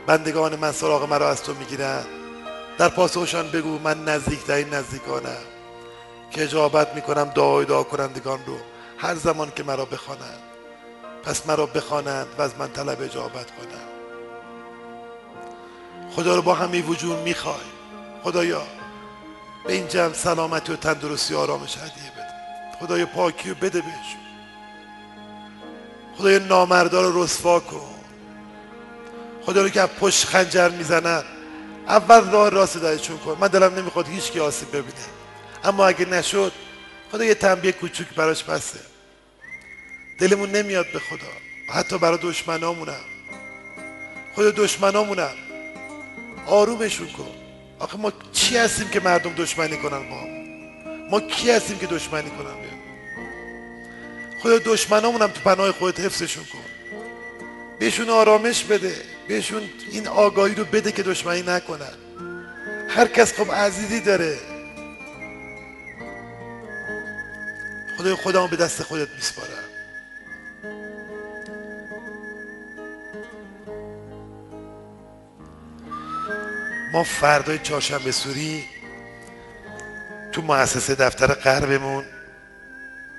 بندگان 0.07 0.55
من 0.55 0.71
سراغ 0.71 1.09
مرا 1.09 1.29
از 1.29 1.43
تو 1.43 1.53
می‌گیرن 1.53 2.03
در 2.77 2.89
پاسخشان 2.89 3.51
بگو 3.51 3.79
من 3.79 4.03
نزدیک 4.05 4.45
در 4.45 4.55
این 4.55 4.73
نزدیکانم. 4.73 5.52
که 6.33 6.43
اجابت 6.43 6.95
می‌کنم 6.95 7.23
دعای 7.23 7.65
دعا 7.65 7.83
کنندگان 7.83 8.39
رو. 8.45 8.57
هر 8.97 9.15
زمان 9.15 9.51
که 9.55 9.63
مرا 9.63 9.85
بخوانند. 9.85 10.39
پس 11.23 11.47
مرا 11.47 11.65
بخوانند 11.65 12.27
و 12.37 12.41
از 12.41 12.51
من 12.59 12.71
طلب 12.71 13.01
اجابت 13.01 13.51
کنند. 13.51 13.89
خدا 16.15 16.35
رو 16.35 16.41
با 16.41 16.53
همه 16.53 16.81
وجود 16.81 17.17
می‌خوای. 17.17 17.55
خدایا 18.23 18.61
به 19.65 19.73
این 19.73 19.87
جمع 19.87 20.13
سلامتی 20.13 20.73
و 20.73 20.75
تندرستی 20.75 21.33
و 21.33 21.37
آرامش 21.37 21.77
هدیه 21.77 22.11
بده. 22.15 22.33
خدایا 22.79 23.05
پاکی 23.05 23.51
و 23.51 23.55
بده 23.55 23.81
بهشون 23.81 24.23
خدایا 26.17 26.39
نامردار 26.39 27.11
رو 27.11 27.23
رسوا 27.23 27.59
کن. 27.59 27.93
خدا 29.45 29.61
رو 29.61 29.69
که 29.69 29.81
از 29.81 29.89
پشت 29.89 30.25
خنجر 30.25 30.69
می‌زنن 30.69 31.23
اول 31.87 32.31
راه 32.31 32.49
راست 32.49 32.77
درشون 32.77 33.17
کن. 33.17 33.37
من 33.39 33.47
دلم 33.47 33.75
نمی‌خواد 33.75 34.07
هیچ 34.07 34.31
کی 34.31 34.39
آسیب 34.39 34.69
ببینه. 34.69 35.22
اما 35.63 35.87
اگه 35.87 36.05
نشد 36.05 36.51
خدا 37.11 37.25
یه 37.25 37.33
تنبیه 37.35 37.71
کوچوک 37.71 38.07
براش 38.15 38.43
بسه 38.43 38.79
دلمون 40.19 40.51
نمیاد 40.51 40.91
به 40.93 40.99
خدا. 40.99 41.27
حتی 41.69 41.97
برای 41.97 42.17
دشمنامونم. 42.21 43.05
خدا 44.35 44.51
دشمنامونم. 44.51 45.33
آرومشون 46.47 47.07
کن. 47.07 47.31
آخه 47.79 47.97
ما 47.97 48.13
چی 48.31 48.57
هستیم 48.57 48.89
که 48.89 48.99
مردم 48.99 49.33
دشمنی 49.33 49.77
کنن 49.77 50.09
با 50.09 50.15
هم؟ 50.15 50.27
ما 51.09 51.19
کی 51.19 51.51
هستیم 51.51 51.77
که 51.77 51.87
دشمنی 51.87 52.29
کنن 52.29 52.43
بهم 52.61 52.79
خدا 54.43 54.57
دشمنامونم 54.57 55.27
تو 55.27 55.41
پناه 55.41 55.71
خودت 55.71 55.99
حفظشون 55.99 56.43
کن. 56.43 56.59
بهشون 57.79 58.09
آرامش 58.09 58.63
بده. 58.63 58.95
بهشون 59.27 59.69
این 59.91 60.07
آگاهی 60.07 60.55
رو 60.55 60.65
بده 60.65 60.91
که 60.91 61.03
دشمنی 61.03 61.41
نکنن. 61.41 61.93
هر 62.89 63.07
کس 63.07 63.33
خب 63.33 63.51
عزیزی 63.51 63.99
داره. 63.99 64.52
خدای 68.03 68.15
خودمو 68.15 68.47
به 68.47 68.55
دست 68.55 68.83
خودت 68.83 69.09
میسپارم. 69.15 69.63
ما 76.93 77.03
فردای 77.03 77.59
چهارشنبه 77.59 78.11
سوری 78.11 78.65
تو 80.31 80.41
مؤسسه 80.41 80.95
دفتر 80.95 81.27
غربمون 81.27 82.05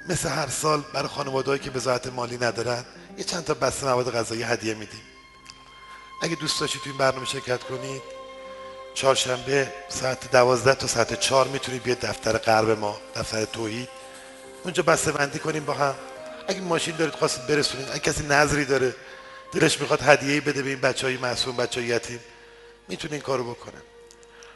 مثل 0.09 0.29
هر 0.29 0.49
سال 0.49 0.85
برای 0.95 1.09
خانوادهایی 1.09 1.61
که 1.61 1.71
وزارت 1.71 2.07
مالی 2.07 2.39
ندارن 2.39 2.85
یه 3.19 3.25
چند 3.25 3.45
تا 3.45 3.55
بسته 3.55 3.87
مواد 3.87 4.15
غذایی 4.15 4.43
هدیه 4.43 4.75
میدیم. 4.75 5.03
اگه 6.23 6.35
دوست 6.35 6.61
داشتید 6.61 6.83
تو 6.83 6.91
این 6.91 6.99
برنامه 6.99 7.27
شرکت 7.27 7.63
کنید 7.63 8.03
چهارشنبه 8.95 9.73
ساعت 9.89 10.31
دوازده 10.31 10.75
تا 10.75 10.87
ساعت 10.87 11.21
چهار 11.21 11.49
می‌تونید 11.49 11.83
بیاد 11.83 12.01
دفتر 12.01 12.39
غرب 12.39 12.71
ما 12.71 12.97
دفتر 13.17 13.45
توحید. 13.45 14.04
اونجا 14.65 14.83
بسته 14.83 15.13
بندی 15.13 15.39
کنیم 15.39 15.65
با 15.65 15.75
هم. 15.75 15.95
اگه 16.49 16.61
ماشین 16.61 16.97
دارید 16.97 17.15
خواستید 17.15 17.47
برسونید 17.47 17.89
اگه 17.91 17.99
کسی 17.99 18.27
نظری 18.27 18.65
داره 18.65 18.95
دلش 19.53 19.81
می‌خواد 19.81 20.03
هدیه 20.03 20.41
بده 20.41 20.63
به 20.63 20.71
این 20.71 20.81
بچه 20.81 21.07
های 21.07 21.17
معصوم 21.17 21.57
بچه 21.57 21.81
های 21.81 21.89
یتیم 21.89 22.21
می‌تونه 22.89 23.13
این 23.13 23.23
کارو 23.23 23.55
بکنه 23.55 23.83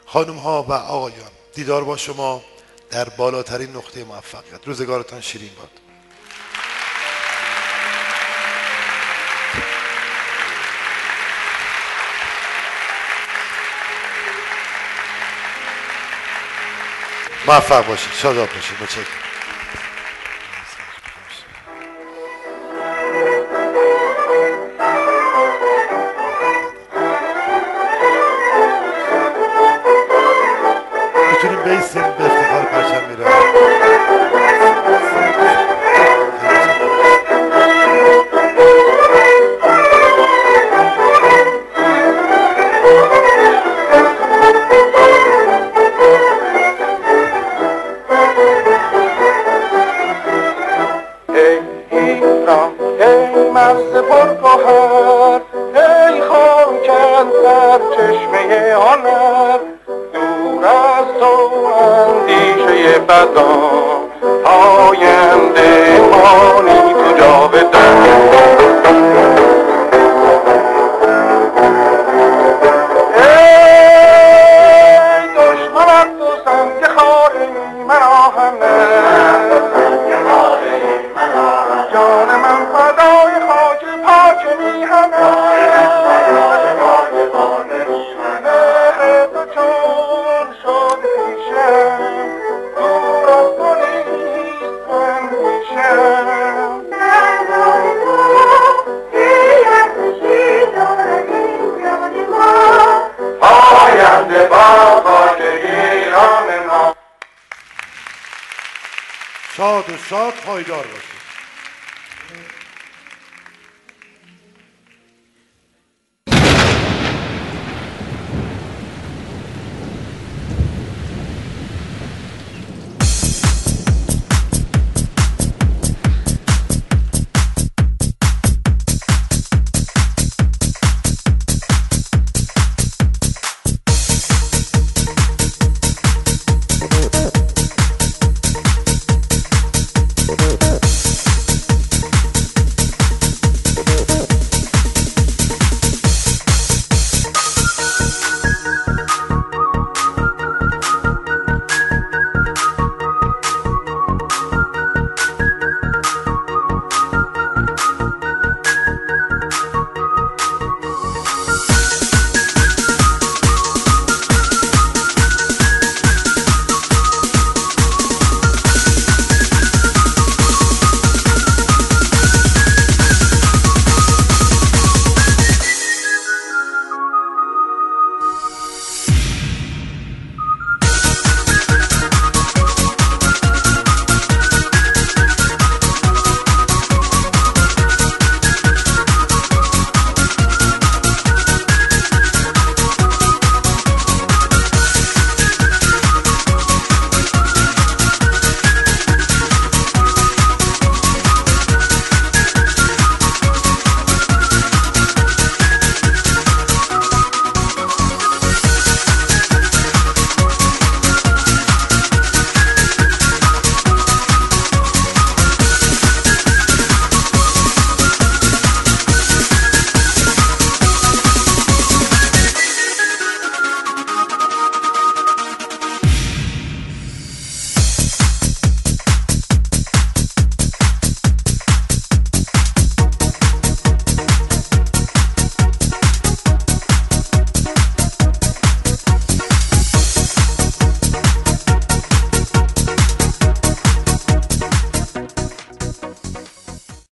خانم 0.05 0.37
ها 0.37 0.63
و 0.63 0.73
آقایان 0.73 1.31
دیدار 1.53 1.83
با 1.83 1.97
شما 1.97 2.43
در 2.91 3.09
بالاترین 3.09 3.69
نقطه 3.75 4.03
موفقیت. 4.03 4.67
روزگارتان 4.67 5.21
شیرین 5.21 5.51
باد. 5.57 5.69
موفق 17.47 17.87
باشید. 17.87 18.13
شاداب 18.13 18.49
باشید. 18.53 18.77
متشکرم. 18.81 19.28